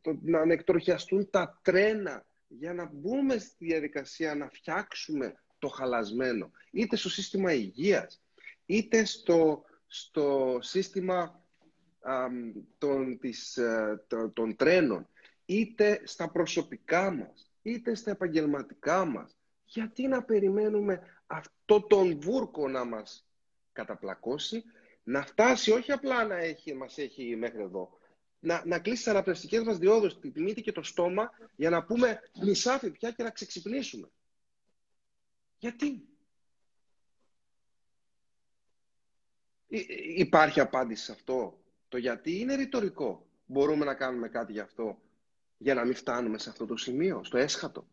το, 0.00 0.18
να 0.22 0.40
ανεκτροχιαστούν 0.40 1.30
τα 1.30 1.60
τρένα 1.62 2.26
για 2.48 2.74
να 2.74 2.90
μπούμε 2.92 3.38
στη 3.38 3.64
διαδικασία 3.64 4.34
να 4.34 4.48
φτιάξουμε 4.48 5.34
το 5.58 5.68
χαλασμένο. 5.68 6.50
Είτε 6.70 6.96
στο 6.96 7.08
σύστημα 7.08 7.52
υγείας, 7.52 8.22
είτε 8.66 9.04
στο, 9.04 9.64
στο 9.86 10.58
σύστημα 10.60 11.42
των, 12.78 13.18
της, 13.18 13.56
ε, 13.56 14.04
των 14.32 14.56
τρένων, 14.56 15.08
είτε 15.52 16.00
στα 16.04 16.30
προσωπικά 16.30 17.10
μας, 17.10 17.50
είτε 17.62 17.94
στα 17.94 18.10
επαγγελματικά 18.10 19.04
μας. 19.04 19.36
Γιατί 19.64 20.06
να 20.06 20.22
περιμένουμε 20.22 21.22
αυτό 21.26 21.80
τον 21.82 22.20
βούρκο 22.20 22.68
να 22.68 22.84
μας 22.84 23.26
καταπλακώσει, 23.72 24.64
να 25.02 25.22
φτάσει 25.22 25.70
όχι 25.70 25.92
απλά 25.92 26.24
να 26.24 26.36
έχει, 26.36 26.74
μας 26.74 26.98
έχει 26.98 27.36
μέχρι 27.36 27.62
εδώ, 27.62 27.98
να, 28.38 28.62
να 28.66 28.78
κλείσει 28.78 29.02
τις 29.02 29.12
αναπνευστικές 29.12 29.62
μας 29.62 29.78
διόδους, 29.78 30.18
τη 30.20 30.40
μύτη 30.40 30.62
και 30.62 30.72
το 30.72 30.82
στόμα, 30.82 31.30
για 31.56 31.70
να 31.70 31.84
πούμε 31.84 32.20
μισάφι 32.42 32.90
πια 32.90 33.10
και 33.10 33.22
να 33.22 33.30
ξεξυπνήσουμε. 33.30 34.10
Γιατί; 35.58 36.06
Υπάρχει 40.16 40.60
απάντηση 40.60 41.04
σε 41.04 41.12
αυτό; 41.12 41.62
Το 41.88 41.96
γιατί 41.96 42.38
είναι 42.38 42.54
ρητορικό. 42.54 43.26
Μπορούμε 43.46 43.84
να 43.84 43.94
κάνουμε 43.94 44.28
κάτι 44.28 44.52
γι' 44.52 44.60
αυτό; 44.60 44.98
Για 45.62 45.74
να 45.74 45.84
μην 45.84 45.94
φτάνουμε 45.94 46.38
σε 46.38 46.50
αυτό 46.50 46.66
το 46.66 46.76
σημείο, 46.76 47.20
στο 47.24 47.38
έσχατο. 47.38 47.86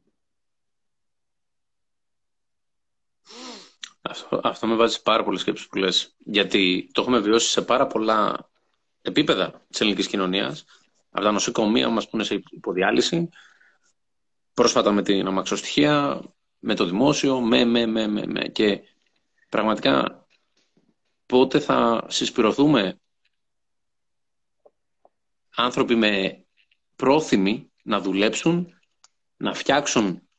Αυτό, 4.02 4.40
αυτό 4.44 4.68
με 4.68 4.76
βάζει 4.76 5.02
πάρα 5.02 5.24
πολλές 5.24 5.42
σκέψεις 5.42 5.68
που 5.68 5.78
λες. 5.78 6.16
Γιατί 6.18 6.90
το 6.94 7.02
έχουμε 7.02 7.20
βιώσει 7.20 7.50
σε 7.50 7.62
πάρα 7.62 7.88
πολλά 7.88 8.50
επίπεδα 9.02 9.66
της 9.70 9.82
ελληνικής 9.82 10.08
κοινωνίας. 10.08 10.66
Από 11.12 11.24
τα 11.26 11.32
νοσοκομεία 11.32 11.90
μας 11.90 12.04
που 12.10 12.16
είναι 12.16 12.24
σε 12.26 12.44
υποδιάλυση, 12.50 13.30
πρόσφατα 14.54 14.92
με 14.92 15.02
την 15.02 15.28
αμαξοστοιχεία, 15.28 16.22
με 16.60 16.76
το 16.76 16.86
δημόσιο, 16.86 17.40
με, 17.42 17.66
με, 17.66 17.86
με, 17.86 18.08
με, 18.08 18.26
με. 18.26 18.48
Και 18.48 18.82
πραγματικά 19.50 20.26
πότε 21.26 21.60
θα 21.60 22.06
συσπηρωθούμε 22.08 23.00
άνθρωποι 25.56 25.96
με 25.96 26.44
πρόθυμοι 27.00 27.72
να 27.84 28.00
δουλέψουν, 28.00 28.80
να 29.38 29.54
φτιάξουν 29.54 30.30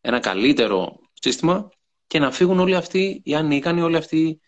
ένα 0.00 0.20
καλύτερο 0.20 1.00
σύστημα 1.12 1.68
και 2.06 2.18
να 2.18 2.30
φύγουν 2.30 2.58
όλοι 2.58 2.74
αυτοί 2.74 3.20
οι 3.24 3.34
ανίκανοι, 3.34 3.80
όλοι 3.80 3.96
αυτοί 3.96 4.40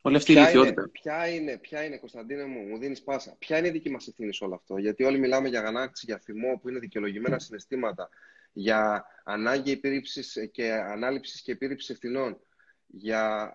Όλη 0.00 0.16
αυτή 0.16 0.32
ποια 0.32 0.50
η 0.50 0.52
είναι, 0.56 0.88
ποια 0.92 1.28
είναι, 1.28 1.58
ποια 1.58 1.84
είναι, 1.84 1.96
Κωνσταντίνε 1.96 2.44
μου, 2.44 2.60
μου 2.60 2.78
δίνεις 2.78 3.02
πάσα. 3.02 3.36
Ποια 3.38 3.58
είναι 3.58 3.68
η 3.68 3.70
δική 3.70 3.90
μας 3.90 4.06
ευθύνη 4.06 4.34
σε 4.34 4.44
όλο 4.44 4.54
αυτό; 4.54 4.76
Γιατί 4.76 5.04
όλοι 5.04 5.18
μιλάμε 5.18 5.48
για 5.48 5.58
αγανάκτηση, 5.58 6.04
για 6.08 6.18
θυμό 6.18 6.58
που 6.58 6.68
είναι 6.68 6.78
δικαιολογημένα 6.78 7.38
συναισθήματα, 7.38 8.08
για 8.52 9.06
ανάγκη 9.24 9.70
επίρρηψης 9.70 10.48
και 10.52 10.72
ανάληψης 10.72 11.42
και 11.42 11.52
επίρρηψης 11.52 11.90
ευθυνών. 11.90 12.40
Για, 12.86 13.52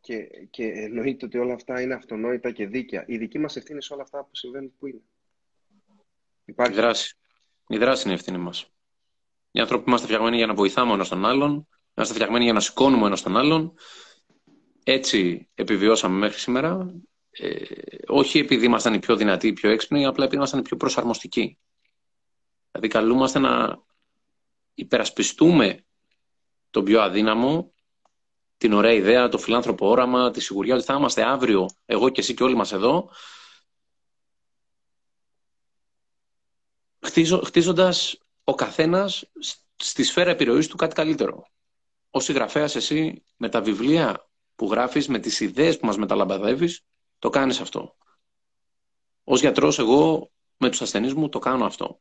και, 0.00 0.28
και 0.50 0.64
εννοείται 0.64 1.26
ότι 1.26 1.38
όλα 1.38 1.54
αυτά 1.54 1.80
είναι 1.80 1.94
αυτονόητα 1.94 2.50
και 2.50 2.66
δίκαια. 2.66 3.04
Η 3.06 3.16
δική 3.16 3.38
μας 3.38 3.56
ευθύνη 3.56 3.82
σε 3.82 3.92
όλα 3.92 4.02
αυτά 4.02 4.24
που 4.24 4.36
συμβαίνουν, 4.36 4.72
πού 4.78 4.86
είναι; 4.86 5.02
Υπάρχει. 6.44 6.72
Η 6.72 6.76
δράση. 6.76 7.16
Η 7.68 7.78
δράση 7.78 8.02
είναι 8.02 8.12
η 8.12 8.16
ευθύνη 8.16 8.38
μας. 8.38 8.70
Οι 9.50 9.60
άνθρωποι 9.60 9.84
είμαστε 9.88 10.06
φτιαγμένοι 10.06 10.36
για 10.36 10.46
να 10.46 10.54
βοηθάμε 10.54 10.90
ο 10.90 10.94
ένας 10.94 11.08
τον 11.08 11.26
άλλον, 11.26 11.68
είμαστε 11.94 12.14
φτιαγμένοι 12.14 12.44
για 12.44 12.52
να 12.52 12.60
σηκώνουμε 12.60 13.02
ο 13.02 13.06
ένας 13.06 13.22
τον 13.22 13.36
άλλον 13.36 13.74
έτσι 14.90 15.48
επιβιώσαμε 15.54 16.18
μέχρι 16.18 16.38
σήμερα. 16.38 16.94
Ε, 17.30 17.64
όχι 18.06 18.38
επειδή 18.38 18.64
ήμασταν 18.64 18.94
οι 18.94 18.98
πιο 18.98 19.16
δυνατοί, 19.16 19.46
οι 19.46 19.52
πιο 19.52 19.70
έξυπνοι, 19.70 20.06
απλά 20.06 20.22
επειδή 20.24 20.36
ήμασταν 20.36 20.60
οι 20.60 20.62
πιο 20.62 20.76
προσαρμοστικοί. 20.76 21.58
Δηλαδή 22.70 22.88
καλούμαστε 22.88 23.38
να 23.38 23.78
υπερασπιστούμε 24.74 25.84
τον 26.70 26.84
πιο 26.84 27.00
αδύναμο, 27.00 27.72
την 28.58 28.72
ωραία 28.72 28.92
ιδέα, 28.92 29.28
το 29.28 29.38
φιλάνθρωπο 29.38 29.88
όραμα, 29.88 30.30
τη 30.30 30.40
σιγουριά 30.40 30.74
ότι 30.74 30.84
θα 30.84 30.94
είμαστε 30.94 31.22
αύριο, 31.22 31.68
εγώ 31.86 32.08
και 32.08 32.20
εσύ 32.20 32.34
και 32.34 32.42
όλοι 32.42 32.56
μας 32.56 32.72
εδώ, 32.72 33.10
χτίζοντας 37.44 38.18
ο 38.44 38.54
καθένας 38.54 39.30
στη 39.76 40.02
σφαίρα 40.02 40.30
επιρροής 40.30 40.66
του 40.66 40.76
κάτι 40.76 40.94
καλύτερο. 40.94 41.46
Ο 42.10 42.20
συγγραφέας 42.20 42.76
εσύ 42.76 43.24
με 43.36 43.48
τα 43.48 43.60
βιβλία 43.60 44.28
που 44.54 44.70
γράφεις, 44.70 45.08
με 45.08 45.18
τις 45.18 45.40
ιδέες 45.40 45.78
που 45.78 45.86
μας 45.86 45.96
μεταλαμπαδεύεις, 45.96 46.84
το 47.18 47.30
κάνεις 47.30 47.60
αυτό. 47.60 47.96
Ως 49.24 49.40
γιατρός 49.40 49.78
εγώ 49.78 50.30
με 50.56 50.70
τους 50.70 50.82
ασθενείς 50.82 51.14
μου 51.14 51.28
το 51.28 51.38
κάνω 51.38 51.64
αυτό. 51.64 52.00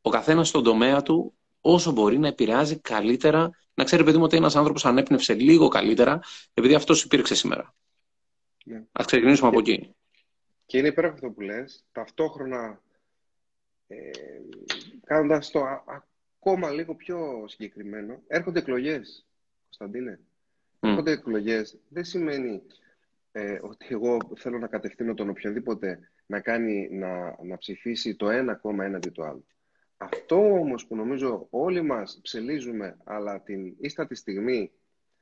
Ο 0.00 0.10
καθένας 0.10 0.48
στον 0.48 0.64
τομέα 0.64 1.02
του 1.02 1.34
όσο 1.60 1.92
μπορεί 1.92 2.18
να 2.18 2.28
επηρεάζει 2.28 2.80
καλύτερα, 2.80 3.50
να 3.74 3.84
ξέρει 3.84 4.04
παιδί 4.04 4.16
μου 4.16 4.24
ότι 4.24 4.36
ένας 4.36 4.56
άνθρωπος 4.56 4.84
ανέπνευσε 4.84 5.34
λίγο 5.34 5.68
καλύτερα 5.68 6.20
επειδή 6.54 6.74
αυτός 6.74 7.02
υπήρξε 7.04 7.34
σήμερα. 7.34 7.74
Ναι. 8.64 8.82
Ας 8.92 9.06
ξεκινήσουμε 9.06 9.48
από 9.48 9.58
εκεί. 9.58 9.94
Και 10.66 10.78
είναι 10.78 10.88
υπέροχο 10.88 11.14
αυτό 11.14 11.30
που 11.30 11.40
λες. 11.40 11.84
Ταυτόχρονα 11.92 12.82
ε, 13.86 14.10
κάνοντας 15.04 15.50
το 15.50 15.64
ακόμα 16.38 16.70
λίγο 16.70 16.94
πιο 16.94 17.44
συγκεκριμένο, 17.48 18.22
έρχονται 18.26 18.58
εκλογές, 18.58 19.26
Κωνσταντίνε. 19.64 20.20
Έρχονται 20.80 21.10
εκλογές 21.10 21.78
δεν 21.88 22.04
σημαίνει 22.04 22.62
ε, 23.32 23.58
ότι 23.62 23.86
εγώ 23.88 24.16
θέλω 24.36 24.58
να 24.58 24.66
κατευθύνω 24.66 25.14
τον 25.14 25.28
οποιοδήποτε 25.28 26.10
να, 26.26 26.40
κάνει, 26.40 26.88
να, 26.90 27.36
να 27.42 27.58
ψηφίσει 27.58 28.14
το 28.16 28.30
ένα 28.30 28.54
κόμμα 28.54 28.84
έναντι 28.84 29.10
του 29.10 29.24
άλλου. 29.24 29.46
Αυτό 30.02 30.36
όμως 30.36 30.86
που 30.86 30.96
νομίζω 30.96 31.46
όλοι 31.50 31.82
μας 31.82 32.20
ψελίζουμε, 32.22 32.96
αλλά 33.04 33.40
την 33.40 33.74
ίστατη 33.80 34.14
στιγμή 34.14 34.72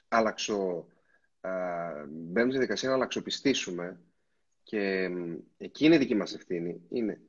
αλλαξο, 0.09 0.87
α, 1.41 1.51
μπαίνουμε 2.09 2.53
στη 2.53 2.61
δικασία 2.61 2.89
να 2.89 2.95
αλλαξοπιστήσουμε 2.95 4.01
και 4.63 5.11
εκεί 5.57 5.85
είναι 5.85 5.95
η 5.95 5.99
δική 5.99 6.15
μας 6.15 6.35
ευθύνη, 6.35 6.81
είναι 6.89 7.21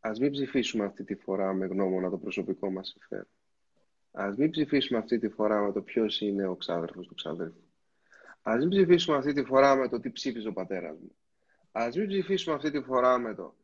ας 0.00 0.18
μην 0.18 0.30
ψηφίσουμε 0.30 0.84
αυτή 0.84 1.04
τη 1.04 1.14
φορά 1.14 1.52
με 1.52 1.66
γνώμονα 1.66 2.10
το 2.10 2.18
προσωπικό 2.18 2.70
μας 2.70 2.88
συμφέρον. 2.88 3.28
Α 4.12 4.34
μην 4.36 4.50
ψηφίσουμε 4.50 4.98
αυτή 4.98 5.18
τη 5.18 5.28
φορά 5.28 5.62
με 5.62 5.72
το 5.72 5.82
ποιος 5.82 6.20
είναι 6.20 6.46
ο 6.46 6.56
ξάδερφος 6.56 7.06
του 7.06 7.14
ξάδερφου. 7.14 7.62
Α 8.42 8.56
μην 8.58 8.68
ψηφίσουμε 8.68 9.16
αυτή 9.16 9.32
τη 9.32 9.42
φορά 9.42 9.76
με 9.76 9.88
το 9.88 10.00
τι 10.00 10.10
ψήφιζε 10.10 10.48
ο 10.48 10.52
πατέρας 10.52 10.98
μου. 10.98 11.16
Α 11.72 11.88
μην 11.94 12.06
ψηφίσουμε 12.06 12.54
αυτή 12.54 12.70
τη 12.70 12.80
φορά 12.80 13.18
με 13.18 13.34
το, 13.34 13.54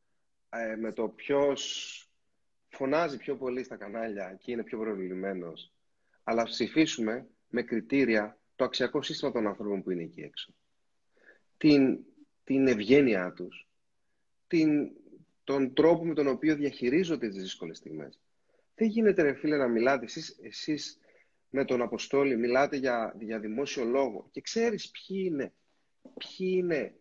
ε, 0.49 0.77
με 0.77 0.93
το 0.93 1.09
ποιος 1.09 2.12
φωνάζει 2.73 3.16
πιο 3.16 3.36
πολύ 3.36 3.65
στα 3.65 3.77
κανάλια 3.77 4.39
και 4.40 4.53
είναι 4.53 4.62
πιο 4.62 4.78
προβλημένο. 4.78 5.53
Αλλά 6.24 6.44
ψηφίσουμε 6.44 7.27
με 7.49 7.62
κριτήρια 7.62 8.39
το 8.57 8.65
αξιακό 8.65 9.03
σύστημα 9.03 9.32
των 9.32 9.47
ανθρώπων 9.47 9.82
που 9.82 9.90
είναι 9.90 10.03
εκεί 10.03 10.20
έξω. 10.20 10.55
Την, 11.57 11.99
την 12.44 12.66
ευγένειά 12.66 13.32
τους, 13.32 13.69
την, 14.47 14.90
τον 15.44 15.74
τρόπο 15.74 16.05
με 16.05 16.15
τον 16.15 16.27
οποίο 16.27 16.57
διαχειρίζονται 16.57 17.28
τις 17.28 17.43
δύσκολες 17.43 17.77
στιγμές. 17.77 18.20
Δεν 18.74 18.89
γίνεται, 18.89 19.23
ρε 19.23 19.35
φίλε, 19.35 19.57
να 19.57 19.69
μιλάτε 19.69 20.05
εσείς, 20.05 20.39
εσείς 20.43 20.99
με 21.51 21.65
τον 21.65 21.82
Αποστόλη 21.82 22.36
μιλάτε 22.36 22.77
για, 22.77 23.16
για 23.19 23.39
δημόσιο 23.39 23.85
λόγο 23.85 24.28
και 24.31 24.40
ξέρεις 24.40 24.90
ποιοι 24.90 25.23
είναι, 25.27 25.53
ποιοι 26.03 26.55
είναι 26.59 26.94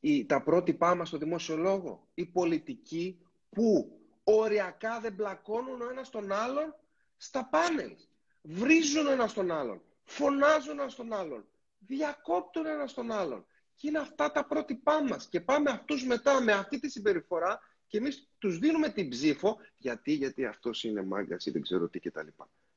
οι, 0.00 0.26
τα 0.26 0.42
πρότυπά 0.42 0.94
μας 0.94 1.08
στο 1.08 1.18
δημόσιο 1.18 1.56
λόγο. 1.56 2.08
Οι 2.14 2.26
πολιτικοί 2.26 3.18
που 3.50 3.97
οριακά 4.36 5.00
δεν 5.00 5.12
μπλακώνουν 5.12 5.80
ο 5.80 5.90
ένας 5.90 6.10
τον 6.10 6.32
άλλον 6.32 6.74
στα 7.16 7.44
πάνελ. 7.44 7.96
Βρίζουν 8.42 9.06
ο 9.06 9.10
ένας 9.10 9.32
τον 9.32 9.50
άλλον. 9.50 9.82
Φωνάζουν 10.04 10.78
ο 10.78 10.82
ένας 10.82 10.94
τον 10.94 11.12
άλλον. 11.12 11.46
Διακόπτουν 11.78 12.66
ο 12.66 12.70
ένας 12.70 12.94
τον 12.94 13.12
άλλον. 13.12 13.46
Και 13.74 13.88
είναι 13.88 13.98
αυτά 13.98 14.32
τα 14.32 14.46
πρότυπά 14.46 15.02
μας. 15.02 15.28
Και 15.28 15.40
πάμε 15.40 15.70
αυτούς 15.70 16.04
μετά 16.06 16.42
με 16.42 16.52
αυτή 16.52 16.78
τη 16.78 16.88
συμπεριφορά 16.90 17.60
και 17.86 17.98
εμείς 17.98 18.28
τους 18.38 18.58
δίνουμε 18.58 18.88
την 18.88 19.08
ψήφο 19.08 19.56
γιατί, 19.76 20.12
γιατί 20.12 20.46
αυτός 20.46 20.84
είναι 20.84 21.02
μάγκας 21.02 21.46
ή 21.46 21.50
δεν 21.50 21.62
ξέρω 21.62 21.88
τι 21.88 22.00
κτλ. 22.00 22.26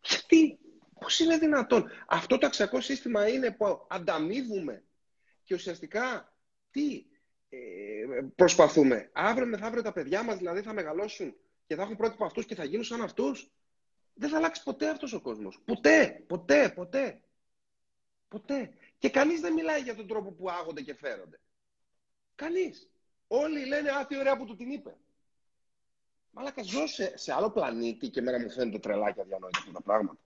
Γιατί, 0.02 0.60
πώς 1.00 1.20
είναι 1.20 1.38
δυνατόν; 1.38 1.90
Αυτό 2.08 2.38
το 2.38 2.46
αξιακό 2.46 2.82
σύστημα 2.82 3.28
είναι 3.28 3.52
που 3.52 3.86
ανταμείβουμε 3.90 4.84
και 5.44 5.54
ουσιαστικά 5.54 6.34
τι 6.72 6.96
ε, 6.96 7.11
προσπαθούμε. 8.36 9.10
Αύριο 9.14 9.48
μεθαύριο 9.48 9.82
τα 9.82 9.92
παιδιά 9.92 10.24
μας 10.24 10.38
δηλαδή 10.38 10.62
θα 10.62 10.74
μεγαλώσουν 10.74 11.36
και 11.68 11.76
θα 11.76 11.82
έχουν 11.82 11.96
πρότυπο 11.96 12.26
αυτούς 12.26 12.46
και 12.46 12.56
θα 12.56 12.64
γίνουν 12.64 12.84
σαν 12.84 13.02
αυτούς. 13.02 13.52
Δεν 14.14 14.30
θα 14.30 14.38
αλλάξει 14.38 14.64
ποτέ 14.64 14.90
αυτός 14.90 15.14
ο 15.14 15.22
κόσμος. 15.22 15.62
Ποτέ, 15.66 16.24
ποτέ, 16.28 16.72
ποτέ. 16.76 17.22
Ποτέ. 18.28 18.74
Και 18.98 19.10
κανείς 19.10 19.42
δεν 19.42 19.54
μιλάει 19.54 19.82
για 19.82 19.96
τον 19.96 20.08
τρόπο 20.08 20.32
που 20.32 20.50
άγονται 20.50 20.82
και 20.82 20.96
φέρονται. 20.96 21.40
Κανείς. 22.36 22.90
Όλοι 23.28 23.66
λένε, 23.66 23.92
α, 23.92 24.06
τι 24.06 24.18
ωραία 24.18 24.38
που 24.38 24.46
του 24.46 24.56
την 24.56 24.72
είπε. 24.72 24.98
Μαλάκα, 26.32 26.64
ζω 26.64 26.88
σε, 26.88 27.18
σε 27.18 27.34
άλλο 27.34 27.52
πλανήτη 27.52 28.10
και 28.10 28.20
εμένα 28.20 28.40
μου 28.40 28.50
φαίνεται 28.50 28.80
τρελά 28.80 29.12
και 29.12 29.22
αδιανόητα 29.22 29.60
αυτά 29.60 29.72
τα 29.72 29.82
πράγματα. 29.82 30.20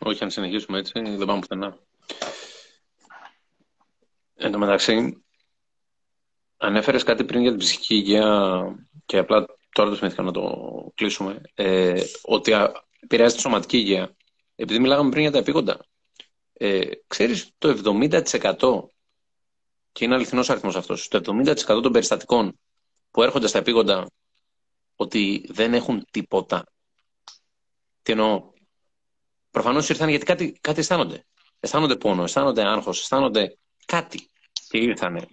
Όχι, 0.00 0.24
αν 0.24 0.30
συνεχίσουμε 0.30 0.78
έτσι, 0.78 1.00
δεν 1.00 1.26
πάμε 1.26 1.40
πουθενά. 1.40 1.78
Εν 4.34 4.52
τω 4.52 4.58
μεταξύ, 4.58 5.24
ανέφερε 6.56 6.98
κάτι 6.98 7.24
πριν 7.24 7.40
για 7.40 7.50
την 7.50 7.58
ψυχική 7.58 7.94
υγεία 7.94 8.76
και 9.06 9.18
απλά 9.18 9.46
τώρα 9.70 9.90
το 9.90 9.96
θυμήθηκα 9.96 10.22
να 10.22 10.30
το 10.32 10.92
κλείσουμε. 10.94 11.40
Ε, 11.54 12.02
ότι 12.22 12.52
επηρεάζει 13.00 13.34
τη 13.34 13.40
σωματική 13.40 13.76
υγεία. 13.76 14.16
Επειδή 14.54 14.78
μιλάγαμε 14.78 15.10
πριν 15.10 15.22
για 15.22 15.30
τα 15.30 15.38
επίγοντα. 15.38 15.84
Ε, 16.52 16.80
ξέρεις, 17.06 17.50
το 17.58 17.68
70% 17.68 18.88
και 19.92 20.04
είναι 20.04 20.14
αληθινός 20.14 20.50
αριθμός 20.50 20.76
αυτός, 20.76 21.08
το 21.08 21.16
70% 21.16 21.82
των 21.82 21.92
περιστατικών 21.92 22.58
που 23.10 23.22
έρχονται 23.22 23.46
στα 23.46 23.58
επίγοντα 23.58 24.10
ότι 24.96 25.46
δεν 25.48 25.74
έχουν 25.74 26.06
τίποτα. 26.10 26.64
Τι 28.02 28.12
εννοώ; 28.12 28.52
Προφανώς 29.50 29.88
ήρθαν 29.88 30.08
γιατί 30.08 30.24
κάτι, 30.24 30.58
κάτι 30.60 30.80
αισθάνονται. 30.80 31.26
Αισθάνονται 31.60 31.96
πόνο, 31.96 32.22
αισθάνονται 32.22 32.62
άγχος, 32.66 33.00
αισθάνονται 33.00 33.58
κάτι. 33.86 34.30
Και 34.68 34.78
ήρθανε. 34.78 35.26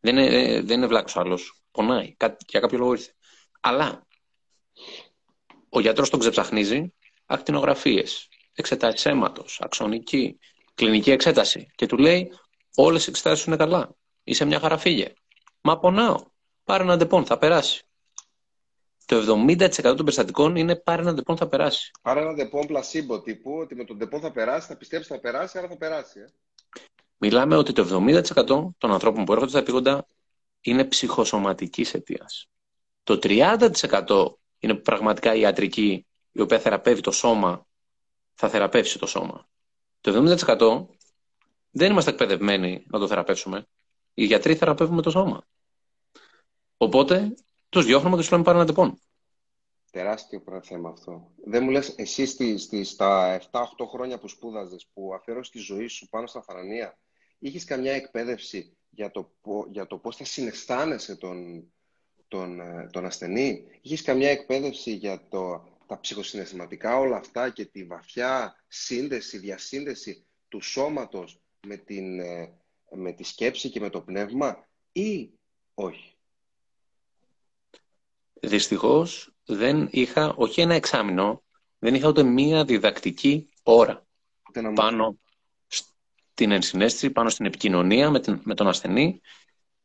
Δεν 0.00 0.16
είναι, 0.16 0.60
δεν 0.60 0.76
είναι 0.76 0.86
βλάκας 0.86 1.15
ο 1.15 1.20
άλλος. 1.20 1.62
Πονάει. 1.70 2.14
Κάτι, 2.16 2.44
για 2.48 2.60
κάποιο 2.60 2.78
λόγο 2.78 2.92
ήρθε. 2.92 3.12
Αλλά 3.60 4.06
ο 5.68 5.80
γιατρός 5.80 6.10
τον 6.10 6.20
ξεψαχνίζει 6.20 6.92
ακτινογραφίες, 7.26 8.28
εξετάσεις 8.54 9.06
αίματος, 9.06 9.60
αξονική, 9.62 10.38
κλινική 10.74 11.10
εξέταση. 11.10 11.70
Και 11.74 11.86
του 11.86 11.98
λέει: 11.98 12.32
Όλες 12.74 13.06
οι 13.06 13.10
εξετάσεις 13.10 13.44
είναι 13.44 13.56
καλά. 13.56 13.96
Είσαι 14.24 14.44
μια 14.44 14.60
χαρά, 14.60 14.78
φύγε. 14.78 15.12
Μα 15.60 15.78
πονάω. 15.78 16.32
Πάρε 16.64 16.82
ένα 16.82 16.96
Depon, 16.96 17.26
θα 17.26 17.38
περάσει. 17.38 17.84
Το 19.06 19.46
70% 19.46 19.68
των 19.82 19.96
περιστατικών 19.96 20.56
είναι 20.56 20.76
πάρε 20.76 21.02
ένα 21.02 21.14
Depon, 21.14 21.36
θα 21.36 21.48
περάσει. 21.48 21.90
Πάρε 22.02 22.20
ένα 22.20 22.32
Depon 22.32 22.66
placebo 22.66 23.20
τύπου, 23.20 23.52
ότι 23.58 23.74
με 23.74 23.84
τον 23.84 23.96
Depon 23.96 24.20
θα 24.20 24.32
περάσει, 24.32 24.66
θα 24.66 24.76
πιστέψεις 24.76 25.10
θα 25.10 25.20
περάσει, 25.20 25.58
άρα 25.58 25.68
θα 25.68 25.76
περάσει. 25.76 26.20
Ε. 26.20 26.24
Μιλάμε 27.24 27.56
ότι 27.56 27.72
το 27.72 28.04
70% 28.06 28.46
των 28.78 28.92
ανθρώπων 28.92 29.24
που 29.24 29.32
έρχονται 29.32 29.50
στα 29.50 29.58
επείγοντα 29.58 30.06
είναι 30.60 30.84
ψυχοσωματικής 30.84 31.94
αιτίας. 31.94 32.48
Το 33.02 33.18
30% 33.22 34.34
είναι 34.58 34.74
πραγματικά 34.74 35.34
ιατρική, 35.34 36.06
η 36.32 36.40
οποία 36.40 36.58
θεραπεύει 36.58 37.00
το 37.00 37.10
σώμα, 37.10 37.66
θα 38.34 38.48
θεραπεύσει 38.48 38.98
το 38.98 39.06
σώμα. 39.06 39.48
Το 40.00 40.10
70% 40.10 40.86
δεν 41.70 41.90
είμαστε 41.90 42.10
εκπαιδευμένοι 42.10 42.84
να 42.86 42.98
το 42.98 43.06
θεραπεύσουμε. 43.06 43.66
Οι 44.14 44.24
γιατροί 44.24 44.54
θεραπεύουμε 44.56 45.02
το 45.02 45.10
σώμα. 45.10 45.46
Οπότε 46.76 47.34
τους 47.68 47.84
διώχνουμε 47.84 48.16
και 48.16 48.22
τους 48.22 48.30
λέμε 48.30 48.42
πάρε 48.42 48.58
ένα 48.58 48.66
τεπών. 48.66 48.98
Τεράστιο 49.90 50.42
θέμα 50.62 50.88
αυτό. 50.88 51.30
Δεν 51.44 51.62
μου 51.62 51.70
λες, 51.70 51.94
εσύ 51.96 52.26
στη, 52.26 52.58
στη, 52.58 52.84
στα 52.84 53.40
7-8 53.50 53.64
χρόνια 53.90 54.18
που 54.18 54.28
σπούδαζες, 54.28 54.86
που 54.92 55.14
αφιέρωσε 55.14 55.50
τη 55.50 55.58
ζωή 55.58 55.86
σου 55.86 56.08
πάνω 56.08 56.26
στα 56.26 56.42
θαρανία, 56.42 56.98
είχες 57.44 57.64
καμιά 57.64 57.92
εκπαίδευση 57.92 58.76
για 58.90 59.10
το, 59.10 59.32
για 59.70 59.86
το 59.86 59.98
πώς 59.98 60.16
θα 60.16 60.24
συναισθάνεσαι 60.24 61.16
τον, 61.16 61.64
τον, 62.28 62.60
ε, 62.60 62.88
τον 62.92 63.04
ασθενή; 63.04 63.64
Είχες 63.80 64.02
καμιά 64.02 64.30
εκπαίδευση 64.30 64.92
για 64.92 65.28
το, 65.28 65.68
τα 65.86 66.00
ψυχοσυναισθηματικά 66.00 66.98
όλα 66.98 67.16
αυτά 67.16 67.50
και 67.50 67.64
τη 67.64 67.84
βαθιά 67.84 68.56
σύνδεση, 68.68 69.38
διασύνδεση 69.38 70.26
του 70.48 70.60
σώματος 70.60 71.40
με, 71.66 71.76
την, 71.76 72.20
ε, 72.20 72.58
με 72.90 73.12
τη 73.12 73.24
σκέψη 73.24 73.70
και 73.70 73.80
με 73.80 73.90
το 73.90 74.00
πνεύμα 74.00 74.68
ή 74.92 75.30
όχι; 75.74 76.16
Δυστυχώς 78.40 79.34
δεν 79.44 79.88
είχα, 79.90 80.34
όχι 80.36 80.60
ένα 80.60 80.74
εξάμεινο, 80.74 81.42
δεν 81.78 81.94
είχα 81.94 82.08
ούτε 82.08 82.22
μία 82.22 82.64
διδακτική 82.64 83.48
ώρα 83.62 84.06
πάνω 84.74 85.18
στην 86.34 86.50
ενσυναίσθηση, 86.50 87.10
πάνω 87.10 87.28
στην 87.28 87.46
επικοινωνία 87.46 88.10
με, 88.10 88.20
την, 88.20 88.40
με 88.44 88.54
τον 88.54 88.68
ασθενή, 88.68 89.20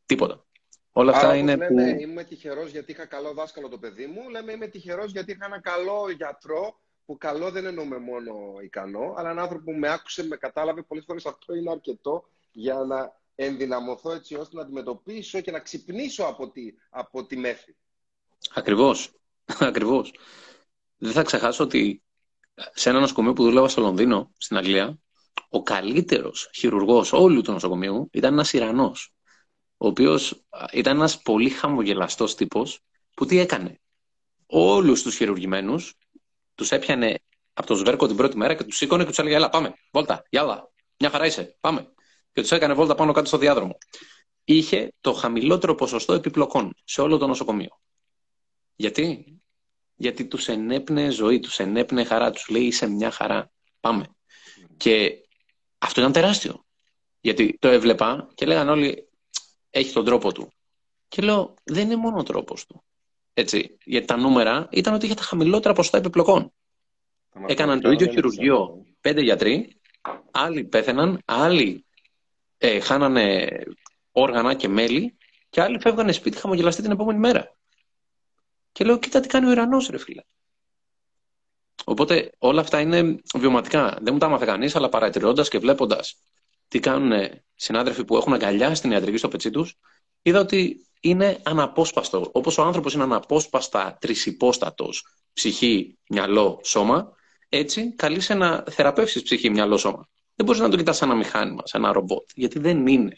τίποτα. 0.06 0.46
Όλα 0.92 1.12
αυτά 1.12 1.36
είναι 1.36 1.56
λέμε, 1.56 1.68
που... 1.68 2.02
Είμαι 2.02 2.24
τυχερός 2.24 2.72
γιατί 2.72 2.92
είχα 2.92 3.06
καλό 3.06 3.34
δάσκαλο 3.34 3.68
το 3.68 3.78
παιδί 3.78 4.06
μου. 4.06 4.30
Λέμε 4.30 4.52
είμαι 4.52 4.68
τυχερός 4.68 5.12
γιατί 5.12 5.32
είχα 5.32 5.46
ένα 5.46 5.62
καλό 5.62 6.10
γιατρό. 6.18 6.80
Που 7.06 7.18
καλό 7.18 7.52
δεν 7.52 7.66
εννοούμε 7.66 7.98
μόνο 7.98 8.34
ικανό, 8.64 9.14
αλλά 9.18 9.30
ένα 9.30 9.42
άνθρωπο 9.42 9.72
που 9.72 9.78
με 9.78 9.92
άκουσε, 9.92 10.28
με 10.28 10.38
κατάλαβε. 10.38 10.82
Πολλές 10.82 11.04
φορές 11.08 11.26
αυτό 11.26 11.56
είναι 11.56 11.72
αρκετό 11.72 12.30
για 12.52 12.76
να 12.76 13.20
ενδυναμωθώ 13.36 14.12
έτσι 14.12 14.36
ώστε 14.36 14.56
να 14.56 14.62
αντιμετωπίσω 14.62 15.42
και 15.42 15.52
να 15.52 15.60
ξυπνήσω 15.60 16.24
από 16.24 16.50
τη, 16.50 16.62
από 16.90 17.26
τη 17.26 17.38
μέθη. 17.38 17.76
Ακριβώς. 18.54 19.12
Ακριβώς. 19.60 20.14
Δεν 20.98 21.12
θα 21.12 21.24
ξεχάσω 21.24 21.64
ότι 21.64 22.04
σε 22.74 22.90
ένα 22.90 23.00
νοσοκομείο 23.00 23.34
που 23.34 23.44
δούλευα 23.44 23.68
στο 23.68 23.82
Λονδίνο, 23.82 24.32
στην 24.38 24.58
Αγγλία, 24.58 25.00
ο 25.50 25.64
καλύτερος 25.64 26.50
χειρουργός 26.54 27.14
όλου 27.14 27.42
του 27.42 27.52
νοσοκομείου 27.52 28.10
ήταν 28.12 28.34
ένας 28.34 28.54
Ιρανός, 28.54 29.14
ο 29.78 29.88
οποίος 29.88 30.46
ήταν 30.72 30.96
ένας 30.96 31.22
πολύ 31.22 31.50
χαμογελαστός 31.50 32.36
τύπος, 32.36 32.80
που 33.14 33.26
τι 33.26 33.40
έκανε. 33.40 33.80
Όλους 34.46 35.02
τους 35.02 35.16
χειρουργημένους 35.16 35.96
τους 36.56 36.72
έπιανε 36.72 37.20
από 37.54 37.68
το 37.68 37.76
σβέρκο 37.76 38.08
την 38.08 38.16
πρώτη 38.16 38.38
μέρα 38.38 38.54
και 38.54 38.64
τους 38.64 38.78
σήκωνε 38.78 39.04
και 39.04 39.10
τους 39.10 39.20
έλεγε 39.20 39.36
«Έλα, 39.36 39.50
πάμε, 39.50 39.74
βόλτα, 39.92 40.24
γιάλα, 40.30 40.72
μια 40.98 41.10
χαρά 41.10 41.26
είσαι, 41.26 41.58
πάμε». 41.60 41.94
Και 42.32 42.42
τους 42.42 42.52
έκανε 42.52 42.74
βόλτα 42.74 42.96
πάνω 42.96 43.12
κάτω 43.12 43.28
στο 43.28 43.38
διάδρομο. 43.38 43.78
Είχε 44.44 44.94
το 45.02 45.14
χαμηλότερο 45.14 45.76
ποσοστό 45.76 46.14
επιπλοκών 46.14 46.74
σε 46.84 47.02
όλο 47.02 47.18
το 47.18 47.28
νοσοκομείο. 47.28 47.80
Γιατί; 48.76 49.36
Γιατί 49.96 50.26
τους 50.26 50.48
ενέπνεε 50.48 51.10
ζωή, 51.10 51.40
τους 51.40 51.60
ενέπνεε 51.60 52.04
χαρά, 52.04 52.32
τους 52.32 52.48
λέει 52.50 52.64
είσαι 52.64 52.88
μια 52.88 53.12
χαρά, 53.12 53.52
πάμε. 53.80 54.06
Και 54.78 55.22
αυτό 55.80 56.00
ήταν 56.00 56.12
τεράστιο. 56.12 56.66
Γιατί 57.22 57.58
το 57.60 57.68
έβλεπα 57.68 58.30
και 58.36 58.46
λέγανε 58.46 58.72
όλοι 58.72 59.10
έχει 59.70 59.94
τον 59.94 60.06
τρόπο 60.06 60.32
του. 60.32 60.54
Και 61.08 61.22
λέω 61.22 61.54
δεν 61.64 61.86
είναι 61.86 61.96
μόνο 61.96 62.18
ο 62.20 62.24
τρόπος 62.24 62.66
του. 62.66 62.84
Έτσι, 63.34 63.78
γιατί 63.84 64.08
τα 64.08 64.18
νούμερα 64.18 64.68
ήταν 64.72 64.94
ότι 64.94 65.06
είχε 65.06 65.16
τα 65.16 65.24
χαμηλότερα 65.24 65.74
ποσοστά 65.74 65.98
επιπλοκών. 65.98 66.54
Έκαναν 67.46 67.82
το 67.82 67.92
ίδιο 67.92 68.08
χειρουργείο 68.08 68.86
πέντε 69.02 69.22
γιατροί, 69.22 69.80
άλλοι 70.32 70.64
πέθαιναν, 70.64 71.22
άλλοι 71.26 71.86
ε, 72.58 72.80
χάνανε 72.80 73.48
όργανα 74.12 74.54
και 74.54 74.68
μέλη 74.68 75.18
και 75.50 75.62
άλλοι 75.62 75.80
φεύγανε 75.80 76.12
σπίτι 76.12 76.38
χαμογελαστοί 76.38 76.82
την 76.82 76.92
επόμενη 76.92 77.20
μέρα. 77.20 77.56
Και 78.72 78.84
λέω, 78.84 79.00
κοίτα 79.00 79.20
τι 79.20 79.28
κάνει 79.28 79.48
ο 79.48 79.52
Ιρανός, 79.52 79.88
ρε 79.88 79.98
φίλε. 79.98 80.22
Οπότε 81.86 82.32
όλα 82.38 82.62
αυτά 82.62 82.80
είναι 82.80 83.16
βιωματικά. 83.36 83.98
Δεν 84.02 84.14
μου 84.14 84.20
τα 84.20 84.26
έμαθε 84.26 84.46
κανείς, 84.46 84.76
αλλά 84.76 84.90
παρατηρώντας 84.90 85.50
και 85.50 85.58
βλέποντας 85.58 86.22
τι 86.68 86.80
κάνουν 86.80 87.30
συνάδελφοι 87.56 88.06
που 88.06 88.18
έχουν 88.18 88.34
αγκαλιά 88.34 88.76
στην 88.76 88.92
ιατρική 88.92 89.18
στο 89.18 89.28
πετσί 89.28 89.50
τους, 89.50 89.78
είδα 90.22 90.40
ότι 90.40 90.88
είναι 91.00 91.40
αναπόσπαστο. 91.44 92.30
Όπως 92.32 92.58
ο 92.58 92.64
άνθρωπος 92.64 92.94
είναι 92.94 93.04
αναπόσπαστα 93.04 93.98
τρισυπόστατος 94.02 95.08
ψυχή, 95.34 95.98
μυαλό, 96.10 96.60
σώμα, 96.64 97.16
έτσι 97.50 97.96
καλείσαι 97.96 98.34
να 98.34 98.64
θεραπεύσεις 98.70 99.22
ψυχή, 99.22 99.50
μυαλό, 99.50 99.78
σώμα. 99.78 100.10
Δεν 100.36 100.46
μπορείς 100.46 100.62
να 100.62 100.70
το 100.70 100.78
κοιτάς 100.78 100.98
σαν 100.98 101.10
ένα 101.10 101.18
μηχάνημα, 101.18 101.62
σαν 101.66 101.84
ένα 101.84 101.94
ρομπότ, 101.94 102.30
γιατί 102.36 102.60
δεν 102.60 102.88
είναι. 102.88 103.18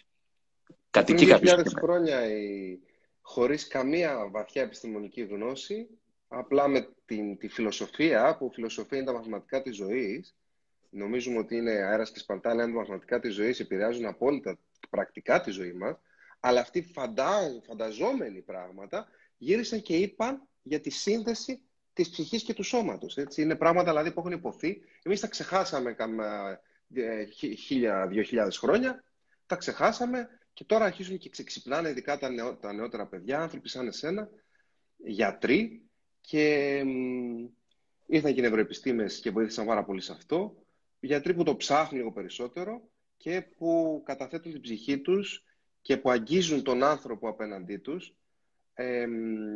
Κατοικεί 0.90 1.26
κάποιος. 1.26 1.64
χρόνια 1.82 2.32
η 2.32 2.80
χωρίς 3.22 3.68
καμία 3.68 4.30
βαθιά 4.32 4.62
επιστημονική 4.62 5.22
γνώση, 5.22 5.88
απλά 6.34 6.68
με 6.68 6.88
την, 7.06 7.38
τη 7.38 7.48
φιλοσοφία, 7.48 8.38
που 8.38 8.52
φιλοσοφία 8.54 8.98
είναι 8.98 9.06
τα 9.06 9.14
μαθηματικά 9.14 9.62
της 9.62 9.76
ζωής, 9.76 10.36
νομίζουμε 10.90 11.38
ότι 11.38 11.56
είναι 11.56 11.72
αέρας 11.72 12.12
και 12.12 12.20
σπαρτάλια, 12.20 12.64
είναι 12.64 12.72
τα 12.74 12.78
μαθηματικά 12.80 13.20
της 13.20 13.34
ζωής, 13.34 13.60
επηρεάζουν 13.60 14.06
απόλυτα 14.06 14.60
πρακτικά 14.90 15.42
τη 15.42 15.52
ζωή 15.52 15.74
μας, 15.74 15.98
αλλά 16.40 16.60
αυτοί 16.60 16.82
φαντά, 16.82 17.32
φανταζόμενοι 17.66 18.42
πράγματα 18.42 19.08
γύρισαν 19.38 19.82
και 19.82 19.96
είπαν 19.96 20.48
για 20.62 20.80
τη 20.80 20.90
σύνδεση 20.90 21.62
της 21.94 22.10
ψυχής 22.10 22.44
και 22.44 22.54
του 22.54 22.64
σώματος. 22.64 23.18
Έτσι. 23.18 23.42
Είναι 23.42 23.56
πράγματα 23.56 23.90
δηλαδή, 23.90 24.12
που 24.12 24.20
έχουν 24.20 24.32
υποθεί. 24.32 24.82
Εμείς 25.04 25.20
τα 25.20 25.28
ξεχάσαμε 25.28 25.94
κάμα 25.94 26.60
ε, 26.94 27.26
χίλια, 27.58 28.08
δύο 28.08 28.22
χιλιάδες 28.22 28.58
χρόνια, 28.58 29.04
τα 29.46 29.56
ξεχάσαμε 29.56 30.28
και 30.54 30.64
τώρα 30.64 30.86
αρχίζουν 30.86 31.18
και 31.18 31.30
ξεξυπνάνε, 31.30 31.90
ειδικά 31.90 32.18
τα, 32.18 32.30
νεό, 32.30 32.56
τα 32.56 32.74
νεότερα 32.74 33.08
παιδιά, 33.08 33.42
άνθρωποι 33.42 33.70
σαν 33.70 33.88
εσένα, 33.88 34.30
γιατροί, 34.98 35.91
και 36.22 36.84
μ, 36.86 37.46
ήρθαν 38.06 38.34
και 38.34 38.40
οι 38.40 38.44
νευροεπιστήμες 38.44 39.20
και 39.20 39.32
βοήθησαν 39.32 39.66
πάρα 39.66 39.84
πολύ 39.84 40.02
σε 40.02 40.12
αυτό. 40.12 40.56
Γιατροί 41.00 41.34
που 41.34 41.44
το 41.44 41.56
ψάχνουν 41.56 42.00
λίγο 42.00 42.12
περισσότερο 42.12 42.90
και 43.18 43.42
που 43.58 44.02
καταθέτουν 44.06 44.52
την 44.52 44.62
ψυχή 44.62 45.00
τους 45.00 45.46
και 45.82 45.98
που 45.98 46.10
αγγίζουν 46.10 46.64
τον 46.64 46.84
άνθρωπο 46.84 47.30
απέναντί 47.30 47.78
τους 47.78 48.16
ε, 48.74 49.08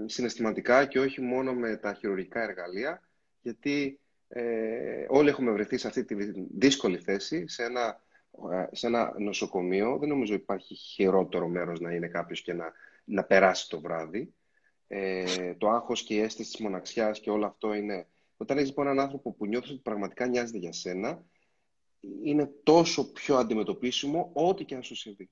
συναισθηματικά 0.05 0.85
και 0.85 0.99
όχι 0.99 1.21
μόνο 1.21 1.53
με 1.53 1.77
τα 1.77 1.93
χειρουργικά 1.93 2.41
εργαλεία, 2.41 3.09
γιατί 3.41 3.99
ε, 4.27 5.05
όλοι 5.07 5.29
έχουμε 5.29 5.51
βρεθεί 5.51 5.77
σε 5.77 5.87
αυτή 5.87 6.05
τη 6.05 6.15
δύσκολη 6.57 6.97
θέση, 6.97 7.47
σε 7.47 7.63
ένα 7.63 8.03
Ε, 8.51 8.67
σε 8.71 8.87
ένα 8.87 9.13
νοσοκομείο 9.17 9.97
δεν 9.97 10.09
νομίζω 10.09 10.33
υπάρχει 10.33 10.75
χειρότερο 10.75 11.47
μέρος 11.47 11.79
να 11.79 11.91
είναι 11.91 12.07
κάποιος 12.07 12.41
και 12.41 12.53
να, 12.53 12.73
να 13.05 13.23
περάσει 13.23 13.69
το 13.69 13.81
βράδυ. 13.81 14.33
Ε, 14.87 15.55
το 15.55 15.69
άγχος 15.69 16.03
και 16.03 16.13
η 16.13 16.19
αίσθηση 16.19 16.51
της 16.51 16.61
μοναξιάς 16.61 17.19
και 17.19 17.29
όλο 17.29 17.45
αυτό 17.45 17.73
είναι... 17.73 18.07
Όταν 18.37 18.57
έχεις 18.57 18.69
λοιπόν 18.69 18.85
έναν 18.85 18.99
άνθρωπο 18.99 19.33
που 19.33 19.45
νιώθεις 19.45 19.69
ότι 19.71 19.81
πραγματικά 19.81 20.27
νοιάζεται 20.27 20.57
για 20.57 20.71
σένα, 20.71 21.23
είναι 22.23 22.45
τόσο 22.63 23.11
πιο 23.11 23.37
αντιμετωπίσιμο 23.37 24.31
ό,τι 24.33 24.65
και 24.65 24.75
αν 24.75 24.83
σου 24.83 24.95
συμβεί. 24.95 25.29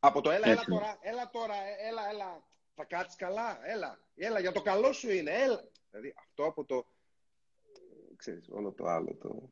Από 0.00 0.20
το 0.20 0.30
έλα, 0.30 0.48
έλα 0.48 0.64
τώρα, 0.64 0.98
έλα 1.00 1.30
τώρα, 1.30 1.54
έλα, 1.88 2.08
έλα, 2.10 2.46
θα 2.74 2.84
κάτσεις 2.84 3.16
καλά, 3.16 3.58
έλα, 3.62 4.00
έλα, 4.14 4.40
για 4.40 4.52
το 4.52 4.62
καλό 4.62 4.92
σου 4.92 5.10
είναι, 5.10 5.30
έλα. 5.30 5.68
Δηλαδή 5.90 6.14
αυτό 6.18 6.44
από 6.44 6.64
το, 6.64 6.86
ξέρεις, 8.16 8.48
όλο 8.50 8.72
το 8.72 8.84
άλλο, 8.86 9.14
το... 9.14 9.50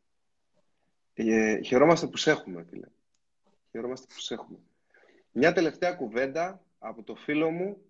Ε, 1.15 1.61
χαιρόμαστε 1.63 2.07
που 2.07 2.17
σε 2.17 2.31
έχουμε, 2.31 2.65
φίλε. 2.71 2.87
Χαιρόμαστε 3.71 4.07
που 4.15 4.21
σε 4.21 4.35
έχουμε. 4.35 4.59
Μια 5.33 5.53
τελευταία 5.53 5.93
κουβέντα 5.93 6.65
από 6.79 7.03
το 7.03 7.15
φίλο 7.15 7.51
μου 7.51 7.86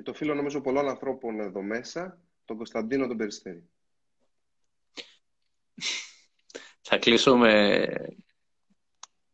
και 0.00 0.06
το 0.06 0.14
φίλο 0.14 0.34
νομίζω 0.34 0.60
πολλών 0.60 0.88
ανθρώπων 0.88 1.40
εδώ 1.40 1.62
μέσα, 1.62 2.18
τον 2.44 2.56
Κωνσταντίνο 2.56 3.06
τον 3.06 3.16
Περιστέρη. 3.16 3.70
Θα 6.80 6.98
κλείσω 6.98 7.36
με 7.36 7.84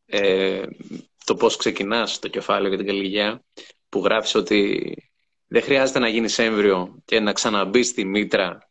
ε, 0.07 0.67
το 1.25 1.35
πώς 1.37 1.57
ξεκινάς 1.57 2.19
το 2.19 2.29
κεφάλαιο 2.29 2.69
για 2.69 2.79
την 2.79 2.87
καλλιγιά 2.87 3.45
που 3.89 4.05
γράφεις 4.05 4.35
ότι 4.35 4.95
δεν 5.47 5.63
χρειάζεται 5.63 5.99
να 5.99 6.09
γίνεις 6.09 6.39
έμβριο 6.39 7.03
και 7.05 7.21
να 7.21 7.33
ξαναμπείς 7.33 7.89
στη 7.89 8.05
μήτρα 8.05 8.71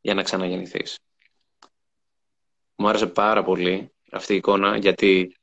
για 0.00 0.14
να 0.14 0.22
ξαναγεννηθείς. 0.22 0.98
Μου 2.76 2.88
άρεσε 2.88 3.06
πάρα 3.06 3.44
πολύ 3.44 3.92
αυτή 4.10 4.32
η 4.32 4.36
εικόνα 4.36 4.76
γιατί 4.76 5.36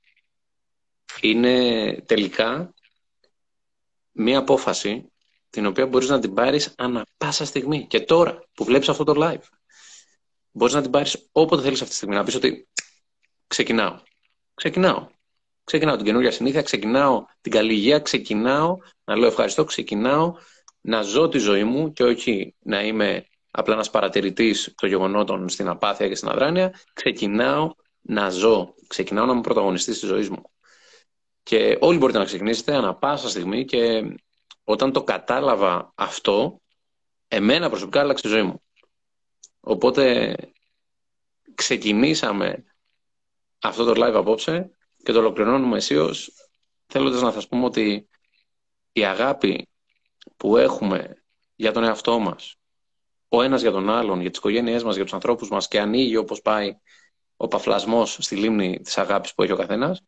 είναι 1.21 1.95
τελικά 2.05 2.73
μία 4.11 4.37
απόφαση 4.37 5.10
την 5.51 5.65
οποία 5.65 5.85
μπορείς 5.85 6.09
να 6.09 6.19
την 6.19 6.33
πάρεις 6.33 6.73
ανα 6.77 7.05
πάσα 7.17 7.45
στιγμή. 7.45 7.87
Και 7.87 7.99
τώρα 7.99 8.43
που 8.53 8.63
βλέπεις 8.63 8.89
αυτό 8.89 9.03
το 9.03 9.13
live, 9.17 9.43
μπορείς 10.51 10.73
να 10.73 10.81
την 10.81 10.91
πάρεις 10.91 11.29
όποτε 11.31 11.61
θέλεις 11.61 11.77
αυτή 11.77 11.89
τη 11.89 11.95
στιγμή. 11.95 12.15
Να 12.15 12.23
πεις 12.23 12.35
ότι 12.35 12.67
ξεκινάω. 13.47 13.99
Ξεκινάω. 14.53 15.07
Ξεκινάω 15.63 15.95
την 15.95 16.05
καινούργια 16.05 16.31
συνήθεια, 16.31 16.61
ξεκινάω 16.61 17.25
την 17.41 17.51
καλή 17.51 17.73
υγεία, 17.73 17.99
ξεκινάω 17.99 18.77
να 19.03 19.15
λέω 19.15 19.27
ευχαριστώ, 19.27 19.63
ξεκινάω 19.63 20.33
να 20.81 21.01
ζω 21.01 21.29
τη 21.29 21.37
ζωή 21.37 21.63
μου 21.63 21.91
και 21.91 22.03
όχι 22.03 22.55
να 22.59 22.83
είμαι 22.83 23.25
απλά 23.51 23.73
ένας 23.73 23.89
παρατηρητής 23.89 24.73
των 24.77 24.89
γεγονότων 24.89 25.49
στην 25.49 25.67
απάθεια 25.67 26.07
και 26.07 26.15
στην 26.15 26.29
αδράνεια. 26.29 26.73
Ξεκινάω 26.93 27.73
να 28.01 28.29
ζω, 28.29 28.73
ξεκινάω 28.87 29.25
να 29.25 29.31
είμαι 29.31 29.41
πρωταγωνιστής 29.41 29.99
της 29.99 30.09
ζωής 30.09 30.29
μου. 30.29 30.41
Και 31.43 31.77
όλοι 31.79 31.97
μπορείτε 31.97 32.17
να 32.17 32.25
ξεκινήσετε 32.25 32.75
ανα 32.75 32.95
πάσα 32.95 33.29
στιγμή 33.29 33.65
και 33.65 34.03
όταν 34.63 34.91
το 34.91 35.03
κατάλαβα 35.03 35.91
αυτό, 35.95 36.61
εμένα 37.27 37.69
προσωπικά 37.69 37.99
άλλαξε 37.99 38.27
η 38.27 38.31
ζωή 38.31 38.43
μου. 38.43 38.63
Οπότε 39.59 40.35
ξεκινήσαμε 41.55 42.63
αυτό 43.59 43.83
το 43.83 44.05
live 44.05 44.15
απόψε 44.15 44.77
και 45.03 45.11
το 45.11 45.19
ολοκληρώνουμε 45.19 45.77
αισίως 45.77 46.31
θέλοντας 46.91 47.21
να 47.21 47.31
σας 47.31 47.47
πούμε 47.47 47.65
ότι 47.65 48.09
η 48.91 49.05
αγάπη 49.05 49.69
που 50.37 50.57
έχουμε 50.57 51.23
για 51.55 51.71
τον 51.71 51.83
εαυτό 51.83 52.19
μας, 52.19 52.55
ο 53.27 53.41
ένας 53.41 53.61
για 53.61 53.71
τον 53.71 53.89
άλλον, 53.89 54.21
για 54.21 54.29
τις 54.29 54.39
οικογένειές 54.39 54.83
μας, 54.83 54.95
για 54.95 55.03
τους 55.03 55.13
ανθρώπους 55.13 55.49
μας 55.49 55.67
και 55.67 55.79
ανοίγει 55.79 56.15
όπως 56.15 56.41
πάει 56.41 56.77
ο 57.35 57.47
παφλασμός 57.47 58.17
στη 58.19 58.35
λίμνη 58.35 58.79
της 58.79 58.97
αγάπης 58.97 59.33
που 59.33 59.43
έχει 59.43 59.51
ο 59.51 59.55
καθένας, 59.55 60.01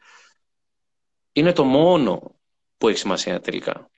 είναι 1.32 1.52
το 1.54 1.64
μόνο 1.64 2.40
που 2.78 2.88
έχει 2.88 2.98
σημασία 2.98 3.40
τελικά. 3.40 3.90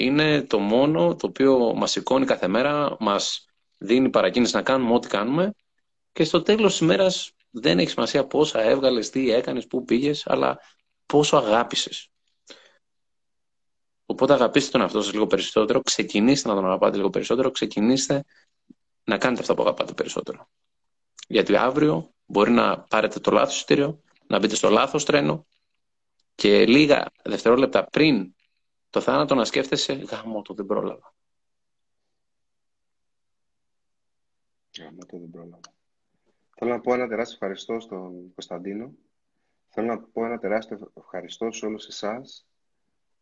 Είναι 0.00 0.42
το 0.42 0.58
μόνο 0.58 1.16
το 1.16 1.26
οποίο 1.26 1.74
μας 1.74 1.90
σηκώνει 1.90 2.24
κάθε 2.24 2.48
μέρα, 2.48 2.96
μας 3.00 3.46
δίνει 3.78 4.10
παρακίνηση 4.10 4.54
να 4.54 4.62
κάνουμε 4.62 4.94
ό,τι 4.94 5.08
κάνουμε 5.08 5.52
και 6.12 6.24
στο 6.24 6.42
τέλος 6.42 6.70
της 6.70 6.80
ημέρας 6.80 7.32
δεν 7.50 7.78
έχει 7.78 7.90
σημασία 7.90 8.26
πόσα 8.26 8.60
έβγαλες, 8.60 9.10
τι 9.10 9.30
έκανες, 9.30 9.66
πού 9.66 9.84
πήγες, 9.84 10.26
αλλά 10.26 10.60
πόσο 11.06 11.36
αγάπησες. 11.36 12.10
Οπότε 14.06 14.32
αγαπήστε 14.32 14.70
τον 14.70 14.80
εαυτό 14.80 15.02
σας 15.02 15.12
λίγο 15.12 15.26
περισσότερο, 15.26 15.80
ξεκινήστε 15.80 16.48
να 16.48 16.54
τον 16.54 16.64
αγαπάτε 16.64 16.96
λίγο 16.96 17.10
περισσότερο, 17.10 17.50
ξεκινήστε 17.50 18.24
να 19.04 19.18
κάνετε 19.18 19.40
αυτά 19.40 19.54
που 19.54 19.62
αγαπάτε 19.62 19.92
περισσότερο. 19.92 20.48
Γιατί 21.28 21.56
αύριο 21.56 22.10
μπορεί 22.26 22.50
να 22.50 22.80
πάρετε 22.80 23.20
το 23.20 23.30
λάθος 23.30 23.54
εισιτήριο, 23.54 24.00
να 24.26 24.38
μπείτε 24.38 24.54
στο 24.54 24.70
λάθος 24.70 25.04
τρένο 25.04 25.46
και 26.34 26.66
λίγα 26.66 27.04
δευτερόλεπτα 27.22 27.84
πριν 27.84 28.32
το 28.90 29.00
θάνατο 29.00 29.34
να 29.34 29.44
σκέφτεσαι 29.44 29.92
γάμο 29.92 30.42
το 30.42 30.54
δεν 30.54 30.66
πρόλαβα. 30.66 31.14
Γάμο 34.78 35.04
το 35.06 35.18
δεν 35.18 35.30
πρόλαβα. 35.30 35.60
Θέλω 36.56 36.70
να 36.70 36.80
πω 36.80 36.94
ένα 36.94 37.08
τεράστιο 37.08 37.34
ευχαριστώ 37.34 37.80
στον 37.80 38.34
Κωνσταντίνο. 38.34 38.92
Θέλω 39.68 39.86
να 39.86 40.00
πω 40.00 40.24
ένα 40.24 40.38
τεράστιο 40.38 40.92
ευχαριστώ 40.94 41.50
σε 41.50 41.66
όλους 41.66 41.86
εσάς, 41.86 42.46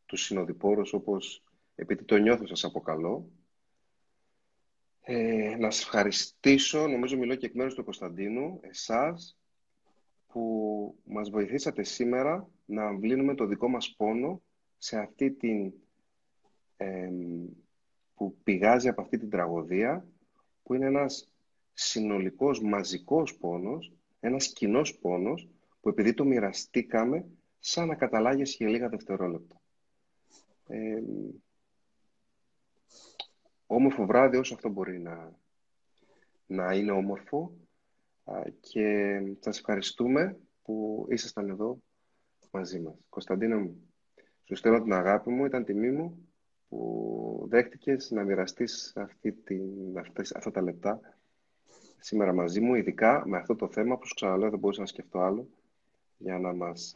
τους 0.07 0.25
συνοδοιπόρους, 0.25 0.93
όπως 0.93 1.43
επειδή 1.75 2.05
το 2.05 2.17
νιώθω 2.17 2.47
σας 2.47 2.65
αποκαλώ. 2.65 3.31
Ε, 5.01 5.57
να 5.59 5.71
σας 5.71 5.83
ευχαριστήσω, 5.83 6.87
νομίζω 6.87 7.17
μιλώ 7.17 7.35
και 7.35 7.47
εκ 7.47 7.55
μέρους 7.55 7.75
του 7.75 7.85
Κωνσταντίνου, 7.85 8.61
εσάς, 8.63 9.39
που 10.27 11.01
μας 11.05 11.31
βοηθήσατε 11.31 11.83
σήμερα 11.83 12.49
να 12.65 12.87
αμβλύνουμε 12.87 13.35
το 13.35 13.47
δικό 13.47 13.69
μας 13.69 13.95
πόνο 13.97 14.43
σε 14.79 14.99
αυτή 14.99 15.31
την... 15.31 15.73
που 18.15 18.37
πηγάζει 18.43 18.89
από 18.89 19.01
αυτή 19.01 19.19
την 19.19 19.31
τραγωδία, 19.31 20.07
που 20.63 20.75
είναι 20.75 20.87
ένας 20.87 21.33
συνολικός, 21.73 22.61
μαζικός 22.63 23.37
πόνος, 23.37 23.93
ένας 24.21 24.53
κοινός 24.53 24.99
πόνος, 24.99 25.49
που 25.81 25.89
επειδή 25.89 26.15
το 26.15 26.25
μοιραστήκαμε, 26.25 27.27
σαν 27.59 27.89
να 27.89 27.95
καταλάγεσαι 27.95 28.57
για 28.59 28.69
λίγα 28.69 28.89
δευτερόλεπτα. 28.89 29.61
Ε, 30.69 31.03
όμορφο 33.67 34.07
βράδυ 34.07 34.37
όσο 34.37 34.55
αυτό 34.55 34.69
μπορεί 34.69 35.01
να, 35.01 35.39
να 36.47 36.75
είναι 36.75 36.91
όμορφο 36.91 37.53
και 38.61 39.21
σας 39.39 39.59
ευχαριστούμε 39.59 40.39
που 40.63 41.07
ήσασταν 41.11 41.49
εδώ 41.49 41.79
μαζί 42.51 42.81
μας. 42.81 42.95
Κωνσταντίνα 43.09 43.59
μου, 43.59 43.95
σου 44.47 44.55
στέλνω 44.55 44.83
την 44.83 44.93
αγάπη 44.93 45.31
μου, 45.31 45.45
ήταν 45.45 45.65
τιμή 45.65 45.91
μου 45.91 46.29
που 46.69 47.47
δέχτηκες 47.49 48.11
να 48.11 48.23
μοιραστείς 48.23 48.93
αυτή 48.97 49.33
την, 49.33 49.99
αυτές, 49.99 50.35
αυτά 50.35 50.51
τα 50.51 50.63
λεπτά 50.63 51.01
σήμερα 51.99 52.33
μαζί 52.33 52.61
μου, 52.61 52.75
ειδικά 52.75 53.23
με 53.27 53.37
αυτό 53.37 53.55
το 53.55 53.69
θέμα 53.69 53.99
που 53.99 54.07
σου 54.07 54.15
ξαναλέω 54.15 54.51
δεν 54.51 54.59
μπορούσα 54.59 54.81
να 54.81 54.87
σκεφτώ 54.87 55.19
άλλο 55.19 55.49
για 56.17 56.39
να 56.39 56.55
μας 56.55 56.93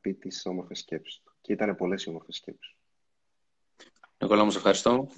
πει 0.00 0.14
τις 0.14 0.46
όμορφες 0.46 0.78
σκέψεις 0.78 1.20
του. 1.24 1.32
Και 1.40 1.52
ήταν 1.52 1.76
πολλές 1.76 2.04
οι 2.04 2.08
όμορφες 2.08 2.36
σκέψεις. 2.36 2.76
Νικόλα 4.18 4.44
μου, 4.44 4.50
σε 4.50 4.56
ευχαριστώ. 4.56 5.08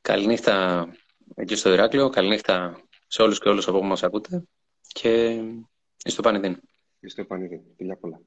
Καληνύχτα 0.00 0.86
εκεί 1.34 1.54
στο 1.54 1.72
Ηράκλειο, 1.72 2.08
καληνύχτα 2.08 2.82
σε 3.06 3.22
όλους 3.22 3.40
και 3.40 3.48
όλους 3.48 3.68
από 3.68 3.78
που 3.78 3.84
μας 3.84 4.02
ακούτε 4.02 4.42
και 4.80 5.42
στο 5.96 6.22
Πανιδίν. 6.22 6.60
Στο 7.06 7.24
Πανιδίν. 7.24 7.60
Φιλιά 7.76 7.96
πολλά. 7.96 8.20